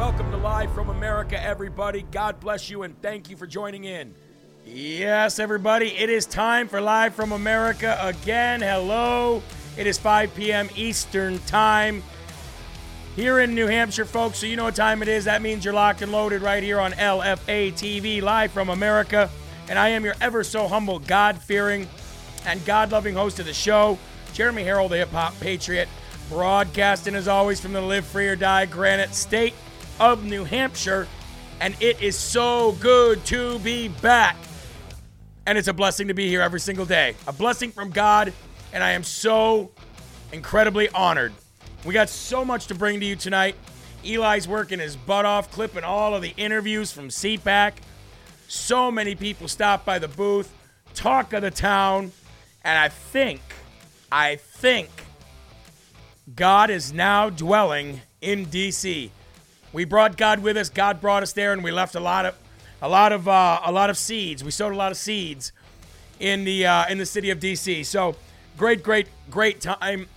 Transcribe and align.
Welcome 0.00 0.30
to 0.30 0.38
Live 0.38 0.72
from 0.72 0.88
America, 0.88 1.38
everybody. 1.44 2.06
God 2.10 2.40
bless 2.40 2.70
you 2.70 2.84
and 2.84 2.98
thank 3.02 3.28
you 3.28 3.36
for 3.36 3.46
joining 3.46 3.84
in. 3.84 4.14
Yes, 4.64 5.38
everybody, 5.38 5.88
it 5.88 6.08
is 6.08 6.24
time 6.24 6.68
for 6.68 6.80
Live 6.80 7.14
from 7.14 7.32
America 7.32 7.98
again. 8.00 8.62
Hello. 8.62 9.42
It 9.76 9.86
is 9.86 9.98
5 9.98 10.34
p.m. 10.34 10.70
Eastern 10.74 11.38
Time 11.40 12.02
here 13.14 13.40
in 13.40 13.54
New 13.54 13.66
Hampshire, 13.66 14.06
folks. 14.06 14.38
So 14.38 14.46
you 14.46 14.56
know 14.56 14.64
what 14.64 14.74
time 14.74 15.02
it 15.02 15.08
is. 15.08 15.26
That 15.26 15.42
means 15.42 15.66
you're 15.66 15.74
locked 15.74 16.00
and 16.00 16.10
loaded 16.10 16.40
right 16.40 16.62
here 16.62 16.80
on 16.80 16.92
LFA 16.92 17.74
TV, 17.74 18.22
live 18.22 18.52
from 18.52 18.70
America. 18.70 19.28
And 19.68 19.78
I 19.78 19.90
am 19.90 20.02
your 20.02 20.14
ever 20.22 20.42
so 20.42 20.66
humble, 20.66 20.98
God 20.98 21.36
fearing, 21.36 21.86
and 22.46 22.64
God 22.64 22.90
loving 22.90 23.16
host 23.16 23.38
of 23.38 23.44
the 23.44 23.52
show, 23.52 23.98
Jeremy 24.32 24.64
Herrell, 24.64 24.88
the 24.88 24.96
hip 24.96 25.10
hop 25.10 25.38
patriot, 25.40 25.90
broadcasting 26.30 27.14
as 27.14 27.28
always 27.28 27.60
from 27.60 27.74
the 27.74 27.82
Live 27.82 28.06
Free 28.06 28.28
or 28.28 28.36
Die 28.36 28.64
Granite 28.64 29.14
State 29.14 29.52
of 30.00 30.24
New 30.24 30.44
Hampshire. 30.44 31.06
And 31.60 31.76
it 31.80 32.02
is 32.02 32.16
so 32.16 32.72
good 32.80 33.24
to 33.26 33.58
be 33.60 33.88
back. 33.88 34.36
And 35.46 35.56
it's 35.56 35.68
a 35.68 35.72
blessing 35.72 36.08
to 36.08 36.14
be 36.14 36.28
here 36.28 36.40
every 36.40 36.60
single 36.60 36.86
day. 36.86 37.14
A 37.28 37.32
blessing 37.32 37.70
from 37.70 37.90
God. 37.90 38.32
And 38.72 38.82
I 38.82 38.92
am 38.92 39.04
so 39.04 39.70
incredibly 40.32 40.88
honored. 40.88 41.32
We 41.84 41.94
got 41.94 42.08
so 42.08 42.44
much 42.44 42.66
to 42.68 42.74
bring 42.74 42.98
to 43.00 43.06
you 43.06 43.16
tonight. 43.16 43.56
Eli's 44.04 44.48
working 44.48 44.78
his 44.78 44.96
butt 44.96 45.24
off, 45.24 45.50
clipping 45.50 45.84
all 45.84 46.14
of 46.14 46.22
the 46.22 46.32
interviews 46.36 46.90
from 46.90 47.08
CPAC. 47.08 47.72
So 48.48 48.90
many 48.90 49.14
people 49.14 49.48
stopped 49.48 49.84
by 49.84 49.98
the 49.98 50.08
booth, 50.08 50.52
talk 50.94 51.32
of 51.32 51.42
the 51.42 51.50
town, 51.50 52.12
and 52.64 52.78
I 52.78 52.88
think, 52.88 53.40
I 54.10 54.36
think 54.36 54.88
God 56.34 56.70
is 56.70 56.92
now 56.92 57.30
dwelling 57.30 58.00
in 58.20 58.46
DC. 58.46 59.10
We 59.72 59.84
brought 59.84 60.16
God 60.16 60.40
with 60.40 60.56
us. 60.56 60.68
God 60.68 61.00
brought 61.00 61.22
us 61.22 61.32
there, 61.32 61.52
and 61.52 61.62
we 61.62 61.70
left 61.70 61.94
a 61.94 62.00
lot 62.00 62.26
of, 62.26 62.34
a 62.82 62.88
lot 62.88 63.12
of, 63.12 63.28
uh, 63.28 63.60
a 63.64 63.70
lot 63.70 63.88
of 63.88 63.96
seeds. 63.96 64.42
We 64.42 64.50
sowed 64.50 64.72
a 64.72 64.76
lot 64.76 64.90
of 64.90 64.98
seeds 64.98 65.52
in 66.18 66.44
the 66.44 66.66
uh, 66.66 66.88
in 66.88 66.98
the 66.98 67.06
city 67.06 67.30
of 67.30 67.38
DC. 67.38 67.86
So 67.86 68.16
great, 68.56 68.82
great, 68.82 69.06
great 69.30 69.60
time. 69.60 70.08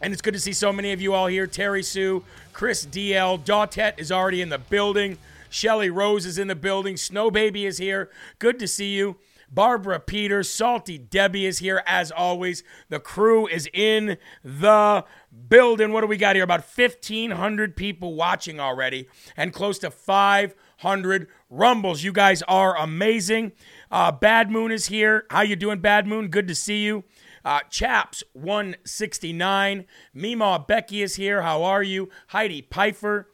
And 0.00 0.12
it's 0.12 0.22
good 0.22 0.34
to 0.34 0.40
see 0.40 0.52
so 0.52 0.72
many 0.72 0.92
of 0.92 1.00
you 1.00 1.14
all 1.14 1.26
here. 1.26 1.46
Terry 1.46 1.82
Sue, 1.82 2.22
Chris 2.52 2.86
DL, 2.86 3.44
Dautet 3.44 3.98
is 3.98 4.12
already 4.12 4.42
in 4.42 4.50
the 4.50 4.58
building. 4.58 5.18
Shelly 5.48 5.90
Rose 5.90 6.26
is 6.26 6.38
in 6.38 6.48
the 6.48 6.54
building. 6.54 6.96
Snow 6.96 7.30
Baby 7.30 7.66
is 7.66 7.78
here. 7.78 8.10
Good 8.38 8.58
to 8.58 8.68
see 8.68 8.94
you. 8.94 9.16
Barbara 9.50 10.00
Peters, 10.00 10.50
Salty 10.50 10.98
Debbie 10.98 11.46
is 11.46 11.58
here 11.58 11.82
as 11.86 12.10
always. 12.10 12.62
The 12.88 13.00
crew 13.00 13.46
is 13.46 13.68
in 13.72 14.18
the 14.42 15.04
building. 15.48 15.92
What 15.92 16.00
do 16.00 16.06
we 16.06 16.16
got 16.16 16.36
here? 16.36 16.44
About 16.44 16.64
1,500 16.64 17.76
people 17.76 18.14
watching 18.14 18.60
already 18.60 19.08
and 19.36 19.52
close 19.52 19.78
to 19.80 19.90
500 19.90 21.28
rumbles. 21.50 22.02
You 22.02 22.12
guys 22.12 22.42
are 22.42 22.76
amazing. 22.76 23.52
Uh, 23.90 24.12
Bad 24.12 24.50
Moon 24.50 24.70
is 24.72 24.86
here. 24.86 25.26
How 25.30 25.42
you 25.42 25.56
doing, 25.56 25.80
Bad 25.80 26.06
Moon? 26.06 26.28
Good 26.28 26.48
to 26.48 26.54
see 26.54 26.84
you. 26.84 27.04
Uh, 27.44 27.60
Chaps 27.70 28.24
169. 28.32 29.86
Mima 30.12 30.64
Becky 30.66 31.02
is 31.02 31.14
here. 31.14 31.42
How 31.42 31.62
are 31.62 31.82
you? 31.82 32.08
Heidi 32.28 32.62
Pfeiffer. 32.62 33.28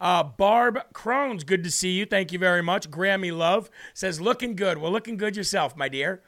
Uh, 0.00 0.22
Barb 0.22 0.78
Crones, 0.92 1.44
good 1.44 1.64
to 1.64 1.70
see 1.70 1.90
you. 1.90 2.06
Thank 2.06 2.32
you 2.32 2.38
very 2.38 2.62
much. 2.62 2.90
Grammy 2.90 3.36
Love 3.36 3.68
says, 3.94 4.20
looking 4.20 4.54
good. 4.54 4.78
Well, 4.78 4.92
looking 4.92 5.16
good 5.16 5.36
yourself, 5.36 5.76
my 5.76 5.88
dear. 5.88 6.22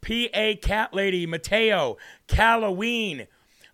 P.A. 0.00 0.56
Cat 0.56 0.94
Lady, 0.94 1.26
Mateo, 1.26 1.96
Halloween, 2.28 3.26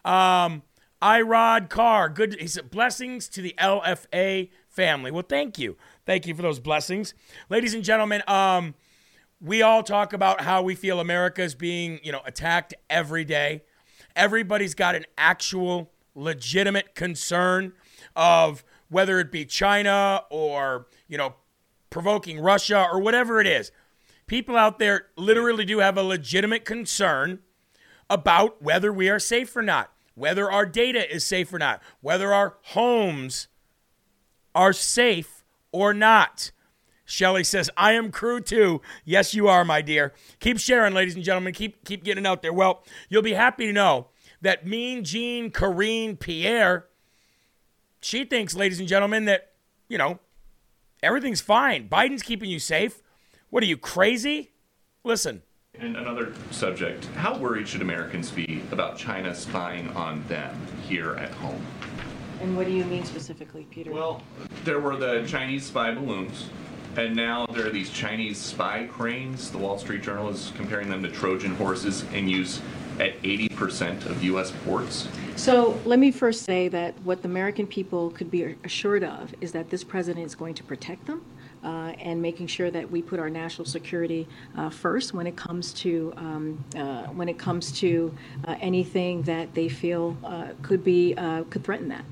um, 0.05 0.63
Irod 1.03 1.69
Carr. 1.69 2.09
Good. 2.09 2.41
He 2.41 2.47
said, 2.47 2.71
blessings 2.71 3.29
to 3.29 3.43
the 3.43 3.55
LFA 3.59 4.49
family. 4.69 5.11
Well, 5.11 5.25
thank 5.29 5.59
you. 5.59 5.77
Thank 6.07 6.27
you 6.27 6.35
for 6.35 6.43
those 6.43 6.61
blessings. 6.61 7.13
Ladies 7.51 7.75
and 7.75 7.85
gentlemen, 7.85 8.23
um, 8.27 8.75
we 9.41 9.61
all 9.61 9.83
talk 9.83 10.13
about 10.13 10.41
how 10.41 10.63
we 10.63 10.75
feel 10.75 11.01
America 11.01 11.43
is 11.43 11.55
being, 11.55 12.01
you 12.03 12.13
know, 12.13 12.23
attacked 12.25 12.73
every 12.89 13.25
day. 13.25 13.63
Everybody's 14.17 14.75
got 14.75 14.95
an 14.95 15.05
actual 15.19 15.91
legitimate 16.15 16.95
concern 16.95 17.73
of 18.15 18.65
whether 18.93 19.19
it 19.19 19.33
be 19.33 19.45
China 19.45 20.23
or, 20.31 20.87
you 21.09 21.17
know, 21.17 21.35
provoking 21.91 22.39
Russia 22.39 22.87
or 22.93 23.01
whatever 23.01 23.41
it 23.41 23.47
is. 23.47 23.73
People 24.27 24.57
out 24.57 24.79
there 24.79 25.07
literally 25.17 25.65
do 25.65 25.79
have 25.79 25.97
a 25.97 26.03
legitimate 26.03 26.65
concern 26.65 27.41
about 28.09 28.63
whether 28.63 28.93
we 28.93 29.09
are 29.09 29.19
safe 29.19 29.57
or 29.57 29.63
not, 29.63 29.91
whether 30.15 30.51
our 30.51 30.67
data 30.67 31.13
is 31.13 31.25
safe 31.25 31.53
or 31.53 31.59
not, 31.59 31.83
whether 32.01 32.33
our 32.33 32.57
homes 32.63 33.49
are 34.55 34.73
safe 34.73 35.45
or 35.73 35.95
not. 35.95 36.53
Shelly 37.05 37.45
says, 37.45 37.71
I 37.77 37.93
am 37.93 38.11
crew 38.11 38.41
too. 38.41 38.81
Yes, 39.05 39.35
you 39.35 39.49
are, 39.49 39.65
my 39.65 39.83
dear. 39.83 40.13
Keep 40.41 40.59
sharing, 40.59 40.95
ladies 40.95 41.15
and 41.15 41.25
gentlemen. 41.25 41.53
Keep 41.53 41.85
keep 41.85 42.05
getting 42.05 42.27
out 42.27 42.43
there. 42.43 42.53
Well, 42.53 42.85
you'll 43.09 43.23
be 43.23 43.33
happy 43.33 43.67
to 43.67 43.73
know 43.73 44.09
that 44.41 44.67
Mean 44.67 45.05
Jean 45.05 45.51
Karine 45.51 46.17
Pierre, 46.17 46.87
she 48.03 48.25
thinks, 48.25 48.55
ladies 48.55 48.81
and 48.81 48.89
gentlemen, 48.89 49.25
that, 49.27 49.53
you 49.89 49.97
know, 49.97 50.19
everything's 51.03 51.41
fine. 51.41 51.89
Biden's 51.89 52.23
keeping 52.23 52.51
you 52.51 52.59
safe. 52.59 53.03
What 53.51 53.63
are 53.63 53.67
you, 53.67 53.77
crazy? 53.77 54.51
Listen. 55.05 55.43
And 55.79 55.97
another 55.97 56.35
subject 56.51 57.07
how 57.17 57.39
worried 57.39 57.67
should 57.67 57.81
Americans 57.81 58.31
be 58.31 58.63
about 58.73 58.99
China 58.99 59.35
spying 59.35 59.89
on 59.91 60.23
them 60.29 60.55
here 60.87 61.15
at 61.15 61.31
home? 61.31 61.65
And 62.41 62.57
what 62.57 62.67
do 62.67 62.73
you 62.73 62.85
mean 62.85 63.05
specifically, 63.05 63.67
Peter? 63.71 63.93
Well, 63.93 64.23
there 64.65 64.81
were 64.81 64.97
the 64.97 65.25
Chinese 65.27 65.65
spy 65.65 65.95
balloons, 65.95 66.51
and 66.97 67.17
now 67.17 67.47
there 67.47 67.67
are 67.67 67.71
these 67.71 67.91
Chinese 67.91 68.37
spy 68.37 68.87
cranes. 68.91 69.51
The 69.51 69.59
Wall 69.59 69.79
Street 69.79 70.03
Journal 70.03 70.29
is 70.29 70.53
comparing 70.57 70.91
them 70.91 71.03
to 71.05 71.11
Trojan 71.11 71.55
horses 71.55 72.05
and 72.13 72.31
use 72.31 72.61
at 72.99 73.21
80% 73.23 74.07
of 74.07 74.23
U.S. 74.25 74.53
ports. 74.65 75.09
So 75.37 75.81
let 75.85 75.99
me 75.99 76.11
first 76.11 76.43
say 76.43 76.69
that 76.69 76.95
what 77.05 77.23
the 77.23 77.29
American 77.29 77.67
people 77.67 78.11
could 78.11 78.31
be 78.31 78.57
assured 78.65 79.05
of 79.05 79.35
is 79.41 79.53
that 79.53 79.71
this 79.71 79.85
president 79.85 80.27
is 80.27 80.35
going 80.35 80.55
to 80.55 80.65
protect 80.65 81.07
them. 81.07 81.25
Uh, 81.65 81.95
and 82.01 82.21
making 82.21 82.49
sure 82.49 82.73
that 82.73 82.91
we 82.91 83.01
put 83.01 83.21
our 83.21 83.31
national 83.31 83.65
security 83.65 84.27
uh, 84.57 84.69
first 84.69 85.15
when 85.15 85.29
it 85.29 85.37
comes 85.37 85.73
to 85.73 86.13
um, 86.17 86.65
uh, 86.75 87.05
when 87.05 87.29
it 87.29 87.39
comes 87.39 87.71
to 87.71 88.13
uh, 88.49 88.57
anything 88.61 89.23
that 89.23 89.55
they 89.55 89.69
feel 89.69 90.17
uh, 90.25 90.49
could 90.63 90.83
be 90.83 91.15
uh, 91.15 91.45
could 91.51 91.63
threaten 91.63 91.89
that. 91.89 92.05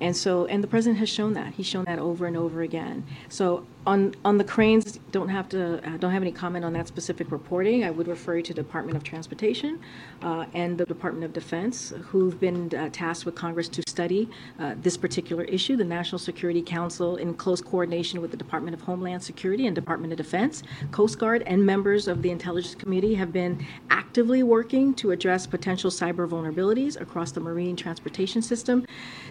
And 0.00 0.16
so, 0.16 0.46
and 0.46 0.62
the 0.62 0.68
president 0.68 0.98
has 0.98 1.08
shown 1.08 1.34
that. 1.34 1.54
He's 1.54 1.66
shown 1.66 1.84
that 1.84 1.98
over 1.98 2.26
and 2.26 2.36
over 2.36 2.62
again. 2.62 3.04
So, 3.28 3.66
on 3.86 4.14
on 4.24 4.36
the 4.36 4.44
cranes, 4.44 4.98
don't 5.10 5.28
have 5.28 5.48
to 5.50 5.78
uh, 5.86 5.96
don't 5.96 6.12
have 6.12 6.22
any 6.22 6.32
comment 6.32 6.64
on 6.64 6.72
that 6.74 6.86
specific 6.86 7.30
reporting. 7.30 7.84
I 7.84 7.90
would 7.90 8.08
refer 8.08 8.36
you 8.36 8.42
to 8.42 8.54
Department 8.54 8.96
of 8.96 9.02
Transportation 9.02 9.80
uh, 10.22 10.44
and 10.52 10.76
the 10.76 10.84
Department 10.84 11.24
of 11.24 11.32
Defense, 11.32 11.92
who've 12.08 12.38
been 12.38 12.74
uh, 12.74 12.90
tasked 12.92 13.24
with 13.24 13.34
Congress 13.34 13.68
to 13.68 13.82
study 13.88 14.28
uh, 14.58 14.74
this 14.82 14.96
particular 14.96 15.44
issue. 15.44 15.76
The 15.76 15.84
National 15.84 16.18
Security 16.18 16.62
Council, 16.62 17.16
in 17.16 17.34
close 17.34 17.62
coordination 17.62 18.20
with 18.20 18.30
the 18.30 18.36
Department 18.36 18.74
of 18.74 18.82
Homeland 18.82 19.22
Security 19.22 19.66
and 19.66 19.74
Department 19.74 20.12
of 20.12 20.18
Defense, 20.18 20.62
Coast 20.90 21.18
Guard, 21.18 21.42
and 21.46 21.64
members 21.64 22.06
of 22.06 22.20
the 22.22 22.30
Intelligence 22.30 22.74
Committee, 22.74 23.14
have 23.14 23.32
been 23.32 23.64
actively 23.88 24.42
working 24.42 24.92
to 24.94 25.10
address 25.10 25.46
potential 25.46 25.90
cyber 25.90 26.28
vulnerabilities 26.28 27.00
across 27.00 27.32
the 27.32 27.40
marine 27.40 27.76
transportation 27.76 28.42
system. 28.42 28.84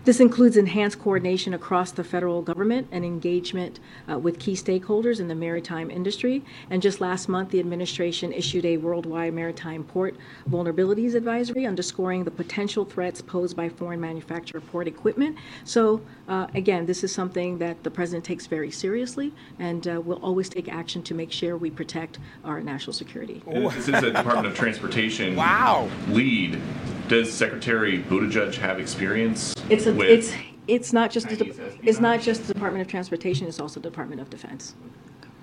This 0.05 0.19
includes 0.19 0.57
enhanced 0.57 0.99
coordination 0.99 1.53
across 1.53 1.91
the 1.91 2.03
federal 2.03 2.41
government 2.41 2.87
and 2.91 3.05
engagement 3.05 3.79
uh, 4.09 4.17
with 4.17 4.38
key 4.39 4.53
stakeholders 4.53 5.19
in 5.19 5.27
the 5.27 5.35
maritime 5.35 5.91
industry. 5.91 6.43
And 6.69 6.81
just 6.81 7.01
last 7.01 7.29
month, 7.29 7.49
the 7.51 7.59
administration 7.59 8.31
issued 8.31 8.65
a 8.65 8.77
worldwide 8.77 9.33
maritime 9.33 9.83
port 9.83 10.15
vulnerabilities 10.49 11.15
advisory 11.15 11.65
underscoring 11.65 12.23
the 12.23 12.31
potential 12.31 12.85
threats 12.85 13.21
posed 13.21 13.55
by 13.55 13.69
foreign 13.69 14.01
manufactured 14.01 14.61
port 14.71 14.87
equipment. 14.87 15.37
So, 15.63 16.01
uh, 16.27 16.47
again, 16.55 16.85
this 16.85 17.03
is 17.03 17.13
something 17.13 17.57
that 17.59 17.83
the 17.83 17.91
president 17.91 18.25
takes 18.25 18.47
very 18.47 18.71
seriously, 18.71 19.33
and 19.59 19.87
uh, 19.87 20.01
will 20.01 20.19
always 20.23 20.49
take 20.49 20.69
action 20.69 21.03
to 21.03 21.13
make 21.13 21.31
sure 21.31 21.57
we 21.57 21.69
protect 21.69 22.19
our 22.43 22.61
national 22.61 22.93
security. 22.93 23.43
This 23.47 23.87
is 23.87 24.03
a 24.03 24.11
Department 24.11 24.47
of 24.47 24.55
Transportation 24.55 25.35
Wow. 25.35 25.89
lead. 26.09 26.59
Does 27.07 27.33
Secretary 27.33 28.03
Buttigieg 28.03 28.55
have 28.55 28.79
experience 28.79 29.55
It's 29.69 29.87
a, 29.87 29.93
with 29.93 30.09
it's 30.09 30.31
it's 30.69 30.93
not 30.93 31.09
just 31.11 31.27
the, 31.29 31.79
it's 31.83 31.99
not 31.99 32.21
just 32.21 32.47
the 32.47 32.53
Department 32.53 32.81
of 32.81 32.87
Transportation. 32.87 33.47
It's 33.47 33.59
also 33.59 33.79
the 33.79 33.89
Department 33.89 34.21
of 34.21 34.29
Defense. 34.29 34.75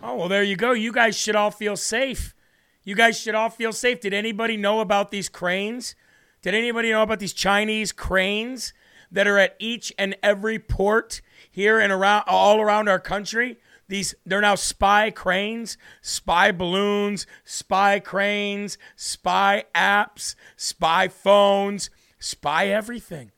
Oh, 0.03 0.15
well, 0.15 0.29
there 0.29 0.43
you 0.43 0.57
go. 0.57 0.73
You 0.73 0.93
guys 0.93 1.17
should 1.17 1.35
all 1.35 1.51
feel 1.51 1.77
safe. 1.77 2.35
You 2.85 2.95
guys 2.95 3.19
should 3.19 3.35
all 3.35 3.51
feel 3.51 3.73
safe. 3.73 4.01
Did 4.01 4.15
anybody 4.15 4.57
know 4.57 4.81
about 4.81 5.11
these 5.11 5.29
cranes? 5.29 5.97
Did 6.43 6.55
anybody 6.55 6.91
know 6.91 7.03
about 7.03 7.19
these 7.19 7.33
Chinese 7.33 7.91
cranes 7.91 8.73
that 9.11 9.27
are 9.27 9.39
at 9.39 9.57
each 9.59 9.93
and 9.99 10.17
every 10.23 10.61
port 10.61 11.21
here 11.51 11.81
and 11.81 11.93
around 11.93 12.25
all 12.29 12.61
around 12.61 12.89
our 12.89 13.01
country? 13.01 13.59
These 13.89 14.15
they're 14.25 14.41
now 14.41 14.55
spy 14.55 15.11
cranes, 15.11 15.77
spy 16.01 16.53
balloons, 16.53 17.27
spy 17.45 17.99
cranes, 17.99 18.79
spy 18.95 19.65
apps, 19.75 20.37
spy 20.57 21.09
phones, 21.09 21.91
spy 22.19 22.69
everything. 22.69 23.33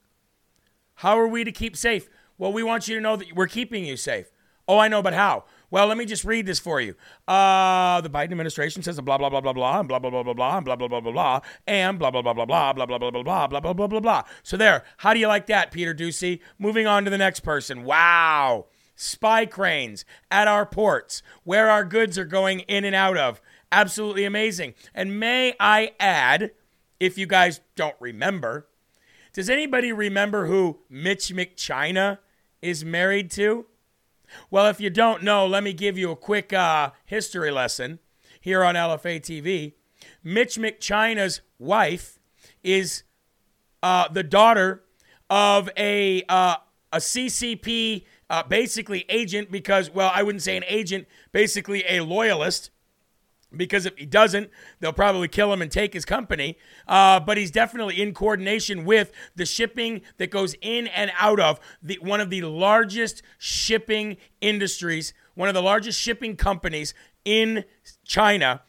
How 0.98 1.18
are 1.18 1.28
we 1.28 1.44
to 1.44 1.52
keep 1.52 1.76
safe? 1.76 2.08
Well, 2.38 2.52
we 2.52 2.64
want 2.64 2.88
you 2.88 2.96
to 2.96 3.00
know 3.00 3.14
that 3.14 3.32
we're 3.32 3.46
keeping 3.46 3.84
you 3.84 3.96
safe. 3.96 4.32
Oh, 4.66 4.78
I 4.78 4.88
know, 4.88 5.00
but 5.00 5.14
how? 5.14 5.44
Well, 5.70 5.86
let 5.86 5.96
me 5.96 6.04
just 6.04 6.24
read 6.24 6.44
this 6.44 6.58
for 6.58 6.80
you. 6.80 6.94
Uh, 7.26 8.00
the 8.00 8.10
Biden 8.10 8.32
administration 8.32 8.82
says 8.82 9.00
blah 9.00 9.16
blah 9.16 9.28
blah 9.28 9.40
blah 9.40 9.52
blah 9.52 9.82
blah 9.82 9.98
blah 9.98 10.10
blah 10.10 10.22
blah 10.22 10.34
blah 10.34 10.60
blah 10.60 10.76
blah 10.76 10.88
blah 10.88 11.00
blah 11.00 11.12
blah 11.12 11.40
and 11.66 11.98
blah 11.98 12.10
blah 12.10 12.22
blah 12.22 12.32
blah 12.32 12.44
blah 12.44 12.72
blah 12.72 12.86
blah 12.86 12.98
blah 12.98 13.10
blah 13.10 13.22
blah 13.22 13.46
blah 13.48 13.60
blah 13.60 13.72
blah 13.72 13.86
blah 13.86 14.00
blah. 14.00 14.22
So 14.42 14.56
there. 14.56 14.84
How 14.98 15.14
do 15.14 15.20
you 15.20 15.28
like 15.28 15.46
that, 15.46 15.70
Peter 15.70 15.94
Doocy? 15.94 16.40
Moving 16.58 16.86
on 16.86 17.04
to 17.04 17.10
the 17.10 17.18
next 17.18 17.40
person. 17.40 17.84
Wow. 17.84 18.66
Spy 18.96 19.46
cranes 19.46 20.04
at 20.32 20.48
our 20.48 20.66
ports, 20.66 21.22
where 21.44 21.70
our 21.70 21.84
goods 21.84 22.18
are 22.18 22.24
going 22.24 22.60
in 22.60 22.84
and 22.84 22.96
out 22.96 23.16
of. 23.16 23.40
Absolutely 23.70 24.24
amazing. 24.24 24.74
And 24.94 25.20
may 25.20 25.54
I 25.60 25.92
add, 26.00 26.50
if 26.98 27.16
you 27.16 27.26
guys 27.26 27.60
don't 27.76 27.94
remember, 28.00 28.67
does 29.38 29.48
anybody 29.48 29.92
remember 29.92 30.46
who 30.46 30.80
Mitch 30.90 31.28
McChina 31.32 32.18
is 32.60 32.84
married 32.84 33.30
to? 33.30 33.66
Well, 34.50 34.66
if 34.66 34.80
you 34.80 34.90
don't 34.90 35.22
know, 35.22 35.46
let 35.46 35.62
me 35.62 35.72
give 35.72 35.96
you 35.96 36.10
a 36.10 36.16
quick 36.16 36.52
uh, 36.52 36.90
history 37.06 37.52
lesson 37.52 38.00
here 38.40 38.64
on 38.64 38.74
LFA 38.74 39.20
TV. 39.20 39.74
Mitch 40.24 40.58
McChina's 40.58 41.40
wife 41.56 42.18
is 42.64 43.04
uh, 43.80 44.08
the 44.08 44.24
daughter 44.24 44.82
of 45.30 45.70
a 45.76 46.24
uh, 46.28 46.56
a 46.92 46.96
CCP 46.96 48.06
uh, 48.28 48.42
basically 48.42 49.04
agent 49.08 49.52
because 49.52 49.88
well 49.88 50.10
I 50.12 50.24
wouldn't 50.24 50.42
say 50.42 50.56
an 50.56 50.64
agent 50.66 51.06
basically 51.30 51.84
a 51.88 52.00
loyalist 52.00 52.72
because 53.56 53.86
if 53.86 53.96
he 53.96 54.04
doesn't, 54.04 54.50
they'll 54.80 54.92
probably 54.92 55.28
kill 55.28 55.52
him 55.52 55.62
and 55.62 55.70
take 55.70 55.94
his 55.94 56.04
company. 56.04 56.58
Uh, 56.86 57.18
but 57.20 57.36
he's 57.36 57.50
definitely 57.50 58.00
in 58.00 58.12
coordination 58.12 58.84
with 58.84 59.10
the 59.36 59.46
shipping 59.46 60.02
that 60.18 60.30
goes 60.30 60.54
in 60.60 60.86
and 60.88 61.10
out 61.18 61.40
of 61.40 61.58
the 61.82 61.98
one 62.02 62.20
of 62.20 62.30
the 62.30 62.42
largest 62.42 63.22
shipping 63.38 64.16
industries, 64.40 65.14
one 65.34 65.48
of 65.48 65.54
the 65.54 65.62
largest 65.62 65.98
shipping 66.00 66.36
companies 66.36 66.94
in 67.24 67.64
China. 68.04 68.62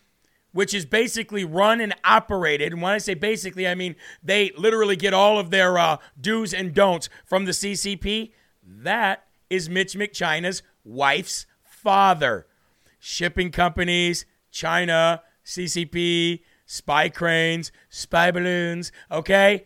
Which 0.51 0.73
is 0.73 0.83
basically 0.83 1.45
run 1.45 1.79
and 1.79 1.93
operated. 2.03 2.73
And 2.73 2.81
when 2.81 2.91
I 2.91 2.97
say 2.97 3.13
basically, 3.13 3.67
I 3.67 3.75
mean 3.75 3.95
they 4.23 4.51
literally 4.57 4.95
get 4.95 5.13
all 5.13 5.37
of 5.37 5.51
their 5.51 5.77
uh, 5.77 5.97
do's 6.19 6.55
and 6.55 6.73
don'ts 6.73 7.07
from 7.23 7.45
the 7.45 7.51
CCP. 7.51 8.31
That 8.63 9.27
is 9.51 9.69
Mitch 9.69 9.93
McChina's 9.93 10.63
wife's 10.83 11.45
father. 11.61 12.47
Shipping 12.99 13.51
companies, 13.51 14.25
China, 14.51 15.21
CCP, 15.45 16.41
spy 16.65 17.09
cranes, 17.09 17.71
spy 17.89 18.31
balloons. 18.31 18.91
Okay? 19.11 19.65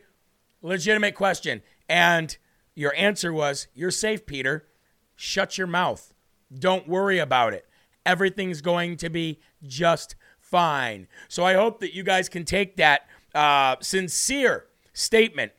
Legitimate 0.62 1.16
question. 1.16 1.62
And 1.90 2.38
your 2.76 2.96
answer 2.96 3.34
was 3.34 3.68
You're 3.74 3.92
safe, 3.92 4.26
Peter. 4.26 4.68
Shut 5.16 5.58
your 5.58 5.68
mouth. 5.68 6.14
Don't 6.54 6.88
worry 6.88 7.20
about 7.20 7.54
it. 7.54 7.66
Everything's 8.06 8.62
going 8.62 8.98
to 8.98 9.10
be 9.10 9.40
just 9.64 10.16
fine. 10.40 11.08
So 11.28 11.46
I 11.46 11.54
hope 11.54 11.80
that 11.80 11.96
you 11.96 12.04
guys 12.04 12.30
can 12.30 12.46
take 12.46 12.78
that 12.78 13.08
uh, 13.34 13.78
sincere 13.82 14.66
statement 14.94 15.52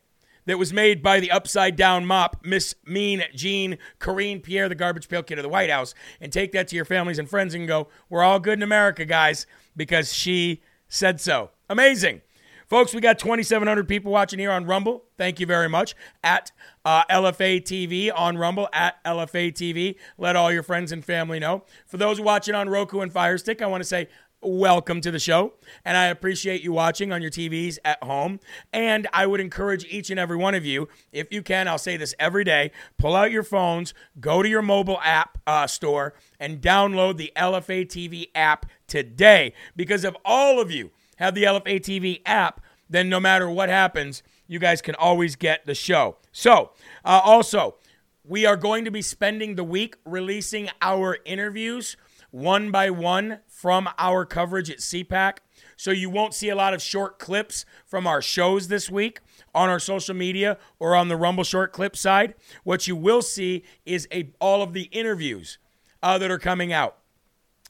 that 0.45 0.57
was 0.57 0.71
made 0.73 1.01
by 1.01 1.19
the 1.19 1.31
upside 1.31 1.75
down 1.75 2.05
mop, 2.05 2.37
Miss 2.43 2.75
Mean 2.85 3.23
Jean 3.33 3.77
Karine 3.99 4.41
Pierre, 4.41 4.69
the 4.69 4.75
garbage 4.75 5.09
pail 5.09 5.23
kid 5.23 5.39
of 5.39 5.43
the 5.43 5.49
White 5.49 5.69
House, 5.69 5.93
and 6.21 6.31
take 6.31 6.51
that 6.53 6.67
to 6.69 6.75
your 6.75 6.85
families 6.85 7.19
and 7.19 7.29
friends 7.29 7.53
and 7.53 7.67
go, 7.67 7.87
We're 8.09 8.23
all 8.23 8.39
good 8.39 8.59
in 8.59 8.63
America, 8.63 9.05
guys, 9.05 9.47
because 9.75 10.13
she 10.13 10.61
said 10.87 11.19
so. 11.19 11.51
Amazing. 11.69 12.21
Folks, 12.67 12.95
we 12.95 13.01
got 13.01 13.19
2,700 13.19 13.87
people 13.87 14.11
watching 14.11 14.39
here 14.39 14.51
on 14.51 14.65
Rumble. 14.65 15.03
Thank 15.19 15.39
you 15.39 15.45
very 15.45 15.69
much. 15.69 15.93
At 16.23 16.51
uh, 16.83 17.03
LFA 17.11 17.61
TV 17.61 18.11
on 18.13 18.39
Rumble, 18.39 18.67
at 18.73 19.03
LFA 19.03 19.53
TV. 19.53 19.97
Let 20.17 20.35
all 20.35 20.51
your 20.51 20.63
friends 20.63 20.91
and 20.91 21.05
family 21.05 21.37
know. 21.37 21.63
For 21.85 21.97
those 21.97 22.19
watching 22.19 22.55
on 22.55 22.67
Roku 22.67 23.01
and 23.01 23.13
Fire 23.13 23.37
Stick, 23.37 23.61
I 23.61 23.67
want 23.67 23.81
to 23.81 23.87
say 23.87 24.07
welcome 24.45 25.01
to 25.01 25.11
the 25.11 25.19
show. 25.19 25.53
And 25.83 25.97
I 25.97 26.05
appreciate 26.05 26.61
you 26.61 26.71
watching 26.71 27.11
on 27.11 27.21
your 27.21 27.31
TVs 27.31 27.77
at 27.83 28.01
home. 28.03 28.39
And 28.71 29.07
I 29.11 29.25
would 29.25 29.39
encourage 29.39 29.85
each 29.85 30.09
and 30.09 30.19
every 30.19 30.37
one 30.37 30.55
of 30.55 30.65
you, 30.65 30.87
if 31.11 31.31
you 31.31 31.41
can, 31.41 31.67
I'll 31.67 31.77
say 31.77 31.97
this 31.97 32.13
every 32.19 32.43
day, 32.43 32.71
pull 32.97 33.15
out 33.15 33.31
your 33.31 33.43
phones, 33.43 33.93
go 34.19 34.41
to 34.41 34.49
your 34.49 34.61
mobile 34.61 34.99
app 35.03 35.37
uh, 35.47 35.67
store, 35.67 36.13
and 36.39 36.61
download 36.61 37.17
the 37.17 37.31
LFA 37.35 37.85
TV 37.85 38.29
app 38.35 38.65
today. 38.87 39.53
Because 39.75 40.03
if 40.03 40.15
all 40.23 40.59
of 40.59 40.71
you 40.71 40.91
have 41.17 41.35
the 41.35 41.43
LFA 41.43 41.79
TV 41.79 42.21
app, 42.25 42.61
then 42.89 43.09
no 43.09 43.19
matter 43.19 43.49
what 43.49 43.69
happens, 43.69 44.21
you 44.47 44.59
guys 44.59 44.81
can 44.81 44.95
always 44.95 45.35
get 45.35 45.65
the 45.65 45.75
show. 45.75 46.17
So, 46.31 46.71
uh, 47.03 47.21
also, 47.23 47.75
we 48.23 48.45
are 48.45 48.57
going 48.57 48.85
to 48.85 48.91
be 48.91 49.01
spending 49.01 49.55
the 49.55 49.63
week 49.63 49.97
releasing 50.05 50.69
our 50.81 51.19
interviews 51.25 51.95
one 52.35 52.69
by 52.69 52.89
one 52.89 53.39
from 53.47 53.87
our 53.97 54.25
coverage 54.25 54.69
at 54.69 54.79
CPAC. 54.79 55.37
So 55.77 55.91
you 55.91 56.09
won't 56.09 56.33
see 56.33 56.49
a 56.49 56.55
lot 56.55 56.73
of 56.73 56.81
short 56.81 57.17
clips 57.17 57.65
from 57.85 58.05
our 58.05 58.21
shows 58.21 58.67
this 58.67 58.89
week 58.89 59.21
on 59.53 59.69
our 59.69 59.79
social 59.79 60.13
media 60.13 60.57
or 60.77 60.95
on 60.95 61.07
the 61.07 61.15
Rumble 61.15 61.45
short 61.45 61.71
clip 61.71 61.95
side. 61.95 62.35
What 62.65 62.87
you 62.87 62.95
will 62.97 63.21
see 63.21 63.63
is 63.85 64.05
a 64.11 64.33
all 64.41 64.61
of 64.61 64.73
the 64.73 64.83
interviews 64.91 65.59
uh, 66.03 66.17
that 66.17 66.29
are 66.29 66.37
coming 66.37 66.73
out. 66.73 66.97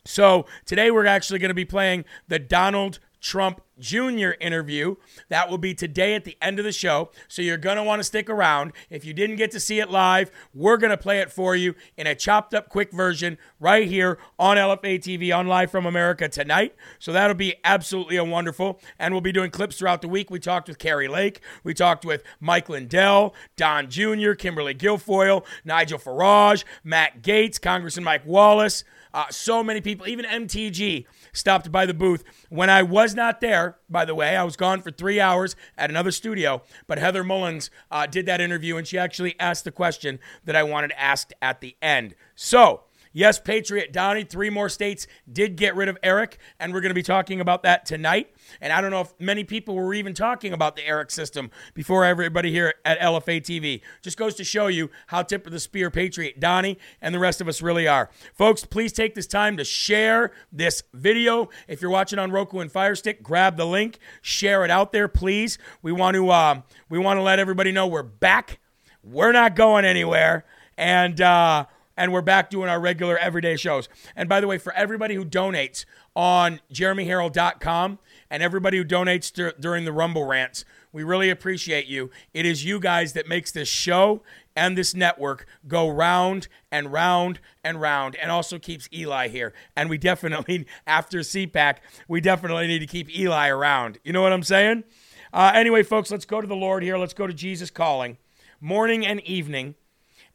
So 0.04 0.48
today 0.66 0.90
we're 0.90 1.06
actually 1.06 1.38
going 1.38 1.50
to 1.50 1.56
be 1.56 1.66
playing 1.66 2.04
the 2.28 2.40
Donald 2.40 2.98
Trump 3.26 3.60
Jr. 3.80 4.34
interview. 4.40 4.98
That 5.30 5.50
will 5.50 5.58
be 5.58 5.74
today 5.74 6.14
at 6.14 6.26
the 6.26 6.38
end 6.44 6.60
of 6.60 6.66
the 6.66 6.72
show. 6.72 7.10
So 7.28 7.42
you're 7.42 7.58
going 7.58 7.78
to 7.78 7.84
want 7.84 8.00
to 8.00 8.04
stick 8.04 8.30
around. 8.30 8.72
If 8.92 9.04
you 9.04 9.16
didn't 9.16 9.38
get 9.38 9.50
to 9.52 9.60
see 9.60 9.80
it 9.80 9.90
live, 9.90 10.30
we're 10.54 10.78
going 10.78 10.92
to 10.92 10.98
play 10.98 11.22
it 11.22 11.32
for 11.32 11.56
you 11.56 11.74
in 11.98 12.06
a 12.06 12.14
chopped 12.14 12.54
up 12.54 12.70
quick 12.70 12.92
version 12.92 13.40
right 13.60 13.88
here 13.88 14.20
on 14.38 14.58
LFA 14.58 15.00
TV 15.00 15.36
on 15.36 15.48
Live 15.48 15.72
from 15.72 15.88
America 15.88 16.30
tonight. 16.30 16.76
So 17.00 17.12
that'll 17.12 17.36
be 17.36 17.56
absolutely 17.64 18.20
wonderful. 18.20 18.80
And 19.00 19.12
we'll 19.12 19.22
be 19.22 19.32
doing 19.32 19.50
clips 19.50 19.80
throughout 19.80 20.04
the 20.04 20.08
week. 20.08 20.30
We 20.30 20.40
talked 20.40 20.68
with 20.68 20.78
Kari 20.78 21.08
Lake. 21.08 21.42
We 21.64 21.74
talked 21.74 22.06
with 22.06 22.24
Mike 22.40 22.70
Lindell, 22.70 23.34
Don 23.56 23.90
Jr., 23.90 24.34
Kimberly 24.34 24.76
Guilfoyle, 24.76 25.44
Nigel 25.64 25.98
Farage, 25.98 26.64
Matt 26.84 27.24
Gaetz, 27.24 27.60
Congressman 27.60 28.04
Mike 28.04 28.26
Wallace. 28.28 28.84
Uh, 29.16 29.24
so 29.32 29.64
many 29.64 29.80
people, 29.80 30.06
even 30.08 30.26
MTG 30.26 31.06
stopped 31.32 31.72
by 31.72 31.86
the 31.86 31.94
booth. 31.94 32.26
When 32.50 32.70
I 32.70 32.84
was 32.84 33.16
not 33.16 33.40
there, 33.40 33.78
by 33.90 34.04
the 34.04 34.14
way, 34.14 34.36
I 34.36 34.44
was 34.44 34.58
gone 34.58 34.82
for 34.82 34.92
three 34.92 35.22
hours 35.22 35.56
at 35.78 35.90
another 35.90 36.12
studio, 36.12 36.62
but 36.86 36.98
Heather 36.98 37.24
Mullins 37.24 37.72
uh, 37.90 38.08
did 38.08 38.26
that 38.26 38.42
interview 38.42 38.76
and 38.76 38.86
she 38.86 38.98
actually 38.98 39.40
asked 39.40 39.64
the 39.64 39.72
question 39.72 40.20
that 40.44 40.58
I 40.58 40.64
wanted 40.64 40.92
asked 40.98 41.34
at 41.42 41.62
the 41.62 41.78
end. 41.82 42.14
So, 42.36 42.84
yes, 43.16 43.40
Patriot 43.40 43.92
Downey, 43.92 44.24
three 44.24 44.52
more 44.52 44.70
states 44.70 45.08
did 45.32 45.56
get 45.56 45.76
rid 45.76 45.88
of 45.90 45.98
ERIC, 46.04 46.38
and 46.60 46.74
we're 46.74 46.82
going 46.82 46.92
to 46.92 46.96
be 46.96 47.02
talking 47.02 47.42
about 47.42 47.64
that 47.64 47.86
tonight. 47.86 48.36
And 48.62 48.72
I 48.72 48.82
don't 48.82 48.92
know 48.92 49.02
if 49.02 49.14
many 49.20 49.44
people 49.44 49.74
were 49.74 49.96
even 49.96 50.14
talking 50.14 50.54
about 50.54 50.76
the 50.76 50.84
ERIC 50.84 51.10
system 51.10 51.50
before 51.74 52.06
everybody 52.06 52.52
here 52.52 52.76
at 52.84 53.00
LFA 53.00 53.42
TV. 53.42 53.82
Just 54.04 54.18
goes 54.18 54.36
to 54.36 54.44
show 54.44 54.68
you 54.68 54.92
how 55.08 55.24
tip 55.24 55.48
of 55.48 55.52
the 55.52 55.60
spear 55.60 55.90
Patriot 55.90 56.40
Donnie 56.40 56.78
and 57.02 57.16
the 57.16 57.20
rest 57.20 57.42
of 57.42 57.48
us 57.48 57.62
really 57.62 57.88
are. 57.88 58.10
Folks, 58.34 58.66
please 58.66 58.92
take 58.92 59.16
this 59.16 59.28
time 59.28 59.58
to 59.58 59.64
share 59.64 60.32
this 60.52 60.84
video. 60.94 61.50
If 61.68 61.82
you're 61.82 61.92
watching 61.92 62.20
on 62.20 62.32
Roku 62.32 62.60
and 62.60 62.72
Fire 62.72 62.96
Stick, 62.96 63.24
grab 63.24 63.56
the 63.56 63.66
link, 63.66 63.98
share 64.22 64.66
it 64.66 64.70
out 64.70 64.92
there, 64.92 65.08
please. 65.08 65.58
We 65.82 65.94
want 65.94 66.16
to 66.16 66.30
uh, 66.30 66.62
we 66.90 67.00
want 67.00 67.18
to 67.18 67.22
let 67.22 67.40
everybody 67.40 67.72
know 67.72 67.88
we're 67.88 68.04
back. 68.04 68.60
We're 69.04 69.32
not 69.32 69.56
going 69.56 69.86
anywhere, 69.86 70.46
and 70.78 71.22
uh, 71.22 71.66
and 71.98 72.12
we're 72.12 72.22
back 72.22 72.50
doing 72.50 72.70
our 72.70 72.80
regular 72.80 73.18
everyday 73.18 73.56
shows. 73.56 73.88
And 74.16 74.28
by 74.28 74.42
the 74.42 74.48
way, 74.48 74.58
for 74.58 74.74
everybody 74.74 75.16
who 75.16 75.26
donates 75.26 75.86
on 76.16 76.60
jeremyherrell.com 76.74 78.00
and 78.30 78.44
everybody 78.44 78.78
who 78.78 78.86
donates 78.86 79.32
dur- 79.32 79.54
during 79.60 79.86
the 79.86 79.92
Rumble 79.92 80.26
rants, 80.26 80.66
we 80.92 81.04
really 81.04 81.30
appreciate 81.30 81.88
you. 81.88 82.10
It 82.34 82.46
is 82.46 82.64
you 82.64 82.80
guys 82.80 83.14
that 83.14 83.28
makes 83.28 83.52
this 83.52 83.68
show 83.68 84.24
and 84.56 84.78
this 84.78 84.96
network 84.96 85.46
go 85.68 85.90
round 85.90 86.48
and 86.72 86.92
round 86.92 87.40
and 87.64 87.82
round 87.82 88.16
and 88.16 88.32
also 88.32 88.58
keeps 88.58 88.88
Eli 88.94 89.28
here. 89.28 89.54
And 89.76 89.90
we 89.90 89.98
definitely, 89.98 90.66
after 90.88 91.20
CPAC, 91.20 91.78
we 92.08 92.22
definitely 92.22 92.68
need 92.68 92.80
to 92.80 92.88
keep 92.88 93.14
Eli 93.14 93.50
around. 93.50 94.00
You 94.04 94.14
know 94.14 94.22
what 94.22 94.32
I'm 94.32 94.44
saying? 94.44 94.86
Uh, 95.34 95.52
anyway, 95.54 95.84
folks, 95.84 96.12
let's 96.12 96.26
go 96.26 96.40
to 96.40 96.48
the 96.48 96.56
Lord 96.56 96.82
here. 96.82 96.98
Let's 96.98 97.14
go 97.14 97.28
to 97.28 97.34
Jesus 97.34 97.70
calling, 97.70 98.18
morning 98.62 99.06
and 99.06 99.20
evening. 99.22 99.76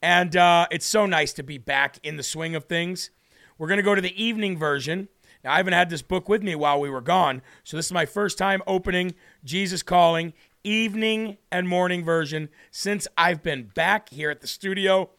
And 0.02 0.34
uh, 0.36 0.66
it's 0.70 0.86
so 0.86 1.06
nice 1.06 1.32
to 1.34 1.42
be 1.42 1.58
back 1.58 1.98
in 2.02 2.16
the 2.16 2.22
swing 2.22 2.54
of 2.54 2.64
things. 2.64 3.10
We're 3.58 3.68
going 3.68 3.78
to 3.78 3.82
go 3.82 3.94
to 3.94 4.00
the 4.00 4.22
evening 4.22 4.56
version. 4.56 5.08
Now, 5.44 5.52
I 5.52 5.56
haven't 5.58 5.74
had 5.74 5.90
this 5.90 6.02
book 6.02 6.28
with 6.28 6.42
me 6.42 6.54
while 6.54 6.80
we 6.80 6.90
were 6.90 7.00
gone, 7.00 7.42
so 7.64 7.76
this 7.76 7.86
is 7.86 7.92
my 7.92 8.06
first 8.06 8.36
time 8.36 8.62
opening 8.66 9.14
Jesus 9.44 9.82
Calling 9.82 10.34
evening 10.64 11.38
and 11.50 11.68
morning 11.68 12.04
version 12.04 12.48
since 12.70 13.08
I've 13.16 13.42
been 13.42 13.70
back 13.74 14.10
here 14.10 14.30
at 14.30 14.40
the 14.40 14.46
studio. 14.46 15.10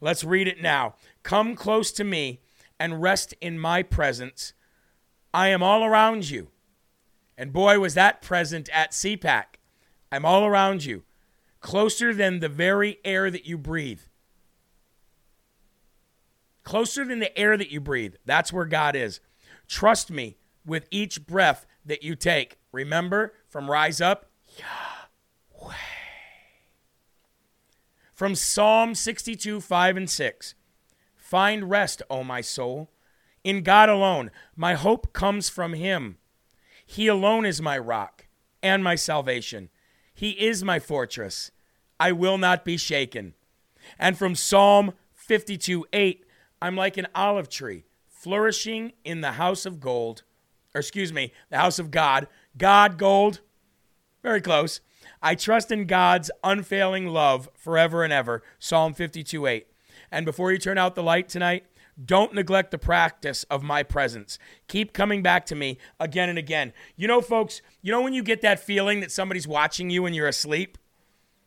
Let's 0.00 0.24
read 0.24 0.48
it 0.48 0.60
now. 0.60 0.94
Come 1.22 1.54
close 1.54 1.92
to 1.92 2.04
me 2.04 2.40
and 2.78 3.02
rest 3.02 3.34
in 3.40 3.58
my 3.58 3.82
presence. 3.82 4.52
I 5.32 5.48
am 5.48 5.62
all 5.62 5.84
around 5.84 6.30
you. 6.30 6.48
And 7.36 7.52
boy, 7.52 7.78
was 7.78 7.94
that 7.94 8.20
present 8.20 8.68
at 8.72 8.92
CPAC. 8.92 9.44
I'm 10.12 10.24
all 10.24 10.44
around 10.44 10.84
you, 10.84 11.04
closer 11.60 12.12
than 12.12 12.40
the 12.40 12.48
very 12.48 12.98
air 13.04 13.30
that 13.30 13.46
you 13.46 13.56
breathe. 13.56 14.02
Closer 16.64 17.04
than 17.04 17.18
the 17.18 17.36
air 17.38 17.56
that 17.56 17.70
you 17.70 17.80
breathe. 17.80 18.14
That's 18.24 18.52
where 18.52 18.66
God 18.66 18.94
is. 18.96 19.20
Trust 19.68 20.10
me 20.10 20.36
with 20.64 20.86
each 20.90 21.26
breath 21.26 21.66
that 21.84 22.02
you 22.02 22.14
take. 22.14 22.58
Remember 22.72 23.34
from 23.48 23.70
Rise 23.70 24.00
Up? 24.00 24.30
Yahweh. 24.58 25.74
From 28.12 28.34
Psalm 28.34 28.94
62, 28.94 29.60
5 29.60 29.96
and 29.96 30.10
6. 30.10 30.54
Find 31.16 31.70
rest, 31.70 32.02
O 32.10 32.22
my 32.22 32.40
soul, 32.40 32.90
in 33.44 33.62
God 33.62 33.88
alone. 33.88 34.30
My 34.56 34.74
hope 34.74 35.12
comes 35.12 35.48
from 35.48 35.72
Him. 35.72 36.18
He 36.84 37.06
alone 37.06 37.46
is 37.46 37.62
my 37.62 37.78
rock 37.78 38.26
and 38.62 38.84
my 38.84 38.96
salvation. 38.96 39.70
He 40.12 40.30
is 40.30 40.64
my 40.64 40.78
fortress. 40.80 41.50
I 41.98 42.12
will 42.12 42.36
not 42.36 42.64
be 42.64 42.76
shaken. 42.76 43.34
And 43.98 44.18
from 44.18 44.34
Psalm 44.34 44.92
52, 45.14 45.86
8, 45.92 46.24
I'm 46.62 46.76
like 46.76 46.96
an 46.96 47.08
olive 47.14 47.48
tree 47.48 47.84
flourishing 48.08 48.92
in 49.04 49.22
the 49.22 49.32
house 49.32 49.64
of 49.64 49.80
gold, 49.80 50.22
or 50.74 50.80
excuse 50.80 51.12
me, 51.12 51.32
the 51.48 51.56
house 51.56 51.78
of 51.78 51.90
God. 51.90 52.28
God, 52.56 52.98
gold. 52.98 53.40
Very 54.22 54.42
close. 54.42 54.80
I 55.22 55.34
trust 55.34 55.72
in 55.72 55.86
God's 55.86 56.30
unfailing 56.44 57.06
love 57.08 57.48
forever 57.54 58.04
and 58.04 58.12
ever. 58.12 58.42
Psalm 58.58 58.92
52 58.92 59.46
8. 59.46 59.66
And 60.10 60.26
before 60.26 60.52
you 60.52 60.58
turn 60.58 60.76
out 60.76 60.94
the 60.94 61.02
light 61.02 61.28
tonight, 61.28 61.64
don't 62.02 62.34
neglect 62.34 62.70
the 62.70 62.78
practice 62.78 63.44
of 63.44 63.62
my 63.62 63.82
presence. 63.82 64.38
Keep 64.68 64.92
coming 64.92 65.22
back 65.22 65.46
to 65.46 65.54
me 65.54 65.78
again 65.98 66.28
and 66.28 66.38
again. 66.38 66.72
You 66.96 67.08
know, 67.08 67.20
folks, 67.20 67.62
you 67.82 67.92
know 67.92 68.00
when 68.00 68.14
you 68.14 68.22
get 68.22 68.42
that 68.42 68.60
feeling 68.60 69.00
that 69.00 69.12
somebody's 69.12 69.48
watching 69.48 69.90
you 69.90 70.02
when 70.02 70.14
you're 70.14 70.28
asleep? 70.28 70.78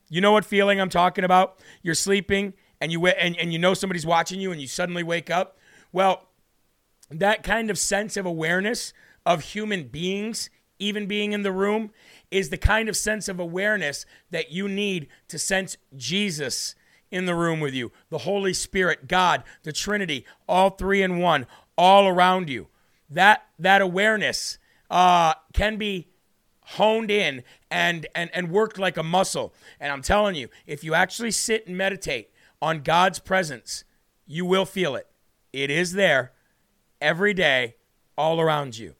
You 0.10 0.22
know 0.22 0.32
what 0.32 0.46
feeling 0.46 0.80
I'm 0.80 0.90
talking 0.90 1.24
about? 1.24 1.60
You're 1.82 1.96
sleeping 1.96 2.54
and 2.84 2.92
you 2.92 3.08
and, 3.08 3.38
and 3.38 3.54
you 3.54 3.60
know 3.60 3.74
somebody's 3.74 4.06
watching 4.06 4.42
you 4.42 4.52
and 4.52 4.60
you 4.60 4.68
suddenly 4.68 5.04
wake 5.04 5.30
up. 5.30 5.58
Well, 5.94 6.28
that 7.10 7.42
kind 7.42 7.70
of 7.70 7.78
sense 7.78 8.18
of 8.18 8.26
awareness 8.26 8.92
of 9.26 9.42
human 9.42 9.84
beings 9.88 10.50
even 10.80 11.06
being 11.06 11.32
in 11.32 11.44
the 11.44 11.52
room 11.54 11.92
is 12.30 12.50
the 12.50 12.58
kind 12.58 12.90
of 12.90 12.98
sense 12.98 13.30
of 13.30 13.40
awareness 13.40 14.06
that 14.32 14.52
you 14.52 14.68
need 14.68 15.08
to 15.30 15.40
sense 15.40 15.78
Jesus 15.96 16.76
in 17.10 17.26
the 17.26 17.34
room 17.34 17.62
with 17.62 17.74
you. 17.74 17.94
The 18.10 18.18
Holy 18.20 18.54
Spirit, 18.54 19.08
God, 19.08 19.46
the 19.62 19.72
Trinity, 19.72 20.26
all 20.46 20.72
three 20.72 21.02
in 21.02 21.20
one, 21.20 21.48
all 21.78 22.06
around 22.06 22.50
you. 22.50 22.68
That 23.10 23.46
that 23.60 23.82
awareness 23.82 24.58
uh, 24.90 25.36
can 25.54 25.78
be 25.78 26.10
honed 26.66 27.12
in 27.12 27.44
and, 27.72 28.08
and 28.14 28.30
and 28.34 28.52
worked 28.52 28.78
like 28.78 28.98
a 28.98 29.04
muscle. 29.04 29.54
And 29.80 29.90
I'm 29.90 30.02
telling 30.02 30.36
you, 30.36 30.50
if 30.68 30.84
you 30.84 30.94
actually 30.94 31.32
sit 31.32 31.66
and 31.66 31.78
meditate 31.78 32.33
on 32.64 32.80
God's 32.80 33.20
presence, 33.20 33.84
you 34.26 34.46
will 34.46 34.64
feel 34.66 34.96
it. 34.96 35.08
It 35.52 35.70
is 35.70 35.92
there 35.92 36.32
every 37.02 37.34
day, 37.34 37.76
all 38.18 38.40
around 38.40 38.78
you. 38.78 38.96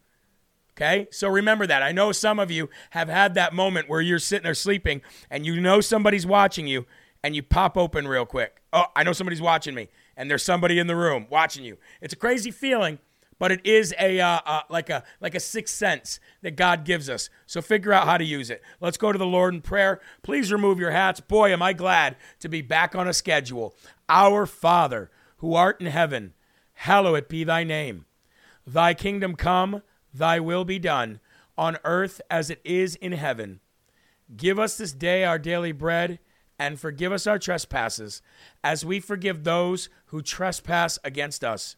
Okay? 0.72 1.08
So 1.12 1.30
remember 1.30 1.66
that. 1.68 1.82
I 1.82 1.94
know 1.94 2.12
some 2.12 2.40
of 2.40 2.52
you 2.52 2.70
have 2.90 3.08
had 3.08 3.36
that 3.36 3.54
moment 3.54 3.88
where 3.88 4.02
you're 4.02 4.20
sitting 4.20 4.44
there 4.44 4.54
sleeping 4.54 5.02
and 5.30 5.46
you 5.46 5.62
know 5.62 5.80
somebody's 5.80 6.26
watching 6.26 6.68
you 6.68 6.86
and 7.24 7.38
you 7.38 7.42
pop 7.42 7.78
open 7.78 8.06
real 8.06 8.26
quick. 8.26 8.62
Oh, 8.74 8.88
I 8.98 9.04
know 9.04 9.14
somebody's 9.14 9.42
watching 9.42 9.74
me 9.74 9.88
and 10.18 10.30
there's 10.30 10.44
somebody 10.44 10.78
in 10.78 10.88
the 10.88 10.96
room 10.98 11.28
watching 11.30 11.64
you. 11.64 11.78
It's 12.02 12.14
a 12.14 12.18
crazy 12.18 12.52
feeling, 12.52 13.00
but 13.40 13.52
it 13.52 13.66
is 13.66 13.94
a 14.00 14.20
uh, 14.20 14.40
uh, 14.46 14.62
like 14.70 14.90
a 14.90 15.04
like 15.20 15.36
a 15.36 15.40
sixth 15.40 15.76
sense 15.76 16.20
that 16.42 16.56
God 16.56 16.86
gives 16.86 17.10
us. 17.10 17.30
So 17.46 17.62
figure 17.62 17.94
out 17.94 18.06
how 18.06 18.18
to 18.18 18.24
use 18.24 18.50
it. 18.50 18.62
Let's 18.80 18.98
go 18.98 19.12
to 19.12 19.18
the 19.18 19.26
Lord 19.26 19.54
in 19.54 19.62
prayer. 19.62 20.00
Please 20.22 20.52
remove 20.52 20.80
your 20.80 20.92
hats. 20.92 21.20
Boy, 21.20 21.52
am 21.52 21.62
I 21.62 21.74
glad 21.74 22.16
to 22.40 22.50
be 22.50 22.62
back 22.62 22.96
on 22.96 23.08
a 23.08 23.14
schedule. 23.14 23.76
Our 24.10 24.46
Father, 24.46 25.10
who 25.38 25.56
art 25.56 25.82
in 25.82 25.88
heaven, 25.88 26.34
hallowed 26.74 27.28
be 27.28 27.44
thy 27.44 27.64
name. 27.64 28.06
Thy 28.66 28.94
kingdom 28.94 29.36
come, 29.36 29.82
thy 30.14 30.40
will 30.40 30.64
be 30.64 30.80
done, 30.80 31.20
on 31.58 31.78
earth 31.84 32.22
as 32.30 32.50
it 32.50 32.62
is 32.64 32.96
in 32.96 33.12
heaven. 33.12 33.60
Give 34.36 34.58
us 34.58 34.78
this 34.78 34.94
day 34.94 35.26
our 35.26 35.38
daily 35.38 35.72
bread, 35.72 36.20
and 36.58 36.80
forgive 36.80 37.12
us 37.12 37.28
our 37.28 37.40
trespasses, 37.40 38.22
as 38.64 38.86
we 38.86 39.00
forgive 39.00 39.44
those 39.44 39.90
who 40.08 40.22
trespass 40.22 40.98
against 41.04 41.44
us. 41.44 41.76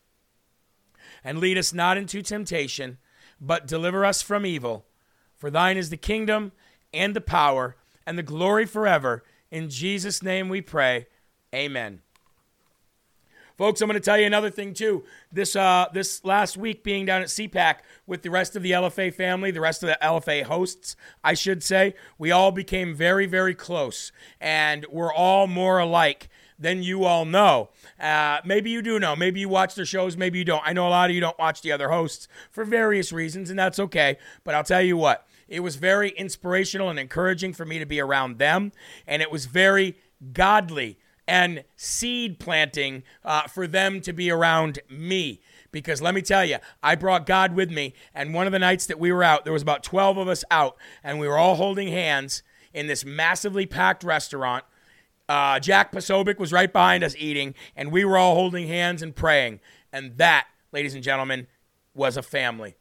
And 1.26 1.40
lead 1.40 1.58
us 1.58 1.74
not 1.74 1.98
into 1.98 2.22
temptation, 2.22 3.00
but 3.42 3.68
deliver 3.68 4.06
us 4.06 4.22
from 4.22 4.46
evil. 4.46 4.86
For 5.36 5.50
thine 5.50 5.76
is 5.76 5.90
the 5.90 5.98
kingdom, 5.98 6.54
and 6.94 7.16
the 7.16 7.22
power, 7.22 7.76
and 8.06 8.18
the 8.18 8.24
glory 8.24 8.66
forever. 8.66 9.24
In 9.52 9.70
Jesus' 9.70 10.24
name 10.24 10.48
we 10.48 10.62
pray. 10.62 11.08
Amen. 11.54 12.02
Folks, 13.58 13.80
I'm 13.80 13.88
going 13.88 14.00
to 14.00 14.04
tell 14.04 14.20
you 14.20 14.26
another 14.26 14.50
thing 14.50 14.74
too. 14.74 15.06
This 15.32 15.56
uh, 15.56 15.86
this 15.94 16.26
last 16.26 16.58
week 16.58 16.84
being 16.84 17.06
down 17.06 17.22
at 17.22 17.30
CPAC 17.30 17.78
with 18.06 18.22
the 18.22 18.30
rest 18.30 18.58
of 18.58 18.64
the 18.64 18.72
LFA 18.72 19.14
family, 19.14 19.50
the 19.50 19.62
rest 19.62 19.82
of 19.82 19.88
the 19.88 19.98
LFA 20.02 20.44
hosts, 20.44 20.98
I 21.24 21.36
should 21.36 21.64
say, 21.64 21.96
we 22.18 22.32
all 22.32 22.52
became 22.52 22.94
very, 22.94 23.26
very 23.26 23.56
close, 23.56 24.12
and 24.42 24.86
we're 24.92 25.14
all 25.14 25.48
more 25.48 25.80
alike 25.80 26.28
than 26.58 26.84
you 26.84 27.06
all 27.06 27.26
know. 27.26 27.70
Uh, 28.00 28.40
maybe 28.46 28.70
you 28.70 28.82
do 28.82 29.00
know. 29.00 29.16
Maybe 29.16 29.40
you 29.40 29.50
watch 29.50 29.76
their 29.76 29.86
shows. 29.86 30.16
Maybe 30.16 30.40
you 30.40 30.46
don't. 30.46 30.64
I 30.66 30.74
know 30.74 30.88
a 30.88 30.90
lot 30.90 31.10
of 31.10 31.16
you 31.16 31.22
don't 31.22 31.38
watch 31.38 31.62
the 31.62 31.72
other 31.72 31.90
hosts 31.90 32.28
for 32.52 32.64
various 32.64 33.12
reasons, 33.12 33.50
and 33.50 33.60
that's 33.60 33.80
okay. 33.80 34.18
But 34.44 34.56
I'll 34.56 34.64
tell 34.64 34.82
you 34.82 34.98
what, 34.98 35.28
it 35.48 35.60
was 35.62 35.76
very 35.76 36.10
inspirational 36.12 36.90
and 36.90 37.00
encouraging 37.00 37.54
for 37.54 37.66
me 37.66 37.80
to 37.80 37.86
be 37.86 38.00
around 38.00 38.40
them, 38.40 38.72
and 39.08 39.22
it 39.22 39.32
was 39.32 39.46
very 39.46 39.96
godly 40.34 40.98
and 41.28 41.64
seed 41.76 42.40
planting 42.40 43.04
uh, 43.24 43.44
for 43.44 43.68
them 43.68 44.02
to 44.02 44.14
be 44.14 44.30
around 44.30 44.80
me. 44.90 45.42
Because 45.72 46.02
let 46.02 46.16
me 46.16 46.22
tell 46.22 46.46
you, 46.46 46.58
I 46.82 46.96
brought 46.96 47.26
God 47.26 47.54
with 47.54 47.70
me, 47.70 47.94
and 48.14 48.34
one 48.34 48.46
of 48.48 48.54
the 48.54 48.60
nights 48.60 48.86
that 48.86 49.00
we 49.00 49.12
were 49.12 49.24
out, 49.24 49.44
there 49.44 49.54
was 49.54 49.62
about 49.62 49.84
12 49.84 50.18
of 50.18 50.28
us 50.28 50.44
out, 50.50 50.78
and 51.04 51.20
we 51.20 51.28
were 51.28 51.38
all 51.38 51.56
holding 51.56 51.90
hands 51.90 52.44
in 52.74 52.88
this 52.88 53.04
massively 53.04 53.66
packed 53.66 54.04
restaurant. 54.04 54.64
Uh, 55.28 55.60
Jack 55.60 55.92
Posobiec 55.92 56.38
was 56.38 56.52
right 56.54 56.72
behind 56.72 57.04
us 57.04 57.16
eating, 57.18 57.56
and 57.76 57.92
we 57.92 58.06
were 58.06 58.18
all 58.18 58.36
holding 58.36 58.68
hands 58.68 59.02
and 59.02 59.16
praying. 59.16 59.60
And 59.92 60.18
that, 60.18 60.48
ladies 60.72 60.94
and 60.94 61.04
gentlemen, 61.04 61.48
was 61.94 62.18
a 62.18 62.22
family. 62.22 62.76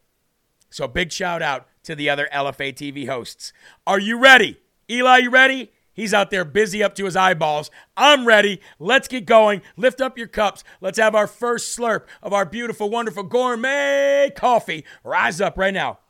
So 0.70 0.88
big 0.88 1.12
shout 1.12 1.40
out 1.40 1.66
to 1.84 1.94
the 1.94 2.10
other 2.10 2.28
LFA 2.32 2.74
TV 2.74 3.06
hosts. 3.06 3.52
Are 3.86 4.00
you 4.00 4.18
ready? 4.18 4.58
Eli, 4.90 5.18
you 5.18 5.30
ready? 5.30 5.70
He's 5.94 6.12
out 6.12 6.30
there 6.30 6.44
busy 6.44 6.82
up 6.82 6.96
to 6.96 7.04
his 7.04 7.14
eyeballs. 7.14 7.70
I'm 7.96 8.26
ready. 8.26 8.60
Let's 8.80 9.06
get 9.06 9.26
going. 9.26 9.62
Lift 9.76 10.00
up 10.00 10.18
your 10.18 10.26
cups. 10.26 10.64
Let's 10.80 10.98
have 10.98 11.14
our 11.14 11.28
first 11.28 11.78
slurp 11.78 12.02
of 12.20 12.32
our 12.32 12.44
beautiful, 12.44 12.90
wonderful 12.90 13.22
gourmet 13.22 14.32
coffee. 14.34 14.84
Rise 15.04 15.40
up 15.40 15.56
right 15.56 15.72
now. 15.72 16.00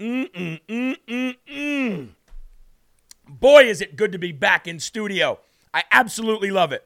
Mm, 0.00 0.32
mm, 0.32 0.60
mm, 0.68 1.36
mm, 1.48 2.08
Boy, 3.44 3.64
is 3.64 3.82
it 3.82 3.96
good 3.96 4.10
to 4.12 4.18
be 4.18 4.32
back 4.32 4.66
in 4.66 4.80
studio. 4.80 5.38
I 5.74 5.84
absolutely 5.92 6.50
love 6.50 6.72
it. 6.72 6.82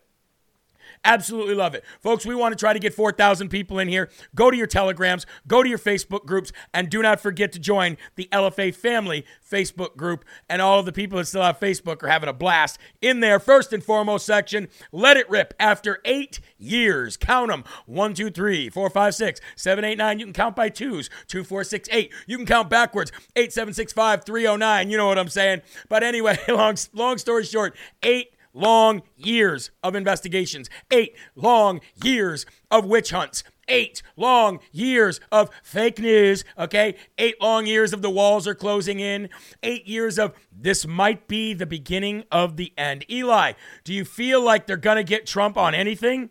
Absolutely 1.04 1.54
love 1.54 1.74
it. 1.74 1.84
Folks, 2.00 2.26
we 2.26 2.34
want 2.34 2.52
to 2.52 2.58
try 2.58 2.72
to 2.72 2.78
get 2.78 2.94
4,000 2.94 3.48
people 3.48 3.78
in 3.78 3.88
here. 3.88 4.10
Go 4.34 4.50
to 4.50 4.56
your 4.56 4.66
telegrams, 4.66 5.26
go 5.46 5.62
to 5.62 5.68
your 5.68 5.78
Facebook 5.78 6.26
groups, 6.26 6.52
and 6.74 6.90
do 6.90 7.02
not 7.02 7.20
forget 7.20 7.52
to 7.52 7.58
join 7.58 7.96
the 8.16 8.28
LFA 8.32 8.74
family 8.74 9.24
Facebook 9.48 9.96
group. 9.96 10.24
And 10.48 10.60
all 10.60 10.78
of 10.80 10.86
the 10.86 10.92
people 10.92 11.18
that 11.18 11.26
still 11.26 11.42
have 11.42 11.60
Facebook 11.60 12.02
are 12.02 12.08
having 12.08 12.28
a 12.28 12.32
blast 12.32 12.78
in 13.00 13.20
there. 13.20 13.38
First 13.38 13.72
and 13.72 13.82
foremost 13.82 14.26
section, 14.26 14.68
let 14.92 15.16
it 15.16 15.28
rip. 15.30 15.54
After 15.58 16.00
eight 16.04 16.40
years, 16.58 17.16
count 17.16 17.50
them 17.50 17.64
one, 17.86 18.14
two, 18.14 18.30
three, 18.30 18.68
four, 18.68 18.90
five, 18.90 19.14
six, 19.14 19.40
seven, 19.56 19.84
eight, 19.84 19.98
nine. 19.98 20.18
You 20.18 20.26
can 20.26 20.34
count 20.34 20.56
by 20.56 20.68
twos 20.68 21.10
two, 21.26 21.44
four, 21.44 21.64
six, 21.64 21.88
eight. 21.92 22.12
You 22.26 22.36
can 22.36 22.46
count 22.46 22.70
backwards 22.70 23.12
eight, 23.36 23.52
seven, 23.52 23.74
six, 23.74 23.92
five, 23.92 24.24
three, 24.24 24.46
oh, 24.46 24.56
nine. 24.56 24.90
You 24.90 24.96
know 24.96 25.06
what 25.06 25.18
I'm 25.18 25.28
saying. 25.28 25.62
But 25.88 26.02
anyway, 26.02 26.38
long, 26.48 26.76
long 26.92 27.18
story 27.18 27.44
short, 27.44 27.76
eight 28.02 28.32
long 28.58 29.02
years 29.16 29.70
of 29.82 29.94
investigations, 29.94 30.68
eight 30.90 31.16
long 31.34 31.80
years 32.02 32.44
of 32.70 32.84
witch 32.84 33.10
hunts, 33.10 33.44
eight 33.68 34.02
long 34.16 34.58
years 34.72 35.20
of 35.30 35.50
fake 35.62 35.98
news, 35.98 36.44
okay? 36.58 36.96
Eight 37.16 37.40
long 37.40 37.66
years 37.66 37.92
of 37.92 38.02
the 38.02 38.10
walls 38.10 38.46
are 38.48 38.54
closing 38.54 39.00
in, 39.00 39.28
eight 39.62 39.86
years 39.86 40.18
of 40.18 40.34
this 40.52 40.86
might 40.86 41.28
be 41.28 41.54
the 41.54 41.66
beginning 41.66 42.24
of 42.32 42.56
the 42.56 42.72
end. 42.76 43.04
Eli, 43.10 43.52
do 43.84 43.94
you 43.94 44.04
feel 44.04 44.42
like 44.42 44.66
they're 44.66 44.76
gonna 44.76 45.04
get 45.04 45.26
Trump 45.26 45.56
on 45.56 45.74
anything? 45.74 46.30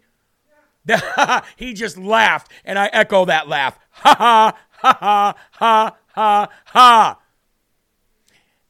he 1.58 1.74
just 1.74 1.98
laughed, 1.98 2.52
and 2.64 2.80
I 2.80 2.88
echo 2.88 3.26
that 3.26 3.48
laugh. 3.48 3.80
Ha 3.98 4.14
ha, 4.16 4.58
ha 4.72 4.98
ha, 5.02 5.36
ha 5.60 5.98
ha, 6.14 6.50
ha 6.66 7.20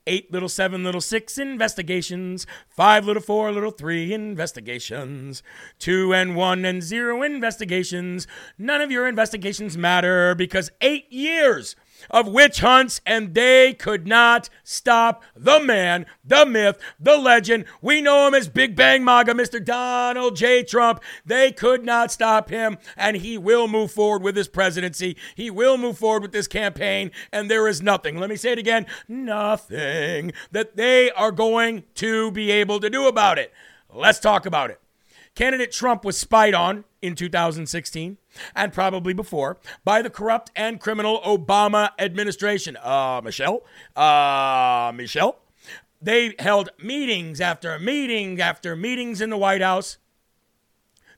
eight 0.08 0.32
little 0.32 0.50
seven 0.50 0.84
little 0.84 1.02
six 1.02 1.38
investigations, 1.38 2.48
five 2.70 3.06
little 3.06 3.22
four 3.22 3.52
little 3.52 3.72
three 3.72 4.14
investigations, 4.14 5.44
two 5.78 6.14
and 6.14 6.36
one 6.36 6.66
and 6.66 6.82
zero 6.82 7.22
investigations. 7.22 8.26
None 8.58 8.82
of 8.82 8.90
your 8.90 9.08
investigations 9.08 9.78
matter 9.78 10.34
because 10.34 10.72
eight 10.82 11.12
years 11.12 11.76
of 12.10 12.28
witch 12.28 12.60
hunts, 12.60 13.02
and 13.06 13.34
they 13.34 13.74
could 13.74 14.08
not 14.08 14.50
stop 14.64 15.24
the 15.36 15.60
man, 15.60 16.06
the 16.24 16.46
myth, 16.46 16.78
the 17.00 17.18
legend. 17.18 17.66
We 17.82 18.02
know 18.02 18.28
him 18.28 18.34
as 18.34 18.48
Big 18.48 18.76
Bang 18.76 19.04
MAGA, 19.04 19.34
Mr. 19.34 19.64
Donald 19.64 20.36
J. 20.36 20.64
Trump. 20.64 21.02
They 21.26 21.52
could 21.52 21.84
not 21.84 22.12
stop 22.12 22.50
him, 22.50 22.78
and 22.96 23.18
he 23.18 23.38
will 23.38 23.68
move 23.68 23.92
forward 23.92 24.24
with 24.24 24.36
his 24.36 24.48
presidency. 24.48 25.18
He 25.36 25.50
will 25.50 25.78
move 25.78 25.98
forward 25.98 26.22
with 26.22 26.32
this 26.32 26.48
campaign, 26.48 27.12
and 27.32 27.50
there 27.50 27.68
is 27.68 27.82
nothing, 27.82 28.18
let 28.18 28.30
me 28.30 28.36
say 28.36 28.54
it 28.54 28.60
again, 28.60 28.86
nothing 29.08 30.34
that 30.52 30.76
they 30.76 31.12
are 31.12 31.32
going 31.32 31.84
to 31.96 32.32
be 32.32 32.52
able 32.52 32.80
to 32.80 32.90
do 32.90 33.08
about 33.08 33.38
it. 33.38 33.54
Let's 33.94 34.20
talk 34.20 34.46
about 34.46 34.70
it. 34.70 34.80
Candidate 35.36 35.72
Trump 35.72 36.04
was 36.04 36.18
spied 36.18 36.56
on 36.56 36.84
in 37.02 37.16
2016 37.16 38.18
and 38.56 38.74
probably 38.74 39.14
before 39.14 39.58
by 39.84 40.02
the 40.02 40.10
corrupt 40.10 40.52
and 40.56 40.80
criminal 40.80 41.20
Obama 41.22 41.92
administration. 42.00 42.78
Uh, 42.78 43.22
Michelle? 43.24 43.64
Uh, 43.96 44.92
Michelle? 44.96 45.40
They 46.02 46.36
held 46.40 46.70
meetings 46.82 47.42
after 47.42 47.78
meeting 47.80 48.40
after 48.40 48.76
meetings 48.76 49.22
in 49.22 49.30
the 49.30 49.38
White 49.38 49.62
House 49.62 49.98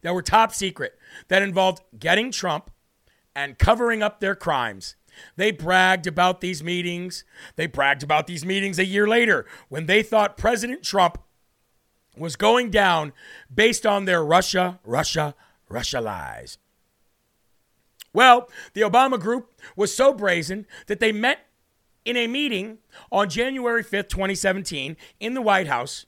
that 0.02 0.14
were 0.14 0.22
top 0.22 0.54
secret 0.54 0.98
that 1.28 1.42
involved 1.42 1.82
getting 1.98 2.32
Trump 2.32 2.72
and 3.36 3.58
covering 3.58 4.02
up 4.02 4.20
their 4.20 4.36
crimes. 4.36 4.96
They 5.36 5.52
bragged 5.52 6.08
about 6.08 6.42
these 6.42 6.64
meetings. 6.64 7.24
They 7.56 7.68
bragged 7.68 8.04
about 8.04 8.28
these 8.28 8.46
meetings 8.46 8.80
a 8.80 8.86
year 8.86 9.08
later 9.08 9.46
when 9.68 9.86
they 9.86 10.02
thought 10.04 10.38
President 10.38 10.84
Trump 10.84 11.18
was 12.18 12.36
going 12.36 12.70
down 12.70 13.14
based 13.54 13.86
on 13.86 14.06
their 14.06 14.24
Russia, 14.24 14.80
Russia, 14.84 15.36
Russia 15.68 16.02
lies. 16.02 16.58
Well, 18.14 18.50
the 18.74 18.82
Obama 18.82 19.20
group 19.20 19.52
was 19.76 19.96
so 19.96 20.14
brazen 20.14 20.66
that 20.88 21.00
they 21.00 21.12
met 21.12 21.46
in 22.06 22.18
a 22.18 22.28
meeting 22.28 22.80
on 23.12 23.30
January 23.30 23.84
5th, 23.84 24.10
2017, 24.10 24.98
in 25.20 25.34
the 25.34 25.42
White 25.42 25.68
House, 25.68 26.06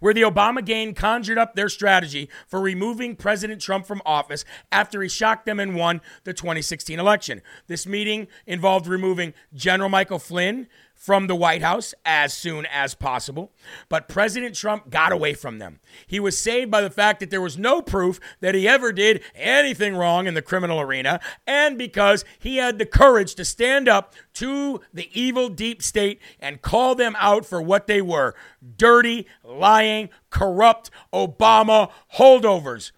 where 0.00 0.14
the 0.14 0.22
Obama 0.22 0.64
gang 0.64 0.94
conjured 0.94 1.38
up 1.38 1.54
their 1.54 1.68
strategy 1.68 2.28
for 2.48 2.60
removing 2.60 3.14
President 3.14 3.60
Trump 3.60 3.86
from 3.86 4.00
office 4.06 4.44
after 4.70 5.02
he 5.02 5.08
shocked 5.08 5.46
them 5.46 5.60
and 5.60 5.76
won 5.76 6.00
the 6.24 6.32
2016 6.32 6.98
election. 6.98 7.42
This 7.66 7.86
meeting 7.86 8.28
involved 8.46 8.86
removing 8.86 9.34
General 9.52 9.90
Michael 9.90 10.18
Flynn, 10.18 10.68
from 11.02 11.26
the 11.26 11.34
White 11.34 11.62
House 11.62 11.94
as 12.06 12.32
soon 12.32 12.64
as 12.66 12.94
possible. 12.94 13.50
But 13.88 14.06
President 14.06 14.54
Trump 14.54 14.88
got 14.88 15.10
away 15.10 15.34
from 15.34 15.58
them. 15.58 15.80
He 16.06 16.20
was 16.20 16.38
saved 16.38 16.70
by 16.70 16.80
the 16.80 16.90
fact 16.90 17.18
that 17.18 17.28
there 17.28 17.40
was 17.40 17.58
no 17.58 17.82
proof 17.82 18.20
that 18.38 18.54
he 18.54 18.68
ever 18.68 18.92
did 18.92 19.20
anything 19.34 19.96
wrong 19.96 20.28
in 20.28 20.34
the 20.34 20.42
criminal 20.42 20.80
arena, 20.80 21.18
and 21.44 21.76
because 21.76 22.24
he 22.38 22.58
had 22.58 22.78
the 22.78 22.86
courage 22.86 23.34
to 23.34 23.44
stand 23.44 23.88
up 23.88 24.14
to 24.34 24.80
the 24.94 25.10
evil 25.12 25.48
deep 25.48 25.82
state 25.82 26.20
and 26.38 26.62
call 26.62 26.94
them 26.94 27.16
out 27.18 27.44
for 27.44 27.60
what 27.60 27.88
they 27.88 28.00
were 28.00 28.36
dirty, 28.76 29.26
lying, 29.42 30.08
corrupt 30.30 30.88
Obama 31.12 31.90
holdovers. 32.14 32.92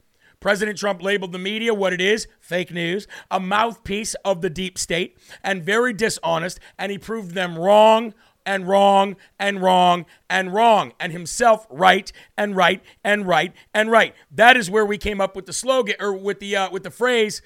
President 0.45 0.77
Trump 0.77 1.03
labeled 1.03 1.33
the 1.33 1.39
media 1.39 1.73
what 1.73 1.95
it 1.95 2.03
is 2.03 2.29
fake 2.39 2.71
news, 2.71 3.07
a 3.31 3.41
mouthpiece 3.41 4.13
of 4.27 4.43
the 4.43 4.51
deep 4.51 4.77
state, 4.77 5.17
and 5.43 5.65
very 5.65 5.95
dishonest, 5.95 6.61
and 6.79 6.93
he 6.93 6.99
proved 6.99 7.31
them 7.31 7.59
wrong 7.59 8.13
and 8.45 8.69
wrong 8.69 9.17
and 9.39 9.63
wrong 9.63 10.05
and 10.29 10.53
wrong, 10.53 10.93
and 11.01 11.13
himself 11.13 11.67
right 11.71 12.13
and 12.37 12.55
right 12.55 12.83
and 13.03 13.27
right 13.27 13.55
and 13.73 13.91
right. 13.91 14.15
That 14.31 14.55
is 14.59 14.71
where 14.71 14.85
we 14.85 14.99
came 14.99 15.19
up 15.19 15.35
with 15.35 15.47
the 15.47 15.55
slogan 15.55 15.95
or 15.99 16.13
with 16.13 16.41
the 16.41 16.57
uh, 16.57 16.71
with 16.71 16.83
the 16.83 16.91
phrase 16.91 17.41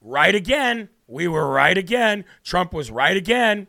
"right 0.00 0.34
again." 0.34 0.88
We 1.06 1.28
were 1.28 1.50
right 1.50 1.76
again. 1.76 2.24
Trump 2.44 2.72
was 2.72 2.90
right 2.90 3.18
again. 3.18 3.66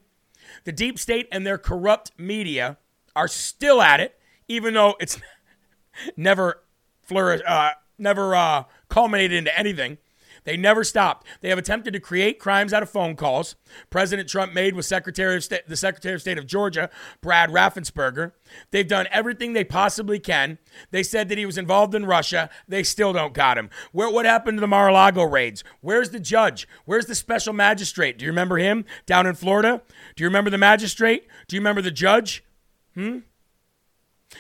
The 0.63 0.71
deep 0.71 0.97
state 0.97 1.27
and 1.33 1.45
their 1.45 1.57
corrupt 1.57 2.13
media 2.17 2.77
are 3.13 3.27
still 3.27 3.81
at 3.81 3.99
it, 3.99 4.17
even 4.47 4.73
though 4.73 4.95
it's 5.01 5.19
never 6.15 6.63
flourished. 7.01 7.43
Uh, 7.45 7.71
never 7.99 8.35
uh, 8.35 8.63
culminated 8.89 9.37
into 9.37 9.57
anything. 9.57 9.97
They 10.43 10.57
never 10.57 10.83
stopped. 10.83 11.27
They 11.41 11.49
have 11.49 11.57
attempted 11.57 11.93
to 11.93 11.99
create 11.99 12.39
crimes 12.39 12.73
out 12.73 12.83
of 12.83 12.89
phone 12.89 13.15
calls. 13.15 13.55
President 13.89 14.29
Trump 14.29 14.53
made 14.53 14.75
with 14.75 14.85
Secretary 14.85 15.35
of 15.35 15.43
State, 15.43 15.67
the 15.67 15.75
Secretary 15.75 16.15
of 16.15 16.21
State 16.21 16.37
of 16.37 16.47
Georgia, 16.47 16.89
Brad 17.21 17.49
Raffensperger. 17.49 18.31
They've 18.71 18.87
done 18.87 19.07
everything 19.11 19.53
they 19.53 19.63
possibly 19.63 20.19
can. 20.19 20.57
They 20.91 21.03
said 21.03 21.29
that 21.29 21.37
he 21.37 21.45
was 21.45 21.57
involved 21.57 21.93
in 21.93 22.05
Russia. 22.05 22.49
They 22.67 22.83
still 22.83 23.13
don't 23.13 23.33
got 23.33 23.57
him. 23.57 23.69
Where, 23.91 24.09
what 24.09 24.25
happened 24.25 24.57
to 24.57 24.61
the 24.61 24.67
Mar-a-Lago 24.67 25.23
raids? 25.23 25.63
Where's 25.81 26.11
the 26.11 26.19
judge? 26.19 26.67
Where's 26.85 27.05
the 27.05 27.15
special 27.15 27.53
magistrate? 27.53 28.17
Do 28.17 28.25
you 28.25 28.31
remember 28.31 28.57
him 28.57 28.85
down 29.05 29.27
in 29.27 29.35
Florida? 29.35 29.81
Do 30.15 30.23
you 30.23 30.27
remember 30.27 30.49
the 30.49 30.57
magistrate? 30.57 31.27
Do 31.47 31.55
you 31.55 31.59
remember 31.59 31.81
the 31.81 31.91
judge? 31.91 32.43
Hmm? 32.95 33.19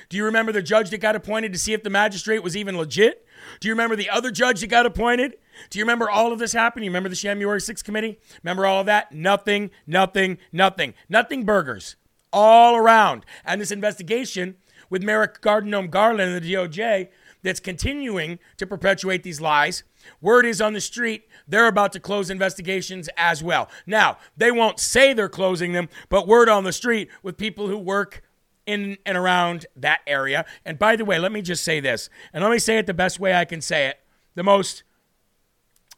Do 0.07 0.17
you 0.17 0.25
remember 0.25 0.51
the 0.51 0.61
judge 0.61 0.91
that 0.91 0.99
got 0.99 1.15
appointed 1.15 1.51
to 1.53 1.59
see 1.59 1.73
if 1.73 1.83
the 1.83 1.89
magistrate 1.89 2.43
was 2.43 2.55
even 2.55 2.77
legit? 2.77 3.25
Do 3.59 3.67
you 3.67 3.73
remember 3.73 3.95
the 3.95 4.09
other 4.09 4.31
judge 4.31 4.61
that 4.61 4.67
got 4.67 4.85
appointed? 4.85 5.37
Do 5.69 5.79
you 5.79 5.83
remember 5.83 6.09
all 6.09 6.31
of 6.31 6.39
this 6.39 6.53
happening? 6.53 6.85
You 6.85 6.91
remember 6.91 7.09
the 7.09 7.15
January 7.15 7.59
6th 7.59 7.83
committee? 7.83 8.19
Remember 8.43 8.65
all 8.65 8.81
of 8.81 8.85
that? 8.85 9.11
Nothing, 9.11 9.71
nothing, 9.85 10.37
nothing. 10.51 10.93
Nothing 11.09 11.43
burgers 11.43 11.95
all 12.31 12.75
around. 12.75 13.25
And 13.45 13.59
this 13.59 13.71
investigation 13.71 14.55
with 14.89 15.03
Merrick 15.03 15.41
Gardenome 15.41 15.89
Garland 15.89 16.33
and 16.33 16.43
the 16.43 16.53
DOJ 16.53 17.09
that's 17.41 17.59
continuing 17.59 18.39
to 18.57 18.67
perpetuate 18.67 19.23
these 19.23 19.39
lies. 19.39 19.83
Word 20.21 20.45
is 20.45 20.61
on 20.61 20.73
the 20.73 20.81
street, 20.81 21.27
they're 21.47 21.67
about 21.67 21.93
to 21.93 21.99
close 21.99 22.29
investigations 22.29 23.09
as 23.17 23.43
well. 23.43 23.69
Now, 23.85 24.17
they 24.35 24.51
won't 24.51 24.79
say 24.79 25.13
they're 25.13 25.29
closing 25.29 25.73
them, 25.73 25.89
but 26.09 26.27
word 26.27 26.49
on 26.49 26.63
the 26.63 26.73
street 26.73 27.09
with 27.23 27.37
people 27.37 27.67
who 27.67 27.77
work 27.77 28.23
in 28.69 28.99
and 29.03 29.17
around 29.17 29.65
that 29.75 30.01
area. 30.05 30.45
And 30.63 30.77
by 30.77 30.95
the 30.95 31.03
way, 31.03 31.17
let 31.17 31.31
me 31.31 31.41
just 31.41 31.63
say 31.63 31.79
this, 31.79 32.07
and 32.31 32.43
let 32.43 32.51
me 32.51 32.59
say 32.59 32.77
it 32.77 32.85
the 32.85 32.93
best 32.93 33.19
way 33.19 33.33
I 33.33 33.43
can 33.43 33.61
say 33.61 33.87
it, 33.87 33.99
the 34.35 34.43
most 34.43 34.83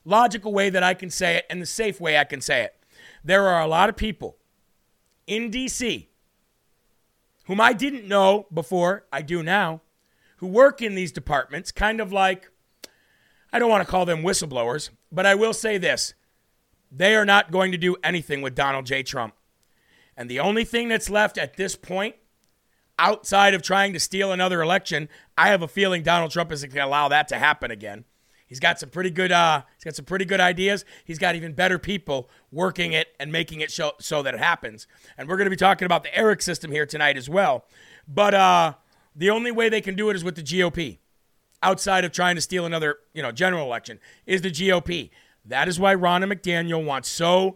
logical 0.05 0.53
way 0.53 0.69
that 0.69 0.81
I 0.81 0.93
can 0.93 1.09
say 1.09 1.35
it, 1.35 1.45
and 1.49 1.61
the 1.61 1.65
safe 1.65 1.99
way 1.99 2.17
I 2.17 2.23
can 2.23 2.39
say 2.39 2.63
it. 2.63 2.73
There 3.25 3.45
are 3.45 3.61
a 3.61 3.67
lot 3.67 3.89
of 3.89 3.97
people 3.97 4.37
in 5.27 5.51
DC 5.51 6.07
whom 7.45 7.59
I 7.59 7.73
didn't 7.73 8.07
know 8.07 8.47
before, 8.53 9.05
I 9.11 9.21
do 9.21 9.43
now, 9.43 9.81
who 10.37 10.47
work 10.47 10.81
in 10.81 10.95
these 10.95 11.11
departments, 11.11 11.73
kind 11.73 11.99
of 11.99 12.13
like, 12.13 12.49
I 13.51 13.59
don't 13.59 13.69
want 13.69 13.85
to 13.85 13.91
call 13.91 14.05
them 14.05 14.23
whistleblowers, 14.23 14.91
but 15.11 15.25
I 15.25 15.35
will 15.35 15.53
say 15.53 15.77
this 15.77 16.13
they 16.89 17.15
are 17.15 17.25
not 17.25 17.51
going 17.51 17.73
to 17.73 17.77
do 17.77 17.97
anything 18.01 18.41
with 18.41 18.55
Donald 18.55 18.85
J. 18.85 19.03
Trump. 19.03 19.33
And 20.15 20.29
the 20.29 20.39
only 20.39 20.63
thing 20.63 20.87
that's 20.87 21.09
left 21.09 21.37
at 21.37 21.57
this 21.57 21.75
point 21.75 22.15
outside 23.01 23.55
of 23.55 23.63
trying 23.63 23.93
to 23.93 23.99
steal 23.99 24.31
another 24.31 24.61
election, 24.61 25.09
I 25.35 25.47
have 25.47 25.63
a 25.63 25.67
feeling 25.67 26.03
Donald 26.03 26.31
Trump 26.31 26.51
isn't 26.51 26.71
going 26.71 26.83
to 26.83 26.87
allow 26.87 27.07
that 27.09 27.27
to 27.29 27.39
happen 27.39 27.71
again. 27.71 28.05
He's 28.45 28.59
got 28.59 28.79
some 28.79 28.89
pretty 28.89 29.09
good. 29.09 29.31
Uh, 29.31 29.63
he's 29.75 29.83
got 29.83 29.95
some 29.95 30.05
pretty 30.05 30.25
good 30.25 30.39
ideas. 30.41 30.85
He's 31.05 31.17
got 31.17 31.35
even 31.35 31.53
better 31.53 31.79
people 31.79 32.29
working 32.51 32.91
it 32.91 33.07
and 33.19 33.31
making 33.31 33.61
it 33.61 33.71
show, 33.71 33.93
so 33.99 34.21
that 34.21 34.33
it 34.33 34.39
happens. 34.39 34.87
And 35.17 35.27
we're 35.27 35.37
going 35.37 35.45
to 35.45 35.51
be 35.51 35.55
talking 35.55 35.85
about 35.85 36.03
the 36.03 36.09
ERIC 36.09 36.41
system 36.41 36.69
here 36.69 36.85
tonight 36.85 37.17
as 37.17 37.29
well. 37.29 37.65
But 38.07 38.33
uh, 38.33 38.73
the 39.15 39.29
only 39.29 39.51
way 39.51 39.69
they 39.69 39.81
can 39.81 39.95
do 39.95 40.09
it 40.09 40.15
is 40.15 40.23
with 40.23 40.35
the 40.35 40.43
GOP. 40.43 40.99
outside 41.63 42.05
of 42.05 42.11
trying 42.11 42.35
to 42.35 42.41
steal 42.41 42.65
another, 42.65 42.97
you 43.13 43.21
know, 43.21 43.31
general 43.31 43.65
election, 43.65 43.99
is 44.25 44.41
the 44.41 44.51
GOP. 44.51 45.09
That 45.45 45.67
is 45.67 45.79
why 45.79 45.95
Ronna 45.95 46.31
McDaniel 46.31 46.83
wants 46.83 47.09
so, 47.09 47.55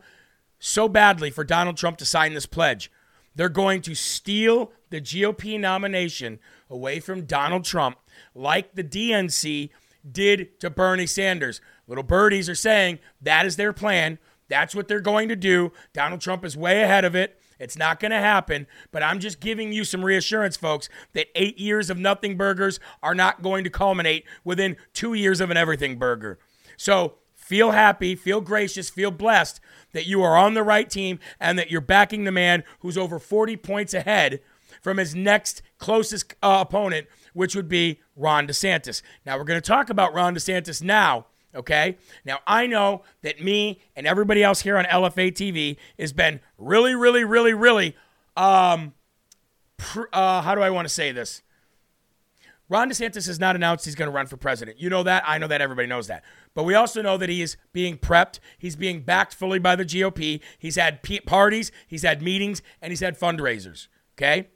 so 0.59 0.87
badly 0.87 1.29
for 1.29 1.43
Donald 1.43 1.77
Trump 1.77 1.97
to 1.97 2.05
sign 2.05 2.33
this 2.33 2.45
pledge. 2.45 2.91
They're 3.35 3.49
going 3.49 3.81
to 3.81 3.95
steal 3.95 4.71
the 4.95 5.01
GOP 5.01 5.59
nomination 5.59 6.39
away 6.69 7.01
from 7.01 7.25
Donald 7.25 7.65
Trump, 7.65 7.97
like 8.33 8.75
the 8.75 8.83
DNC 8.83 9.69
did 10.09 10.57
to 10.61 10.69
Bernie 10.69 11.05
Sanders. 11.05 11.59
Little 11.85 12.03
birdies 12.03 12.47
are 12.47 12.55
saying 12.55 12.99
that 13.21 13.45
is 13.45 13.57
their 13.57 13.73
plan. 13.73 14.19
That's 14.47 14.73
what 14.73 14.87
they're 14.87 15.01
going 15.01 15.27
to 15.27 15.35
do. 15.35 15.73
Donald 15.91 16.21
Trump 16.21 16.45
is 16.45 16.55
way 16.55 16.81
ahead 16.81 17.03
of 17.03 17.13
it. 17.13 17.37
It's 17.59 17.77
not 17.77 17.99
going 17.99 18.11
to 18.11 18.19
happen, 18.19 18.67
but 18.91 19.03
I'm 19.03 19.19
just 19.19 19.41
giving 19.41 19.73
you 19.73 19.83
some 19.83 20.03
reassurance, 20.03 20.55
folks, 20.55 20.87
that 21.11 21.27
eight 21.35 21.57
years 21.57 21.89
of 21.89 21.97
nothing 21.97 22.37
burgers 22.37 22.79
are 23.03 23.15
not 23.15 23.41
going 23.41 23.65
to 23.65 23.69
culminate 23.69 24.23
within 24.45 24.77
two 24.93 25.13
years 25.13 25.41
of 25.41 25.51
an 25.51 25.57
everything 25.57 25.97
burger. 25.97 26.39
So 26.77 27.15
feel 27.33 27.71
happy, 27.71 28.15
feel 28.15 28.39
gracious, 28.39 28.89
feel 28.89 29.11
blessed 29.11 29.59
that 29.91 30.05
you 30.05 30.21
are 30.21 30.37
on 30.37 30.53
the 30.53 30.63
right 30.63 30.89
team 30.89 31.19
and 31.39 31.59
that 31.59 31.69
you're 31.69 31.81
backing 31.81 32.23
the 32.23 32.31
man 32.31 32.63
who's 32.79 32.97
over 32.97 33.19
40 33.19 33.57
points 33.57 33.93
ahead 33.93 34.39
from 34.81 34.97
his 34.97 35.15
next 35.15 35.61
closest 35.77 36.33
uh, 36.41 36.63
opponent, 36.67 37.07
which 37.33 37.55
would 37.55 37.67
be 37.67 37.99
Ron 38.15 38.47
DeSantis. 38.47 39.01
Now, 39.25 39.37
we're 39.37 39.43
going 39.43 39.61
to 39.61 39.67
talk 39.67 39.89
about 39.89 40.13
Ron 40.13 40.35
DeSantis 40.35 40.81
now 40.81 41.25
Okay. 41.55 41.97
Now, 42.25 42.39
I 42.45 42.67
know 42.67 43.03
that 43.21 43.41
me 43.41 43.79
and 43.95 44.05
everybody 44.05 44.43
else 44.43 44.61
here 44.61 44.77
on 44.77 44.85
LFA 44.85 45.31
TV 45.31 45.77
has 45.97 46.11
been 46.11 46.41
really, 46.57 46.95
really, 46.95 47.23
really, 47.23 47.53
really, 47.53 47.95
um, 48.35 48.93
pr- 49.77 50.09
uh, 50.11 50.41
how 50.41 50.53
do 50.53 50.61
I 50.61 50.69
want 50.69 50.87
to 50.87 50.93
say 50.93 51.11
this? 51.11 51.41
Ron 52.67 52.89
DeSantis 52.89 53.27
has 53.27 53.39
not 53.39 53.55
announced 53.55 53.85
he's 53.85 53.95
going 53.95 54.09
to 54.09 54.15
run 54.15 54.25
for 54.25 54.37
president. 54.37 54.79
You 54.79 54.89
know 54.89 55.03
that. 55.03 55.23
I 55.25 55.37
know 55.37 55.47
that. 55.47 55.61
Everybody 55.61 55.87
knows 55.87 56.07
that. 56.07 56.23
But 56.55 56.63
we 56.63 56.73
also 56.73 57.01
know 57.01 57.15
that 57.17 57.29
he 57.29 57.41
is 57.41 57.57
being 57.73 57.97
prepped. 57.97 58.39
He's 58.57 58.75
being 58.75 59.01
backed 59.01 59.35
fully 59.35 59.59
by 59.59 59.75
the 59.75 59.85
GOP. 59.85 60.41
He's 60.57 60.75
had 60.75 61.01
parties, 61.25 61.71
he's 61.87 62.01
had 62.01 62.21
meetings, 62.21 62.61
and 62.81 62.91
he's 62.91 63.01
had 63.01 63.19
fundraisers. 63.19 63.87
Okay. 64.17 64.49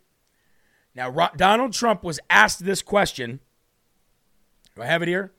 Now, 0.95 1.10
Ro- 1.10 1.28
Donald 1.36 1.73
Trump 1.73 2.04
was 2.04 2.19
asked 2.30 2.65
this 2.65 2.82
question. 2.82 3.39
Do 4.75 4.82
I 4.82 4.86
have 4.86 5.02
it 5.02 5.08
here? 5.08 5.34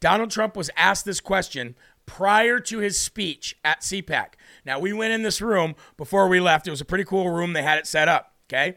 Donald 0.00 0.30
Trump 0.30 0.56
was 0.56 0.70
asked 0.76 1.04
this 1.04 1.20
question 1.20 1.76
prior 2.06 2.60
to 2.60 2.78
his 2.78 2.98
speech 3.00 3.56
at 3.64 3.80
CPAC. 3.80 4.34
Now, 4.64 4.78
we 4.78 4.92
went 4.92 5.12
in 5.12 5.22
this 5.22 5.40
room 5.40 5.74
before 5.96 6.28
we 6.28 6.40
left. 6.40 6.66
It 6.66 6.70
was 6.70 6.80
a 6.80 6.84
pretty 6.84 7.04
cool 7.04 7.30
room. 7.30 7.52
They 7.52 7.62
had 7.62 7.78
it 7.78 7.86
set 7.86 8.08
up, 8.08 8.34
okay? 8.48 8.76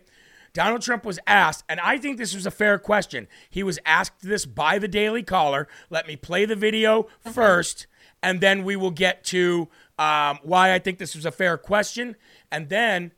Donald 0.53 0.81
Trump 0.81 1.05
was 1.05 1.19
asked, 1.27 1.63
and 1.69 1.79
I 1.81 1.97
think 1.97 2.17
this 2.17 2.33
was 2.33 2.45
a 2.45 2.51
fair 2.51 2.79
question. 2.79 3.27
He 3.49 3.62
was 3.62 3.77
asked 3.86 4.21
this 4.21 4.45
by 4.45 4.79
the 4.79 4.88
Daily 4.88 5.21
Caller. 5.21 5.67
Let 5.89 6.07
me 6.07 6.15
play 6.15 6.45
the 6.45 6.55
video 6.55 7.07
first, 7.19 7.86
and 8.23 8.41
then 8.41 8.63
we 8.63 8.75
will 8.75 8.91
get 8.91 9.23
to 9.25 9.67
um, 9.99 10.39
why 10.41 10.73
I 10.73 10.79
think 10.79 10.97
this 10.97 11.15
was 11.15 11.25
a 11.25 11.31
fair 11.31 11.57
question, 11.57 12.15
and 12.51 12.69
then 12.69 13.12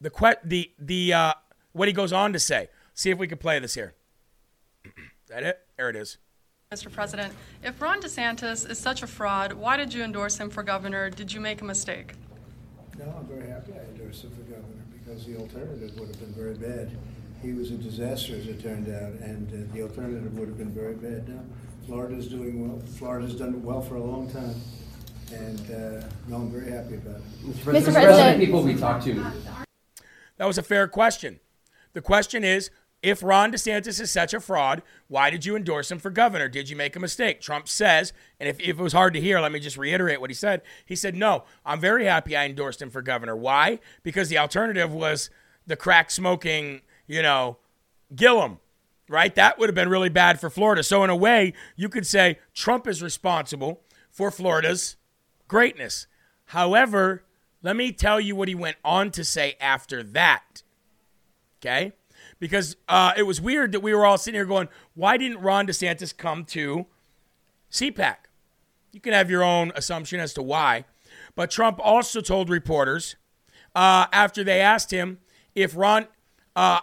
the 0.00 0.10
que- 0.10 0.36
the 0.42 0.70
the 0.78 1.12
uh, 1.12 1.34
what 1.74 1.88
he 1.88 1.92
goes 1.92 2.12
on 2.12 2.32
to 2.32 2.38
say. 2.38 2.70
See 2.94 3.10
if 3.10 3.18
we 3.18 3.28
can 3.28 3.36
play 3.36 3.58
this 3.58 3.74
here. 3.74 3.94
that 5.28 5.42
it? 5.42 5.58
There 5.76 5.90
it 5.90 5.96
is. 5.96 6.16
Mr. 6.72 6.90
President, 6.90 7.32
if 7.62 7.80
Ron 7.80 8.00
DeSantis 8.00 8.68
is 8.68 8.78
such 8.78 9.02
a 9.02 9.06
fraud, 9.06 9.52
why 9.52 9.76
did 9.76 9.92
you 9.92 10.02
endorse 10.02 10.38
him 10.38 10.50
for 10.50 10.62
governor? 10.62 11.10
Did 11.10 11.32
you 11.32 11.40
make 11.40 11.60
a 11.60 11.64
mistake? 11.64 12.14
No, 12.98 13.14
I'm 13.18 13.26
very 13.26 13.48
happy 13.48 13.72
I 13.74 13.84
endorsed 13.92 14.24
him 14.24 14.30
for 14.30 14.42
governor 14.42 14.82
because 14.92 15.26
the 15.26 15.36
alternative 15.36 15.98
would 15.98 16.08
have 16.08 16.18
been 16.18 16.32
very 16.32 16.54
bad. 16.54 16.90
He 17.42 17.52
was 17.52 17.70
a 17.70 17.76
disaster, 17.76 18.34
as 18.34 18.46
it 18.46 18.62
turned 18.62 18.88
out, 18.88 19.12
and 19.20 19.52
uh, 19.52 19.74
the 19.74 19.82
alternative 19.82 20.36
would 20.38 20.48
have 20.48 20.56
been 20.56 20.72
very 20.72 20.94
bad. 20.94 21.28
Now, 21.28 21.42
Florida's 21.86 22.28
doing 22.28 22.66
well. 22.66 22.80
Florida's 22.96 23.34
done 23.34 23.62
well 23.62 23.82
for 23.82 23.96
a 23.96 24.02
long 24.02 24.30
time, 24.30 24.54
and 25.32 25.60
uh, 25.70 26.06
no, 26.28 26.36
I'm 26.36 26.50
very 26.50 26.70
happy 26.70 26.94
about 26.94 27.16
it. 27.16 27.46
Mr. 27.46 27.64
President, 27.64 27.96
Mr. 27.96 28.02
President. 28.02 28.40
people 28.40 28.62
we 28.62 28.74
talked 28.74 29.04
to. 29.04 29.14
That 30.38 30.46
was 30.46 30.56
a 30.56 30.62
fair 30.62 30.88
question. 30.88 31.38
The 31.94 32.02
question 32.02 32.44
is 32.44 32.70
if 33.04 33.22
Ron 33.22 33.52
DeSantis 33.52 34.00
is 34.00 34.10
such 34.10 34.32
a 34.32 34.40
fraud, 34.40 34.82
why 35.08 35.28
did 35.28 35.44
you 35.44 35.56
endorse 35.56 35.90
him 35.90 35.98
for 35.98 36.10
governor? 36.10 36.48
Did 36.48 36.70
you 36.70 36.76
make 36.76 36.96
a 36.96 37.00
mistake? 37.00 37.40
Trump 37.40 37.68
says, 37.68 38.14
and 38.40 38.48
if, 38.48 38.58
if, 38.60 38.78
it 38.78 38.82
was 38.82 38.94
hard 38.94 39.12
to 39.12 39.20
hear, 39.20 39.40
let 39.40 39.52
me 39.52 39.60
just 39.60 39.76
reiterate 39.76 40.22
what 40.22 40.30
he 40.30 40.34
said. 40.34 40.62
He 40.86 40.96
said, 40.96 41.14
No, 41.14 41.44
I'm 41.66 41.80
very 41.80 42.06
happy 42.06 42.34
I 42.34 42.46
endorsed 42.46 42.80
him 42.80 42.90
for 42.90 43.02
governor. 43.02 43.36
Why? 43.36 43.78
Because 44.02 44.30
the 44.30 44.38
alternative 44.38 44.92
was 44.92 45.28
the 45.66 45.76
crack 45.76 46.10
smoking, 46.10 46.80
you 47.06 47.20
know, 47.20 47.58
Gillum, 48.14 48.58
right? 49.08 49.34
That 49.34 49.58
would 49.58 49.68
have 49.68 49.74
been 49.74 49.90
really 49.90 50.08
bad 50.08 50.40
for 50.40 50.48
Florida. 50.48 50.82
So, 50.82 51.04
in 51.04 51.10
a 51.10 51.16
way, 51.16 51.52
you 51.76 51.90
could 51.90 52.06
say 52.06 52.38
Trump 52.54 52.86
is 52.86 53.02
responsible 53.02 53.82
for 54.10 54.30
Florida's 54.30 54.96
greatness. 55.46 56.06
However, 56.46 57.24
let 57.62 57.76
me 57.76 57.92
tell 57.92 58.18
you 58.18 58.34
what 58.34 58.48
he 58.48 58.54
went 58.54 58.76
on 58.82 59.10
to 59.10 59.24
say 59.24 59.56
after 59.60 60.02
that. 60.02 60.62
Okay? 61.64 61.92
because 62.38 62.76
uh, 62.88 63.12
it 63.16 63.24
was 63.24 63.40
weird 63.40 63.72
that 63.72 63.80
we 63.80 63.94
were 63.94 64.04
all 64.04 64.18
sitting 64.18 64.38
here 64.38 64.44
going, 64.44 64.68
why 64.94 65.16
didn't 65.16 65.40
Ron 65.40 65.66
DeSantis 65.66 66.16
come 66.16 66.44
to 66.46 66.86
CPAC? 67.70 68.16
You 68.92 69.00
can 69.00 69.12
have 69.12 69.30
your 69.30 69.42
own 69.42 69.72
assumption 69.74 70.20
as 70.20 70.32
to 70.34 70.42
why. 70.42 70.84
But 71.34 71.50
Trump 71.50 71.80
also 71.82 72.20
told 72.20 72.48
reporters 72.48 73.16
uh, 73.74 74.06
after 74.12 74.44
they 74.44 74.60
asked 74.60 74.90
him 74.90 75.18
if 75.54 75.76
Ron, 75.76 76.06
uh, 76.54 76.80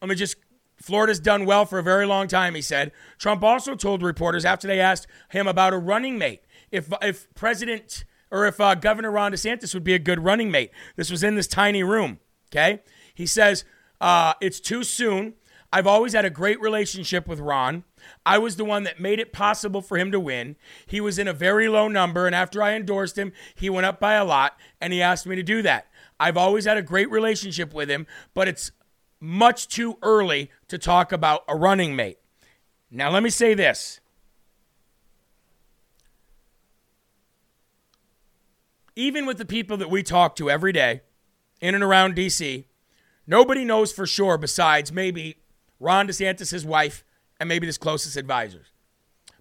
let 0.00 0.08
me 0.08 0.14
just, 0.14 0.36
Florida's 0.76 1.20
done 1.20 1.44
well 1.44 1.66
for 1.66 1.78
a 1.78 1.82
very 1.82 2.06
long 2.06 2.26
time, 2.26 2.54
he 2.54 2.62
said. 2.62 2.92
Trump 3.18 3.42
also 3.42 3.74
told 3.74 4.02
reporters 4.02 4.44
after 4.44 4.66
they 4.66 4.80
asked 4.80 5.06
him 5.30 5.46
about 5.46 5.72
a 5.72 5.78
running 5.78 6.18
mate, 6.18 6.42
if, 6.70 6.92
if 7.02 7.32
President 7.34 8.04
or 8.30 8.46
if 8.46 8.60
uh, 8.60 8.74
Governor 8.76 9.10
Ron 9.10 9.32
DeSantis 9.32 9.74
would 9.74 9.84
be 9.84 9.94
a 9.94 9.98
good 9.98 10.24
running 10.24 10.50
mate. 10.50 10.70
This 10.96 11.10
was 11.10 11.22
in 11.22 11.34
this 11.34 11.48
tiny 11.48 11.82
room, 11.82 12.20
okay? 12.48 12.80
He 13.12 13.26
says, 13.26 13.64
uh, 14.00 14.34
it's 14.40 14.60
too 14.60 14.82
soon. 14.82 15.34
I've 15.72 15.86
always 15.86 16.14
had 16.14 16.24
a 16.24 16.30
great 16.30 16.60
relationship 16.60 17.28
with 17.28 17.38
Ron. 17.38 17.84
I 18.26 18.38
was 18.38 18.56
the 18.56 18.64
one 18.64 18.82
that 18.84 19.00
made 19.00 19.20
it 19.20 19.32
possible 19.32 19.82
for 19.82 19.96
him 19.98 20.10
to 20.10 20.18
win. 20.18 20.56
He 20.86 21.00
was 21.00 21.18
in 21.18 21.28
a 21.28 21.32
very 21.32 21.68
low 21.68 21.86
number, 21.86 22.26
and 22.26 22.34
after 22.34 22.62
I 22.62 22.74
endorsed 22.74 23.16
him, 23.16 23.32
he 23.54 23.70
went 23.70 23.86
up 23.86 24.00
by 24.00 24.14
a 24.14 24.24
lot, 24.24 24.58
and 24.80 24.92
he 24.92 25.00
asked 25.00 25.26
me 25.26 25.36
to 25.36 25.42
do 25.42 25.62
that. 25.62 25.86
I've 26.18 26.36
always 26.36 26.64
had 26.64 26.76
a 26.76 26.82
great 26.82 27.10
relationship 27.10 27.72
with 27.72 27.88
him, 27.88 28.06
but 28.34 28.48
it's 28.48 28.72
much 29.20 29.68
too 29.68 29.96
early 30.02 30.50
to 30.68 30.76
talk 30.76 31.12
about 31.12 31.44
a 31.46 31.54
running 31.54 31.94
mate. 31.94 32.18
Now, 32.90 33.10
let 33.10 33.22
me 33.22 33.30
say 33.30 33.54
this. 33.54 34.00
Even 38.96 39.24
with 39.24 39.38
the 39.38 39.44
people 39.44 39.76
that 39.76 39.88
we 39.88 40.02
talk 40.02 40.34
to 40.36 40.50
every 40.50 40.72
day 40.72 41.02
in 41.60 41.74
and 41.74 41.84
around 41.84 42.16
DC, 42.16 42.64
Nobody 43.30 43.64
knows 43.64 43.92
for 43.92 44.08
sure 44.08 44.36
besides 44.36 44.90
maybe 44.90 45.36
Ron 45.78 46.08
DeSantis, 46.08 46.50
his 46.50 46.66
wife, 46.66 47.04
and 47.38 47.48
maybe 47.48 47.64
his 47.64 47.78
closest 47.78 48.16
advisors. 48.16 48.72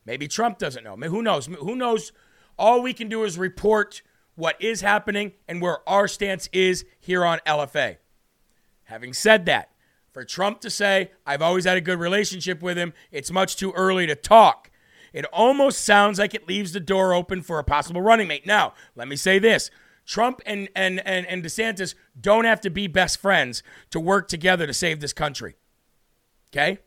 Maybe 0.05 0.27
Trump 0.27 0.59
doesn't 0.59 0.83
know. 0.83 0.95
Who 0.95 1.23
knows? 1.23 1.47
Who 1.47 1.75
knows? 1.75 2.11
All 2.55 2.83
we 2.83 2.93
can 2.93 3.09
do 3.09 3.23
is 3.23 3.39
report 3.39 4.03
what 4.35 4.61
is 4.61 4.81
happening 4.81 5.31
and 5.47 5.59
where 5.59 5.79
our 5.89 6.07
stance 6.07 6.49
is 6.53 6.85
here 6.99 7.25
on 7.25 7.39
LFA. 7.47 7.97
Having 8.83 9.13
said 9.13 9.47
that, 9.47 9.71
for 10.11 10.23
Trump 10.23 10.61
to 10.61 10.69
say, 10.69 11.09
I've 11.25 11.41
always 11.41 11.65
had 11.65 11.77
a 11.77 11.81
good 11.81 11.99
relationship 11.99 12.61
with 12.61 12.77
him, 12.77 12.93
it's 13.11 13.31
much 13.31 13.55
too 13.55 13.71
early 13.71 14.05
to 14.05 14.13
talk. 14.13 14.69
It 15.13 15.25
almost 15.33 15.83
sounds 15.83 16.19
like 16.19 16.35
it 16.35 16.47
leaves 16.47 16.73
the 16.73 16.79
door 16.79 17.15
open 17.15 17.41
for 17.41 17.57
a 17.57 17.63
possible 17.63 18.03
running 18.03 18.27
mate. 18.27 18.45
Now, 18.45 18.75
let 18.95 19.07
me 19.07 19.15
say 19.15 19.39
this 19.39 19.71
Trump 20.09 20.41
and, 20.43 20.67
and, 20.75 20.99
and, 21.05 21.27
and 21.27 21.43
DeSantis 21.43 21.93
don't 22.19 22.45
have 22.45 22.59
to 22.61 22.71
be 22.71 22.87
best 22.87 23.19
friends 23.19 23.61
to 23.91 23.99
work 23.99 24.27
together 24.27 24.65
to 24.65 24.73
save 24.73 25.01
this 25.01 25.13
country. 25.13 25.55
Okay? 26.51 26.79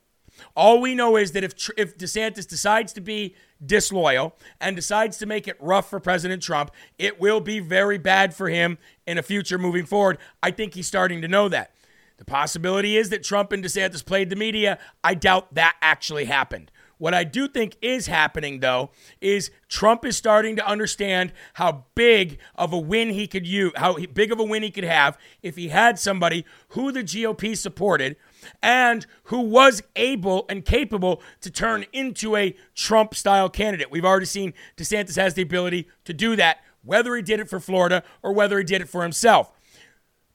All 0.57 0.81
we 0.81 0.97
know 0.97 1.17
is 1.17 1.31
that 1.31 1.45
if, 1.45 1.71
if 1.77 1.97
DeSantis 1.97 2.49
decides 2.49 2.93
to 2.95 3.01
be 3.01 3.37
disloyal 3.65 4.35
and 4.61 4.75
decides 4.75 5.19
to 5.19 5.27
make 5.27 5.47
it 5.47 5.57
rough 5.61 5.89
for 5.89 6.01
President 6.01 6.43
Trump, 6.43 6.73
it 6.99 7.21
will 7.21 7.41
be 7.41 7.61
very 7.61 7.97
bad 7.97 8.35
for 8.35 8.49
him 8.49 8.77
in 9.07 9.19
a 9.19 9.23
future 9.23 9.57
moving 9.57 9.87
forward. 9.87 10.19
I 10.43 10.51
think 10.51 10.75
he's 10.75 10.89
starting 10.89 11.23
to 11.23 11.29
know 11.29 11.49
that. 11.49 11.77
The 12.17 12.25
possibility 12.25 12.97
is 12.97 13.11
that 13.11 13.23
Trump 13.23 13.53
and 13.53 13.63
DeSantis 13.63 14.05
played 14.05 14.31
the 14.31 14.37
media. 14.37 14.81
I 15.05 15.15
doubt 15.15 15.55
that 15.55 15.77
actually 15.81 16.25
happened. 16.25 16.73
What 17.03 17.15
I 17.15 17.25
do 17.25 17.49
think 17.49 17.77
is 17.83 18.07
happening, 18.07 18.61
though, 18.61 18.91
is 19.21 19.51
Trump 19.69 20.05
is 20.05 20.17
starting 20.17 20.55
to 20.55 20.65
understand 20.65 21.33
how 21.55 21.87
big 21.97 22.39
of 22.55 22.73
a 22.73 22.79
win 22.79 23.11
he 23.11 23.27
could 23.27 23.45
use, 23.45 23.73
how 23.75 23.97
big 24.15 24.31
of 24.31 24.39
a 24.39 24.45
win 24.45 24.63
he 24.63 24.71
could 24.71 24.85
have 24.85 25.19
if 25.43 25.57
he 25.57 25.67
had 25.67 25.99
somebody 25.99 26.45
who 26.69 26.93
the 26.93 27.03
GOP 27.03 27.57
supported 27.57 28.15
and 28.63 29.05
who 29.25 29.41
was 29.41 29.83
able 29.97 30.47
and 30.49 30.65
capable 30.65 31.21
to 31.41 31.51
turn 31.51 31.87
into 31.93 32.37
a 32.37 32.55
Trump 32.77 33.17
style 33.17 33.49
candidate. 33.49 33.91
We've 33.91 34.05
already 34.05 34.27
seen 34.27 34.55
DeSantis 34.77 35.17
has 35.17 35.35
the 35.35 35.43
ability 35.43 35.89
to 36.05 36.15
do 36.15 36.37
that, 36.37 36.59
whether 36.85 37.17
he 37.17 37.23
did 37.23 37.41
it 37.41 37.51
for 37.51 37.59
Florida 37.59 38.05
or 38.23 38.33
whether 38.33 38.59
he 38.59 38.65
did 38.65 38.81
it 38.81 38.89
for 38.89 39.03
himself. 39.03 39.51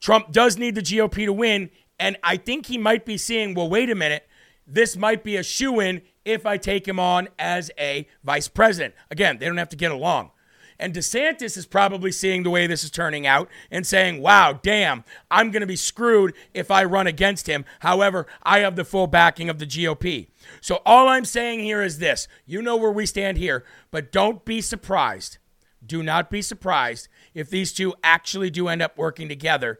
Trump 0.01 0.33
does 0.33 0.57
need 0.57 0.75
the 0.75 0.81
GOP 0.81 1.27
to 1.27 1.31
win, 1.31 1.69
and 1.97 2.17
I 2.23 2.35
think 2.35 2.65
he 2.65 2.77
might 2.77 3.05
be 3.05 3.17
seeing, 3.17 3.53
well, 3.53 3.69
wait 3.69 3.89
a 3.89 3.95
minute 3.95 4.27
this 4.67 4.97
might 4.97 5.23
be 5.23 5.37
a 5.37 5.43
shoe 5.43 5.79
in 5.79 6.01
if 6.25 6.45
I 6.45 6.57
take 6.57 6.87
him 6.87 6.99
on 6.99 7.29
as 7.39 7.71
a 7.79 8.07
vice 8.23 8.47
president. 8.47 8.93
Again, 9.09 9.37
they 9.37 9.45
don't 9.45 9.57
have 9.57 9.69
to 9.69 9.77
get 9.77 9.91
along. 9.91 10.31
And 10.79 10.93
DeSantis 10.93 11.57
is 11.57 11.65
probably 11.65 12.11
seeing 12.11 12.43
the 12.43 12.49
way 12.49 12.67
this 12.67 12.83
is 12.83 12.91
turning 12.91 13.25
out 13.25 13.49
and 13.71 13.85
saying, 13.87 14.21
wow, 14.21 14.59
damn, 14.61 15.03
I'm 15.31 15.49
going 15.49 15.61
to 15.61 15.67
be 15.67 15.75
screwed 15.75 16.35
if 16.53 16.69
I 16.69 16.83
run 16.83 17.07
against 17.07 17.47
him. 17.47 17.65
However, 17.79 18.27
I 18.43 18.59
have 18.59 18.75
the 18.75 18.85
full 18.85 19.07
backing 19.07 19.49
of 19.49 19.57
the 19.57 19.65
GOP. 19.65 20.27
So 20.61 20.81
all 20.85 21.07
I'm 21.07 21.25
saying 21.25 21.61
here 21.61 21.81
is 21.81 21.97
this 21.97 22.27
you 22.45 22.61
know 22.61 22.75
where 22.75 22.91
we 22.91 23.05
stand 23.05 23.37
here, 23.37 23.65
but 23.89 24.11
don't 24.11 24.45
be 24.45 24.61
surprised. 24.61 25.39
Do 25.83 26.03
not 26.03 26.29
be 26.29 26.41
surprised 26.41 27.07
if 27.33 27.49
these 27.49 27.73
two 27.73 27.95
actually 28.03 28.49
do 28.49 28.67
end 28.67 28.81
up 28.81 28.97
working 28.97 29.29
together 29.29 29.79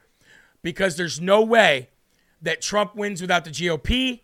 because 0.64 0.96
there's 0.96 1.22
no 1.22 1.42
way 1.42 1.90
that 2.42 2.62
Trump 2.62 2.96
wins 2.96 3.22
without 3.22 3.46
the 3.46 3.52
GOP 3.52 4.22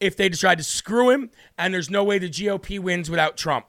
if 0.00 0.16
they 0.16 0.28
decide 0.28 0.58
to 0.58 0.64
screw 0.64 1.10
him, 1.10 1.30
and 1.56 1.72
there's 1.72 1.90
no 1.90 2.04
way 2.04 2.18
the 2.18 2.28
GOP 2.28 2.78
wins 2.78 3.08
without 3.08 3.36
Trump. 3.36 3.66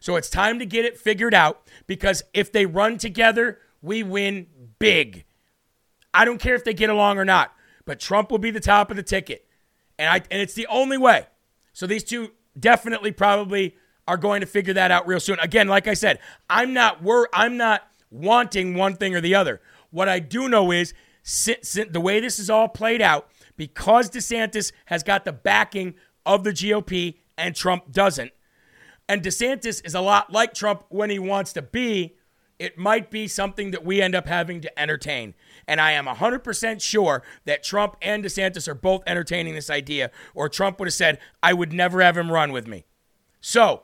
So 0.00 0.16
it's 0.16 0.30
time 0.30 0.58
to 0.58 0.66
get 0.66 0.84
it 0.84 0.98
figured 0.98 1.34
out 1.34 1.68
because 1.86 2.22
if 2.34 2.52
they 2.52 2.66
run 2.66 2.98
together, 2.98 3.58
we 3.82 4.02
win 4.02 4.46
big. 4.78 5.24
I 6.12 6.24
don't 6.24 6.38
care 6.38 6.54
if 6.54 6.64
they 6.64 6.74
get 6.74 6.90
along 6.90 7.18
or 7.18 7.24
not, 7.24 7.52
but 7.84 8.00
Trump 8.00 8.30
will 8.30 8.38
be 8.38 8.50
the 8.50 8.60
top 8.60 8.90
of 8.90 8.96
the 8.96 9.02
ticket. 9.02 9.46
And 9.98 10.08
I 10.08 10.16
and 10.30 10.40
it's 10.42 10.54
the 10.54 10.66
only 10.66 10.98
way. 10.98 11.26
So 11.72 11.86
these 11.86 12.04
two 12.04 12.30
definitely 12.58 13.12
probably 13.12 13.76
are 14.08 14.16
going 14.16 14.40
to 14.40 14.46
figure 14.46 14.74
that 14.74 14.90
out 14.90 15.06
real 15.06 15.20
soon. 15.20 15.38
Again, 15.40 15.68
like 15.68 15.88
I 15.88 15.94
said, 15.94 16.18
I'm 16.48 16.72
not 16.72 17.02
wor- 17.02 17.28
I'm 17.32 17.56
not 17.56 17.82
wanting 18.10 18.74
one 18.74 18.96
thing 18.96 19.14
or 19.14 19.20
the 19.20 19.34
other. 19.34 19.60
What 19.90 20.08
I 20.08 20.18
do 20.18 20.48
know 20.48 20.70
is 20.70 20.94
the 21.22 22.00
way 22.00 22.20
this 22.20 22.38
is 22.38 22.48
all 22.48 22.68
played 22.68 23.02
out, 23.02 23.28
because 23.56 24.10
DeSantis 24.10 24.72
has 24.86 25.02
got 25.02 25.24
the 25.24 25.32
backing 25.32 25.94
of 26.24 26.44
the 26.44 26.52
GOP 26.52 27.18
and 27.36 27.54
Trump 27.54 27.92
doesn't, 27.92 28.32
and 29.08 29.22
DeSantis 29.22 29.84
is 29.84 29.94
a 29.94 30.00
lot 30.00 30.32
like 30.32 30.54
Trump 30.54 30.84
when 30.88 31.10
he 31.10 31.18
wants 31.18 31.52
to 31.52 31.62
be, 31.62 32.16
it 32.58 32.78
might 32.78 33.10
be 33.10 33.28
something 33.28 33.70
that 33.70 33.84
we 33.84 34.00
end 34.00 34.14
up 34.14 34.26
having 34.26 34.60
to 34.62 34.80
entertain. 34.80 35.34
And 35.68 35.80
I 35.80 35.92
am 35.92 36.06
100% 36.06 36.80
sure 36.80 37.22
that 37.44 37.62
Trump 37.62 37.96
and 38.00 38.24
DeSantis 38.24 38.66
are 38.66 38.74
both 38.74 39.02
entertaining 39.06 39.54
this 39.54 39.70
idea, 39.70 40.10
or 40.34 40.48
Trump 40.48 40.78
would 40.78 40.86
have 40.86 40.94
said, 40.94 41.18
I 41.42 41.52
would 41.52 41.72
never 41.72 42.00
have 42.00 42.16
him 42.16 42.32
run 42.32 42.52
with 42.52 42.66
me. 42.66 42.86
So, 43.40 43.82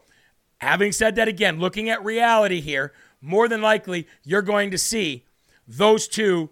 having 0.58 0.92
said 0.92 1.16
that 1.16 1.28
again, 1.28 1.60
looking 1.60 1.88
at 1.90 2.04
reality 2.04 2.60
here, 2.60 2.92
more 3.20 3.46
than 3.46 3.62
likely 3.62 4.08
you're 4.24 4.42
going 4.42 4.70
to 4.70 4.78
see 4.78 5.26
those 5.68 6.08
two 6.08 6.50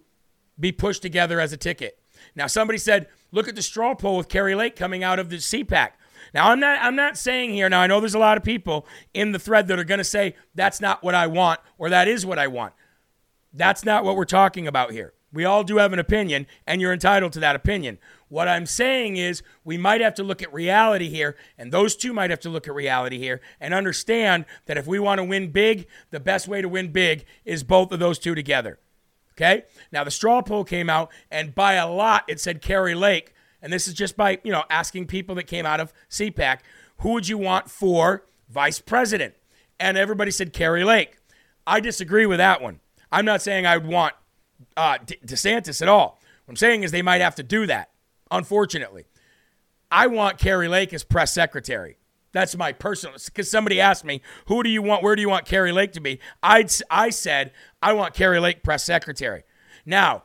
be 0.58 0.72
pushed 0.72 1.02
together 1.02 1.40
as 1.40 1.52
a 1.52 1.56
ticket. 1.56 1.99
Now, 2.34 2.46
somebody 2.46 2.78
said, 2.78 3.08
look 3.32 3.48
at 3.48 3.56
the 3.56 3.62
straw 3.62 3.94
poll 3.94 4.16
with 4.16 4.28
Kari 4.28 4.54
Lake 4.54 4.76
coming 4.76 5.02
out 5.02 5.18
of 5.18 5.30
the 5.30 5.36
CPAC. 5.36 5.90
Now, 6.32 6.50
I'm 6.50 6.60
not, 6.60 6.78
I'm 6.80 6.96
not 6.96 7.16
saying 7.16 7.54
here, 7.54 7.68
now 7.68 7.80
I 7.80 7.86
know 7.86 8.00
there's 8.00 8.14
a 8.14 8.18
lot 8.18 8.36
of 8.36 8.44
people 8.44 8.86
in 9.14 9.32
the 9.32 9.38
thread 9.38 9.66
that 9.68 9.78
are 9.78 9.84
going 9.84 9.98
to 9.98 10.04
say, 10.04 10.34
that's 10.54 10.80
not 10.80 11.02
what 11.02 11.14
I 11.14 11.26
want, 11.26 11.60
or 11.78 11.90
that 11.90 12.08
is 12.08 12.24
what 12.24 12.38
I 12.38 12.46
want. 12.46 12.72
That's 13.52 13.84
not 13.84 14.04
what 14.04 14.16
we're 14.16 14.24
talking 14.24 14.66
about 14.68 14.92
here. 14.92 15.12
We 15.32 15.44
all 15.44 15.62
do 15.62 15.76
have 15.76 15.92
an 15.92 15.98
opinion, 15.98 16.46
and 16.66 16.80
you're 16.80 16.92
entitled 16.92 17.32
to 17.34 17.40
that 17.40 17.56
opinion. 17.56 17.98
What 18.28 18.48
I'm 18.48 18.66
saying 18.66 19.16
is, 19.16 19.42
we 19.64 19.76
might 19.76 20.00
have 20.00 20.14
to 20.14 20.24
look 20.24 20.42
at 20.42 20.52
reality 20.52 21.08
here, 21.08 21.36
and 21.56 21.72
those 21.72 21.96
two 21.96 22.12
might 22.12 22.30
have 22.30 22.40
to 22.40 22.48
look 22.48 22.66
at 22.66 22.74
reality 22.74 23.18
here 23.18 23.40
and 23.60 23.72
understand 23.72 24.44
that 24.66 24.76
if 24.76 24.86
we 24.86 24.98
want 24.98 25.18
to 25.18 25.24
win 25.24 25.50
big, 25.50 25.86
the 26.10 26.20
best 26.20 26.48
way 26.48 26.62
to 26.62 26.68
win 26.68 26.90
big 26.90 27.24
is 27.44 27.62
both 27.62 27.92
of 27.92 28.00
those 28.00 28.18
two 28.18 28.34
together. 28.34 28.78
Okay? 29.40 29.64
Now, 29.90 30.04
the 30.04 30.10
straw 30.10 30.42
poll 30.42 30.64
came 30.64 30.90
out, 30.90 31.10
and 31.30 31.54
by 31.54 31.74
a 31.74 31.88
lot, 31.88 32.24
it 32.28 32.40
said 32.40 32.60
Kari 32.60 32.94
Lake. 32.94 33.32
And 33.62 33.72
this 33.72 33.88
is 33.88 33.94
just 33.94 34.16
by, 34.16 34.38
you 34.44 34.52
know, 34.52 34.64
asking 34.68 35.06
people 35.06 35.34
that 35.36 35.44
came 35.44 35.64
out 35.64 35.80
of 35.80 35.92
CPAC, 36.10 36.58
who 36.98 37.12
would 37.12 37.28
you 37.28 37.38
want 37.38 37.70
for 37.70 38.26
vice 38.48 38.80
president? 38.80 39.34
And 39.78 39.96
everybody 39.96 40.30
said 40.30 40.52
Kari 40.52 40.84
Lake. 40.84 41.16
I 41.66 41.80
disagree 41.80 42.26
with 42.26 42.38
that 42.38 42.60
one. 42.60 42.80
I'm 43.10 43.24
not 43.24 43.42
saying 43.42 43.66
I 43.66 43.78
would 43.78 43.86
want 43.86 44.14
uh, 44.76 44.98
DeSantis 44.98 45.80
at 45.80 45.88
all. 45.88 46.20
What 46.44 46.52
I'm 46.52 46.56
saying 46.56 46.82
is 46.82 46.90
they 46.90 47.02
might 47.02 47.20
have 47.20 47.34
to 47.36 47.42
do 47.42 47.66
that, 47.66 47.90
unfortunately. 48.30 49.04
I 49.90 50.06
want 50.06 50.38
Kari 50.38 50.68
Lake 50.68 50.92
as 50.92 51.02
press 51.02 51.32
secretary. 51.32 51.96
That's 52.32 52.56
my 52.56 52.72
personal. 52.72 53.16
Because 53.24 53.50
somebody 53.50 53.80
asked 53.80 54.04
me, 54.04 54.22
"Who 54.46 54.62
do 54.62 54.70
you 54.70 54.82
want? 54.82 55.02
Where 55.02 55.16
do 55.16 55.22
you 55.22 55.28
want 55.28 55.46
Kari 55.46 55.72
Lake 55.72 55.92
to 55.92 56.00
be?" 56.00 56.20
I 56.42 56.66
I 56.90 57.10
said 57.10 57.52
I 57.82 57.92
want 57.92 58.14
Kari 58.14 58.40
Lake 58.40 58.62
press 58.62 58.84
secretary. 58.84 59.42
Now, 59.84 60.24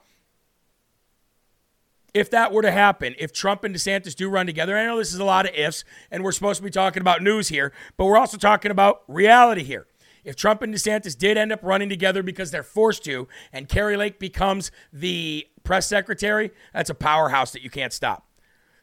if 2.14 2.30
that 2.30 2.54
were 2.54 2.62
to 2.62 2.72
happen, 2.72 3.16
if 3.20 3.34
Trump 3.34 3.64
and 3.64 3.76
DeSantis 3.76 4.16
do 4.16 4.30
run 4.30 4.46
together, 4.46 4.78
I 4.78 4.86
know 4.86 4.98
this 4.98 5.14
is 5.14 5.20
a 5.20 5.26
lot 5.26 5.48
of 5.48 5.54
ifs, 5.54 5.84
and 6.10 6.24
we're 6.24 6.32
supposed 6.32 6.58
to 6.58 6.64
be 6.64 6.70
talking 6.70 7.02
about 7.02 7.22
news 7.22 7.50
here, 7.50 7.74
but 7.98 8.06
we're 8.06 8.18
also 8.18 8.38
talking 8.38 8.72
about 8.72 9.04
reality 9.08 9.64
here. 9.64 9.88
If 10.24 10.36
Trump 10.36 10.62
and 10.62 10.74
DeSantis 10.74 11.18
did 11.18 11.38
end 11.38 11.52
up 11.52 11.60
running 11.62 11.90
together 11.90 12.24
because 12.24 12.52
they're 12.52 12.64
forced 12.64 13.04
to, 13.04 13.28
and 13.52 13.68
Kari 13.68 13.98
Lake 13.98 14.18
becomes 14.18 14.72
the 14.94 15.46
press 15.64 15.88
secretary, 15.88 16.52
that's 16.74 16.90
a 16.90 16.96
powerhouse 16.96 17.52
that 17.52 17.62
you 17.62 17.70
can't 17.70 17.92
stop. 17.92 18.26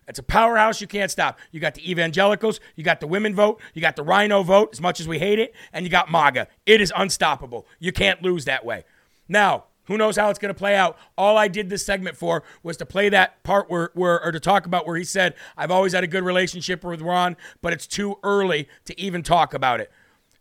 It's 0.09 0.19
a 0.19 0.23
powerhouse 0.23 0.81
you 0.81 0.87
can't 0.87 1.11
stop. 1.11 1.39
You 1.51 1.61
got 1.61 1.75
the 1.75 1.91
evangelicals, 1.91 2.61
you 2.77 2.85
got 2.85 3.01
the 3.01 3.07
women 3.07 3.35
vote, 3.35 3.61
you 3.75 3.81
got 3.81 3.97
the 3.97 4.03
rhino 4.03 4.43
vote, 4.43 4.71
as 4.73 4.81
much 4.81 5.01
as 5.01 5.09
we 5.09 5.19
hate 5.19 5.39
it, 5.39 5.55
and 5.73 5.85
you 5.85 5.91
got 5.91 6.11
MAGA. 6.11 6.49
It 6.67 6.81
is 6.81 6.93
unstoppable. 6.97 7.67
You 7.79 7.93
can't 7.93 8.23
lose 8.23 8.45
that 8.45 8.65
way. 8.65 8.85
Now, 9.29 9.65
who 9.87 9.97
knows 9.99 10.17
how 10.17 10.31
it's 10.31 10.39
going 10.39 10.55
to 10.55 10.59
play 10.59 10.77
out? 10.77 10.97
All 11.19 11.37
I 11.37 11.49
did 11.49 11.69
this 11.69 11.85
segment 11.85 12.17
for 12.17 12.45
was 12.63 12.77
to 12.79 12.87
play 12.87 13.09
that 13.09 13.43
part 13.43 13.69
where, 13.71 13.91
where, 13.95 14.23
or 14.23 14.31
to 14.31 14.41
talk 14.41 14.67
about 14.67 14.87
where 14.87 14.97
he 14.97 15.05
said, 15.05 15.35
I've 15.57 15.71
always 15.71 15.93
had 15.93 16.05
a 16.05 16.09
good 16.09 16.25
relationship 16.25 16.85
with 16.85 17.01
Ron, 17.01 17.37
but 17.61 17.73
it's 17.73 17.87
too 17.87 18.17
early 18.23 18.69
to 18.85 18.99
even 19.01 19.23
talk 19.23 19.55
about 19.55 19.81
it. 19.81 19.91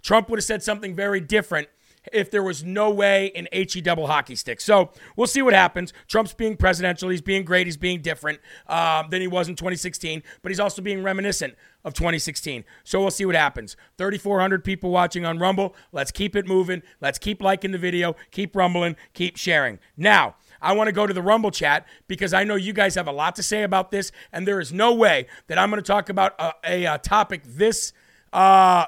Trump 0.01 0.29
would 0.29 0.37
have 0.37 0.43
said 0.43 0.63
something 0.63 0.95
very 0.95 1.19
different 1.19 1.69
if 2.11 2.31
there 2.31 2.43
was 2.43 2.63
no 2.63 2.89
way 2.89 3.27
in 3.27 3.47
HE 3.51 3.81
double 3.81 4.07
hockey 4.07 4.35
stick. 4.35 4.59
So 4.61 4.91
we'll 5.15 5.27
see 5.27 5.41
what 5.41 5.53
happens. 5.53 5.93
Trump's 6.07 6.33
being 6.33 6.57
presidential. 6.57 7.09
He's 7.09 7.21
being 7.21 7.43
great. 7.43 7.67
He's 7.67 7.77
being 7.77 8.01
different 8.01 8.39
um, 8.67 9.09
than 9.09 9.21
he 9.21 9.27
was 9.27 9.47
in 9.47 9.55
2016, 9.55 10.23
but 10.41 10.51
he's 10.51 10.59
also 10.59 10.81
being 10.81 11.03
reminiscent 11.03 11.55
of 11.83 11.93
2016. 11.93 12.63
So 12.83 12.99
we'll 13.01 13.11
see 13.11 13.25
what 13.25 13.35
happens. 13.35 13.75
3,400 13.97 14.63
people 14.63 14.91
watching 14.91 15.25
on 15.25 15.39
Rumble. 15.39 15.75
Let's 15.91 16.11
keep 16.11 16.35
it 16.35 16.47
moving. 16.47 16.83
Let's 16.99 17.17
keep 17.19 17.41
liking 17.41 17.71
the 17.71 17.77
video, 17.77 18.15
keep 18.31 18.55
rumbling, 18.55 18.95
keep 19.13 19.37
sharing. 19.37 19.79
Now, 19.97 20.35
I 20.61 20.73
want 20.73 20.87
to 20.87 20.91
go 20.91 21.07
to 21.07 21.13
the 21.13 21.21
Rumble 21.21 21.51
chat 21.51 21.87
because 22.07 22.33
I 22.33 22.43
know 22.43 22.55
you 22.55 22.73
guys 22.73 22.95
have 22.95 23.07
a 23.07 23.11
lot 23.11 23.35
to 23.37 23.43
say 23.43 23.63
about 23.63 23.91
this, 23.91 24.11
and 24.31 24.47
there 24.47 24.59
is 24.59 24.71
no 24.71 24.93
way 24.93 25.27
that 25.47 25.57
I'm 25.57 25.69
going 25.69 25.81
to 25.81 25.87
talk 25.87 26.09
about 26.09 26.39
a, 26.39 26.53
a, 26.63 26.85
a 26.85 26.97
topic 26.99 27.41
this 27.45 27.93
uh, 28.31 28.85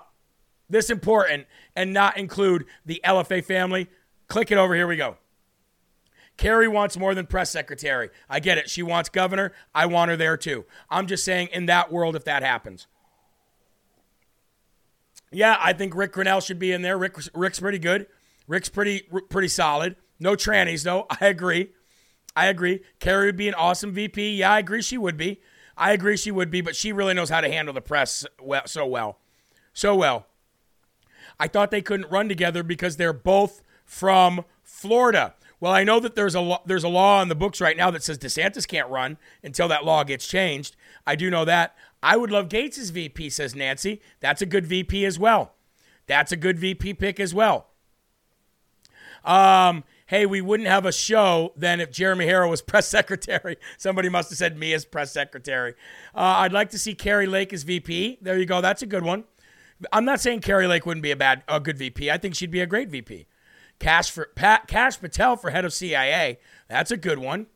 this 0.74 0.90
important 0.90 1.46
and 1.76 1.94
not 1.94 2.18
include 2.18 2.66
the 2.86 3.02
LFA 3.06 3.44
family. 3.44 3.90
Click 4.28 4.52
it 4.52 4.58
over. 4.58 4.76
Here 4.76 4.88
we 4.88 4.98
go. 4.98 5.18
Kari 6.38 6.68
wants 6.68 6.98
more 6.98 7.14
than 7.14 7.28
press 7.28 7.52
secretary. 7.52 8.10
I 8.30 8.40
get 8.40 8.58
it. 8.58 8.70
She 8.70 8.82
wants 8.82 9.10
governor. 9.10 9.54
I 9.74 9.86
want 9.86 10.10
her 10.10 10.18
there 10.18 10.38
too. 10.38 10.66
I'm 10.90 11.08
just 11.08 11.24
saying, 11.24 11.50
in 11.52 11.68
that 11.68 11.92
world, 11.92 12.16
if 12.16 12.26
that 12.26 12.44
happens. 12.44 12.88
Yeah, 15.32 15.58
I 15.60 15.74
think 15.74 15.96
Ric 15.96 16.14
Grenell 16.14 16.46
should 16.46 16.60
be 16.60 16.72
in 16.72 16.82
there. 16.82 16.98
Rick, 16.98 17.18
Rick's 17.34 17.60
pretty 17.60 17.80
good. 17.80 18.08
Rick's 18.48 18.70
pretty 18.70 19.08
pretty 19.30 19.48
solid. 19.48 19.96
No 20.20 20.36
trannies 20.36 20.84
though. 20.84 21.06
I 21.22 21.28
agree. 21.28 21.72
I 22.36 22.48
agree. 22.48 22.82
Kari 23.00 23.28
would 23.28 23.38
be 23.38 23.48
an 23.48 23.54
awesome 23.54 23.94
VP. 23.94 24.38
Yeah, 24.38 24.54
I 24.54 24.60
agree 24.60 24.82
she 24.82 24.98
would 24.98 25.18
be. 25.18 25.40
I 25.78 25.92
agree 25.92 26.18
she 26.18 26.32
would 26.32 26.52
be, 26.52 26.62
but 26.62 26.76
she 26.76 26.92
really 26.92 27.14
knows 27.14 27.30
how 27.30 27.42
to 27.42 27.50
handle 27.50 27.74
the 27.74 27.82
press 27.82 28.26
well, 28.40 28.64
so 28.66 28.86
well. 28.86 29.20
So 29.74 29.96
well. 29.96 30.28
I 31.40 31.48
thought 31.48 31.72
they 31.72 31.82
couldn't 31.82 32.12
run 32.12 32.30
together 32.30 32.64
because 32.64 32.98
they're 32.98 33.14
both 33.14 33.62
from 33.86 34.46
Florida. 34.64 35.36
Well, 35.60 35.72
I 35.72 35.84
know 35.84 36.00
that 36.00 36.16
there's 36.16 36.36
a 36.36 36.42
lo- 36.42 36.62
there's 36.66 36.84
a 36.84 36.90
law 36.90 37.22
in 37.22 37.30
the 37.30 37.36
books 37.36 37.62
right 37.62 37.78
now 37.78 37.90
that 37.92 38.04
says 38.04 38.18
DeSantis 38.18 38.68
can't 38.68 38.90
run 38.90 39.18
until 39.44 39.68
that 39.70 39.86
law 39.86 40.04
gets 40.04 40.28
changed. 40.28 40.76
I 41.08 41.16
do 41.16 41.30
know 41.30 41.46
that. 41.46 41.76
I 42.02 42.18
would 42.18 42.32
love 42.32 42.50
Gaetz' 42.50 42.78
as 42.78 42.90
VP, 42.90 43.30
says 43.30 43.56
Nancy. 43.56 44.02
That's 44.20 44.42
a 44.42 44.46
good 44.46 44.66
VP 44.66 45.06
as 45.06 45.18
well. 45.18 45.54
That's 46.06 46.34
a 46.34 46.36
good 46.36 46.60
VP 46.60 46.96
pick 46.96 47.18
as 47.18 47.34
well. 47.34 47.68
Um, 49.24 49.86
hey, 50.08 50.26
we 50.26 50.42
wouldn't 50.42 50.68
have 50.68 50.86
a 50.86 50.92
show 50.92 51.54
then 51.56 51.80
if 51.80 51.92
Jeremy 51.92 52.26
Herrell 52.26 52.50
was 52.50 52.62
press 52.74 52.88
secretary. 52.88 53.56
Somebody 53.78 54.10
must 54.10 54.30
have 54.32 54.38
said 54.38 54.58
me 54.58 54.74
as 54.74 54.84
press 54.84 55.14
secretary. 55.14 55.76
Uh, 56.14 56.44
I'd 56.44 56.52
like 56.52 56.72
to 56.72 56.78
see 56.78 56.94
Kari 56.94 57.26
Lake 57.26 57.54
as 57.54 57.64
VP. 57.64 58.20
There 58.22 58.38
you 58.38 58.46
go. 58.46 58.60
That's 58.60 58.82
a 58.82 58.86
good 58.86 59.04
one. 59.04 59.24
I'm 59.92 60.06
not 60.06 60.22
saying 60.22 60.42
Kari 60.42 60.68
Lake 60.68 60.86
wouldn't 60.86 61.04
be 61.04 61.12
a 61.12 61.16
bad, 61.16 61.44
a 61.48 61.60
good 61.60 61.78
VP. 61.78 62.10
I 62.10 62.18
think 62.18 62.36
she'd 62.36 62.52
be 62.52 62.62
a 62.62 62.66
great 62.66 62.90
VP. 62.90 63.28
Cash 63.80 64.12
for 64.12 64.30
Pat, 64.36 64.68
Kash 64.68 65.00
Patel 65.00 65.36
for 65.36 65.50
head 65.50 65.66
of 65.66 65.74
CIA. 65.74 66.40
That's 66.70 66.92
a 66.92 66.98
good 66.98 67.20
one. 67.20 67.48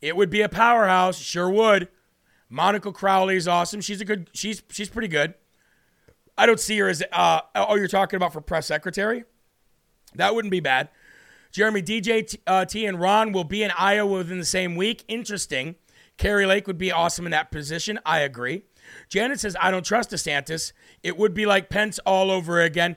It 0.00 0.16
would 0.16 0.30
be 0.30 0.42
a 0.42 0.48
powerhouse, 0.48 1.18
sure 1.18 1.50
would. 1.50 1.88
Monica 2.48 2.92
Crowley 2.92 3.36
is 3.36 3.48
awesome. 3.48 3.80
She's 3.80 4.00
a 4.00 4.04
good. 4.04 4.30
She's 4.32 4.62
she's 4.70 4.88
pretty 4.88 5.08
good. 5.08 5.34
I 6.36 6.46
don't 6.46 6.60
see 6.60 6.78
her 6.78 6.88
as. 6.88 7.02
Uh, 7.12 7.40
oh, 7.54 7.76
you're 7.76 7.88
talking 7.88 8.16
about 8.16 8.32
for 8.32 8.40
press 8.40 8.66
secretary. 8.66 9.24
That 10.14 10.34
wouldn't 10.34 10.52
be 10.52 10.60
bad. 10.60 10.88
Jeremy 11.50 11.82
DJ 11.82 12.38
uh, 12.46 12.64
T 12.64 12.86
and 12.86 13.00
Ron 13.00 13.32
will 13.32 13.44
be 13.44 13.62
in 13.62 13.70
Iowa 13.76 14.18
within 14.18 14.38
the 14.38 14.44
same 14.44 14.76
week. 14.76 15.04
Interesting. 15.08 15.76
Kari 16.16 16.46
Lake 16.46 16.66
would 16.66 16.78
be 16.78 16.92
awesome 16.92 17.26
in 17.26 17.30
that 17.32 17.50
position. 17.50 17.98
I 18.04 18.20
agree. 18.20 18.64
Janet 19.08 19.40
says, 19.40 19.56
I 19.60 19.70
don't 19.70 19.84
trust 19.84 20.10
DeSantis. 20.10 20.72
It 21.02 21.16
would 21.16 21.34
be 21.34 21.46
like 21.46 21.68
Pence 21.68 21.98
all 22.00 22.30
over 22.30 22.60
again. 22.60 22.96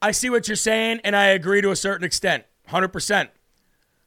I 0.00 0.10
see 0.12 0.30
what 0.30 0.48
you're 0.48 0.56
saying, 0.56 1.00
and 1.04 1.16
I 1.16 1.26
agree 1.26 1.60
to 1.60 1.70
a 1.70 1.76
certain 1.76 2.04
extent, 2.04 2.44
100%. 2.68 3.28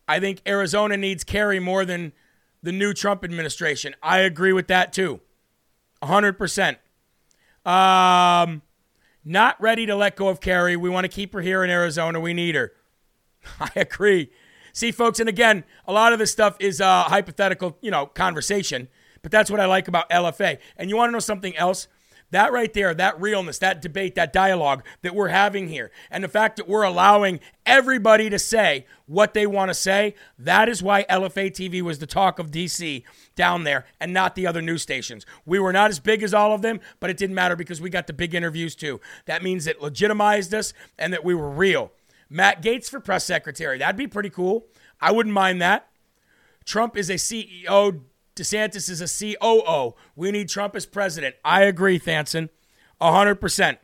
I 0.08 0.20
think 0.20 0.42
Arizona 0.48 0.98
needs 0.98 1.24
Kari 1.24 1.60
more 1.60 1.86
than 1.86 2.14
the 2.62 2.72
new 2.72 2.94
Trump 2.94 3.24
administration. 3.24 3.96
I 4.02 4.20
agree 4.20 4.54
with 4.54 4.68
that 4.68 4.94
too, 4.94 5.22
100%. 6.02 6.78
Um, 7.66 8.62
not 9.24 9.62
ready 9.62 9.86
to 9.86 9.96
let 9.96 10.16
go 10.16 10.30
of 10.30 10.40
Kari. 10.40 10.76
We 10.76 10.90
want 10.90 11.06
to 11.06 11.10
keep 11.10 11.34
her 11.34 11.42
here 11.42 11.64
in 11.64 11.70
Arizona. 11.70 12.20
We 12.20 12.34
need 12.34 12.56
her. 12.56 12.74
I 13.60 13.72
agree. 13.76 14.32
See, 14.74 14.92
folks, 14.92 15.20
and 15.20 15.28
again, 15.28 15.64
a 15.86 15.94
lot 15.94 16.14
of 16.14 16.20
this 16.20 16.32
stuff 16.32 16.56
is 16.60 16.80
uh, 16.80 17.04
hypothetical, 17.04 17.78
you 17.82 17.92
know, 17.92 18.06
conversation. 18.06 18.88
But 19.22 19.32
that's 19.32 19.52
what 19.52 19.60
I 19.60 19.66
like 19.66 19.88
about 19.88 20.10
LFA. 20.10 20.58
And 20.78 20.90
you 20.90 20.98
want 20.98 21.10
to 21.10 21.14
know 21.14 21.20
something 21.20 21.56
else? 21.56 21.88
That 22.32 22.52
right 22.52 22.72
there, 22.72 22.94
that 22.94 23.20
realness, 23.20 23.58
that 23.58 23.82
debate, 23.82 24.14
that 24.16 24.32
dialogue 24.32 24.84
that 25.02 25.16
we're 25.16 25.30
having 25.30 25.68
here, 25.70 25.90
and 26.12 26.24
the 26.24 26.28
fact 26.28 26.58
that 26.58 26.68
we're 26.68 26.84
allowing 26.84 27.40
everybody 27.66 28.30
to 28.30 28.38
say 28.38 28.86
what 29.08 29.34
they 29.34 29.48
want 29.48 29.70
to 29.70 29.74
say, 29.74 30.14
that 30.38 30.70
is 30.70 30.84
why 30.84 31.06
LFA 31.06 31.50
TV 31.50 31.82
was 31.82 31.98
the 31.98 32.06
talk 32.06 32.38
of 32.38 32.52
DC 32.52 33.04
down 33.36 33.64
there 33.64 33.86
and 34.00 34.14
not 34.14 34.36
the 34.36 34.46
other 34.46 34.62
news 34.62 34.84
stations. 34.84 35.26
We 35.44 35.58
were 35.58 35.74
not 35.74 35.90
as 35.90 36.00
big 36.00 36.22
as 36.22 36.34
all 36.34 36.54
of 36.54 36.62
them, 36.62 36.80
but 37.00 37.10
it 37.10 37.18
didn't 37.18 37.36
matter 37.36 37.56
because 37.56 37.82
we 37.82 37.90
got 37.90 38.06
the 38.06 38.14
big 38.14 38.36
interviews 38.36 38.76
too. 38.76 39.02
That 39.26 39.42
means 39.42 39.66
it 39.66 39.82
legitimized 39.82 40.54
us 40.54 40.72
and 41.00 41.12
that 41.14 41.26
we 41.26 41.34
were 41.34 41.50
real. 41.50 41.92
Matt 42.30 42.62
Gaetz 42.62 42.90
for 42.90 43.00
press 43.00 43.26
secretary, 43.26 43.80
that'd 43.80 43.98
be 43.98 44.08
pretty 44.08 44.30
cool. 44.30 44.68
I 45.02 45.12
wouldn't 45.12 45.34
mind 45.34 45.64
that. 45.64 45.88
Trump 46.64 46.96
is 46.96 47.10
a 47.10 47.16
CEO 47.16 48.02
DeSantis 48.40 48.90
is 48.90 49.02
a 49.02 49.36
COO. 49.38 49.96
We 50.16 50.32
need 50.32 50.50
Trump 50.50 50.76
as 50.76 50.86
president. 50.86 51.36
I 51.44 51.64
agree, 51.64 52.00
Thanson. 52.00 52.50
100%. 53.02 53.78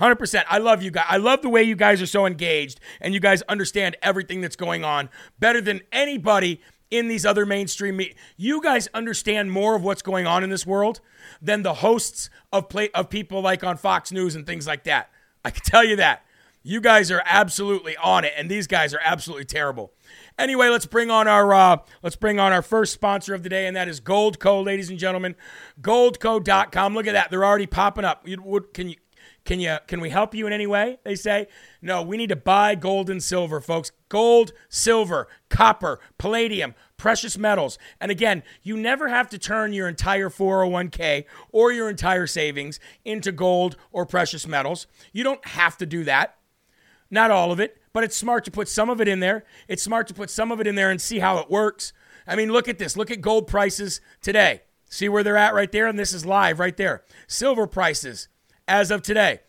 100%. 0.00 0.44
I 0.48 0.58
love 0.58 0.82
you 0.82 0.90
guys. 0.90 1.06
I 1.08 1.16
love 1.18 1.42
the 1.42 1.48
way 1.48 1.62
you 1.62 1.76
guys 1.76 2.00
are 2.00 2.06
so 2.06 2.26
engaged 2.26 2.80
and 3.00 3.12
you 3.12 3.20
guys 3.20 3.42
understand 3.42 3.96
everything 4.02 4.40
that's 4.40 4.56
going 4.56 4.84
on 4.84 5.10
better 5.38 5.60
than 5.60 5.80
anybody 5.92 6.60
in 6.90 7.08
these 7.08 7.26
other 7.26 7.44
mainstream 7.44 7.96
media. 7.96 8.14
You 8.36 8.62
guys 8.62 8.88
understand 8.94 9.50
more 9.50 9.76
of 9.76 9.82
what's 9.82 10.02
going 10.02 10.26
on 10.26 10.44
in 10.44 10.50
this 10.50 10.66
world 10.66 11.00
than 11.40 11.62
the 11.62 11.74
hosts 11.74 12.30
of 12.52 12.68
play 12.68 12.90
of 12.90 13.10
people 13.10 13.40
like 13.40 13.64
on 13.64 13.76
Fox 13.76 14.12
News 14.12 14.34
and 14.34 14.46
things 14.46 14.66
like 14.66 14.84
that. 14.84 15.10
I 15.44 15.50
can 15.50 15.62
tell 15.62 15.84
you 15.84 15.96
that. 15.96 16.24
You 16.62 16.80
guys 16.80 17.10
are 17.10 17.22
absolutely 17.24 17.96
on 17.96 18.24
it 18.24 18.32
and 18.36 18.48
these 18.48 18.66
guys 18.66 18.94
are 18.94 19.00
absolutely 19.02 19.46
terrible. 19.46 19.92
Anyway, 20.38 20.68
let's 20.68 20.86
bring 20.86 21.10
on 21.10 21.28
our 21.28 21.52
uh, 21.52 21.76
let's 22.02 22.16
bring 22.16 22.38
on 22.38 22.52
our 22.52 22.62
first 22.62 22.92
sponsor 22.92 23.34
of 23.34 23.42
the 23.42 23.48
day, 23.48 23.66
and 23.66 23.76
that 23.76 23.88
is 23.88 24.00
Goldco, 24.00 24.64
ladies 24.64 24.90
and 24.90 24.98
gentlemen. 24.98 25.34
Goldco.com. 25.80 26.94
Look 26.94 27.06
at 27.06 27.12
that; 27.12 27.30
they're 27.30 27.44
already 27.44 27.66
popping 27.66 28.04
up. 28.04 28.26
You, 28.26 28.66
can 28.72 28.88
you 28.88 28.96
can 29.44 29.60
you 29.60 29.76
can 29.86 30.00
we 30.00 30.10
help 30.10 30.34
you 30.34 30.46
in 30.46 30.52
any 30.52 30.66
way? 30.66 30.98
They 31.04 31.14
say 31.14 31.48
no. 31.80 32.02
We 32.02 32.16
need 32.16 32.28
to 32.28 32.36
buy 32.36 32.74
gold 32.74 33.10
and 33.10 33.22
silver, 33.22 33.60
folks. 33.60 33.90
Gold, 34.08 34.52
silver, 34.68 35.28
copper, 35.48 35.98
palladium, 36.18 36.74
precious 36.96 37.36
metals. 37.36 37.78
And 38.00 38.10
again, 38.10 38.42
you 38.62 38.76
never 38.76 39.08
have 39.08 39.28
to 39.30 39.38
turn 39.38 39.72
your 39.72 39.88
entire 39.88 40.28
401k 40.28 41.24
or 41.50 41.72
your 41.72 41.90
entire 41.90 42.26
savings 42.26 42.78
into 43.04 43.32
gold 43.32 43.76
or 43.90 44.06
precious 44.06 44.46
metals. 44.46 44.86
You 45.12 45.24
don't 45.24 45.44
have 45.48 45.76
to 45.78 45.86
do 45.86 46.04
that. 46.04 46.36
Not 47.12 47.30
all 47.30 47.52
of 47.52 47.60
it 47.60 47.78
but 47.92 48.04
it's 48.04 48.16
smart 48.16 48.44
to 48.44 48.50
put 48.50 48.68
some 48.68 48.90
of 48.90 49.00
it 49.00 49.08
in 49.08 49.20
there. 49.20 49.44
It's 49.68 49.82
smart 49.82 50.08
to 50.08 50.14
put 50.14 50.30
some 50.30 50.50
of 50.50 50.60
it 50.60 50.66
in 50.66 50.74
there 50.74 50.90
and 50.90 51.00
see 51.00 51.18
how 51.18 51.38
it 51.38 51.50
works. 51.50 51.92
I 52.26 52.36
mean, 52.36 52.50
look 52.50 52.68
at 52.68 52.78
this. 52.78 52.96
Look 52.96 53.10
at 53.10 53.20
gold 53.20 53.46
prices 53.46 54.00
today. 54.20 54.62
See 54.88 55.08
where 55.08 55.22
they're 55.22 55.36
at 55.36 55.54
right 55.54 55.70
there? 55.70 55.86
And 55.86 55.98
this 55.98 56.12
is 56.12 56.24
live 56.24 56.58
right 56.58 56.76
there. 56.76 57.02
Silver 57.26 57.66
prices 57.66 58.28
as 58.66 58.90
of 58.90 59.02
today. 59.02 59.40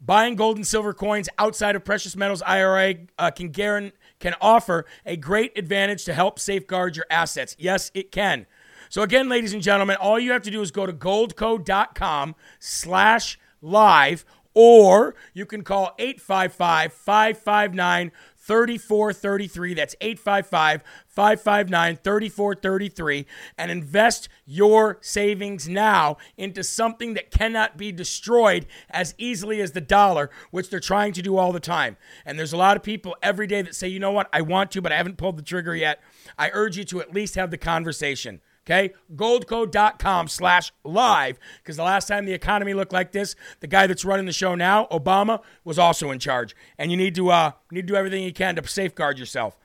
Buying 0.00 0.34
gold 0.34 0.56
and 0.56 0.66
silver 0.66 0.92
coins 0.92 1.28
outside 1.38 1.76
of 1.76 1.84
precious 1.84 2.14
metals 2.14 2.42
IRA 2.42 2.94
uh, 3.18 3.30
can 3.30 3.50
can 3.52 4.34
offer 4.40 4.84
a 5.06 5.16
great 5.16 5.56
advantage 5.56 6.04
to 6.04 6.12
help 6.12 6.38
safeguard 6.38 6.96
your 6.96 7.06
assets. 7.08 7.56
Yes, 7.58 7.90
it 7.94 8.12
can. 8.12 8.46
So 8.90 9.02
again, 9.02 9.28
ladies 9.30 9.54
and 9.54 9.62
gentlemen, 9.62 9.96
all 9.96 10.20
you 10.20 10.32
have 10.32 10.42
to 10.42 10.50
do 10.50 10.60
is 10.60 10.70
go 10.70 10.84
to 10.84 10.92
goldco.com 10.92 12.34
slash 12.58 13.38
live 13.62 14.26
or 14.54 15.14
you 15.32 15.46
can 15.46 15.62
call 15.62 15.94
855 15.98 16.92
559 16.92 18.12
3433. 18.44 19.74
That's 19.74 19.96
855 20.00 20.82
559 21.08 21.96
3433 21.96 23.26
and 23.56 23.70
invest 23.70 24.28
your 24.44 24.98
savings 25.00 25.66
now 25.68 26.18
into 26.36 26.62
something 26.62 27.14
that 27.14 27.30
cannot 27.30 27.78
be 27.78 27.90
destroyed 27.90 28.66
as 28.90 29.14
easily 29.16 29.60
as 29.62 29.72
the 29.72 29.80
dollar, 29.80 30.30
which 30.50 30.68
they're 30.68 30.80
trying 30.80 31.12
to 31.14 31.22
do 31.22 31.38
all 31.38 31.52
the 31.52 31.60
time. 31.60 31.96
And 32.26 32.38
there's 32.38 32.52
a 32.52 32.58
lot 32.58 32.76
of 32.76 32.82
people 32.82 33.16
every 33.22 33.46
day 33.46 33.62
that 33.62 33.74
say, 33.74 33.88
you 33.88 33.98
know 33.98 34.12
what, 34.12 34.28
I 34.32 34.42
want 34.42 34.70
to, 34.72 34.82
but 34.82 34.92
I 34.92 34.96
haven't 34.96 35.16
pulled 35.16 35.38
the 35.38 35.42
trigger 35.42 35.74
yet. 35.74 36.00
I 36.38 36.50
urge 36.52 36.76
you 36.76 36.84
to 36.84 37.00
at 37.00 37.14
least 37.14 37.36
have 37.36 37.50
the 37.50 37.58
conversation. 37.58 38.40
Okay, 38.66 38.94
goldco.com 39.14 40.28
slash 40.28 40.72
live. 40.84 41.38
Because 41.58 41.76
the 41.76 41.82
last 41.82 42.08
time 42.08 42.24
the 42.24 42.32
economy 42.32 42.72
looked 42.72 42.94
like 42.94 43.12
this, 43.12 43.36
the 43.60 43.66
guy 43.66 43.86
that's 43.86 44.06
running 44.06 44.24
the 44.24 44.32
show 44.32 44.54
now, 44.54 44.86
Obama, 44.90 45.42
was 45.64 45.78
also 45.78 46.10
in 46.10 46.18
charge. 46.18 46.56
And 46.78 46.90
you 46.90 46.96
need 46.96 47.14
to 47.16 47.30
uh, 47.30 47.52
need 47.70 47.82
to 47.82 47.86
do 47.86 47.96
everything 47.96 48.24
you 48.24 48.32
can 48.32 48.56
to 48.56 48.66
safeguard 48.66 49.18
yourself. 49.18 49.56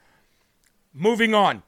Moving 0.94 1.34
on. 1.34 1.64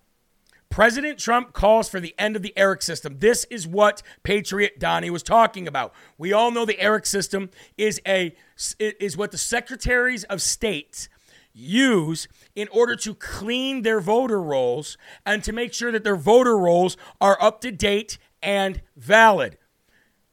President 0.69 1.19
Trump 1.19 1.51
calls 1.51 1.89
for 1.89 1.99
the 1.99 2.15
end 2.17 2.37
of 2.37 2.41
the 2.41 2.53
ERIC 2.55 2.81
system. 2.81 3.17
This 3.19 3.43
is 3.49 3.67
what 3.67 4.01
Patriot 4.23 4.79
Donnie 4.79 5.09
was 5.09 5.21
talking 5.21 5.67
about. 5.67 5.93
We 6.17 6.31
all 6.31 6.49
know 6.49 6.65
the 6.65 6.81
ERIC 6.81 7.05
system 7.05 7.49
is 7.77 8.01
a 8.07 8.33
is 8.79 9.17
what 9.17 9.31
the 9.31 9.37
secretaries 9.37 10.23
of 10.25 10.41
state 10.41 11.09
use 11.53 12.27
in 12.55 12.67
order 12.69 12.95
to 12.95 13.13
clean 13.15 13.81
their 13.81 13.99
voter 13.99 14.41
rolls 14.41 14.97
and 15.25 15.43
to 15.43 15.51
make 15.51 15.73
sure 15.73 15.91
that 15.91 16.03
their 16.03 16.15
voter 16.15 16.57
rolls 16.57 16.97
are 17.19 17.41
up 17.41 17.61
to 17.61 17.71
date 17.71 18.17
and 18.41 18.81
valid. 18.95 19.57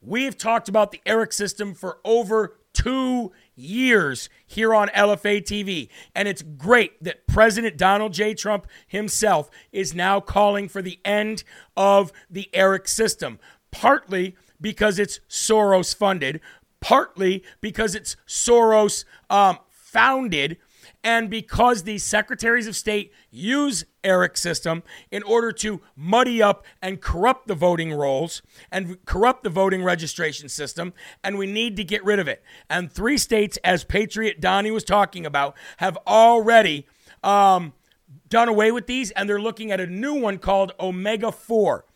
We've 0.01 0.39
talked 0.39 0.69
about 0.69 0.93
the 0.93 1.01
ERIC 1.05 1.33
system 1.33 1.75
for 1.75 1.99
over 2.05 2.59
two 2.73 3.33
years 3.57 4.29
here 4.47 4.75
on 4.75 4.89
LFA 4.89 5.43
TV. 5.43 5.89
And 6.15 6.29
it's 6.29 6.43
great 6.43 7.03
that 7.03 7.27
President 7.27 7.77
Donald 7.77 8.13
J. 8.13 8.35
Trump 8.35 8.69
himself 8.87 9.51
is 9.73 9.95
now 9.95 10.21
calling 10.21 10.69
for 10.69 10.81
the 10.81 11.01
end 11.05 11.43
of 11.77 12.13
the 12.31 12.49
ERIC 12.53 12.87
system, 12.87 13.41
partly 13.73 14.37
because 14.61 14.99
it's 14.99 15.21
Soros 15.29 15.95
funded, 15.95 16.41
partly 16.81 17.43
because 17.61 17.97
it's 17.97 18.17
Soros 18.27 19.05
um, 19.29 19.59
founded 19.69 20.59
and 21.09 21.31
because 21.31 21.85
these 21.85 22.05
secretaries 22.05 22.67
of 22.67 22.77
state 22.77 23.15
use 23.31 23.83
ERIC 24.05 24.37
system 24.37 24.83
in 25.11 25.23
order 25.23 25.51
to 25.53 25.81
muddy 25.97 26.43
up 26.43 26.67
and 26.83 27.01
corrupt 27.01 27.49
the 27.49 27.55
voting 27.55 27.95
rolls 27.95 28.43
and 28.71 29.03
corrupt 29.07 29.43
the 29.43 29.49
voting 29.49 29.83
registration 29.83 30.51
system, 30.51 30.93
and 31.25 31.39
we 31.39 31.47
need 31.47 31.79
to 31.79 31.83
get 31.83 32.05
rid 32.05 32.19
of 32.19 32.29
it. 32.29 32.43
And 32.69 32.93
three 32.93 33.17
states, 33.17 33.57
as 33.65 33.85
Patriot 33.85 34.39
Donnie 34.39 34.71
was 34.71 34.85
talking 34.85 35.25
about, 35.25 35.57
have 35.79 35.97
already 36.07 36.87
um, 37.25 37.73
done 38.29 38.51
away 38.51 38.71
with 38.71 38.87
these, 38.87 39.11
and 39.13 39.27
they're 39.31 39.41
looking 39.41 39.73
at 39.73 39.81
a 39.81 39.87
new 39.87 40.13
one 40.13 40.37
called 40.37 40.73
Omega 40.79 41.33
4. 41.33 41.87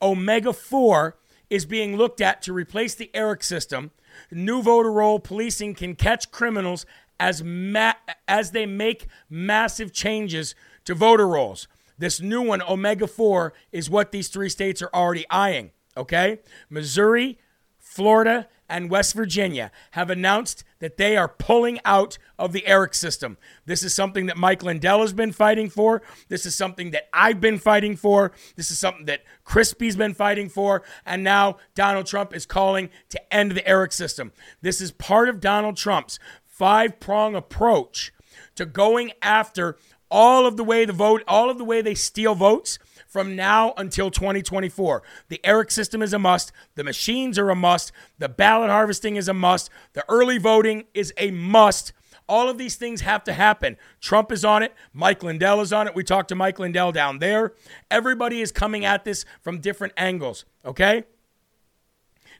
Omega 0.00 0.52
4 0.52 1.16
is 1.50 1.66
being 1.66 1.96
looked 1.96 2.20
at 2.20 2.40
to 2.42 2.52
replace 2.52 2.94
the 2.94 3.10
ERIC 3.12 3.42
system. 3.42 3.90
New 4.30 4.62
voter 4.62 4.92
roll 4.92 5.18
policing 5.18 5.74
can 5.74 5.96
catch 5.96 6.30
criminals 6.30 6.86
as, 7.22 7.40
ma- 7.44 7.94
as 8.26 8.50
they 8.50 8.66
make 8.66 9.06
massive 9.30 9.92
changes 9.92 10.56
to 10.84 10.92
voter 10.92 11.28
rolls. 11.28 11.68
This 11.96 12.20
new 12.20 12.42
one, 12.42 12.60
Omega 12.62 13.06
4, 13.06 13.52
is 13.70 13.88
what 13.88 14.10
these 14.10 14.26
three 14.26 14.48
states 14.48 14.82
are 14.82 14.90
already 14.92 15.24
eyeing. 15.30 15.70
Okay? 15.96 16.40
Missouri, 16.68 17.38
Florida, 17.78 18.48
and 18.72 18.90
West 18.90 19.14
Virginia 19.14 19.70
have 19.92 20.08
announced 20.08 20.64
that 20.78 20.96
they 20.96 21.14
are 21.14 21.28
pulling 21.28 21.78
out 21.84 22.16
of 22.38 22.52
the 22.52 22.64
ERIC 22.66 22.94
system. 22.94 23.36
This 23.66 23.82
is 23.82 23.94
something 23.94 24.26
that 24.26 24.38
Mike 24.38 24.62
Lindell 24.62 25.02
has 25.02 25.12
been 25.12 25.30
fighting 25.30 25.68
for. 25.68 26.00
This 26.28 26.46
is 26.46 26.54
something 26.54 26.90
that 26.92 27.08
I've 27.12 27.38
been 27.38 27.58
fighting 27.58 27.96
for. 27.96 28.32
This 28.56 28.70
is 28.70 28.78
something 28.78 29.04
that 29.04 29.24
Crispy's 29.44 29.94
been 29.94 30.14
fighting 30.14 30.48
for. 30.48 30.82
And 31.04 31.22
now 31.22 31.58
Donald 31.74 32.06
Trump 32.06 32.34
is 32.34 32.46
calling 32.46 32.88
to 33.10 33.34
end 33.34 33.52
the 33.52 33.68
ERIC 33.68 33.92
system. 33.92 34.32
This 34.62 34.80
is 34.80 34.90
part 34.90 35.28
of 35.28 35.38
Donald 35.38 35.76
Trump's 35.76 36.18
five 36.52 37.00
prong 37.00 37.34
approach 37.34 38.12
to 38.54 38.64
going 38.64 39.12
after 39.20 39.76
all 40.10 40.46
of 40.46 40.58
the 40.58 40.62
way 40.62 40.84
the 40.84 40.92
vote, 40.92 41.24
all 41.26 41.48
of 41.48 41.56
the 41.56 41.64
way 41.64 41.80
they 41.80 41.94
steal 41.94 42.34
votes 42.34 42.78
from 43.08 43.34
now 43.34 43.72
until 43.78 44.10
2024. 44.10 45.02
The 45.28 45.40
ERIC 45.42 45.70
system 45.70 46.02
is 46.02 46.12
a 46.12 46.18
must. 46.18 46.52
The 46.74 46.84
machines 46.84 47.38
are 47.38 47.48
a 47.48 47.56
must. 47.56 47.90
The 48.18 48.28
ballot 48.28 48.70
harvesting 48.70 49.16
is 49.16 49.26
a 49.26 49.34
must. 49.34 49.70
The 49.94 50.04
early 50.08 50.38
voting 50.38 50.84
is 50.92 51.12
a 51.16 51.30
must. 51.30 51.94
All 52.28 52.48
of 52.48 52.58
these 52.58 52.76
things 52.76 53.00
have 53.00 53.24
to 53.24 53.32
happen. 53.32 53.76
Trump 54.00 54.30
is 54.30 54.44
on 54.44 54.62
it. 54.62 54.74
Mike 54.92 55.22
Lindell 55.22 55.62
is 55.62 55.72
on 55.72 55.88
it. 55.88 55.94
We 55.94 56.04
talked 56.04 56.28
to 56.28 56.34
Mike 56.34 56.58
Lindell 56.58 56.92
down 56.92 57.18
there. 57.18 57.54
Everybody 57.90 58.42
is 58.42 58.52
coming 58.52 58.84
at 58.84 59.04
this 59.04 59.24
from 59.40 59.60
different 59.60 59.94
angles. 59.96 60.44
Okay. 60.64 61.04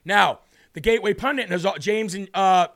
Now, 0.05 0.39
the 0.73 0.79
Gateway 0.79 1.13
Pundit 1.13 1.49
and 1.51 1.81
James 1.81 2.13
and 2.13 2.29
uh, 2.33 2.67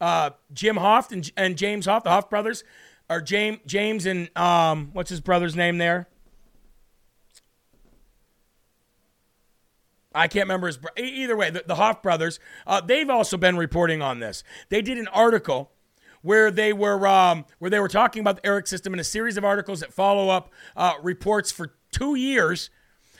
uh, 0.00 0.30
Jim 0.52 0.76
Hoft 0.76 1.12
and, 1.12 1.30
and 1.36 1.56
James 1.56 1.86
Hoft, 1.86 2.04
the 2.04 2.10
Hoft 2.10 2.30
brothers, 2.30 2.64
or 3.08 3.20
James 3.20 3.58
James 3.66 4.06
and 4.06 4.36
um, 4.36 4.90
what's 4.92 5.10
his 5.10 5.20
brother's 5.20 5.56
name 5.56 5.78
there? 5.78 6.08
I 10.14 10.28
can't 10.28 10.44
remember 10.44 10.66
his. 10.66 10.78
Either 10.96 11.36
way, 11.36 11.50
the, 11.50 11.62
the 11.66 11.74
Hoft 11.74 12.02
brothers, 12.02 12.40
uh, 12.66 12.80
they've 12.80 13.10
also 13.10 13.36
been 13.36 13.56
reporting 13.56 14.00
on 14.00 14.18
this. 14.18 14.42
They 14.70 14.80
did 14.80 14.96
an 14.98 15.08
article 15.08 15.72
where 16.22 16.50
they 16.50 16.72
were 16.72 17.06
um, 17.06 17.44
where 17.58 17.70
they 17.70 17.78
were 17.78 17.88
talking 17.88 18.20
about 18.20 18.42
the 18.42 18.48
ERIC 18.48 18.66
system 18.66 18.94
in 18.94 19.00
a 19.00 19.04
series 19.04 19.36
of 19.36 19.44
articles 19.44 19.80
that 19.80 19.92
follow 19.92 20.30
up 20.30 20.52
uh, 20.74 20.94
reports 21.02 21.52
for 21.52 21.74
two 21.92 22.14
years. 22.14 22.70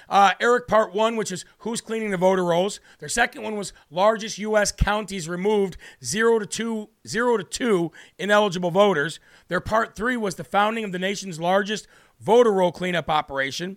Uh, 0.08 0.32
ERIC 0.40 0.68
Part 0.68 0.94
One, 0.94 1.16
which 1.16 1.32
is 1.32 1.44
who's 1.58 1.80
cleaning 1.80 2.10
the 2.10 2.16
voter 2.16 2.44
rolls. 2.44 2.80
Their 2.98 3.08
second 3.08 3.42
one 3.42 3.56
was 3.56 3.72
largest 3.90 4.38
U.S. 4.38 4.72
counties 4.72 5.28
removed 5.28 5.76
zero 6.04 6.38
to 6.38 6.46
two 6.46 6.90
zero 7.06 7.36
to 7.36 7.44
two 7.44 7.92
ineligible 8.18 8.70
voters. 8.70 9.18
Their 9.48 9.60
Part 9.60 9.96
Three 9.96 10.16
was 10.16 10.36
the 10.36 10.44
founding 10.44 10.84
of 10.84 10.92
the 10.92 10.98
nation's 10.98 11.40
largest 11.40 11.88
voter 12.20 12.52
roll 12.52 12.72
cleanup 12.72 13.10
operation. 13.10 13.76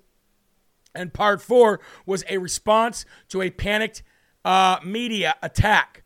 And 0.96 1.14
part 1.14 1.42
four 1.42 1.80
was 2.06 2.24
a 2.30 2.40
response 2.40 3.06
to 3.30 3.42
a 3.42 3.50
panicked 3.52 4.04
uh, 4.44 4.80
media 4.84 5.36
attack. 5.42 6.04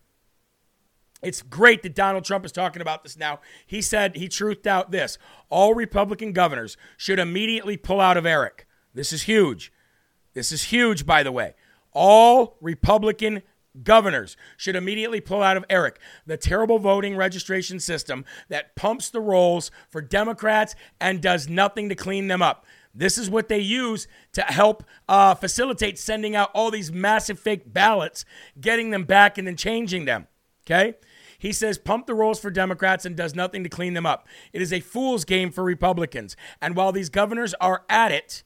It's 1.21 1.41
great 1.41 1.83
that 1.83 1.95
Donald 1.95 2.25
Trump 2.25 2.43
is 2.43 2.51
talking 2.51 2.81
about 2.81 3.03
this 3.03 3.17
now. 3.17 3.39
He 3.65 3.81
said 3.81 4.17
he 4.17 4.27
truthed 4.27 4.67
out 4.67 4.91
this 4.91 5.17
all 5.49 5.73
Republican 5.73 6.33
governors 6.33 6.75
should 6.97 7.17
immediately 7.17 7.77
pull 7.77 8.01
out 8.01 8.17
of 8.17 8.25
ERIC. 8.25 8.65
This 8.93 9.13
is 9.13 9.23
huge. 9.23 9.71
This 10.33 10.51
is 10.51 10.63
huge, 10.63 11.05
by 11.05 11.23
the 11.23 11.31
way. 11.31 11.53
All 11.91 12.57
Republican 12.61 13.43
governors 13.81 14.37
should 14.57 14.75
immediately 14.75 15.19
pull 15.19 15.41
out 15.41 15.57
of 15.57 15.65
ERIC, 15.69 15.97
the 16.25 16.37
terrible 16.37 16.79
voting 16.79 17.15
registration 17.15 17.79
system 17.79 18.25
that 18.49 18.75
pumps 18.75 19.09
the 19.09 19.21
rolls 19.21 19.71
for 19.89 20.01
Democrats 20.01 20.75
and 20.99 21.21
does 21.21 21.49
nothing 21.49 21.89
to 21.89 21.95
clean 21.95 22.27
them 22.27 22.41
up. 22.41 22.65
This 22.93 23.17
is 23.17 23.29
what 23.29 23.47
they 23.47 23.59
use 23.59 24.07
to 24.33 24.41
help 24.41 24.83
uh, 25.09 25.33
facilitate 25.33 25.97
sending 25.97 26.35
out 26.35 26.51
all 26.53 26.69
these 26.69 26.91
massive 26.91 27.39
fake 27.39 27.73
ballots, 27.73 28.23
getting 28.59 28.91
them 28.91 29.05
back 29.05 29.37
and 29.37 29.47
then 29.47 29.55
changing 29.55 30.05
them. 30.05 30.27
Okay? 30.65 30.95
He 31.39 31.51
says 31.51 31.77
pump 31.77 32.05
the 32.05 32.13
rolls 32.13 32.39
for 32.39 32.51
Democrats 32.51 33.05
and 33.05 33.15
does 33.15 33.33
nothing 33.33 33.63
to 33.63 33.69
clean 33.69 33.95
them 33.95 34.05
up. 34.05 34.27
It 34.53 34.61
is 34.61 34.71
a 34.71 34.79
fool's 34.79 35.25
game 35.25 35.51
for 35.51 35.63
Republicans. 35.63 36.37
And 36.61 36.75
while 36.75 36.91
these 36.91 37.09
governors 37.09 37.55
are 37.55 37.83
at 37.89 38.11
it, 38.11 38.43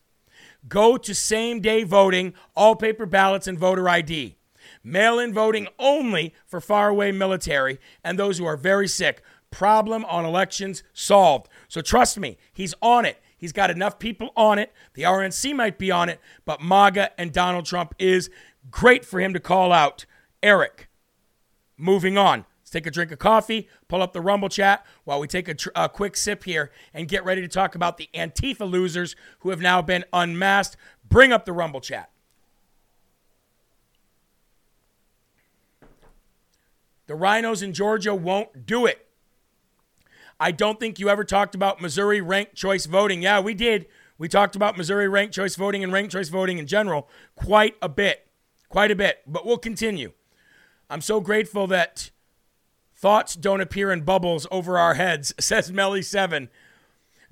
go 0.67 0.97
to 0.97 1.13
same 1.13 1.59
day 1.61 1.83
voting, 1.83 2.33
all 2.55 2.75
paper 2.75 3.05
ballots, 3.05 3.47
and 3.47 3.57
voter 3.57 3.87
ID. 3.87 4.35
Mail 4.83 5.19
in 5.19 5.33
voting 5.33 5.67
only 5.79 6.33
for 6.45 6.61
faraway 6.61 7.11
military 7.11 7.79
and 8.03 8.17
those 8.17 8.37
who 8.37 8.45
are 8.45 8.57
very 8.57 8.87
sick. 8.87 9.21
Problem 9.51 10.05
on 10.05 10.25
elections 10.25 10.83
solved. 10.93 11.47
So 11.67 11.81
trust 11.81 12.19
me, 12.19 12.37
he's 12.53 12.73
on 12.81 13.05
it. 13.05 13.21
He's 13.37 13.53
got 13.53 13.69
enough 13.69 13.99
people 13.99 14.31
on 14.35 14.57
it. 14.59 14.73
The 14.93 15.03
RNC 15.03 15.55
might 15.55 15.77
be 15.77 15.91
on 15.91 16.09
it, 16.09 16.19
but 16.43 16.61
MAGA 16.61 17.19
and 17.19 17.31
Donald 17.31 17.65
Trump 17.65 17.93
is 17.99 18.29
great 18.71 19.05
for 19.05 19.19
him 19.19 19.33
to 19.33 19.39
call 19.39 19.71
out. 19.71 20.05
ERIC, 20.41 20.87
moving 21.77 22.17
on. 22.17 22.45
Let's 22.67 22.73
take 22.73 22.85
a 22.85 22.91
drink 22.91 23.13
of 23.13 23.19
coffee, 23.19 23.69
pull 23.87 24.01
up 24.01 24.11
the 24.11 24.19
Rumble 24.19 24.49
chat 24.49 24.85
while 25.05 25.21
we 25.21 25.27
take 25.27 25.47
a, 25.47 25.53
tr- 25.53 25.69
a 25.73 25.87
quick 25.87 26.17
sip 26.17 26.43
here 26.43 26.69
and 26.93 27.07
get 27.07 27.23
ready 27.23 27.39
to 27.39 27.47
talk 27.47 27.75
about 27.75 27.95
the 27.95 28.09
Antifa 28.13 28.69
losers 28.69 29.15
who 29.39 29.51
have 29.51 29.61
now 29.61 29.81
been 29.81 30.03
unmasked. 30.11 30.75
Bring 31.07 31.31
up 31.31 31.45
the 31.45 31.53
Rumble 31.53 31.79
chat. 31.79 32.11
The 37.05 37.15
rhinos 37.15 37.61
in 37.61 37.71
Georgia 37.71 38.13
won't 38.13 38.65
do 38.65 38.85
it. 38.85 39.07
I 40.37 40.51
don't 40.51 40.77
think 40.77 40.99
you 40.99 41.07
ever 41.07 41.23
talked 41.23 41.55
about 41.55 41.81
Missouri 41.81 42.19
ranked 42.19 42.55
choice 42.55 42.85
voting. 42.85 43.21
Yeah, 43.21 43.39
we 43.39 43.53
did. 43.53 43.85
We 44.17 44.27
talked 44.27 44.57
about 44.57 44.75
Missouri 44.75 45.07
ranked 45.07 45.33
choice 45.33 45.55
voting 45.55 45.85
and 45.85 45.93
ranked 45.93 46.11
choice 46.11 46.27
voting 46.27 46.57
in 46.57 46.67
general 46.67 47.07
quite 47.33 47.77
a 47.81 47.87
bit. 47.87 48.27
Quite 48.67 48.91
a 48.91 48.95
bit. 48.95 49.21
But 49.25 49.45
we'll 49.45 49.57
continue. 49.57 50.11
I'm 50.89 50.99
so 50.99 51.21
grateful 51.21 51.65
that 51.67 52.11
thoughts 52.97 53.35
don't 53.35 53.61
appear 53.61 53.91
in 53.91 54.01
bubbles 54.01 54.47
over 54.51 54.77
our 54.77 54.95
heads, 54.95 55.33
says 55.39 55.71
Melly7. 55.71 56.49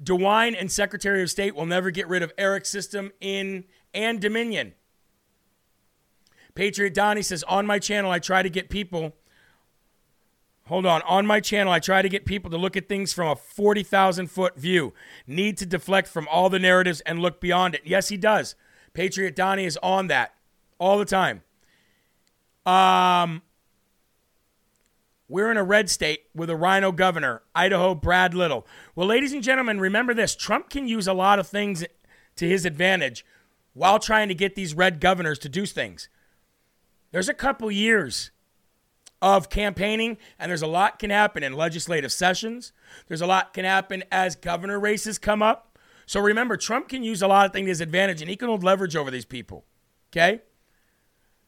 DeWine 0.03 0.59
and 0.59 0.71
Secretary 0.71 1.21
of 1.23 1.31
State 1.31 1.55
will 1.55 1.65
never 1.65 1.89
get 1.89 2.07
rid 2.07 2.21
of 2.21 2.35
ERIC's 2.37 2.69
system 2.69 3.11
in 3.19 3.65
and 3.93 4.19
Dominion. 4.19 4.73
Patriot 6.53 6.93
Donnie 6.93 7.21
says, 7.21 7.43
On 7.47 7.65
my 7.65 7.79
channel, 7.79 8.11
I 8.11 8.19
try 8.19 8.43
to 8.43 8.49
get 8.49 8.69
people 8.69 9.13
Hold 10.67 10.87
on. 10.87 11.03
On 11.03 11.27
my 11.27 11.39
channel, 11.39 11.71
I 11.71 11.79
try 11.79 12.01
to 12.01 12.09
get 12.09 12.25
people 12.25 12.49
to 12.49 12.57
look 12.57 12.75
at 12.75 12.89
things 12.89 13.13
from 13.13 13.27
a 13.27 13.35
40,000 13.35 14.31
foot 14.31 14.57
view. 14.57 14.93
Need 15.27 15.57
to 15.57 15.65
deflect 15.65 16.07
from 16.07 16.27
all 16.27 16.49
the 16.49 16.57
narratives 16.57 17.01
and 17.01 17.19
look 17.19 17.39
beyond 17.39 17.75
it. 17.75 17.81
Yes, 17.85 18.09
he 18.09 18.17
does. 18.17 18.55
Patriot 18.93 19.35
Donnie 19.35 19.65
is 19.65 19.77
on 19.83 20.07
that 20.07 20.33
all 20.79 20.97
the 20.97 21.05
time. 21.05 21.43
Um, 22.65 23.43
we're 25.27 25.51
in 25.51 25.57
a 25.57 25.63
red 25.63 25.89
state 25.89 26.25
with 26.35 26.49
a 26.49 26.55
rhino 26.55 26.91
governor, 26.91 27.41
Idaho 27.53 27.95
Brad 27.95 28.33
Little. 28.33 28.67
Well, 28.95 29.07
ladies 29.07 29.33
and 29.33 29.43
gentlemen, 29.43 29.79
remember 29.79 30.13
this 30.13 30.35
Trump 30.35 30.69
can 30.69 30.87
use 30.87 31.07
a 31.07 31.13
lot 31.13 31.39
of 31.39 31.47
things 31.47 31.83
to 32.35 32.47
his 32.47 32.65
advantage 32.65 33.25
while 33.73 33.99
trying 33.99 34.27
to 34.27 34.35
get 34.35 34.55
these 34.55 34.73
red 34.73 34.99
governors 34.99 35.39
to 35.39 35.49
do 35.49 35.65
things. 35.65 36.09
There's 37.11 37.29
a 37.29 37.33
couple 37.33 37.71
years 37.71 38.31
of 39.21 39.49
campaigning, 39.49 40.17
and 40.37 40.49
there's 40.49 40.61
a 40.61 40.67
lot 40.67 40.99
can 40.99 41.09
happen 41.09 41.43
in 41.43 41.53
legislative 41.53 42.11
sessions. 42.11 42.71
There's 43.07 43.21
a 43.21 43.27
lot 43.27 43.53
can 43.53 43.65
happen 43.65 44.03
as 44.11 44.35
governor 44.35 44.79
races 44.79 45.17
come 45.17 45.41
up. 45.41 45.79
So 46.05 46.19
remember, 46.19 46.55
Trump 46.57 46.89
can 46.89 47.03
use 47.03 47.21
a 47.21 47.27
lot 47.27 47.47
of 47.47 47.53
things 47.53 47.65
to 47.65 47.69
his 47.69 47.81
advantage, 47.81 48.21
and 48.21 48.29
he 48.29 48.35
can 48.35 48.47
hold 48.47 48.63
leverage 48.63 48.95
over 48.95 49.09
these 49.09 49.25
people. 49.25 49.65
Okay, 50.11 50.41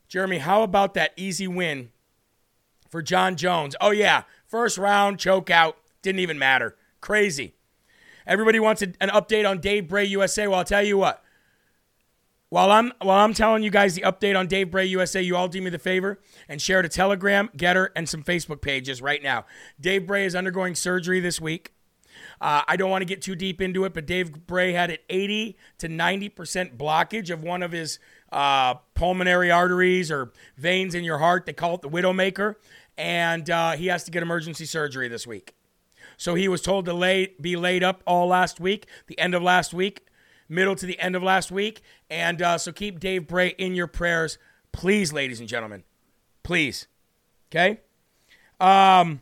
Jeremy, 0.07 0.39
how 0.39 0.63
about 0.63 0.95
that 0.95 1.13
easy 1.15 1.47
win 1.47 1.91
for 2.89 3.01
Jon 3.01 3.35
Jones? 3.35 3.75
Oh 3.81 3.91
yeah, 3.91 4.23
first 4.45 4.77
round 4.77 5.19
choke 5.19 5.49
out, 5.49 5.77
didn't 6.01 6.19
even 6.19 6.39
matter. 6.39 6.75
Crazy. 7.01 7.53
Everybody 8.25 8.59
wants 8.59 8.81
an 8.81 8.93
update 9.01 9.49
on 9.49 9.59
Dave 9.59 9.87
Bray 9.87 10.05
USA. 10.05 10.47
Well, 10.47 10.59
I'll 10.59 10.65
tell 10.65 10.83
you 10.83 10.97
what. 10.97 11.23
While 12.49 12.71
I'm 12.71 12.93
while 13.01 13.19
I'm 13.19 13.33
telling 13.33 13.63
you 13.63 13.69
guys 13.69 13.95
the 13.95 14.01
update 14.01 14.37
on 14.37 14.47
Dave 14.47 14.71
Bray 14.71 14.85
USA, 14.85 15.21
you 15.21 15.35
all 15.35 15.47
do 15.47 15.61
me 15.61 15.69
the 15.69 15.79
favor 15.79 16.19
and 16.47 16.61
share 16.61 16.81
to 16.81 16.87
Telegram, 16.87 17.49
Gettr, 17.57 17.89
and 17.95 18.07
some 18.07 18.23
Facebook 18.23 18.61
pages 18.61 19.01
right 19.01 19.21
now. 19.21 19.45
Dave 19.79 20.07
Bray 20.07 20.25
is 20.25 20.35
undergoing 20.35 20.75
surgery 20.75 21.19
this 21.19 21.41
week. 21.41 21.73
Uh, 22.39 22.61
I 22.67 22.75
don't 22.75 22.89
want 22.89 23.01
to 23.01 23.05
get 23.05 23.21
too 23.21 23.35
deep 23.35 23.61
into 23.61 23.85
it, 23.85 23.93
but 23.93 24.05
Dave 24.05 24.45
Bray 24.45 24.73
had 24.73 24.91
an 24.91 24.97
80 25.09 25.57
to 25.79 25.87
90 25.87 26.29
percent 26.29 26.77
blockage 26.77 27.29
of 27.29 27.43
one 27.43 27.63
of 27.63 27.71
his 27.71 27.99
uh, 28.31 28.75
pulmonary 28.93 29.51
arteries 29.51 30.11
or 30.11 30.31
veins 30.57 30.95
in 30.95 31.03
your 31.03 31.17
heart. 31.17 31.45
They 31.45 31.53
call 31.53 31.75
it 31.75 31.81
the 31.81 31.89
Widowmaker, 31.89 32.55
and 32.97 33.49
uh, 33.49 33.71
he 33.71 33.87
has 33.87 34.03
to 34.05 34.11
get 34.11 34.23
emergency 34.23 34.65
surgery 34.65 35.07
this 35.07 35.25
week. 35.25 35.55
So 36.17 36.35
he 36.35 36.47
was 36.47 36.61
told 36.61 36.85
to 36.85 36.93
lay, 36.93 37.35
be 37.39 37.55
laid 37.55 37.83
up 37.83 38.01
all 38.07 38.27
last 38.27 38.59
week, 38.59 38.87
the 39.07 39.17
end 39.19 39.35
of 39.35 39.43
last 39.43 39.73
week 39.73 40.07
middle 40.49 40.75
to 40.75 40.85
the 40.85 40.99
end 40.99 41.15
of 41.15 41.23
last 41.23 41.51
week. 41.51 41.81
And 42.09 42.41
uh, 42.41 42.57
so 42.57 42.71
keep 42.71 42.99
Dave 42.99 43.27
Bray 43.27 43.49
in 43.49 43.75
your 43.75 43.87
prayers, 43.87 44.37
please, 44.71 45.13
ladies 45.13 45.39
and 45.39 45.49
gentlemen. 45.49 45.83
Please. 46.43 46.87
Okay? 47.51 47.81
Um, 48.59 49.21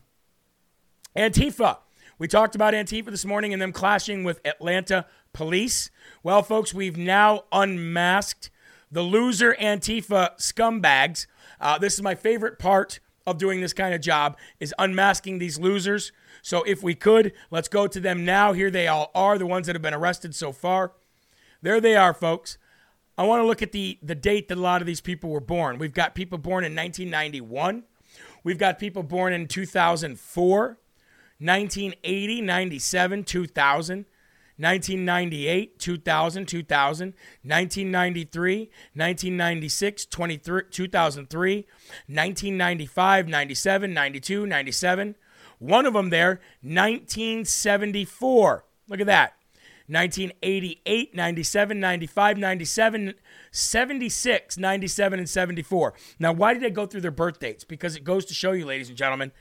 Antifa. 1.16 1.78
We 2.18 2.30
talked 2.30 2.55
about 2.55 2.74
Antifa 2.74 3.07
this 3.07 3.26
morning 3.26 3.51
and 3.51 3.61
them 3.61 3.74
clashing 3.74 4.24
with 4.24 4.39
Atlanta 4.45 5.05
police. 5.34 5.91
Well, 6.24 6.43
folks, 6.43 6.74
we've 6.74 6.97
now 6.97 7.43
unmasked 7.51 8.49
the 8.89 9.01
loser 9.01 9.53
Antifa 9.59 10.38
scumbags. 10.38 11.28
Uh, 11.59 11.78
this 11.78 11.93
is 11.95 12.01
my 12.01 12.16
favorite 12.16 12.57
part 12.57 12.99
of 13.28 13.38
doing 13.38 13.59
this 13.59 13.74
kind 13.74 13.93
of 13.93 13.99
job 13.99 14.38
is 14.61 14.74
unmasking 14.80 15.39
these 15.39 15.59
losers. 15.59 16.13
So 16.41 16.63
if 16.63 16.82
we 16.82 16.95
could, 16.95 17.34
let's 17.51 17.68
go 17.68 17.88
to 17.88 17.99
them 17.99 18.24
now. 18.24 18.53
Here 18.53 18.72
they 18.72 18.88
all 18.88 19.11
are, 19.13 19.38
the 19.38 19.45
ones 19.45 19.68
that 19.68 19.76
have 19.76 19.82
been 19.82 19.93
arrested 19.93 20.34
so 20.36 20.53
far. 20.53 20.93
There 21.61 21.82
they 21.82 21.95
are, 21.95 22.13
folks. 22.13 22.57
I 23.18 23.24
want 23.24 23.41
to 23.41 23.47
look 23.47 23.61
at 23.61 23.72
the, 23.72 23.97
the 24.01 24.16
date 24.16 24.47
that 24.47 24.57
a 24.57 24.61
lot 24.61 24.82
of 24.82 24.88
these 24.88 25.01
people 25.01 25.32
were 25.32 25.41
born. 25.41 25.80
We've 25.80 25.93
got 25.93 26.16
people 26.16 26.38
born 26.38 26.63
in 26.63 26.76
1991. 26.76 27.84
We've 28.43 28.57
got 28.57 28.78
people 28.78 29.03
born 29.03 29.34
in 29.34 29.47
2004, 29.47 30.78
1980, 31.39 32.41
97, 32.41 33.23
2000, 33.23 34.05
1998, 34.57 35.79
2000, 35.79 36.45
2000, 36.45 37.07
1993, 37.43 38.57
1996, 38.93 40.05
2003, 40.05 41.55
1995, 42.07 43.27
97, 43.27 43.93
92, 43.93 44.45
97, 44.45 45.15
One 45.59 45.86
of 45.86 45.93
them 45.93 46.09
there, 46.09 46.39
1974. 46.61 48.65
Look 48.88 49.01
at 49.01 49.07
that. 49.07 49.33
1988, 49.88 51.13
97, 51.13 51.79
95, 51.79 52.38
97, 52.38 53.13
76, 53.51 54.57
97, 54.57 55.19
and 55.19 55.29
74. 55.29 55.93
Now, 56.17 56.33
why 56.33 56.53
did 56.53 56.65
I 56.65 56.69
go 56.69 56.88
through 56.88 57.01
their 57.01 57.11
birth 57.11 57.39
dates? 57.39 57.63
Because 57.63 57.95
it 57.95 58.03
goes 58.03 58.25
to 58.25 58.33
show 58.33 58.53
you, 58.53 58.65
ladies 58.65 58.89
and 58.89 58.97
gentlemen, 58.97 59.31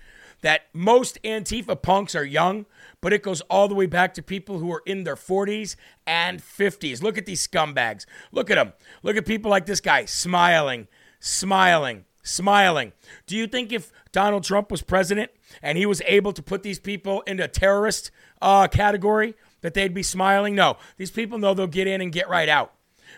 that 0.45 0.67
most 0.75 1.19
Antifa 1.25 1.81
punks 1.81 2.15
are 2.15 2.23
young, 2.23 2.67
but 3.01 3.15
it 3.15 3.23
goes 3.23 3.41
all 3.49 3.67
the 3.67 3.75
way 3.75 3.87
back 3.87 4.13
to 4.13 4.23
people 4.23 4.59
who 4.59 4.71
are 4.71 4.83
in 4.85 5.05
their 5.05 5.17
40s 5.17 5.75
and 6.07 6.39
50s. 6.43 7.03
Look 7.03 7.17
at 7.17 7.25
these 7.25 7.49
scumbags. 7.49 8.05
Look 8.31 8.51
at 8.51 8.57
them. 8.57 8.75
Look 9.03 9.17
at 9.17 9.25
people 9.25 9.51
like 9.51 9.65
this 9.65 9.81
guy 9.81 10.05
smiling, 10.05 10.87
smiling, 11.19 12.05
smiling. 12.23 12.93
Do 13.27 13.39
you 13.39 13.47
think 13.47 13.73
if 13.73 13.91
Donald 14.13 14.45
Trump 14.45 14.71
was 14.71 14.83
president 14.83 15.31
and 15.63 15.79
he 15.79 15.87
was 15.87 16.03
able 16.05 16.35
to 16.35 16.43
put 16.43 16.63
these 16.63 16.79
people 16.79 17.23
into 17.23 17.49
terrorist 17.49 18.11
uh, 18.43 18.69
category, 18.69 19.37
that 19.63 19.73
they'd 19.73 19.95
be 19.95 20.03
smiling? 20.03 20.55
No. 20.55 20.77
These 20.99 21.11
people 21.11 21.39
know 21.39 21.55
they'll 21.55 21.67
get 21.67 21.87
in 21.87 22.03
and 22.03 22.13
get 22.13 22.29
right 22.29 22.51
out. 22.51 22.75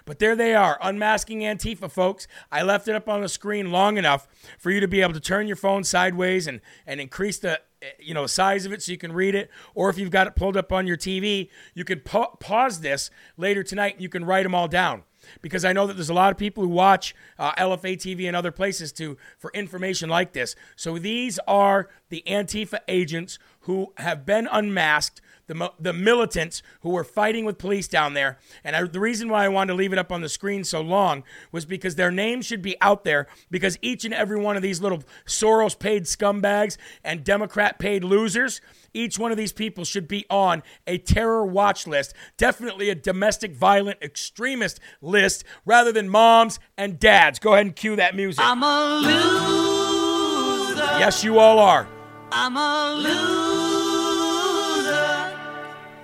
But 0.06 0.20
there 0.20 0.36
they 0.36 0.54
are, 0.54 0.78
unmasking 0.80 1.40
Antifa, 1.40 1.90
folks. 1.90 2.28
I 2.50 2.62
left 2.62 2.86
it 2.86 2.94
up 2.94 3.08
on 3.08 3.22
the 3.22 3.28
screen 3.28 3.72
long 3.72 3.98
enough 3.98 4.28
for 4.56 4.70
you 4.70 4.78
to 4.78 4.86
be 4.86 5.02
able 5.02 5.14
to 5.14 5.20
turn 5.20 5.48
your 5.48 5.56
phone 5.56 5.82
sideways 5.82 6.46
and, 6.46 6.60
and 6.86 7.00
increase 7.00 7.38
the 7.38 7.60
you 7.98 8.14
know 8.14 8.26
size 8.26 8.64
of 8.64 8.72
it 8.72 8.82
so 8.82 8.92
you 8.92 8.98
can 8.98 9.12
read 9.12 9.34
it. 9.34 9.50
Or 9.74 9.90
if 9.90 9.98
you've 9.98 10.12
got 10.12 10.28
it 10.28 10.36
pulled 10.36 10.56
up 10.56 10.72
on 10.72 10.86
your 10.86 10.96
TV, 10.96 11.50
you 11.74 11.84
can 11.84 12.00
pa- 12.00 12.36
pause 12.36 12.80
this 12.80 13.10
later 13.36 13.64
tonight 13.64 13.94
and 13.94 14.02
you 14.02 14.08
can 14.08 14.24
write 14.24 14.44
them 14.44 14.54
all 14.54 14.68
down. 14.68 15.02
Because 15.42 15.64
I 15.64 15.72
know 15.72 15.88
that 15.88 15.94
there's 15.94 16.08
a 16.08 16.14
lot 16.14 16.30
of 16.30 16.38
people 16.38 16.62
who 16.62 16.68
watch 16.68 17.12
uh, 17.36 17.52
LFA 17.54 17.96
TV 17.96 18.28
and 18.28 18.36
other 18.36 18.52
places 18.52 18.92
to 18.92 19.18
for 19.38 19.50
information 19.54 20.08
like 20.08 20.34
this. 20.34 20.54
So 20.76 20.98
these 20.98 21.40
are 21.48 21.88
the 22.10 22.22
Antifa 22.28 22.78
agents 22.86 23.40
who 23.62 23.92
have 23.96 24.24
been 24.24 24.48
unmasked 24.50 25.20
the, 25.46 25.72
the 25.78 25.92
militants 25.92 26.62
who 26.80 26.90
were 26.90 27.04
fighting 27.04 27.44
with 27.44 27.58
police 27.58 27.88
down 27.88 28.14
there. 28.14 28.38
And 28.64 28.74
I, 28.74 28.82
the 28.84 29.00
reason 29.00 29.28
why 29.28 29.44
I 29.44 29.48
wanted 29.48 29.72
to 29.72 29.76
leave 29.76 29.92
it 29.92 29.98
up 29.98 30.10
on 30.10 30.20
the 30.20 30.28
screen 30.28 30.64
so 30.64 30.80
long 30.80 31.24
was 31.52 31.64
because 31.64 31.94
their 31.94 32.10
names 32.10 32.46
should 32.46 32.62
be 32.62 32.80
out 32.80 33.04
there 33.04 33.26
because 33.50 33.78
each 33.82 34.04
and 34.04 34.12
every 34.12 34.38
one 34.38 34.56
of 34.56 34.62
these 34.62 34.80
little 34.80 35.02
Soros 35.26 35.78
paid 35.78 36.04
scumbags 36.04 36.76
and 37.04 37.22
Democrat 37.24 37.78
paid 37.78 38.02
losers, 38.04 38.60
each 38.92 39.18
one 39.18 39.30
of 39.30 39.36
these 39.36 39.52
people 39.52 39.84
should 39.84 40.08
be 40.08 40.24
on 40.30 40.62
a 40.86 40.98
terror 40.98 41.44
watch 41.44 41.86
list, 41.86 42.14
definitely 42.36 42.90
a 42.90 42.94
domestic 42.94 43.54
violent 43.54 44.02
extremist 44.02 44.80
list 45.00 45.44
rather 45.64 45.92
than 45.92 46.08
moms 46.08 46.58
and 46.76 46.98
dads. 46.98 47.38
Go 47.38 47.54
ahead 47.54 47.66
and 47.66 47.76
cue 47.76 47.96
that 47.96 48.16
music. 48.16 48.44
I'm 48.44 48.62
a 48.62 49.00
loser. 49.02 50.82
Yes, 50.98 51.22
you 51.22 51.38
all 51.38 51.58
are. 51.58 51.86
I'm 52.32 52.56
a 52.56 52.94
loser. 52.96 53.45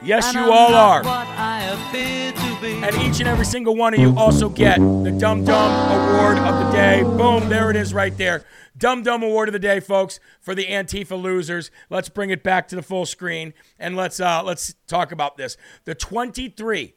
Yes, 0.05 0.35
you 0.35 0.51
all 0.51 0.75
are. 0.75 1.03
What 1.03 1.27
I 1.29 1.63
to 1.93 2.61
be. 2.61 2.73
And 2.75 2.95
each 2.97 3.21
and 3.21 3.29
every 3.29 3.45
single 3.45 3.77
one 3.77 3.95
of 3.95 4.01
you 4.01 4.17
also 4.17 4.49
get 4.49 4.79
the 4.79 5.15
Dum 5.19 5.45
Dum 5.45 5.71
Award 5.91 6.39
of 6.39 6.67
the 6.67 6.73
Day. 6.73 7.03
Boom, 7.03 7.49
there 7.49 7.71
it 7.71 7.77
is 7.77 7.95
right 7.95 8.17
there. 8.17 8.45
Dum 8.77 9.03
Dum 9.03 9.23
Award 9.23 9.49
of 9.49 9.53
the 9.53 9.59
Day, 9.59 9.79
folks, 9.79 10.19
for 10.41 10.55
the 10.55 10.67
Antifa 10.67 11.21
losers. 11.21 11.71
Let's 11.91 12.09
bring 12.09 12.31
it 12.31 12.43
back 12.43 12.67
to 12.69 12.77
the 12.77 12.83
full 12.83 13.07
screen 13.07 13.55
and 13.79 13.95
let's 13.97 14.19
uh, 14.19 14.43
let's 14.43 14.75
talk 14.87 15.13
about 15.13 15.37
this. 15.37 15.57
The 15.85 15.95
23 15.95 16.95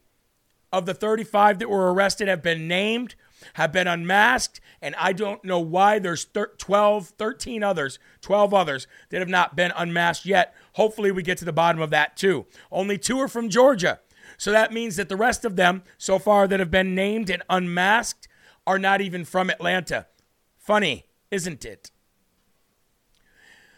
of 0.71 0.85
the 0.85 0.93
35 0.93 1.59
that 1.59 1.69
were 1.69 1.93
arrested 1.93 2.27
have 2.27 2.41
been 2.41 2.67
named, 2.67 3.15
have 3.53 3.71
been 3.71 3.87
unmasked, 3.87 4.59
and 4.81 4.95
I 4.95 5.13
don't 5.13 5.43
know 5.45 5.59
why 5.59 5.99
there's 5.99 6.25
thir- 6.25 6.53
12, 6.57 7.09
13 7.09 7.63
others, 7.63 7.99
12 8.21 8.53
others 8.53 8.87
that 9.09 9.19
have 9.19 9.29
not 9.29 9.55
been 9.55 9.71
unmasked 9.75 10.25
yet. 10.25 10.55
Hopefully 10.75 11.11
we 11.11 11.23
get 11.23 11.37
to 11.37 11.45
the 11.45 11.53
bottom 11.53 11.81
of 11.81 11.89
that 11.89 12.17
too. 12.17 12.45
Only 12.71 12.97
two 12.97 13.19
are 13.19 13.29
from 13.29 13.49
Georgia. 13.49 14.01
So 14.37 14.51
that 14.51 14.73
means 14.73 14.97
that 14.97 15.07
the 15.07 15.15
rest 15.15 15.45
of 15.45 15.55
them 15.55 15.83
so 15.97 16.19
far 16.19 16.47
that 16.47 16.59
have 16.59 16.71
been 16.71 16.93
named 16.93 17.29
and 17.29 17.43
unmasked 17.49 18.27
are 18.67 18.77
not 18.77 18.99
even 18.99 19.23
from 19.23 19.49
Atlanta. 19.49 20.07
Funny, 20.57 21.05
isn't 21.31 21.63
it? 21.63 21.91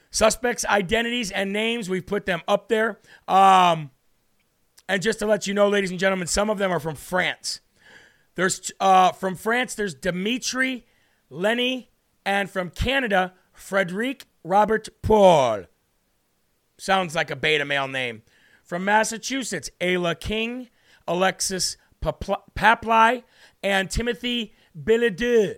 Suspects' 0.10 0.66
identities 0.66 1.30
and 1.30 1.54
names, 1.54 1.88
we've 1.90 2.08
put 2.08 2.26
them 2.26 2.42
up 2.48 2.70
there. 2.70 3.00
Um, 3.28 3.92
and 4.90 5.02
just 5.02 5.20
to 5.20 5.28
let 5.28 5.46
you 5.46 5.54
know, 5.54 5.70
ladies 5.70 5.92
and 5.92 6.00
gentlemen, 6.00 6.28
some 6.28 6.50
of 6.50 6.58
them 6.58 6.72
are 6.72 6.80
from 6.80 6.96
France. 6.96 7.60
There's 8.34 8.72
uh, 8.80 9.12
from 9.12 9.36
France, 9.36 9.76
there's 9.76 9.94
Dimitri 9.94 10.88
Lenny, 11.30 11.92
and 12.26 12.50
from 12.50 12.72
Canada, 12.72 13.34
Frederic 13.54 14.26
Robert 14.44 14.90
Paul. 15.04 15.66
Sounds 16.78 17.16
like 17.16 17.32
a 17.32 17.36
beta 17.36 17.66
male 17.66 17.88
name. 17.88 18.22
From 18.64 18.86
Massachusetts, 18.86 19.70
Ayla 19.82 20.20
King, 20.20 20.70
Alexis 21.08 21.78
Papl- 22.04 22.44
Papli, 22.56 23.24
and 23.64 23.90
Timothy 23.90 24.54
Billedieu. 24.78 25.56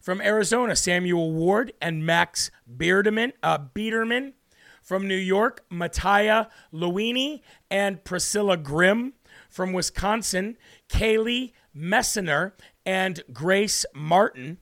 From 0.00 0.20
Arizona, 0.20 0.74
Samuel 0.76 1.32
Ward 1.32 1.72
and 1.80 2.04
Max 2.04 2.50
Bearderman, 2.68 3.32
uh, 3.42 3.58
Biederman. 3.58 4.34
From 4.82 5.06
New 5.06 5.14
York, 5.16 5.64
Mattia 5.70 6.48
Luini 6.72 7.40
and 7.70 8.02
Priscilla 8.02 8.56
Grimm. 8.56 9.14
From 9.48 9.72
Wisconsin, 9.72 10.56
Kaylee 10.88 11.52
Messner 11.76 12.52
and 12.84 13.22
Grace 13.32 13.86
Martin. 13.94 14.58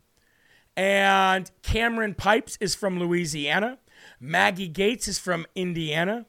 And 0.77 1.51
Cameron 1.63 2.15
Pipes 2.15 2.59
is 2.61 2.75
from 2.75 2.99
Louisiana. 2.99 3.79
Maggie 4.21 4.69
Gates 4.69 5.09
is 5.09 5.19
from 5.19 5.47
Indiana. 5.55 6.27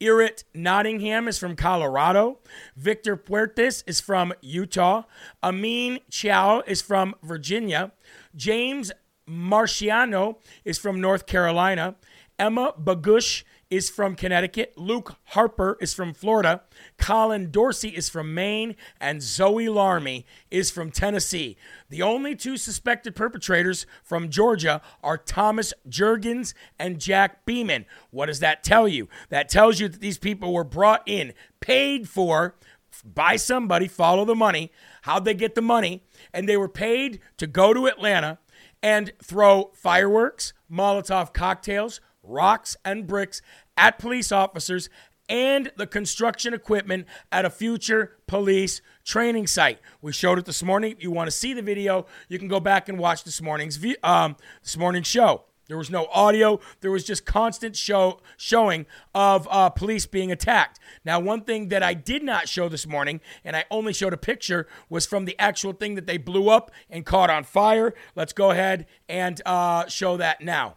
Irit 0.00 0.44
Nottingham 0.54 1.26
is 1.26 1.38
from 1.38 1.56
Colorado. 1.56 2.38
Victor 2.76 3.16
Puertes 3.16 3.82
is 3.86 4.00
from 4.00 4.32
Utah. 4.40 5.02
Amin 5.42 5.98
Chow 6.08 6.62
is 6.66 6.80
from 6.82 7.14
Virginia. 7.22 7.92
James 8.36 8.92
Marciano 9.28 10.36
is 10.64 10.78
from 10.78 11.00
North 11.00 11.26
Carolina. 11.26 11.96
Emma 12.38 12.74
Bagush 12.80 13.44
is 13.72 13.88
from 13.88 14.14
Connecticut. 14.14 14.74
Luke 14.76 15.16
Harper 15.28 15.78
is 15.80 15.94
from 15.94 16.12
Florida. 16.12 16.60
Colin 16.98 17.50
Dorsey 17.50 17.88
is 17.88 18.10
from 18.10 18.34
Maine. 18.34 18.76
And 19.00 19.22
Zoe 19.22 19.70
Larmy 19.70 20.26
is 20.50 20.70
from 20.70 20.90
Tennessee. 20.90 21.56
The 21.88 22.02
only 22.02 22.36
two 22.36 22.58
suspected 22.58 23.16
perpetrators 23.16 23.86
from 24.02 24.28
Georgia 24.28 24.82
are 25.02 25.16
Thomas 25.16 25.72
Jurgens 25.88 26.52
and 26.78 27.00
Jack 27.00 27.46
Beeman. 27.46 27.86
What 28.10 28.26
does 28.26 28.40
that 28.40 28.62
tell 28.62 28.86
you? 28.86 29.08
That 29.30 29.48
tells 29.48 29.80
you 29.80 29.88
that 29.88 30.02
these 30.02 30.18
people 30.18 30.52
were 30.52 30.64
brought 30.64 31.02
in, 31.06 31.32
paid 31.60 32.10
for 32.10 32.54
by 33.02 33.36
somebody, 33.36 33.88
follow 33.88 34.26
the 34.26 34.34
money. 34.34 34.70
How'd 35.02 35.24
they 35.24 35.32
get 35.32 35.54
the 35.54 35.62
money? 35.62 36.02
And 36.34 36.46
they 36.46 36.58
were 36.58 36.68
paid 36.68 37.20
to 37.38 37.46
go 37.46 37.72
to 37.72 37.86
Atlanta 37.86 38.38
and 38.82 39.12
throw 39.22 39.70
fireworks, 39.72 40.52
Molotov 40.70 41.32
cocktails, 41.32 42.02
rocks, 42.22 42.76
and 42.84 43.06
bricks 43.06 43.42
at 43.76 43.98
police 43.98 44.32
officers 44.32 44.88
and 45.28 45.72
the 45.76 45.86
construction 45.86 46.52
equipment 46.52 47.06
at 47.30 47.44
a 47.44 47.50
future 47.50 48.16
police 48.26 48.82
training 49.04 49.46
site. 49.46 49.78
We 50.00 50.12
showed 50.12 50.38
it 50.38 50.44
this 50.44 50.62
morning. 50.62 50.92
If 50.92 51.02
you 51.02 51.10
want 51.10 51.28
to 51.28 51.32
see 51.32 51.54
the 51.54 51.62
video, 51.62 52.06
you 52.28 52.38
can 52.38 52.48
go 52.48 52.60
back 52.60 52.88
and 52.88 52.98
watch 52.98 53.24
this 53.24 53.40
morning's 53.40 53.78
um, 54.02 54.36
this 54.62 54.76
morning's 54.76 55.06
show. 55.06 55.44
There 55.68 55.78
was 55.78 55.90
no 55.90 56.06
audio. 56.12 56.60
There 56.80 56.90
was 56.90 57.02
just 57.04 57.24
constant 57.24 57.76
show 57.76 58.20
showing 58.36 58.84
of 59.14 59.48
uh, 59.50 59.70
police 59.70 60.04
being 60.04 60.30
attacked. 60.30 60.78
Now, 61.04 61.18
one 61.18 61.42
thing 61.44 61.68
that 61.68 61.82
I 61.82 61.94
did 61.94 62.22
not 62.22 62.48
show 62.48 62.68
this 62.68 62.86
morning, 62.86 63.20
and 63.42 63.56
I 63.56 63.64
only 63.70 63.94
showed 63.94 64.12
a 64.12 64.18
picture, 64.18 64.66
was 64.90 65.06
from 65.06 65.24
the 65.24 65.38
actual 65.38 65.72
thing 65.72 65.94
that 65.94 66.06
they 66.06 66.18
blew 66.18 66.50
up 66.50 66.72
and 66.90 67.06
caught 67.06 67.30
on 67.30 67.44
fire. 67.44 67.94
Let's 68.14 68.34
go 68.34 68.50
ahead 68.50 68.86
and 69.08 69.40
uh, 69.46 69.86
show 69.86 70.18
that 70.18 70.42
now. 70.42 70.76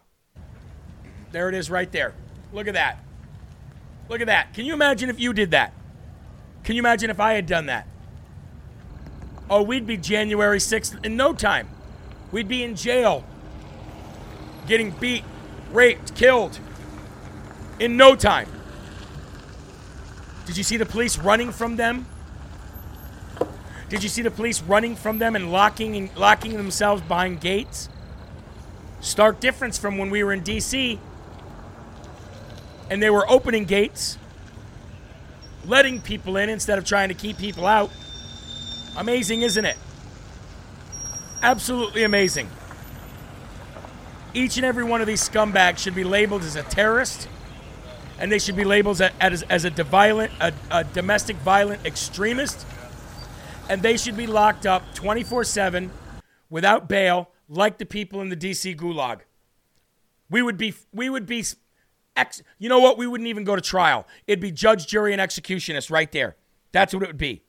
There 1.32 1.50
it 1.50 1.54
is, 1.54 1.68
right 1.68 1.90
there. 1.92 2.14
Look 2.52 2.68
at 2.68 2.74
that. 2.74 2.98
Look 4.08 4.20
at 4.20 4.26
that. 4.28 4.54
Can 4.54 4.64
you 4.64 4.72
imagine 4.72 5.10
if 5.10 5.18
you 5.18 5.32
did 5.32 5.50
that? 5.50 5.72
Can 6.64 6.76
you 6.76 6.82
imagine 6.82 7.10
if 7.10 7.20
I 7.20 7.34
had 7.34 7.46
done 7.46 7.66
that? 7.66 7.86
Oh, 9.48 9.62
we'd 9.62 9.86
be 9.86 9.96
January 9.96 10.58
6th 10.58 11.04
in 11.04 11.16
no 11.16 11.32
time. 11.32 11.68
We'd 12.32 12.48
be 12.48 12.64
in 12.64 12.74
jail, 12.74 13.24
getting 14.66 14.90
beat, 14.90 15.24
raped, 15.70 16.14
killed 16.16 16.58
in 17.78 17.96
no 17.96 18.16
time. 18.16 18.48
Did 20.46 20.56
you 20.56 20.64
see 20.64 20.76
the 20.76 20.86
police 20.86 21.18
running 21.18 21.52
from 21.52 21.76
them? 21.76 22.06
Did 23.88 24.02
you 24.02 24.08
see 24.08 24.22
the 24.22 24.30
police 24.30 24.60
running 24.62 24.96
from 24.96 25.18
them 25.18 25.36
and 25.36 25.52
locking 25.52 25.96
and 25.96 26.16
locking 26.16 26.56
themselves 26.56 27.02
behind 27.02 27.40
gates? 27.40 27.88
Stark 29.00 29.38
difference 29.38 29.78
from 29.78 29.98
when 29.98 30.10
we 30.10 30.24
were 30.24 30.32
in 30.32 30.42
DC 30.42 30.98
and 32.90 33.02
they 33.02 33.10
were 33.10 33.28
opening 33.30 33.64
gates, 33.64 34.18
letting 35.64 36.00
people 36.00 36.36
in 36.36 36.48
instead 36.48 36.78
of 36.78 36.84
trying 36.84 37.08
to 37.08 37.14
keep 37.14 37.38
people 37.38 37.66
out. 37.66 37.90
Amazing, 38.96 39.42
isn't 39.42 39.64
it? 39.64 39.76
Absolutely 41.42 42.04
amazing. 42.04 42.48
Each 44.32 44.56
and 44.56 44.66
every 44.66 44.84
one 44.84 45.00
of 45.00 45.06
these 45.06 45.26
scumbags 45.26 45.78
should 45.78 45.94
be 45.94 46.04
labeled 46.04 46.42
as 46.42 46.56
a 46.56 46.62
terrorist 46.62 47.28
and 48.18 48.32
they 48.32 48.38
should 48.38 48.56
be 48.56 48.64
labeled 48.64 49.00
as, 49.20 49.42
as, 49.44 49.64
a, 49.64 49.70
violent, 49.70 50.32
a, 50.40 50.52
a 50.70 50.84
domestic 50.84 51.36
violent 51.36 51.84
extremist, 51.84 52.66
and 53.68 53.82
they 53.82 53.96
should 53.96 54.16
be 54.16 54.26
locked 54.26 54.66
up 54.66 54.82
24 54.94 55.44
7 55.44 55.90
without 56.48 56.88
bail, 56.88 57.30
like 57.48 57.78
the 57.78 57.86
people 57.86 58.20
in 58.20 58.28
the 58.28 58.36
DC 58.36 58.76
gulag. 58.76 59.20
We 60.30 60.42
would 60.42 60.56
be, 60.56 60.74
we 60.92 61.10
would 61.10 61.26
be, 61.26 61.44
ex, 62.16 62.42
you 62.58 62.68
know 62.68 62.78
what? 62.78 62.98
We 62.98 63.06
wouldn't 63.06 63.28
even 63.28 63.44
go 63.44 63.56
to 63.56 63.62
trial. 63.62 64.06
It'd 64.26 64.40
be 64.40 64.50
judge, 64.50 64.86
jury, 64.86 65.12
and 65.12 65.20
executionist 65.20 65.90
right 65.90 66.10
there. 66.10 66.36
That's 66.72 66.92
what 66.92 67.02
it 67.02 67.06
would 67.06 67.18
be. 67.18 67.42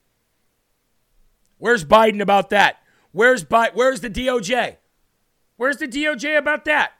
Where's 1.57 1.83
Biden 1.83 2.21
about 2.21 2.49
that? 2.51 2.77
Where's 3.11 3.43
Bi- 3.43 3.71
Where's 3.73 4.01
the 4.01 4.09
DOJ? 4.09 4.77
Where's 5.55 5.77
the 5.77 5.87
DOJ 5.87 6.37
about 6.37 6.65
that? 6.65 6.91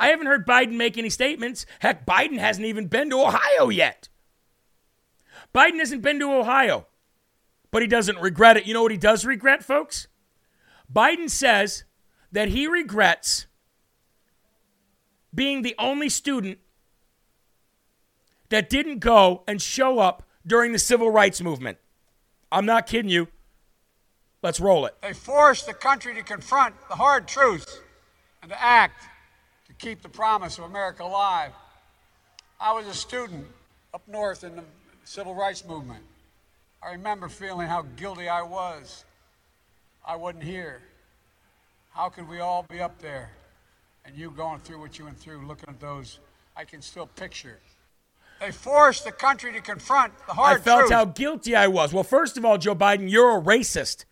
I 0.00 0.08
haven't 0.08 0.26
heard 0.26 0.46
Biden 0.46 0.72
make 0.72 0.96
any 0.96 1.10
statements. 1.10 1.66
Heck, 1.80 2.06
Biden 2.06 2.38
hasn't 2.38 2.66
even 2.66 2.86
been 2.86 3.10
to 3.10 3.20
Ohio 3.20 3.68
yet. 3.68 4.08
Biden 5.54 5.78
hasn't 5.78 6.02
been 6.02 6.20
to 6.20 6.32
Ohio, 6.32 6.86
but 7.70 7.82
he 7.82 7.88
doesn't 7.88 8.18
regret 8.20 8.56
it. 8.56 8.66
You 8.66 8.74
know 8.74 8.82
what 8.82 8.92
he 8.92 8.98
does 8.98 9.24
regret, 9.24 9.64
folks? 9.64 10.08
Biden 10.92 11.28
says 11.28 11.84
that 12.32 12.48
he 12.48 12.66
regrets 12.66 13.46
being 15.34 15.62
the 15.62 15.74
only 15.78 16.08
student 16.08 16.58
that 18.50 18.70
didn't 18.70 18.98
go 18.98 19.42
and 19.46 19.60
show 19.60 19.98
up 19.98 20.22
during 20.46 20.72
the 20.72 20.78
civil 20.78 21.10
rights 21.10 21.40
movement. 21.40 21.78
I'm 22.50 22.66
not 22.66 22.86
kidding 22.86 23.10
you. 23.10 23.28
Let's 24.42 24.60
roll 24.60 24.86
it. 24.86 24.94
They 25.02 25.12
forced 25.12 25.66
the 25.66 25.74
country 25.74 26.14
to 26.14 26.22
confront 26.22 26.74
the 26.88 26.94
hard 26.94 27.26
truths 27.26 27.80
and 28.42 28.50
to 28.50 28.62
act 28.62 29.02
to 29.66 29.72
keep 29.74 30.00
the 30.00 30.08
promise 30.08 30.58
of 30.58 30.64
America 30.64 31.02
alive. 31.02 31.52
I 32.60 32.72
was 32.72 32.86
a 32.86 32.94
student 32.94 33.46
up 33.92 34.02
north 34.06 34.44
in 34.44 34.56
the 34.56 34.64
civil 35.04 35.34
rights 35.34 35.64
movement. 35.64 36.04
I 36.82 36.92
remember 36.92 37.28
feeling 37.28 37.66
how 37.66 37.82
guilty 37.96 38.28
I 38.28 38.42
was. 38.42 39.04
I 40.06 40.16
wasn't 40.16 40.44
here. 40.44 40.80
How 41.90 42.08
could 42.08 42.28
we 42.28 42.38
all 42.38 42.64
be 42.70 42.80
up 42.80 42.98
there 43.00 43.30
and 44.04 44.16
you 44.16 44.30
going 44.30 44.60
through 44.60 44.80
what 44.80 44.98
you 44.98 45.04
went 45.04 45.18
through, 45.18 45.46
looking 45.46 45.68
at 45.68 45.80
those? 45.80 46.20
I 46.56 46.64
can 46.64 46.80
still 46.80 47.06
picture. 47.06 47.58
They 48.40 48.52
forced 48.52 49.04
the 49.04 49.12
country 49.12 49.52
to 49.52 49.60
confront 49.60 50.12
the 50.26 50.34
hard 50.34 50.60
I 50.60 50.60
felt 50.60 50.80
truth. 50.80 50.92
how 50.92 51.06
guilty 51.06 51.56
I 51.56 51.66
was. 51.66 51.92
Well, 51.92 52.04
first 52.04 52.36
of 52.36 52.44
all, 52.44 52.56
Joe 52.56 52.74
Biden, 52.74 53.10
you're 53.10 53.36
a 53.36 53.42
racist. 53.42 54.04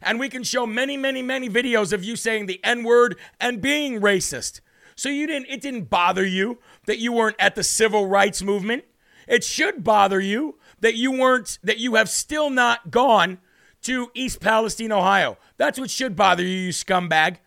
And 0.00 0.18
we 0.18 0.30
can 0.30 0.42
show 0.42 0.66
many, 0.66 0.96
many, 0.96 1.20
many 1.20 1.50
videos 1.50 1.92
of 1.92 2.02
you 2.02 2.16
saying 2.16 2.46
the 2.46 2.60
N 2.64 2.82
word 2.84 3.16
and 3.38 3.60
being 3.60 4.00
racist. 4.00 4.60
So 4.96 5.08
you 5.08 5.26
didn't 5.26 5.48
it 5.50 5.60
didn't 5.60 5.90
bother 5.90 6.24
you 6.24 6.58
that 6.86 6.98
you 6.98 7.12
weren't 7.12 7.36
at 7.38 7.54
the 7.54 7.62
civil 7.62 8.06
rights 8.06 8.42
movement. 8.42 8.84
It 9.28 9.44
should 9.44 9.84
bother 9.84 10.20
you 10.20 10.58
that 10.80 10.94
you 10.94 11.12
weren't 11.12 11.58
that 11.62 11.78
you 11.78 11.96
have 11.96 12.08
still 12.08 12.48
not 12.48 12.90
gone 12.90 13.38
to 13.82 14.10
East 14.14 14.40
Palestine, 14.40 14.92
Ohio. 14.92 15.36
That's 15.58 15.78
what 15.78 15.90
should 15.90 16.16
bother 16.16 16.42
you, 16.42 16.56
you 16.56 16.70
scumbag. 16.70 17.38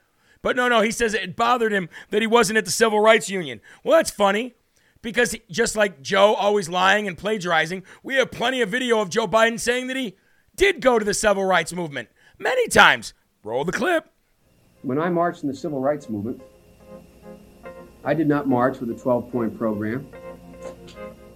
But 0.43 0.55
no, 0.55 0.69
no, 0.69 0.81
he 0.81 0.91
says 0.91 1.13
it 1.13 1.35
bothered 1.35 1.71
him 1.71 1.89
that 2.11 2.21
he 2.21 2.27
wasn't 2.27 2.57
at 2.57 2.65
the 2.65 2.71
Civil 2.71 2.99
Rights 2.99 3.29
Union. 3.29 3.59
Well, 3.83 3.97
that's 3.97 4.11
funny 4.11 4.53
because 5.01 5.35
just 5.49 5.75
like 5.75 6.01
Joe 6.01 6.33
always 6.33 6.69
lying 6.69 7.07
and 7.07 7.17
plagiarizing, 7.17 7.83
we 8.03 8.15
have 8.15 8.31
plenty 8.31 8.61
of 8.61 8.69
video 8.69 8.99
of 8.99 9.09
Joe 9.09 9.27
Biden 9.27 9.59
saying 9.59 9.87
that 9.87 9.97
he 9.97 10.15
did 10.55 10.81
go 10.81 10.99
to 10.99 11.05
the 11.05 11.13
civil 11.13 11.45
rights 11.45 11.73
movement 11.73 12.09
many 12.39 12.67
times. 12.67 13.13
Roll 13.43 13.63
the 13.63 13.71
clip. 13.71 14.09
When 14.81 14.99
I 14.99 15.09
marched 15.09 15.43
in 15.43 15.49
the 15.49 15.55
civil 15.55 15.79
rights 15.79 16.09
movement, 16.09 16.41
I 18.03 18.13
did 18.13 18.27
not 18.27 18.47
march 18.47 18.79
with 18.79 18.89
a 18.89 18.93
12 18.93 19.31
point 19.31 19.57
program. 19.57 20.07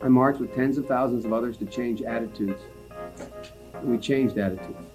I 0.02 0.08
marched 0.08 0.40
with 0.40 0.56
tens 0.56 0.78
of 0.78 0.88
thousands 0.88 1.26
of 1.26 1.34
others 1.34 1.58
to 1.58 1.66
change 1.66 2.02
attitudes. 2.02 2.62
And 3.74 3.92
we 3.92 3.98
changed 3.98 4.38
attitudes. 4.38 4.88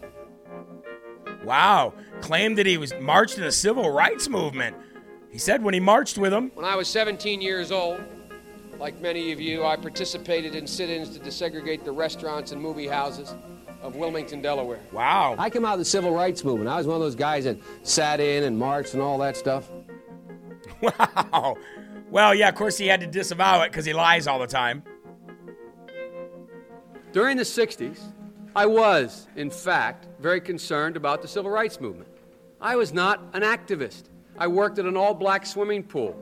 Wow. 1.44 1.94
Claimed 2.20 2.58
that 2.58 2.66
he 2.66 2.76
was 2.76 2.92
marched 3.00 3.38
in 3.38 3.44
the 3.44 3.52
civil 3.52 3.90
rights 3.90 4.28
movement. 4.28 4.76
He 5.30 5.38
said 5.38 5.62
when 5.62 5.74
he 5.74 5.80
marched 5.80 6.18
with 6.18 6.32
them. 6.32 6.50
When 6.54 6.64
I 6.64 6.76
was 6.76 6.88
17 6.88 7.40
years 7.40 7.70
old, 7.70 8.00
like 8.78 9.00
many 9.00 9.32
of 9.32 9.40
you, 9.40 9.64
I 9.64 9.76
participated 9.76 10.54
in 10.54 10.66
sit 10.66 10.90
ins 10.90 11.10
to 11.10 11.20
desegregate 11.20 11.84
the 11.84 11.92
restaurants 11.92 12.52
and 12.52 12.60
movie 12.60 12.86
houses 12.86 13.34
of 13.82 13.96
Wilmington, 13.96 14.42
Delaware. 14.42 14.80
Wow. 14.92 15.36
I 15.38 15.50
came 15.50 15.64
out 15.64 15.74
of 15.74 15.78
the 15.78 15.84
civil 15.84 16.12
rights 16.12 16.44
movement. 16.44 16.68
I 16.68 16.76
was 16.76 16.86
one 16.86 16.96
of 16.96 17.02
those 17.02 17.14
guys 17.14 17.44
that 17.44 17.58
sat 17.82 18.20
in 18.20 18.44
and 18.44 18.58
marched 18.58 18.94
and 18.94 19.02
all 19.02 19.18
that 19.18 19.36
stuff. 19.36 19.68
Wow. 20.82 21.56
Well, 22.10 22.34
yeah, 22.34 22.50
of 22.50 22.54
course 22.54 22.76
he 22.76 22.86
had 22.86 23.00
to 23.00 23.06
disavow 23.06 23.62
it 23.62 23.70
because 23.70 23.86
he 23.86 23.94
lies 23.94 24.26
all 24.26 24.38
the 24.38 24.46
time. 24.46 24.82
During 27.12 27.38
the 27.38 27.44
60s, 27.44 27.98
I 28.54 28.66
was, 28.66 29.26
in 29.36 29.50
fact, 29.50 30.06
very 30.20 30.40
concerned 30.40 30.96
about 30.96 31.22
the 31.22 31.28
civil 31.28 31.50
rights 31.50 31.80
movement. 31.80 32.10
I 32.60 32.76
was 32.76 32.92
not 32.92 33.22
an 33.32 33.42
activist. 33.42 34.04
I 34.38 34.48
worked 34.48 34.78
at 34.78 34.84
an 34.84 34.98
all 34.98 35.14
black 35.14 35.46
swimming 35.46 35.82
pool 35.82 36.14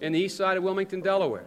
in 0.00 0.12
the 0.12 0.18
east 0.18 0.36
side 0.36 0.56
of 0.56 0.64
Wilmington, 0.64 1.00
Delaware. 1.02 1.46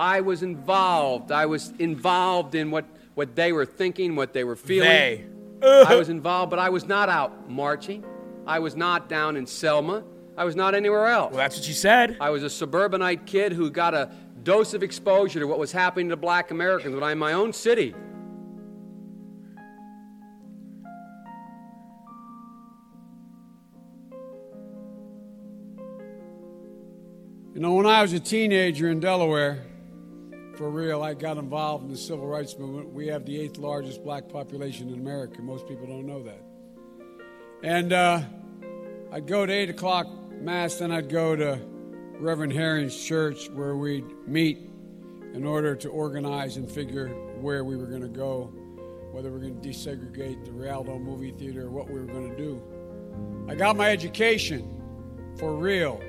I 0.00 0.22
was 0.22 0.42
involved. 0.42 1.30
I 1.30 1.44
was 1.44 1.74
involved 1.78 2.54
in 2.54 2.70
what, 2.70 2.86
what 3.12 3.36
they 3.36 3.52
were 3.52 3.66
thinking, 3.66 4.16
what 4.16 4.32
they 4.32 4.44
were 4.44 4.56
feeling. 4.56 4.88
They. 4.88 5.26
I 5.62 5.94
was 5.94 6.08
involved, 6.08 6.48
but 6.48 6.58
I 6.58 6.70
was 6.70 6.86
not 6.86 7.10
out 7.10 7.50
marching. 7.50 8.02
I 8.46 8.60
was 8.60 8.74
not 8.74 9.10
down 9.10 9.36
in 9.36 9.46
Selma. 9.46 10.02
I 10.38 10.44
was 10.44 10.56
not 10.56 10.74
anywhere 10.74 11.08
else. 11.08 11.32
Well, 11.32 11.38
that's 11.38 11.58
what 11.58 11.68
you 11.68 11.74
said. 11.74 12.16
I 12.18 12.30
was 12.30 12.42
a 12.42 12.48
suburbanite 12.48 13.26
kid 13.26 13.52
who 13.52 13.70
got 13.70 13.92
a 13.92 14.10
dose 14.42 14.72
of 14.72 14.82
exposure 14.82 15.38
to 15.38 15.46
what 15.46 15.58
was 15.58 15.70
happening 15.70 16.08
to 16.08 16.16
black 16.16 16.50
Americans 16.50 16.94
when 16.94 17.04
I'm 17.04 17.12
in 17.12 17.18
my 17.18 17.34
own 17.34 17.52
city. 17.52 17.94
You 27.52 27.60
know, 27.60 27.74
when 27.74 27.84
I 27.84 28.00
was 28.00 28.14
a 28.14 28.20
teenager 28.20 28.88
in 28.88 29.00
Delaware, 29.00 29.66
for 30.60 30.68
real, 30.68 31.02
I 31.02 31.14
got 31.14 31.38
involved 31.38 31.84
in 31.84 31.90
the 31.90 31.96
civil 31.96 32.26
rights 32.26 32.58
movement. 32.58 32.92
We 32.92 33.06
have 33.06 33.24
the 33.24 33.40
eighth 33.40 33.56
largest 33.56 34.04
black 34.04 34.28
population 34.28 34.90
in 34.90 35.00
America. 35.00 35.40
Most 35.40 35.66
people 35.66 35.86
don't 35.86 36.04
know 36.04 36.22
that. 36.24 36.42
And 37.62 37.94
uh, 37.94 38.20
I'd 39.10 39.26
go 39.26 39.46
to 39.46 39.50
8 39.50 39.70
o'clock 39.70 40.06
Mass, 40.32 40.74
then 40.74 40.92
I'd 40.92 41.08
go 41.08 41.34
to 41.34 41.58
Reverend 42.18 42.52
Herring's 42.52 42.94
church 43.02 43.48
where 43.48 43.74
we'd 43.74 44.04
meet 44.26 44.58
in 45.32 45.46
order 45.46 45.74
to 45.76 45.88
organize 45.88 46.58
and 46.58 46.70
figure 46.70 47.08
where 47.40 47.64
we 47.64 47.78
were 47.78 47.86
going 47.86 48.02
to 48.02 48.08
go, 48.08 48.52
whether 49.12 49.30
we 49.30 49.38
were 49.38 49.40
going 49.40 49.62
to 49.62 49.66
desegregate 49.66 50.44
the 50.44 50.52
Rialto 50.52 50.98
movie 50.98 51.30
theater 51.30 51.68
or 51.68 51.70
what 51.70 51.88
we 51.88 51.98
were 51.98 52.04
going 52.04 52.28
to 52.28 52.36
do. 52.36 52.62
I 53.48 53.54
got 53.54 53.76
my 53.76 53.90
education 53.90 54.78
for 55.38 55.56
real 55.56 56.02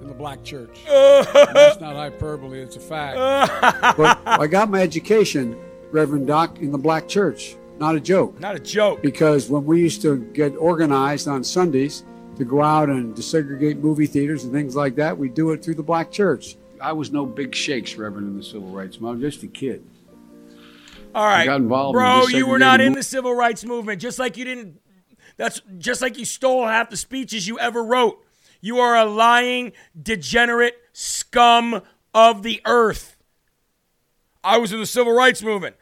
in 0.00 0.08
the 0.08 0.14
black 0.14 0.42
church. 0.42 0.80
That's 0.86 1.80
not 1.80 1.96
hyperbole, 1.96 2.60
it's 2.60 2.76
a 2.76 2.80
fact. 2.80 3.16
but 3.96 4.20
I 4.26 4.46
got 4.46 4.70
my 4.70 4.80
education, 4.80 5.58
Reverend 5.90 6.26
Doc, 6.26 6.58
in 6.58 6.72
the 6.72 6.78
black 6.78 7.08
church. 7.08 7.56
Not 7.78 7.96
a 7.96 8.00
joke. 8.00 8.38
Not 8.38 8.54
a 8.54 8.60
joke. 8.60 9.02
Because 9.02 9.48
when 9.48 9.64
we 9.64 9.80
used 9.80 10.02
to 10.02 10.18
get 10.32 10.50
organized 10.56 11.26
on 11.28 11.42
Sundays 11.42 12.04
to 12.36 12.44
go 12.44 12.62
out 12.62 12.88
and 12.88 13.14
desegregate 13.14 13.80
movie 13.80 14.06
theaters 14.06 14.44
and 14.44 14.52
things 14.52 14.76
like 14.76 14.94
that, 14.96 15.16
we 15.16 15.28
do 15.28 15.50
it 15.50 15.64
through 15.64 15.74
the 15.74 15.82
black 15.82 16.10
church. 16.10 16.56
I 16.80 16.92
was 16.92 17.12
no 17.12 17.24
big 17.24 17.54
shakes, 17.54 17.94
Reverend, 17.96 18.28
in 18.28 18.36
the 18.36 18.42
civil 18.42 18.68
rights 18.68 19.00
movement. 19.00 19.22
I 19.22 19.26
was 19.26 19.34
just 19.34 19.44
a 19.44 19.48
kid. 19.48 19.84
All 21.14 21.24
right, 21.24 21.44
got 21.44 21.60
involved 21.60 21.94
bro. 21.94 22.26
the 22.26 22.36
You 22.36 22.46
were 22.46 22.58
not 22.58 22.80
in 22.80 22.94
the 22.94 23.02
civil 23.02 23.34
rights 23.34 23.64
movement, 23.64 24.00
just 24.00 24.18
like 24.18 24.36
you 24.36 24.44
didn't. 24.44 24.80
That's 25.36 25.60
just 25.78 26.02
like 26.02 26.18
you 26.18 26.24
stole 26.24 26.66
half 26.66 26.90
the 26.90 26.96
speeches 26.96 27.46
you 27.46 27.58
ever 27.58 27.82
wrote. 27.82 28.24
You 28.64 28.78
are 28.78 28.96
a 28.96 29.04
lying, 29.04 29.72
degenerate 30.00 30.76
scum 30.92 31.82
of 32.14 32.44
the 32.44 32.62
earth. 32.64 33.16
I 34.44 34.56
was 34.58 34.72
in 34.72 34.78
the 34.78 34.86
civil 34.86 35.12
rights 35.12 35.42
movement. 35.42 35.76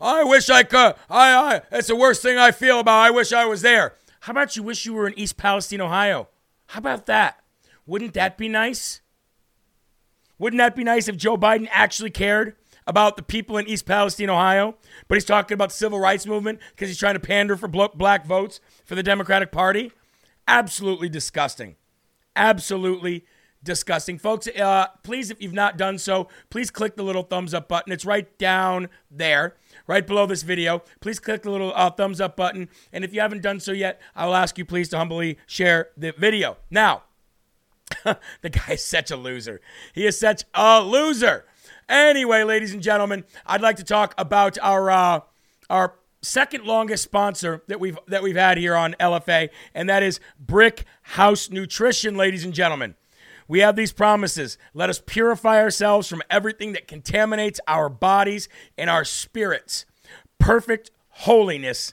I 0.00 0.22
wish 0.22 0.48
I 0.48 0.62
could. 0.62 0.94
I, 1.10 1.62
I. 1.70 1.80
The 1.80 1.96
worst 1.96 2.22
thing 2.22 2.38
I 2.38 2.52
feel 2.52 2.78
about. 2.78 3.00
I 3.00 3.10
wish 3.10 3.32
I 3.32 3.46
was 3.46 3.62
there. 3.62 3.94
How 4.20 4.30
about 4.30 4.54
you 4.54 4.62
wish 4.62 4.86
you 4.86 4.94
were 4.94 5.08
in 5.08 5.18
East 5.18 5.36
Palestine, 5.36 5.80
Ohio? 5.80 6.28
How 6.68 6.78
about 6.78 7.06
that? 7.06 7.40
Wouldn't 7.84 8.14
that 8.14 8.38
be 8.38 8.48
nice? 8.48 9.00
Wouldn't 10.38 10.58
that 10.58 10.76
be 10.76 10.84
nice 10.84 11.08
if 11.08 11.16
Joe 11.16 11.36
Biden 11.36 11.68
actually 11.72 12.10
cared 12.10 12.54
about 12.86 13.16
the 13.16 13.22
people 13.22 13.58
in 13.58 13.68
East 13.68 13.86
Palestine, 13.86 14.30
Ohio? 14.30 14.76
But 15.08 15.16
he's 15.16 15.24
talking 15.24 15.54
about 15.54 15.70
the 15.70 15.76
civil 15.76 15.98
rights 15.98 16.26
movement 16.26 16.60
because 16.70 16.88
he's 16.88 16.98
trying 16.98 17.14
to 17.14 17.20
pander 17.20 17.56
for 17.56 17.66
black 17.66 18.24
votes 18.24 18.60
for 18.84 18.94
the 18.94 19.02
Democratic 19.02 19.50
Party. 19.50 19.90
Absolutely 20.46 21.08
disgusting. 21.08 21.76
Absolutely 22.36 23.24
disgusting. 23.64 24.18
Folks, 24.18 24.46
uh, 24.46 24.86
please, 25.02 25.30
if 25.30 25.42
you've 25.42 25.52
not 25.52 25.76
done 25.76 25.98
so, 25.98 26.28
please 26.50 26.70
click 26.70 26.96
the 26.96 27.02
little 27.02 27.22
thumbs 27.22 27.54
up 27.54 27.68
button. 27.68 27.92
It's 27.92 28.04
right 28.04 28.36
down 28.38 28.88
there, 29.10 29.56
right 29.86 30.06
below 30.06 30.26
this 30.26 30.42
video. 30.42 30.82
Please 31.00 31.18
click 31.18 31.42
the 31.42 31.50
little 31.50 31.72
uh, 31.74 31.90
thumbs 31.90 32.20
up 32.20 32.36
button. 32.36 32.68
And 32.92 33.04
if 33.04 33.12
you 33.12 33.20
haven't 33.20 33.42
done 33.42 33.58
so 33.58 33.72
yet, 33.72 34.00
I 34.14 34.26
will 34.26 34.36
ask 34.36 34.58
you 34.58 34.64
please 34.64 34.88
to 34.90 34.98
humbly 34.98 35.38
share 35.46 35.88
the 35.96 36.12
video. 36.12 36.58
Now, 36.70 37.04
the 38.04 38.50
guy 38.50 38.72
is 38.72 38.84
such 38.84 39.10
a 39.10 39.16
loser. 39.16 39.60
He 39.94 40.06
is 40.06 40.18
such 40.18 40.44
a 40.54 40.82
loser. 40.82 41.46
Anyway, 41.88 42.42
ladies 42.44 42.72
and 42.72 42.82
gentlemen, 42.82 43.24
I'd 43.46 43.60
like 43.60 43.76
to 43.76 43.84
talk 43.84 44.14
about 44.16 44.58
our 44.60 44.90
uh, 44.90 45.20
our 45.68 45.94
second 46.24 46.64
longest 46.64 47.04
sponsor 47.04 47.62
that 47.68 47.78
we've 47.78 47.98
that 48.08 48.22
we've 48.22 48.36
had 48.36 48.58
here 48.58 48.74
on 48.74 48.94
LFA, 48.98 49.50
and 49.74 49.88
that 49.88 50.02
is 50.02 50.20
Brick 50.38 50.84
House 51.02 51.50
Nutrition, 51.50 52.16
ladies 52.16 52.44
and 52.44 52.54
gentlemen. 52.54 52.94
We 53.46 53.60
have 53.60 53.76
these 53.76 53.92
promises. 53.92 54.56
Let 54.72 54.90
us 54.90 55.02
purify 55.04 55.60
ourselves 55.60 56.08
from 56.08 56.22
everything 56.30 56.72
that 56.72 56.88
contaminates 56.88 57.60
our 57.68 57.88
bodies 57.88 58.48
and 58.78 58.88
our 58.88 59.04
spirits. 59.04 59.84
Perfect 60.38 60.90
holiness, 61.10 61.92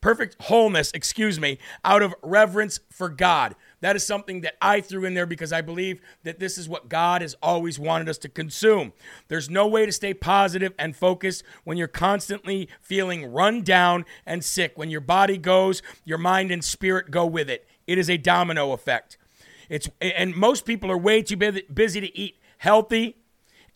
perfect 0.00 0.36
wholeness, 0.42 0.92
excuse 0.92 1.40
me, 1.40 1.58
out 1.84 2.02
of 2.02 2.14
reverence 2.22 2.78
for 2.90 3.08
God. 3.08 3.56
That 3.84 3.96
is 3.96 4.06
something 4.06 4.40
that 4.40 4.54
I 4.62 4.80
threw 4.80 5.04
in 5.04 5.12
there 5.12 5.26
because 5.26 5.52
I 5.52 5.60
believe 5.60 6.00
that 6.22 6.38
this 6.38 6.56
is 6.56 6.70
what 6.70 6.88
God 6.88 7.20
has 7.20 7.36
always 7.42 7.78
wanted 7.78 8.08
us 8.08 8.16
to 8.16 8.30
consume. 8.30 8.94
There's 9.28 9.50
no 9.50 9.66
way 9.66 9.84
to 9.84 9.92
stay 9.92 10.14
positive 10.14 10.72
and 10.78 10.96
focused 10.96 11.44
when 11.64 11.76
you're 11.76 11.86
constantly 11.86 12.70
feeling 12.80 13.30
run 13.30 13.60
down 13.60 14.06
and 14.24 14.42
sick. 14.42 14.72
When 14.76 14.88
your 14.88 15.02
body 15.02 15.36
goes, 15.36 15.82
your 16.02 16.16
mind 16.16 16.50
and 16.50 16.64
spirit 16.64 17.10
go 17.10 17.26
with 17.26 17.50
it. 17.50 17.68
It 17.86 17.98
is 17.98 18.08
a 18.08 18.16
domino 18.16 18.72
effect. 18.72 19.18
It's 19.68 19.90
and 20.00 20.34
most 20.34 20.64
people 20.64 20.90
are 20.90 20.96
way 20.96 21.20
too 21.20 21.36
busy 21.36 22.00
to 22.00 22.18
eat 22.18 22.38
healthy 22.56 23.18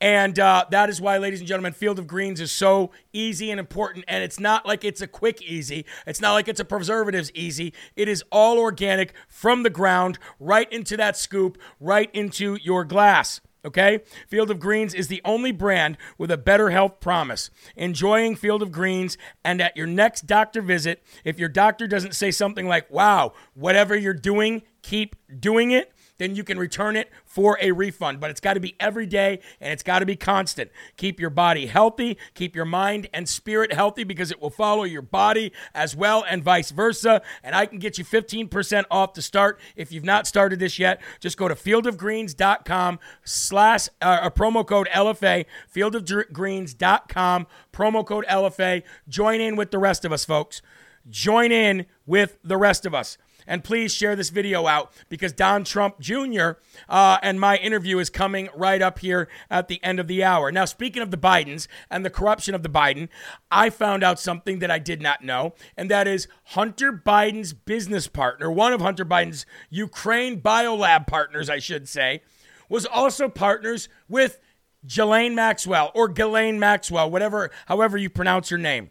and 0.01 0.39
uh, 0.39 0.65
that 0.71 0.89
is 0.89 1.01
why, 1.01 1.19
ladies 1.19 1.41
and 1.41 1.49
gentlemen, 1.49 1.73
Field 1.73 1.99
of 1.99 2.07
Greens 2.07 2.41
is 2.41 2.53
so 2.53 2.93
easy 3.13 3.51
and 3.51 3.59
important. 3.59 4.05
And 4.07 4.23
it's 4.23 4.39
not 4.39 4.67
like 4.67 4.85
it's 4.85 5.01
a 5.01 5.07
quick 5.07 5.43
easy. 5.43 5.85
It's 6.07 6.21
not 6.21 6.35
like 6.35 6.49
it's 6.49 6.61
a 6.61 6.65
preservatives 6.65 7.33
easy. 7.35 7.75
It 7.97 8.09
is 8.09 8.23
all 8.31 8.59
organic 8.59 9.13
from 9.29 9.65
the 9.65 9.71
ground, 9.71 10.19
right 10.39 10.71
into 10.73 10.97
that 10.99 11.17
scoop, 11.17 11.59
right 11.81 12.11
into 12.15 12.59
your 12.63 12.85
glass. 12.85 13.41
Okay? 13.65 14.01
Field 14.29 14.53
of 14.53 14.61
Greens 14.61 14.95
is 14.95 15.09
the 15.09 15.21
only 15.25 15.51
brand 15.51 15.99
with 16.17 16.31
a 16.31 16.37
better 16.37 16.71
health 16.71 17.01
promise. 17.01 17.51
Enjoying 17.75 18.37
Field 18.37 18.63
of 18.63 18.71
Greens, 18.71 19.19
and 19.45 19.61
at 19.61 19.77
your 19.77 19.87
next 19.87 20.27
doctor 20.27 20.63
visit, 20.63 21.03
if 21.25 21.41
your 21.41 21.49
doctor 21.49 21.89
doesn't 21.89 22.15
say 22.15 22.31
something 22.31 22.69
like, 22.69 22.89
wow, 22.91 23.33
whatever 23.55 23.97
you're 23.97 24.15
doing, 24.15 24.63
keep 24.83 25.17
doing 25.41 25.73
it, 25.73 25.93
then 26.19 26.37
you 26.37 26.45
can 26.45 26.59
return 26.59 26.97
it 26.97 27.11
for 27.25 27.59
a 27.61 27.73
refund. 27.73 28.21
But 28.21 28.31
it's 28.31 28.41
got 28.41 28.55
to 28.55 28.61
be 28.61 28.77
every 28.79 29.07
day 29.07 29.41
and 29.61 29.73
it's 29.73 29.83
got 29.83 30.01
to 30.01 30.07
be 30.07 30.17
constant. 30.17 30.71
Keep 30.97 31.19
your 31.19 31.31
body 31.31 31.67
healthy, 31.67 32.19
keep 32.35 32.55
your 32.55 32.65
mind 32.65 33.09
and 33.13 33.29
spirit 33.29 33.73
healthy 33.73 34.05
because 34.05 34.31
it 34.31 34.41
will 34.41 34.51
follow 34.51 34.85
your 34.85 35.03
body 35.03 35.53
as 35.75 35.97
well 35.97 36.25
and 36.29 36.43
vice 36.43 36.71
versa. 36.71 37.23
And 37.43 37.55
I 37.55 37.67
can 37.67 37.79
get 37.79 37.99
you 37.99 38.05
15% 38.05 38.85
off 38.91 39.13
to 39.15 39.23
start. 39.23 39.61
If 39.77 39.93
you've 39.93 40.05
not 40.05 40.27
started 40.27 40.59
this 40.59 40.79
yet, 40.79 41.01
just 41.21 41.37
go 41.37 41.49
to 41.49 41.55
fieldofgreens.com 41.55 42.99
slash 43.25 43.89
uh, 44.03 44.21
a 44.23 44.31
promo 44.31 44.67
code 44.67 44.89
LFA, 44.89 45.47
fieldofgreens.com, 45.75 47.47
promo 47.73 48.07
code 48.07 48.27
LFA. 48.27 48.83
Join 49.09 49.41
in 49.41 49.57
with 49.57 49.71
the 49.71 49.79
rest 49.79 50.05
of 50.05 50.13
us, 50.13 50.25
folks. 50.25 50.63
Join 51.09 51.53
in 51.53 51.87
with 52.07 52.39
the 52.43 52.57
rest 52.57 52.85
of 52.85 52.95
us. 52.95 53.17
And 53.49 53.65
please 53.65 53.95
share 53.95 54.15
this 54.15 54.29
video 54.29 54.67
out 54.67 54.93
because 55.09 55.33
Don 55.33 55.65
Trump 55.65 55.99
Jr. 55.99 56.51
Uh, 56.87 57.17
and 57.23 57.41
my 57.41 57.57
interview 57.57 57.99
is 57.99 58.11
coming 58.11 58.51
right 58.55 58.83
up 58.83 58.99
here 58.99 59.27
at 59.51 59.69
the 59.69 59.83
end 59.83 59.99
of 59.99 60.07
the 60.07 60.23
hour. 60.23 60.53
Now, 60.53 60.67
speaking 60.67 61.03
of 61.03 61.11
the 61.11 61.17
Bidens 61.17 61.67
and 61.91 62.05
the 62.05 62.11
corruption 62.11 62.55
of 62.55 62.63
the 62.63 62.69
Biden, 62.69 63.09
I 63.51 63.71
found 63.71 64.05
out 64.05 64.21
something 64.21 64.59
that 64.59 64.71
I 64.71 64.79
did 64.79 65.01
not 65.01 65.25
know, 65.25 65.55
and 65.79 65.91
that 65.91 66.07
is 66.07 66.29
Hunter 66.45 66.93
Biden's 66.93 67.55
business 67.55 68.07
partner, 68.07 68.51
one 68.51 68.75
of 68.75 68.83
Hunter 68.83 69.07
Biden's 69.07 69.47
Ukraine 69.71 70.43
biolab 70.43 71.07
partners, 71.07 71.49
I 71.49 71.59
should 71.59 71.89
say, 71.89 72.21
was 72.69 72.85
also 72.85 73.31
partners 73.31 73.89
with 74.11 74.41
Ghislaine 74.87 75.35
Maxwell 75.35 75.91
or 75.95 76.09
Ghislaine 76.09 76.59
Maxwell, 76.59 77.11
whatever, 77.11 77.51
however 77.67 77.97
you 77.97 78.11
pronounce 78.11 78.51
your 78.51 78.59
name. 78.59 78.91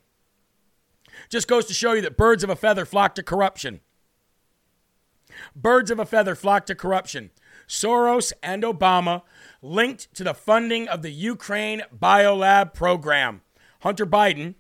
Just 1.30 1.48
goes 1.48 1.66
to 1.66 1.74
show 1.74 1.94
you 1.94 2.02
that 2.02 2.18
birds 2.18 2.44
of 2.44 2.50
a 2.50 2.56
feather 2.56 2.86
flock 2.86 3.14
to 3.16 3.24
corruption. 3.24 3.82
Birds 5.60 5.90
of 5.90 5.98
a 5.98 6.06
feather 6.06 6.36
flock 6.36 6.68
to 6.68 6.76
corruption. 6.76 7.32
Soros 7.68 8.32
and 8.44 8.62
Obama 8.62 9.24
linked 9.64 10.14
to 10.14 10.24
the 10.24 10.36
funding 10.36 10.88
of 10.88 11.02
the 11.02 11.10
Ukraine 11.10 11.82
Biolab 11.98 12.76
program. 12.76 13.42
Hunter 13.80 14.06
Biden 14.06 14.54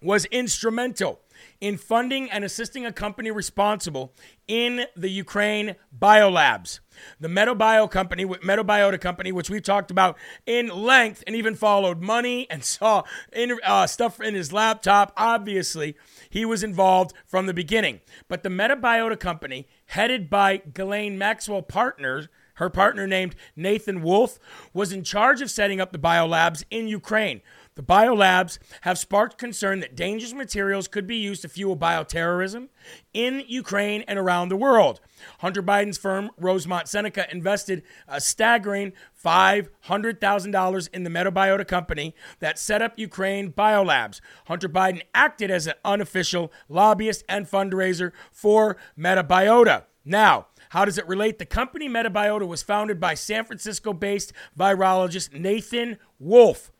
was 0.00 0.24
instrumental 0.26 1.20
in 1.60 1.76
funding 1.76 2.30
and 2.30 2.44
assisting 2.44 2.86
a 2.86 2.92
company 2.92 3.30
responsible 3.30 4.14
in 4.46 4.86
the 4.96 5.10
Ukraine 5.10 5.76
biolabs. 5.96 6.80
The 7.20 7.28
MetaBio 7.28 7.90
company, 7.90 8.24
MetaBiota 8.24 9.00
company, 9.00 9.32
which 9.32 9.50
we 9.50 9.60
talked 9.60 9.90
about 9.90 10.16
in 10.46 10.68
length 10.68 11.22
and 11.26 11.34
even 11.34 11.54
followed 11.54 12.00
money 12.00 12.48
and 12.50 12.64
saw 12.64 13.02
in, 13.32 13.58
uh, 13.64 13.86
stuff 13.86 14.20
in 14.20 14.34
his 14.34 14.52
laptop. 14.52 15.12
Obviously, 15.16 15.96
he 16.30 16.44
was 16.44 16.62
involved 16.62 17.12
from 17.26 17.46
the 17.46 17.54
beginning. 17.54 18.00
But 18.28 18.42
the 18.42 18.48
MetaBiota 18.48 19.18
company, 19.18 19.68
headed 19.86 20.30
by 20.30 20.58
Ghislaine 20.58 21.18
Maxwell 21.18 21.62
Partners, 21.62 22.28
her 22.54 22.70
partner 22.70 23.06
named 23.06 23.36
Nathan 23.54 24.02
Wolfe, 24.02 24.38
was 24.72 24.92
in 24.92 25.04
charge 25.04 25.40
of 25.40 25.50
setting 25.50 25.80
up 25.80 25.92
the 25.92 25.98
biolabs 25.98 26.64
in 26.70 26.88
Ukraine. 26.88 27.40
The 27.78 27.84
biolabs 27.84 28.58
have 28.80 28.98
sparked 28.98 29.38
concern 29.38 29.78
that 29.78 29.94
dangerous 29.94 30.32
materials 30.32 30.88
could 30.88 31.06
be 31.06 31.14
used 31.14 31.42
to 31.42 31.48
fuel 31.48 31.76
bioterrorism 31.76 32.70
in 33.14 33.44
Ukraine 33.46 34.02
and 34.08 34.18
around 34.18 34.48
the 34.48 34.56
world. 34.56 35.00
Hunter 35.38 35.62
Biden's 35.62 35.96
firm, 35.96 36.32
Rosemont 36.36 36.88
Seneca, 36.88 37.30
invested 37.30 37.84
a 38.08 38.20
staggering 38.20 38.94
$500,000 39.24 40.88
in 40.92 41.04
the 41.04 41.10
Metabiota 41.10 41.64
company 41.68 42.16
that 42.40 42.58
set 42.58 42.82
up 42.82 42.98
Ukraine 42.98 43.52
biolabs. 43.52 44.20
Hunter 44.46 44.68
Biden 44.68 45.02
acted 45.14 45.48
as 45.48 45.68
an 45.68 45.74
unofficial 45.84 46.50
lobbyist 46.68 47.22
and 47.28 47.48
fundraiser 47.48 48.10
for 48.32 48.76
Metabiota. 48.98 49.84
Now, 50.04 50.48
how 50.70 50.84
does 50.84 50.98
it 50.98 51.06
relate? 51.06 51.38
The 51.38 51.46
company 51.46 51.88
Metabiota 51.88 52.44
was 52.44 52.60
founded 52.60 52.98
by 52.98 53.14
San 53.14 53.44
Francisco 53.44 53.92
based 53.92 54.32
virologist 54.58 55.32
Nathan 55.32 55.98
Wolfe. 56.18 56.72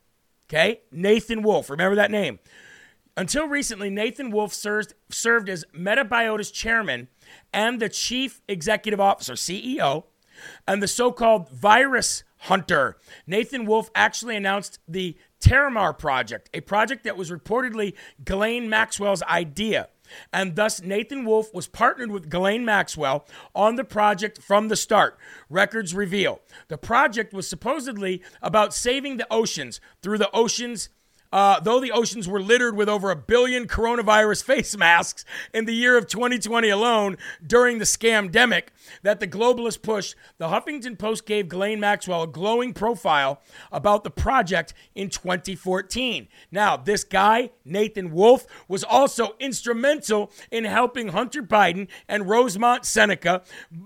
Okay? 0.49 0.81
Nathan 0.91 1.43
Wolfe. 1.43 1.71
Remember 1.71 1.97
that 1.97 2.11
name. 2.11 2.39
Until 3.17 3.49
recently, 3.49 3.91
Nathan 3.91 4.31
Wolfe 4.31 4.55
served, 4.55 4.95
served 5.11 5.49
as 5.49 5.65
Metabiota's 5.75 6.51
chairman 6.51 7.09
and 7.53 7.81
the 7.81 7.89
chief 7.89 8.41
executive 8.49 9.01
officer, 9.01 9.35
CEO, 9.35 10.05
and 10.67 10.83
the 10.83 10.89
so 10.89 11.11
called 11.11 11.51
virus 11.51 12.23
hunter. 12.43 12.97
Nathan 13.27 13.67
Wolfe 13.67 13.91
actually 13.95 14.37
announced 14.37 14.79
the 14.87 15.17
Terramar 15.41 15.99
Project, 15.99 16.49
a 16.55 16.61
project 16.61 17.05
that 17.05 17.17
was 17.17 17.31
reportedly 17.31 17.95
Ghislaine 18.25 18.69
Maxwell's 18.69 19.23
idea. 19.25 19.89
And 20.33 20.57
thus, 20.57 20.81
Nathan 20.81 21.25
Wolfe 21.25 21.53
was 21.53 21.67
partnered 21.67 22.11
with 22.11 22.31
Ghislaine 22.31 22.65
Maxwell 22.65 23.27
on 23.55 23.77
the 23.77 23.85
project 23.85 24.43
from 24.43 24.69
the 24.69 24.77
start. 24.77 25.19
Records 25.49 25.95
reveal 25.95 26.41
the 26.69 26.79
project 26.79 27.33
was 27.33 27.49
supposedly 27.49 28.23
about 28.43 28.75
saving 28.75 29.17
the 29.17 29.27
oceans 29.31 29.81
through 30.03 30.19
the 30.19 30.31
oceans 30.33 30.89
uh, 31.33 31.61
though 31.61 31.81
the 31.81 31.93
oceans 31.93 32.29
were 32.29 32.41
littered 32.41 32.77
with 32.77 32.89
over 32.89 33.11
a 33.11 33.17
billion 33.17 33.67
coronavirus 33.67 34.43
face 34.49 34.77
masks 34.77 35.25
in 35.53 35.65
the 35.65 35.75
year 35.75 35.97
of 35.97 36.07
2020 36.07 36.69
alone 36.69 37.17
during 37.47 37.79
the 37.79 37.85
scamdemic 37.85 38.65
that 39.03 39.21
the 39.21 39.27
globalists 39.27 39.81
pushed, 39.81 40.15
the 40.39 40.49
Huffington 40.49 40.99
Post 40.99 41.27
gave 41.27 41.49
Ghislaine 41.49 41.81
Maxwell 41.81 42.23
a 42.23 42.27
glowing 42.27 42.73
profile 42.73 43.41
about 43.71 44.05
the 44.05 44.11
project 44.11 44.75
in 44.95 45.11
2014. 45.11 46.29
Now, 46.51 46.77
this 46.77 47.05
guy, 47.05 47.51
Nathan 47.65 48.11
Wolfe, 48.13 48.47
was 48.67 48.85
also 48.85 49.35
instrumental 49.39 50.31
in 50.51 50.65
helping 50.65 51.09
Hunter 51.09 51.43
Biden 51.43 51.89
and 52.09 52.29
Rosemont 52.29 52.85
Seneca 52.85 53.43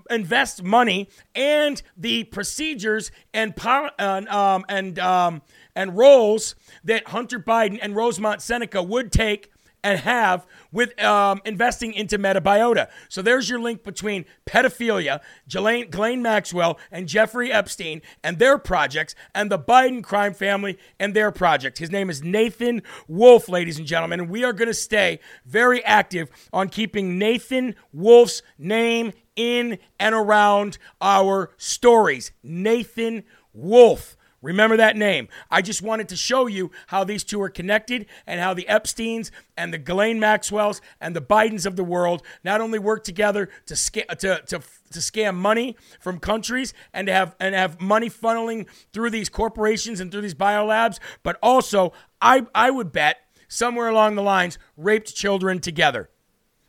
invest 0.09 0.63
money 0.63 1.09
and 1.35 1.81
the 1.97 2.23
procedures 2.25 3.11
and, 3.33 3.53
um, 3.59 4.65
and 4.69 4.99
um, 4.99 5.41
and 5.75 5.97
roles 5.97 6.55
that 6.83 7.07
Hunter 7.09 7.39
Biden 7.39 7.79
and 7.81 7.95
Rosemont 7.95 8.41
Seneca 8.41 8.81
would 8.81 9.11
take 9.11 9.51
and 9.83 9.99
have 9.99 10.45
with 10.71 10.99
um, 11.03 11.41
investing 11.45 11.93
into 11.93 12.17
Metabiota. 12.17 12.87
So 13.09 13.21
there's 13.21 13.49
your 13.49 13.59
link 13.59 13.83
between 13.83 14.25
pedophilia, 14.45 15.19
Ghislaine 15.47 16.21
Maxwell, 16.21 16.79
and 16.91 17.07
Jeffrey 17.07 17.51
Epstein 17.51 18.01
and 18.23 18.39
their 18.39 18.57
projects, 18.57 19.13
and 19.35 19.51
the 19.51 19.59
Biden 19.59 20.01
crime 20.03 20.33
family 20.33 20.77
and 20.99 21.13
their 21.13 21.31
project. 21.31 21.77
His 21.79 21.91
name 21.91 22.09
is 22.09 22.23
Nathan 22.23 22.81
Wolfe, 23.07 23.49
ladies 23.49 23.77
and 23.77 23.85
gentlemen, 23.85 24.21
and 24.21 24.29
we 24.29 24.43
are 24.43 24.53
going 24.53 24.69
to 24.69 24.73
stay 24.73 25.19
very 25.45 25.83
active 25.83 26.29
on 26.53 26.69
keeping 26.69 27.19
Nathan 27.19 27.75
Wolfe's 27.91 28.41
name 28.57 29.11
in 29.35 29.79
and 29.99 30.15
around 30.15 30.77
our 31.01 31.51
stories. 31.57 32.31
Nathan 32.41 33.23
Wolfe 33.53 34.15
Remember 34.43 34.75
that 34.77 34.97
name. 34.97 35.29
I 35.49 35.61
just 35.61 35.81
wanted 35.81 36.09
to 36.09 36.17
show 36.17 36.47
you 36.47 36.69
how 36.87 37.05
these 37.05 37.23
two 37.23 37.41
are 37.41 37.49
connected 37.49 38.05
and 38.27 38.41
how 38.41 38.53
the 38.53 38.65
Epsteins 38.69 39.31
and 39.57 39.73
the 39.73 39.77
Ghislaine 39.77 40.19
Maxwells 40.19 40.81
and 40.99 41.15
the 41.15 41.21
Bidens 41.21 41.65
of 41.65 41.77
the 41.77 41.83
world 41.83 42.21
not 42.43 42.59
only 42.59 42.77
work 42.77 43.05
together 43.05 43.49
to, 43.67 43.75
sca- 43.75 44.13
to, 44.17 44.41
to, 44.47 44.59
to 44.59 44.99
scam 44.99 45.35
money 45.35 45.77
from 46.01 46.19
countries 46.19 46.73
and 46.93 47.07
to 47.07 47.13
have 47.13 47.35
and 47.39 47.55
have 47.55 47.79
money 47.79 48.09
funneling 48.09 48.67
through 48.91 49.09
these 49.09 49.29
corporations 49.29 50.01
and 50.01 50.11
through 50.11 50.21
these 50.21 50.35
biolabs, 50.35 50.99
but 51.23 51.37
also 51.41 51.93
I 52.21 52.45
I 52.53 52.69
would 52.69 52.91
bet 52.91 53.19
somewhere 53.47 53.87
along 53.87 54.15
the 54.15 54.23
lines 54.23 54.59
raped 54.75 55.15
children 55.15 55.59
together. 55.59 56.09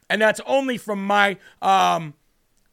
And 0.09 0.22
that's 0.22 0.41
only 0.47 0.79
from 0.79 1.05
my 1.05 1.39
um, 1.61 2.14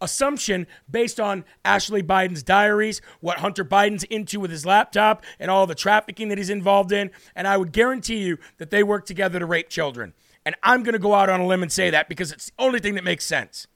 assumption 0.01 0.67
based 0.89 1.19
on 1.19 1.45
Ashley 1.63 2.03
Biden's 2.03 2.43
diaries, 2.43 3.01
what 3.19 3.37
Hunter 3.37 3.63
Biden's 3.63 4.03
into 4.05 4.39
with 4.39 4.51
his 4.51 4.65
laptop, 4.65 5.23
and 5.39 5.49
all 5.49 5.67
the 5.67 5.75
trafficking 5.75 6.29
that 6.29 6.37
he's 6.37 6.49
involved 6.49 6.91
in. 6.91 7.11
And 7.35 7.47
I 7.47 7.57
would 7.57 7.71
guarantee 7.71 8.17
you 8.17 8.37
that 8.57 8.71
they 8.71 8.83
work 8.83 9.05
together 9.05 9.39
to 9.39 9.45
rape 9.45 9.69
children. 9.69 10.13
And 10.45 10.55
I'm 10.63 10.83
going 10.83 10.93
to 10.93 10.99
go 10.99 11.13
out 11.13 11.29
on 11.29 11.39
a 11.39 11.45
limb 11.45 11.61
and 11.61 11.71
say 11.71 11.89
that 11.91 12.09
because 12.09 12.31
it's 12.31 12.47
the 12.47 12.53
only 12.59 12.79
thing 12.79 12.95
that 12.95 13.03
makes 13.03 13.25
sense. 13.25 13.67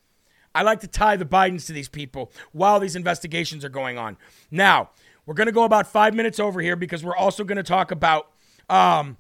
I 0.54 0.64
like 0.64 0.80
to 0.80 0.88
tie 0.88 1.18
the 1.18 1.26
Bidens 1.26 1.66
to 1.68 1.74
these 1.74 1.90
people 1.90 2.32
while 2.54 2.80
these 2.80 2.96
investigations 2.96 3.64
are 3.66 3.70
going 3.70 3.98
on. 3.98 4.18
Now, 4.50 4.90
we're 5.26 5.34
going 5.34 5.48
to 5.48 5.54
go 5.54 5.64
about 5.64 5.86
five 5.88 6.14
minutes 6.14 6.40
over 6.40 6.62
here 6.62 6.76
because 6.76 7.04
we're 7.04 7.16
also 7.16 7.44
going 7.44 7.58
to 7.58 7.64
talk 7.64 7.92
about 7.92 8.32
um, 8.70 9.18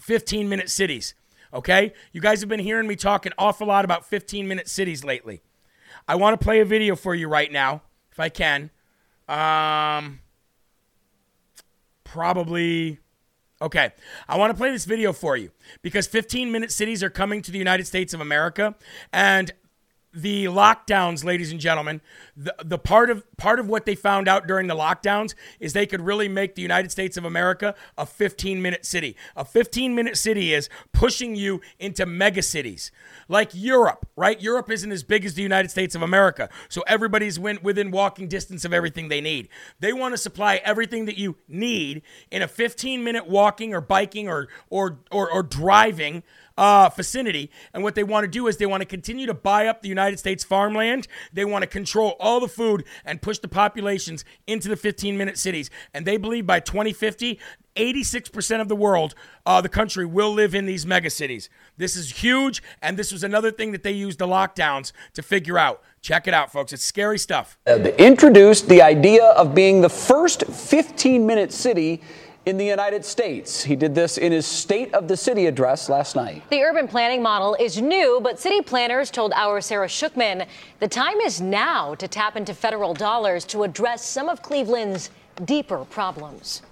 15 0.00 0.48
minute 0.48 0.70
cities. 0.70 1.14
Okay? 1.52 1.92
You 2.12 2.20
guys 2.20 2.40
have 2.40 2.48
been 2.48 2.60
hearing 2.60 2.86
me 2.86 2.94
talk 2.94 3.26
an 3.26 3.32
awful 3.38 3.66
lot 3.66 3.84
about 3.84 4.04
15 4.04 4.46
minute 4.46 4.68
cities 4.68 5.02
lately. 5.02 5.42
I 6.10 6.16
want 6.16 6.40
to 6.40 6.44
play 6.44 6.58
a 6.58 6.64
video 6.64 6.96
for 6.96 7.14
you 7.14 7.28
right 7.28 7.52
now, 7.52 7.82
if 8.10 8.18
I 8.18 8.30
can. 8.30 8.70
Um, 9.28 10.18
probably. 12.02 12.98
Okay, 13.62 13.92
I 14.28 14.36
want 14.36 14.50
to 14.50 14.56
play 14.56 14.72
this 14.72 14.86
video 14.86 15.12
for 15.12 15.36
you 15.36 15.52
because 15.82 16.08
15 16.08 16.50
minute 16.50 16.72
cities 16.72 17.04
are 17.04 17.10
coming 17.10 17.42
to 17.42 17.52
the 17.52 17.58
United 17.58 17.86
States 17.86 18.12
of 18.12 18.20
America. 18.20 18.74
And 19.12 19.52
the 20.12 20.46
lockdowns, 20.46 21.24
ladies 21.24 21.52
and 21.52 21.60
gentlemen, 21.60 22.00
the, 22.36 22.54
the 22.64 22.78
part 22.78 23.10
of 23.10 23.24
part 23.36 23.60
of 23.60 23.68
what 23.68 23.86
they 23.86 23.94
found 23.94 24.28
out 24.28 24.46
during 24.46 24.66
the 24.66 24.74
lockdowns 24.74 25.34
is 25.60 25.72
they 25.72 25.86
could 25.86 26.00
really 26.00 26.28
make 26.28 26.54
the 26.56 26.62
United 26.62 26.90
States 26.90 27.16
of 27.16 27.24
America 27.24 27.74
a 27.96 28.04
15 28.04 28.60
minute 28.60 28.84
city. 28.84 29.16
A 29.36 29.44
15 29.44 29.94
minute 29.94 30.16
city 30.16 30.52
is 30.52 30.68
pushing 30.92 31.36
you 31.36 31.60
into 31.78 32.06
mega 32.06 32.42
cities 32.42 32.90
like 33.28 33.50
Europe, 33.52 34.06
right? 34.16 34.40
Europe 34.40 34.70
isn't 34.70 34.90
as 34.90 35.04
big 35.04 35.24
as 35.24 35.34
the 35.34 35.42
United 35.42 35.70
States 35.70 35.94
of 35.94 36.02
America, 36.02 36.48
so 36.68 36.82
everybody's 36.86 37.38
within 37.38 37.90
walking 37.90 38.26
distance 38.26 38.64
of 38.64 38.72
everything 38.72 39.08
they 39.08 39.20
need. 39.20 39.48
They 39.78 39.92
want 39.92 40.14
to 40.14 40.18
supply 40.18 40.56
everything 40.64 41.04
that 41.04 41.18
you 41.18 41.36
need 41.46 42.02
in 42.30 42.42
a 42.42 42.48
15 42.48 43.04
minute 43.04 43.28
walking 43.28 43.74
or 43.74 43.80
biking 43.80 44.28
or 44.28 44.48
or 44.70 44.98
or, 45.12 45.30
or 45.30 45.42
driving 45.42 46.24
uh, 46.56 46.90
vicinity. 46.94 47.50
And 47.72 47.82
what 47.82 47.94
they 47.94 48.04
want 48.04 48.24
to 48.24 48.30
do 48.30 48.46
is 48.46 48.56
they 48.56 48.66
want 48.66 48.80
to 48.82 48.86
continue 48.86 49.26
to 49.26 49.34
buy 49.34 49.66
up 49.66 49.82
the 49.82 49.88
United 49.88 50.18
States 50.18 50.44
farmland. 50.44 51.08
They 51.32 51.44
want 51.44 51.62
to 51.62 51.66
control 51.66 52.16
all 52.20 52.40
the 52.40 52.48
food 52.48 52.84
and 53.04 53.22
push 53.22 53.38
the 53.38 53.48
populations 53.48 54.24
into 54.46 54.68
the 54.68 54.76
15 54.76 55.16
minute 55.16 55.38
cities. 55.38 55.70
And 55.94 56.06
they 56.06 56.16
believe 56.16 56.46
by 56.46 56.60
2050, 56.60 57.38
86% 57.76 58.60
of 58.60 58.68
the 58.68 58.76
world, 58.76 59.14
uh, 59.46 59.60
the 59.60 59.68
country, 59.68 60.04
will 60.04 60.32
live 60.32 60.54
in 60.54 60.66
these 60.66 60.84
megacities. 60.84 61.48
This 61.76 61.96
is 61.96 62.10
huge, 62.22 62.62
and 62.82 62.96
this 62.96 63.12
was 63.12 63.22
another 63.22 63.50
thing 63.50 63.72
that 63.72 63.82
they 63.82 63.92
used 63.92 64.18
the 64.18 64.26
lockdowns 64.26 64.92
to 65.14 65.22
figure 65.22 65.56
out. 65.56 65.82
Check 66.02 66.26
it 66.26 66.34
out, 66.34 66.50
folks. 66.50 66.72
It's 66.72 66.84
scary 66.84 67.18
stuff. 67.18 67.58
Uh, 67.66 67.78
introduced 67.98 68.68
the 68.68 68.82
idea 68.82 69.24
of 69.24 69.54
being 69.54 69.82
the 69.82 69.88
first 69.88 70.44
15 70.44 71.26
minute 71.26 71.52
city 71.52 72.02
in 72.46 72.56
the 72.56 72.64
United 72.64 73.04
States. 73.04 73.62
He 73.62 73.76
did 73.76 73.94
this 73.94 74.18
in 74.18 74.32
his 74.32 74.46
State 74.46 74.92
of 74.94 75.08
the 75.08 75.16
City 75.16 75.46
address 75.46 75.88
last 75.88 76.16
night. 76.16 76.42
The 76.50 76.62
urban 76.62 76.88
planning 76.88 77.22
model 77.22 77.54
is 77.60 77.80
new, 77.80 78.20
but 78.22 78.38
city 78.40 78.62
planners 78.62 79.10
told 79.10 79.32
our 79.34 79.60
Sarah 79.60 79.88
Shookman 79.88 80.46
the 80.78 80.88
time 80.88 81.18
is 81.20 81.40
now 81.40 81.94
to 81.96 82.08
tap 82.08 82.36
into 82.36 82.54
federal 82.54 82.94
dollars 82.94 83.44
to 83.46 83.62
address 83.62 84.04
some 84.04 84.28
of 84.28 84.42
Cleveland's 84.42 85.10
deeper 85.44 85.84
problems. 85.84 86.62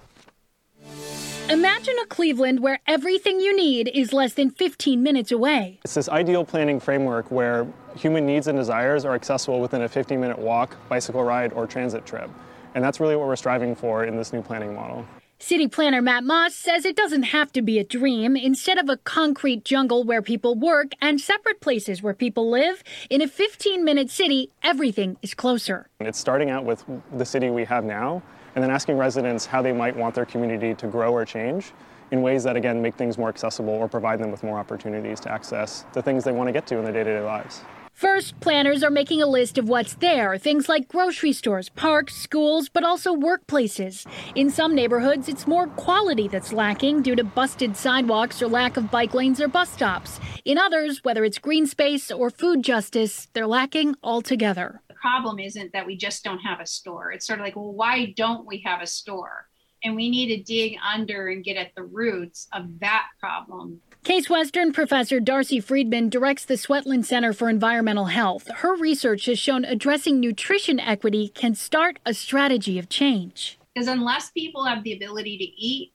Imagine 1.49 1.95
a 2.03 2.05
Cleveland 2.05 2.59
where 2.59 2.79
everything 2.85 3.39
you 3.39 3.55
need 3.55 3.89
is 3.91 4.13
less 4.13 4.35
than 4.35 4.51
15 4.51 5.01
minutes 5.01 5.31
away. 5.31 5.79
It's 5.83 5.95
this 5.95 6.07
ideal 6.07 6.45
planning 6.45 6.79
framework 6.79 7.31
where 7.31 7.65
human 7.95 8.25
needs 8.25 8.45
and 8.47 8.55
desires 8.57 9.03
are 9.03 9.15
accessible 9.15 9.59
within 9.59 9.81
a 9.81 9.89
15 9.89 10.19
minute 10.19 10.37
walk, 10.37 10.77
bicycle 10.89 11.23
ride, 11.23 11.51
or 11.53 11.65
transit 11.65 12.05
trip. 12.05 12.29
And 12.75 12.83
that's 12.83 12.99
really 12.99 13.15
what 13.15 13.27
we're 13.27 13.35
striving 13.35 13.75
for 13.75 14.03
in 14.05 14.15
this 14.15 14.31
new 14.31 14.43
planning 14.43 14.75
model. 14.75 15.07
City 15.41 15.69
planner 15.69 16.01
Matt 16.01 16.25
Moss 16.25 16.53
says 16.53 16.83
it 16.83 16.97
doesn't 16.97 17.23
have 17.23 17.49
to 17.53 17.61
be 17.61 17.79
a 17.79 17.83
dream. 17.85 18.35
Instead 18.35 18.77
of 18.77 18.89
a 18.89 18.97
concrete 18.97 19.63
jungle 19.63 20.03
where 20.03 20.21
people 20.21 20.53
work 20.53 20.91
and 20.99 21.19
separate 21.21 21.61
places 21.61 22.03
where 22.03 22.13
people 22.13 22.49
live, 22.49 22.83
in 23.09 23.21
a 23.21 23.27
15 23.27 23.85
minute 23.85 24.09
city, 24.11 24.51
everything 24.63 25.15
is 25.21 25.33
closer. 25.33 25.87
It's 26.01 26.19
starting 26.19 26.49
out 26.49 26.65
with 26.65 26.83
the 27.13 27.23
city 27.23 27.49
we 27.49 27.63
have 27.63 27.85
now 27.85 28.21
and 28.53 28.61
then 28.61 28.69
asking 28.69 28.97
residents 28.97 29.45
how 29.45 29.61
they 29.61 29.71
might 29.71 29.95
want 29.95 30.13
their 30.13 30.25
community 30.25 30.75
to 30.75 30.87
grow 30.87 31.13
or 31.13 31.23
change 31.23 31.71
in 32.11 32.21
ways 32.21 32.43
that, 32.43 32.57
again, 32.57 32.81
make 32.81 32.95
things 32.95 33.17
more 33.17 33.29
accessible 33.29 33.73
or 33.73 33.87
provide 33.87 34.19
them 34.19 34.31
with 34.31 34.43
more 34.43 34.59
opportunities 34.59 35.21
to 35.21 35.31
access 35.31 35.85
the 35.93 36.01
things 36.01 36.25
they 36.25 36.33
want 36.33 36.49
to 36.49 36.51
get 36.51 36.67
to 36.67 36.77
in 36.77 36.83
their 36.83 36.91
day 36.91 37.05
to 37.05 37.13
day 37.13 37.21
lives. 37.21 37.61
First, 37.99 38.39
planners 38.39 38.81
are 38.81 38.89
making 38.89 39.21
a 39.21 39.27
list 39.27 39.57
of 39.57 39.67
what's 39.67 39.95
there 39.95 40.37
things 40.37 40.69
like 40.69 40.87
grocery 40.87 41.33
stores, 41.33 41.67
parks, 41.67 42.15
schools, 42.15 42.69
but 42.69 42.81
also 42.81 43.13
workplaces. 43.13 44.07
In 44.35 44.49
some 44.49 44.73
neighborhoods, 44.73 45.27
it's 45.27 45.45
more 45.45 45.67
quality 45.67 46.29
that's 46.29 46.53
lacking 46.53 47.01
due 47.01 47.17
to 47.17 47.25
busted 47.25 47.75
sidewalks 47.75 48.41
or 48.41 48.47
lack 48.47 48.77
of 48.77 48.89
bike 48.89 49.13
lanes 49.13 49.41
or 49.41 49.49
bus 49.49 49.69
stops. 49.69 50.21
In 50.45 50.57
others, 50.57 51.03
whether 51.03 51.25
it's 51.25 51.39
green 51.39 51.65
space 51.65 52.09
or 52.09 52.29
food 52.29 52.63
justice, 52.63 53.27
they're 53.33 53.45
lacking 53.45 53.95
altogether. 54.01 54.81
The 54.87 54.93
problem 54.93 55.37
isn't 55.37 55.73
that 55.73 55.85
we 55.85 55.97
just 55.97 56.23
don't 56.23 56.39
have 56.39 56.61
a 56.61 56.65
store. 56.65 57.11
It's 57.11 57.27
sort 57.27 57.39
of 57.39 57.43
like, 57.45 57.57
well, 57.57 57.73
why 57.73 58.13
don't 58.15 58.47
we 58.47 58.59
have 58.65 58.81
a 58.81 58.87
store? 58.87 59.49
And 59.83 59.97
we 59.97 60.09
need 60.09 60.27
to 60.27 60.41
dig 60.41 60.77
under 60.81 61.27
and 61.27 61.43
get 61.43 61.57
at 61.57 61.75
the 61.75 61.83
roots 61.83 62.47
of 62.53 62.79
that 62.79 63.07
problem. 63.19 63.81
Case 64.03 64.29
Western 64.29 64.71
professor 64.71 65.19
Darcy 65.19 65.59
Freedman 65.59 66.09
directs 66.09 66.45
the 66.45 66.53
Swetland 66.53 67.05
Center 67.05 67.33
for 67.33 67.49
Environmental 67.49 68.05
Health. 68.05 68.47
Her 68.47 68.75
research 68.75 69.25
has 69.25 69.37
shown 69.37 69.65
addressing 69.65 70.19
nutrition 70.19 70.79
equity 70.79 71.27
can 71.27 71.53
start 71.53 71.99
a 72.05 72.13
strategy 72.13 72.79
of 72.79 72.87
change. 72.87 73.59
Because 73.75 73.89
unless 73.89 74.31
people 74.31 74.63
have 74.63 74.83
the 74.83 74.93
ability 74.93 75.37
to 75.37 75.43
eat 75.43 75.93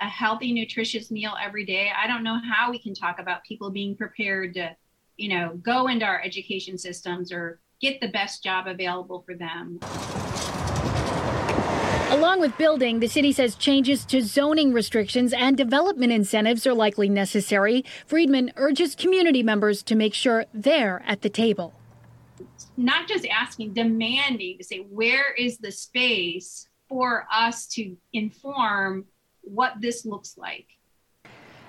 a 0.00 0.04
healthy, 0.04 0.52
nutritious 0.52 1.10
meal 1.10 1.34
every 1.42 1.64
day, 1.64 1.90
I 1.96 2.06
don't 2.06 2.22
know 2.22 2.38
how 2.52 2.70
we 2.70 2.78
can 2.78 2.94
talk 2.94 3.18
about 3.18 3.42
people 3.44 3.70
being 3.70 3.96
prepared 3.96 4.54
to, 4.54 4.76
you 5.16 5.30
know, 5.30 5.54
go 5.62 5.88
into 5.88 6.04
our 6.04 6.22
education 6.22 6.76
systems 6.76 7.32
or 7.32 7.60
get 7.80 8.00
the 8.00 8.08
best 8.08 8.44
job 8.44 8.66
available 8.66 9.24
for 9.26 9.34
them. 9.34 9.80
Along 12.18 12.40
with 12.40 12.58
building, 12.58 12.98
the 12.98 13.06
city 13.06 13.30
says 13.30 13.54
changes 13.54 14.04
to 14.06 14.20
zoning 14.20 14.72
restrictions 14.72 15.32
and 15.32 15.56
development 15.56 16.10
incentives 16.10 16.66
are 16.66 16.74
likely 16.74 17.08
necessary. 17.08 17.84
Freedman 18.06 18.50
urges 18.56 18.96
community 18.96 19.44
members 19.44 19.84
to 19.84 19.94
make 19.94 20.14
sure 20.14 20.44
they're 20.52 21.00
at 21.06 21.22
the 21.22 21.28
table. 21.30 21.74
Not 22.76 23.06
just 23.06 23.24
asking, 23.28 23.74
demanding 23.74 24.58
to 24.58 24.64
say, 24.64 24.78
where 24.90 25.32
is 25.34 25.58
the 25.58 25.70
space 25.70 26.66
for 26.88 27.24
us 27.32 27.68
to 27.68 27.96
inform 28.12 29.04
what 29.42 29.74
this 29.80 30.04
looks 30.04 30.36
like? 30.36 30.66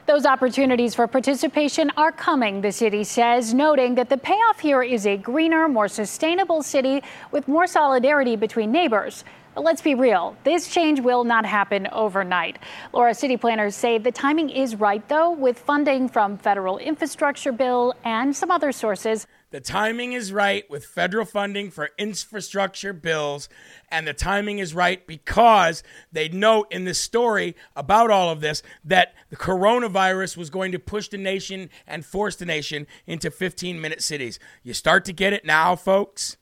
Those 0.08 0.26
opportunities 0.26 0.96
for 0.96 1.06
participation 1.06 1.92
are 1.96 2.12
coming, 2.12 2.62
the 2.62 2.72
city 2.72 3.04
says, 3.04 3.54
noting 3.54 3.94
that 3.94 4.10
the 4.10 4.18
payoff 4.18 4.60
here 4.60 4.82
is 4.82 5.06
a 5.06 5.16
greener, 5.16 5.68
more 5.68 5.88
sustainable 5.88 6.64
city 6.64 7.04
with 7.32 7.48
more 7.48 7.68
solidarity 7.68 8.36
between 8.36 8.72
neighbors. 8.72 9.24
But 9.60 9.66
let's 9.66 9.82
be 9.82 9.94
real, 9.94 10.38
this 10.46 10.70
change 10.70 11.02
will 11.02 11.26
not 11.26 11.46
happen 11.46 11.90
overnight. 11.92 12.60
Laura, 12.94 13.14
city 13.14 13.36
planners 13.36 13.76
say 13.76 13.98
the 13.98 14.10
timing 14.10 14.50
is 14.50 14.78
right, 14.78 15.06
though, 15.10 15.32
with 15.32 15.60
funding 15.60 16.08
from 16.08 16.38
federal 16.38 16.78
infrastructure 16.78 17.52
bill 17.52 17.94
and 18.06 18.34
some 18.34 18.52
other 18.52 18.72
sources. 18.72 19.28
The 19.52 19.60
timing 19.60 20.14
is 20.14 20.32
right 20.32 20.64
with 20.70 20.86
federal 20.86 21.26
funding 21.26 21.72
for 21.72 21.90
infrastructure 21.98 22.94
bills, 22.94 23.50
and 23.92 24.08
the 24.08 24.14
timing 24.14 24.60
is 24.60 24.74
right 24.74 25.06
because 25.06 25.84
they 26.10 26.30
note 26.30 26.68
in 26.72 26.86
this 26.86 27.00
story 27.00 27.54
about 27.76 28.10
all 28.10 28.30
of 28.30 28.40
this 28.40 28.64
that 28.86 29.14
the 29.30 29.36
coronavirus 29.36 30.38
was 30.38 30.50
going 30.50 30.72
to 30.72 30.80
push 30.80 31.10
the 31.10 31.18
nation 31.18 31.70
and 31.86 32.06
force 32.06 32.38
the 32.38 32.46
nation 32.46 32.88
into 33.06 33.30
15 33.30 33.82
minute 33.82 34.02
cities. 34.02 34.40
You 34.64 34.74
start 34.74 35.04
to 35.04 35.12
get 35.12 35.34
it 35.34 35.44
now, 35.44 35.76
folks. 35.76 36.38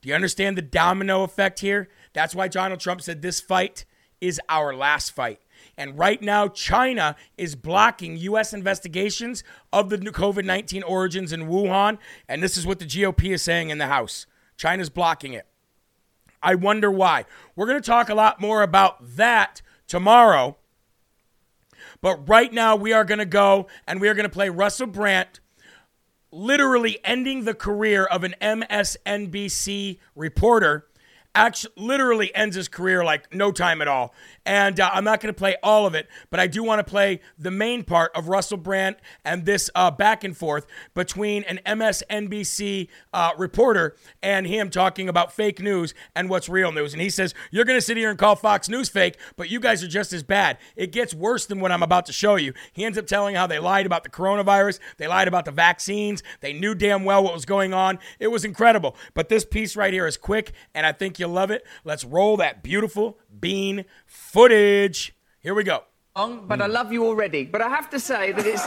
Do 0.00 0.08
you 0.08 0.14
understand 0.14 0.56
the 0.56 0.62
domino 0.62 1.24
effect 1.24 1.58
here? 1.58 1.88
That's 2.18 2.34
why 2.34 2.48
Donald 2.48 2.80
Trump 2.80 3.00
said 3.00 3.22
this 3.22 3.40
fight 3.40 3.84
is 4.20 4.40
our 4.48 4.74
last 4.74 5.12
fight. 5.12 5.38
And 5.76 5.96
right 5.96 6.20
now, 6.20 6.48
China 6.48 7.14
is 7.36 7.54
blocking 7.54 8.16
U.S. 8.16 8.52
investigations 8.52 9.44
of 9.72 9.88
the 9.88 9.98
COVID 9.98 10.44
19 10.44 10.82
origins 10.82 11.32
in 11.32 11.42
Wuhan. 11.42 11.96
And 12.28 12.42
this 12.42 12.56
is 12.56 12.66
what 12.66 12.80
the 12.80 12.86
GOP 12.86 13.32
is 13.32 13.42
saying 13.44 13.70
in 13.70 13.78
the 13.78 13.86
House 13.86 14.26
China's 14.56 14.90
blocking 14.90 15.32
it. 15.32 15.46
I 16.42 16.56
wonder 16.56 16.90
why. 16.90 17.24
We're 17.54 17.66
going 17.66 17.80
to 17.80 17.88
talk 17.88 18.08
a 18.08 18.16
lot 18.16 18.40
more 18.40 18.62
about 18.62 18.96
that 19.14 19.62
tomorrow. 19.86 20.56
But 22.00 22.28
right 22.28 22.52
now, 22.52 22.74
we 22.74 22.92
are 22.92 23.04
going 23.04 23.20
to 23.20 23.26
go 23.26 23.68
and 23.86 24.00
we 24.00 24.08
are 24.08 24.14
going 24.14 24.28
to 24.28 24.28
play 24.28 24.48
Russell 24.48 24.88
Brand, 24.88 25.38
literally 26.32 26.98
ending 27.04 27.44
the 27.44 27.54
career 27.54 28.06
of 28.06 28.24
an 28.24 28.34
MSNBC 28.42 30.00
reporter. 30.16 30.88
Actually, 31.34 31.72
literally 31.76 32.34
ends 32.34 32.56
his 32.56 32.68
career 32.68 33.04
like 33.04 33.32
no 33.32 33.52
time 33.52 33.80
at 33.80 33.88
all. 33.88 34.12
And 34.44 34.80
uh, 34.80 34.90
I'm 34.92 35.04
not 35.04 35.20
going 35.20 35.32
to 35.32 35.38
play 35.38 35.56
all 35.62 35.86
of 35.86 35.94
it, 35.94 36.08
but 36.30 36.40
I 36.40 36.46
do 36.46 36.64
want 36.64 36.84
to 36.84 36.90
play 36.90 37.20
the 37.38 37.50
main 37.50 37.84
part 37.84 38.10
of 38.14 38.28
Russell 38.28 38.56
Brand 38.56 38.96
and 39.24 39.44
this 39.44 39.70
uh, 39.74 39.90
back 39.90 40.24
and 40.24 40.36
forth 40.36 40.66
between 40.94 41.44
an 41.44 41.60
MSNBC 41.66 42.88
uh, 43.12 43.32
reporter 43.36 43.94
and 44.22 44.46
him 44.46 44.70
talking 44.70 45.08
about 45.08 45.32
fake 45.32 45.60
news 45.60 45.94
and 46.16 46.30
what's 46.30 46.48
real 46.48 46.72
news. 46.72 46.92
And 46.92 47.02
he 47.02 47.10
says, 47.10 47.34
You're 47.50 47.66
going 47.66 47.78
to 47.78 47.84
sit 47.84 47.96
here 47.96 48.10
and 48.10 48.18
call 48.18 48.34
Fox 48.34 48.68
News 48.68 48.88
fake, 48.88 49.16
but 49.36 49.50
you 49.50 49.60
guys 49.60 49.84
are 49.84 49.88
just 49.88 50.12
as 50.12 50.22
bad. 50.22 50.58
It 50.76 50.92
gets 50.92 51.12
worse 51.12 51.46
than 51.46 51.60
what 51.60 51.70
I'm 51.70 51.82
about 51.82 52.06
to 52.06 52.12
show 52.12 52.36
you. 52.36 52.54
He 52.72 52.84
ends 52.84 52.98
up 52.98 53.06
telling 53.06 53.34
how 53.34 53.46
they 53.46 53.58
lied 53.58 53.86
about 53.86 54.02
the 54.02 54.10
coronavirus, 54.10 54.78
they 54.96 55.06
lied 55.06 55.28
about 55.28 55.44
the 55.44 55.52
vaccines, 55.52 56.22
they 56.40 56.52
knew 56.52 56.74
damn 56.74 57.04
well 57.04 57.22
what 57.22 57.34
was 57.34 57.44
going 57.44 57.74
on. 57.74 57.98
It 58.18 58.28
was 58.28 58.44
incredible. 58.44 58.96
But 59.14 59.28
this 59.28 59.44
piece 59.44 59.76
right 59.76 59.92
here 59.92 60.06
is 60.06 60.16
quick, 60.16 60.52
and 60.74 60.86
I 60.86 60.92
think 60.92 61.17
you'll 61.18 61.30
love 61.30 61.50
it. 61.50 61.66
Let's 61.84 62.04
roll 62.04 62.36
that 62.38 62.62
beautiful 62.62 63.18
bean 63.40 63.84
footage. 64.06 65.16
Here 65.40 65.54
we 65.54 65.64
go. 65.64 65.84
But 66.18 66.60
I 66.60 66.66
hmm. 66.66 66.72
love 66.72 66.92
you 66.92 67.06
already. 67.06 67.44
But 67.44 67.62
I 67.62 67.68
have 67.68 67.88
to 67.90 68.00
say 68.00 68.32
that 68.32 68.46
it's 68.46 68.64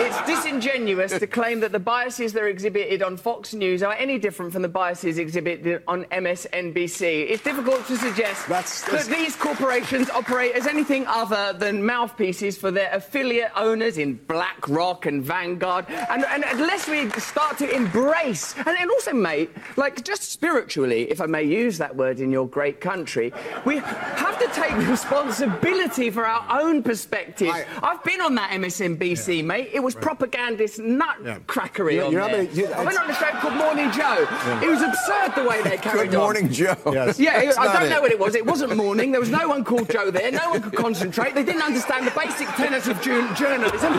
it's 0.00 0.20
disingenuous 0.26 1.18
to 1.18 1.26
claim 1.26 1.60
that 1.60 1.72
the 1.72 1.78
biases 1.78 2.32
that 2.32 2.42
are 2.42 2.48
exhibited 2.48 3.02
on 3.02 3.16
Fox 3.16 3.54
News 3.54 3.82
are 3.82 3.94
any 3.94 4.18
different 4.18 4.52
from 4.52 4.62
the 4.62 4.68
biases 4.68 5.18
exhibited 5.18 5.82
on 5.86 6.04
MSNBC. 6.06 7.30
It's 7.30 7.42
difficult 7.42 7.86
to 7.86 7.96
suggest 7.96 8.48
that 8.48 9.06
these 9.08 9.36
corporations 9.36 10.10
operate 10.10 10.54
as 10.54 10.66
anything 10.66 11.06
other 11.06 11.52
than 11.52 11.84
mouthpieces 11.84 12.56
for 12.56 12.70
their 12.70 12.90
affiliate 12.92 13.52
owners 13.56 13.98
in 13.98 14.14
BlackRock 14.14 15.06
and 15.06 15.22
Vanguard. 15.22 15.86
And, 15.88 16.24
and 16.24 16.44
unless 16.44 16.88
we 16.88 17.10
start 17.20 17.58
to 17.58 17.70
embrace, 17.74 18.56
and, 18.56 18.76
and 18.78 18.90
also, 18.90 19.12
mate, 19.12 19.50
like 19.76 20.04
just 20.04 20.24
spiritually, 20.24 21.10
if 21.10 21.20
I 21.20 21.26
may 21.26 21.44
use 21.44 21.78
that 21.78 21.94
word 21.94 22.20
in 22.20 22.30
your 22.32 22.48
great 22.48 22.80
country, 22.80 23.32
we 23.64 23.76
have 23.78 24.38
to 24.38 24.48
take 24.48 24.76
responsibility 24.88 26.10
for 26.10 26.26
our 26.26 26.60
own 26.60 26.82
perspectives. 26.88 27.52
I've 27.82 28.02
been 28.02 28.22
on 28.22 28.34
that 28.36 28.50
MSNBC, 28.52 29.44
mate. 29.44 29.68
It 29.74 29.80
was 29.80 29.94
propagandist 29.94 30.78
nutcrackery 30.80 31.94
You're- 31.94 32.06
on 32.06 32.12
you're 32.12 32.28
there. 32.28 32.42
you- 32.44 32.66
I 32.72 32.82
went 32.82 32.98
on 32.98 33.10
a 33.10 33.14
show 33.14 33.26
called 33.42 33.54
Morning 33.56 33.90
Joe. 33.92 34.26
Yeah. 34.30 34.62
It 34.64 34.70
was 34.70 34.80
absurd 34.80 35.34
the 35.36 35.44
way 35.46 35.60
they 35.62 35.76
carried 35.76 36.10
Good 36.10 36.16
on. 36.16 36.22
morning, 36.22 36.48
Joe. 36.50 36.76
Yes. 36.90 37.18
Yeah, 37.28 37.52
I 37.58 37.72
don't 37.74 37.82
it. 37.86 37.90
know 37.90 38.00
what 38.00 38.10
it 38.10 38.18
was. 38.18 38.34
It 38.34 38.46
wasn't 38.46 38.74
morning. 38.74 39.10
There 39.12 39.20
was 39.20 39.28
no 39.28 39.46
one 39.48 39.64
called 39.64 39.90
Joe 39.90 40.10
there. 40.10 40.32
No 40.32 40.48
one 40.50 40.62
could 40.62 40.74
concentrate. 40.76 41.34
They 41.34 41.42
didn't 41.42 41.60
understand 41.62 42.06
the 42.06 42.10
basic 42.12 42.48
tenets 42.56 42.88
of 42.88 42.98
jour- 43.02 43.28
journalism. 43.34 43.92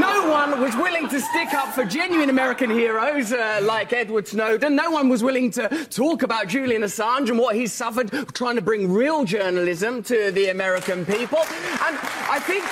No 0.00 0.28
one 0.30 0.58
was 0.60 0.74
willing 0.76 1.06
to 1.10 1.20
stick 1.20 1.52
up 1.52 1.74
for 1.74 1.84
genuine 1.84 2.30
American 2.30 2.70
heroes 2.70 3.32
uh, 3.32 3.60
like 3.62 3.92
Edward 3.92 4.26
Snowden. 4.26 4.74
No 4.74 4.90
one 4.90 5.08
was 5.10 5.22
willing 5.22 5.50
to 5.52 5.68
talk 5.90 6.22
about 6.22 6.48
Julian 6.48 6.82
Assange 6.82 7.28
and 7.28 7.38
what 7.38 7.54
he's 7.56 7.72
suffered 7.74 8.10
trying 8.32 8.56
to 8.56 8.62
bring 8.62 8.90
real 8.90 9.24
journalism 9.24 10.02
to 10.04 10.30
the 10.30 10.48
American 10.48 11.04
people. 11.04 11.38
And 11.86 11.95
I 12.30 12.38
think 12.40 12.64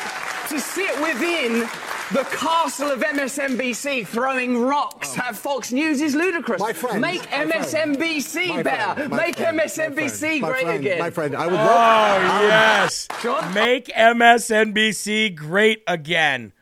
to 0.49 0.61
sit 0.61 1.01
within 1.01 1.61
the 2.12 2.25
castle 2.37 2.91
of 2.91 3.01
MSNBC 3.01 4.07
throwing 4.07 4.61
rocks 4.61 5.14
oh. 5.16 5.22
at 5.27 5.37
Fox 5.37 5.72
News 5.72 6.01
is 6.01 6.14
ludicrous. 6.14 6.61
My 6.61 6.72
friend, 6.72 7.01
Make 7.01 7.31
my. 7.31 7.47
MSNBC 7.47 8.49
My 8.49 8.62
better. 8.62 9.09
Make 9.09 9.37
friend, 9.37 9.59
MSNBC 9.59 10.41
my 10.41 10.49
great 10.51 10.62
friend, 10.64 10.81
again. 10.81 10.99
My 10.99 11.11
friend, 11.11 11.35
I 11.35 11.47
would 11.47 11.55
Oh, 11.55 11.57
love. 11.57 12.22
I 12.22 12.41
would- 12.41 12.49
yes. 12.49 13.09
Um, 13.25 13.55
Make 13.55 13.87
MSNBC 13.89 15.35
great 15.35 15.83
again. 15.87 16.53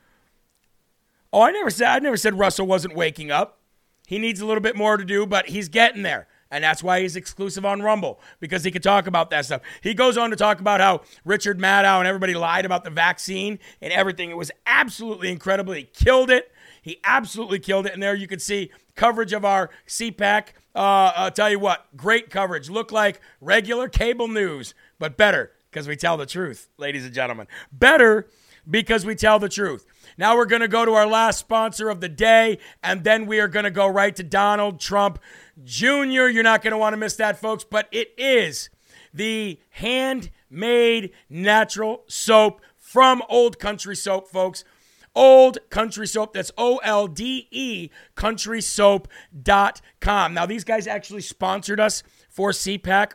Oh, 1.33 1.43
I 1.43 1.51
never 1.51 1.71
said 1.71 1.89
I 1.89 1.99
never 1.99 2.17
said 2.17 2.39
Russell 2.39 2.67
wasn't 2.67 2.95
waking 2.95 3.31
up. 3.31 3.59
He 4.07 4.19
needs 4.19 4.41
a 4.41 4.47
little 4.47 4.61
bit 4.61 4.77
more 4.77 4.97
to 4.97 5.05
do, 5.05 5.27
but 5.27 5.49
he's 5.49 5.69
getting 5.69 6.03
there. 6.03 6.29
And 6.53 6.63
that's 6.63 6.83
why 6.83 7.01
he's 7.01 7.17
exclusive 7.17 7.65
on 7.65 7.81
Rumble 7.81 8.21
because 8.39 8.63
he 8.63 8.71
can 8.71 8.83
talk 8.83 9.07
about 9.07 9.31
that 9.31 9.47
stuff. 9.47 9.63
He 9.81 9.95
goes 9.95 10.19
on 10.19 10.29
to 10.31 10.37
talk 10.37 10.61
about 10.61 10.81
how 10.81 11.01
Rachel 11.25 11.55
Maddow 11.55 11.99
and 11.99 12.07
everybody 12.07 12.35
lied 12.35 12.67
about 12.67 12.85
the 12.85 12.91
vaccine 12.91 13.59
and 13.81 13.91
everything. 13.91 14.31
It 14.31 14.37
was 14.37 14.51
absolutely 14.67 15.33
incredible. 15.33 15.73
He 15.73 15.85
killed 15.85 16.31
it. 16.31 16.53
He 16.83 17.01
absolutely 17.05 17.59
killed 17.59 17.87
it. 17.87 17.95
And 17.95 18.03
there 18.03 18.15
you 18.15 18.29
can 18.29 18.39
see 18.39 18.71
coverage 18.95 19.33
of 19.33 19.47
our 19.47 19.71
CPAC. 19.89 20.49
Uh, 20.75 21.13
I'll 21.17 21.31
tell 21.31 21.51
you 21.51 21.59
what, 21.59 21.87
great 21.97 22.29
coverage. 22.29 22.69
Look 22.69 22.93
like 22.93 23.21
regular 23.41 23.89
cable 23.89 24.29
news, 24.29 24.75
but 24.99 25.17
better 25.17 25.53
because 25.71 25.89
we 25.89 25.97
tell 25.97 26.19
the 26.19 26.27
truth, 26.27 26.69
ladies 26.77 27.07
and 27.07 27.15
gentlemen. 27.15 27.47
Better 27.73 28.29
because 28.69 29.07
we 29.07 29.15
tell 29.15 29.39
the 29.39 29.49
truth. 29.49 29.87
Now 30.19 30.37
we're 30.37 30.47
going 30.47 30.61
to 30.61 30.69
go 30.69 30.85
to 30.85 30.93
our 30.93 31.07
last 31.07 31.39
sponsor 31.39 31.89
of 31.89 32.01
the 32.01 32.09
day, 32.09 32.59
and 32.83 33.05
then 33.05 33.27
we 33.27 33.41
are 33.41 33.49
going 33.49 33.65
to 33.65 33.71
go 33.71 33.87
right 33.87 34.15
to 34.17 34.23
Donald 34.23 34.81
Trump 34.81 35.19
Jr. 35.65 36.29
You're 36.29 36.43
not 36.43 36.63
going 36.63 36.73
to 36.73 36.79
want 36.79 36.95
to 36.95 36.97
miss 36.97 37.15
that, 37.17 37.41
folks, 37.41 37.65
but 37.65 37.89
it 37.93 38.13
is 38.17 38.71
the 39.13 39.61
handmade 39.71 41.11
natural 41.29 42.05
soap 42.07 42.61
from 42.77 43.23
Old 43.29 43.59
Country 43.59 43.97
Soap, 43.97 44.29
folks. 44.29 44.65
Old 45.15 45.59
Country 45.71 46.07
Soap. 46.07 46.33
That's 46.33 46.51
O 46.57 46.79
L 46.79 47.07
D 47.07 47.47
E 47.51 47.91
countrysoap.com. 48.17 50.35
Now, 50.35 50.47
these 50.47 50.65
guys 50.65 50.87
actually 50.87 51.21
sponsored 51.21 51.81
us 51.81 52.03
for 52.31 52.51
CPAC. 52.51 53.13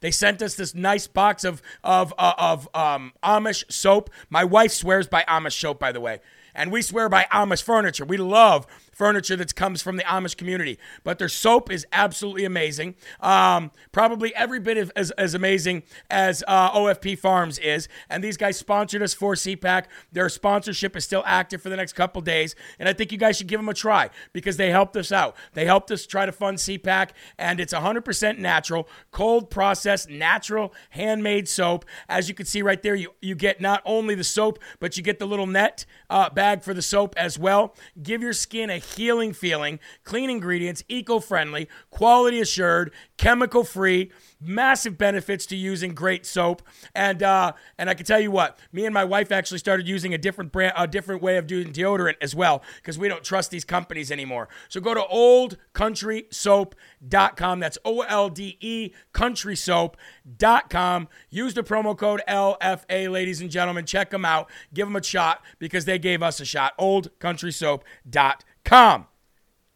They 0.00 0.10
sent 0.10 0.42
us 0.42 0.54
this 0.54 0.74
nice 0.74 1.06
box 1.06 1.44
of 1.44 1.62
of 1.82 2.12
uh, 2.18 2.34
of 2.38 2.68
um, 2.74 3.12
Amish 3.22 3.70
soap. 3.70 4.10
My 4.28 4.44
wife 4.44 4.72
swears 4.72 5.06
by 5.06 5.24
Amish 5.28 5.60
soap, 5.60 5.78
by 5.78 5.92
the 5.92 6.00
way, 6.00 6.20
and 6.54 6.72
we 6.72 6.82
swear 6.82 7.08
by 7.08 7.26
Amish 7.32 7.62
furniture. 7.62 8.04
We 8.04 8.16
love 8.16 8.66
furniture 9.00 9.34
that 9.34 9.54
comes 9.54 9.80
from 9.80 9.96
the 9.96 10.02
Amish 10.02 10.36
community, 10.36 10.78
but 11.04 11.18
their 11.18 11.26
soap 11.26 11.72
is 11.72 11.86
absolutely 11.90 12.44
amazing. 12.44 12.94
Um, 13.20 13.70
probably 13.92 14.36
every 14.36 14.60
bit 14.60 14.76
of, 14.76 14.92
as, 14.94 15.10
as 15.12 15.32
amazing 15.32 15.84
as 16.10 16.44
uh, 16.46 16.70
OFP 16.72 17.18
Farms 17.18 17.58
is. 17.60 17.88
And 18.10 18.22
these 18.22 18.36
guys 18.36 18.58
sponsored 18.58 19.00
us 19.00 19.14
for 19.14 19.32
CPAC. 19.32 19.84
Their 20.12 20.28
sponsorship 20.28 20.94
is 20.96 21.04
still 21.06 21.22
active 21.24 21.62
for 21.62 21.70
the 21.70 21.78
next 21.78 21.94
couple 21.94 22.20
days, 22.20 22.54
and 22.78 22.90
I 22.90 22.92
think 22.92 23.10
you 23.10 23.16
guys 23.16 23.38
should 23.38 23.46
give 23.46 23.58
them 23.58 23.70
a 23.70 23.74
try 23.74 24.10
because 24.34 24.58
they 24.58 24.68
helped 24.68 24.98
us 24.98 25.10
out. 25.10 25.34
They 25.54 25.64
helped 25.64 25.90
us 25.90 26.04
try 26.04 26.26
to 26.26 26.32
fund 26.32 26.58
CPAC, 26.58 27.12
and 27.38 27.58
it's 27.58 27.72
100% 27.72 28.38
natural, 28.38 28.86
cold 29.12 29.48
processed, 29.48 30.10
natural, 30.10 30.74
handmade 30.90 31.48
soap. 31.48 31.86
As 32.06 32.28
you 32.28 32.34
can 32.34 32.44
see 32.44 32.60
right 32.60 32.82
there, 32.82 32.96
you, 32.96 33.14
you 33.22 33.34
get 33.34 33.62
not 33.62 33.80
only 33.86 34.14
the 34.14 34.24
soap, 34.24 34.58
but 34.78 34.98
you 34.98 35.02
get 35.02 35.18
the 35.18 35.26
little 35.26 35.46
net 35.46 35.86
uh, 36.10 36.28
bag 36.28 36.62
for 36.62 36.74
the 36.74 36.82
soap 36.82 37.14
as 37.16 37.38
well. 37.38 37.74
Give 38.02 38.20
your 38.20 38.34
skin 38.34 38.68
a 38.68 38.89
healing 38.96 39.32
feeling, 39.32 39.78
clean 40.04 40.30
ingredients, 40.30 40.82
eco 40.88 41.20
friendly, 41.20 41.68
quality 41.90 42.40
assured, 42.40 42.92
chemical 43.16 43.64
free. 43.64 44.10
Massive 44.42 44.96
benefits 44.96 45.44
to 45.46 45.56
using 45.56 45.92
great 45.92 46.24
soap, 46.24 46.62
and 46.94 47.22
uh, 47.22 47.52
and 47.76 47.90
I 47.90 47.94
can 47.94 48.06
tell 48.06 48.18
you 48.18 48.30
what, 48.30 48.58
me 48.72 48.86
and 48.86 48.94
my 48.94 49.04
wife 49.04 49.30
actually 49.30 49.58
started 49.58 49.86
using 49.86 50.14
a 50.14 50.18
different 50.18 50.50
brand, 50.50 50.72
a 50.78 50.86
different 50.86 51.20
way 51.20 51.36
of 51.36 51.46
doing 51.46 51.74
deodorant 51.74 52.14
as 52.22 52.34
well, 52.34 52.62
because 52.76 52.98
we 52.98 53.06
don't 53.06 53.22
trust 53.22 53.50
these 53.50 53.66
companies 53.66 54.10
anymore. 54.10 54.48
So 54.70 54.80
go 54.80 54.94
to 54.94 55.02
oldecountrysoap.com. 55.02 57.60
That's 57.60 57.76
O 57.84 58.00
L 58.00 58.30
D 58.30 58.56
E 58.60 58.92
countrysoap.com. 59.12 61.08
Use 61.28 61.52
the 61.52 61.62
promo 61.62 61.94
code 61.94 62.22
LFA, 62.26 63.10
ladies 63.10 63.42
and 63.42 63.50
gentlemen. 63.50 63.84
Check 63.84 64.08
them 64.08 64.24
out. 64.24 64.50
Give 64.72 64.86
them 64.86 64.96
a 64.96 65.02
shot 65.02 65.44
because 65.58 65.84
they 65.84 65.98
gave 65.98 66.22
us 66.22 66.40
a 66.40 66.46
shot. 66.46 66.72
Oldecountrysoap.com. 66.78 68.38
Come 68.64 69.06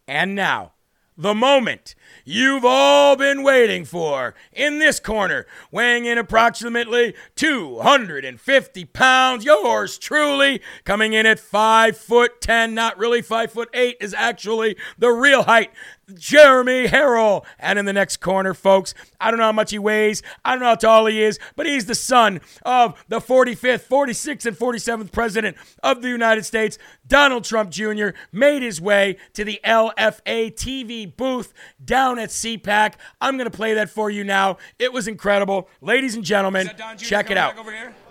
and 0.07 0.35
now, 0.35 0.73
the 1.17 1.35
moment 1.35 1.95
you've 2.25 2.65
all 2.65 3.15
been 3.17 3.43
waiting 3.43 3.85
for 3.85 4.35
in 4.53 4.81
this 4.81 4.99
corner, 4.99 5.47
weighing 5.71 6.07
in 6.07 6.19
approximately 6.19 7.15
250 7.37 8.85
pounds, 8.87 9.45
yours 9.45 9.97
truly, 9.97 10.61
coming 10.85 11.13
in 11.13 11.25
at 11.25 11.39
5 11.39 11.97
foot 11.97 12.41
10, 12.41 12.75
not 12.75 12.99
really 12.99 13.23
5 13.23 13.53
foot 13.53 13.69
8 13.73 13.97
is 14.01 14.13
actually 14.13 14.77
the 14.99 15.11
real 15.11 15.45
height. 15.45 15.71
Jeremy 16.15 16.87
Herrell. 16.87 17.45
And 17.59 17.79
in 17.79 17.85
the 17.85 17.93
next 17.93 18.19
corner, 18.19 18.55
folks, 18.55 18.95
I 19.21 19.31
don't 19.31 19.39
know 19.39 19.47
how 19.47 19.53
much 19.53 19.71
he 19.71 19.79
weighs. 19.79 20.23
I 20.45 20.53
don't 20.53 20.61
know 20.61 20.67
how 20.67 20.75
tall 20.75 21.07
he 21.07 21.23
is, 21.23 21.39
but 21.57 21.67
he's 21.67 21.87
the 21.87 21.95
son 21.95 22.41
of 22.65 23.03
the 23.09 23.21
45th, 23.21 23.89
46th, 23.89 24.47
and 24.47 24.57
47th 24.57 25.13
president 25.13 25.57
of 25.83 26.03
the 26.03 26.09
United 26.09 26.45
States. 26.45 26.79
Donald 27.07 27.45
Trump 27.45 27.71
Jr. 27.71 28.09
made 28.33 28.63
his 28.63 28.81
way 28.81 29.17
to 29.35 29.45
the 29.45 29.61
LFA 29.65 30.53
TV 30.55 31.15
booth 31.15 31.53
down 31.85 32.19
at 32.19 32.31
CPAC. 32.31 32.95
I'm 33.21 33.37
going 33.37 33.51
to 33.51 33.57
play 33.57 33.75
that 33.75 33.91
for 33.91 34.11
you 34.11 34.25
now. 34.25 34.59
It 34.79 34.93
was 34.93 35.09
incredible. 35.09 35.69
Ladies 35.81 36.15
and 36.15 36.25
gentlemen, 36.25 36.71
check 36.99 37.31
it 37.31 37.37
out. 37.37 37.55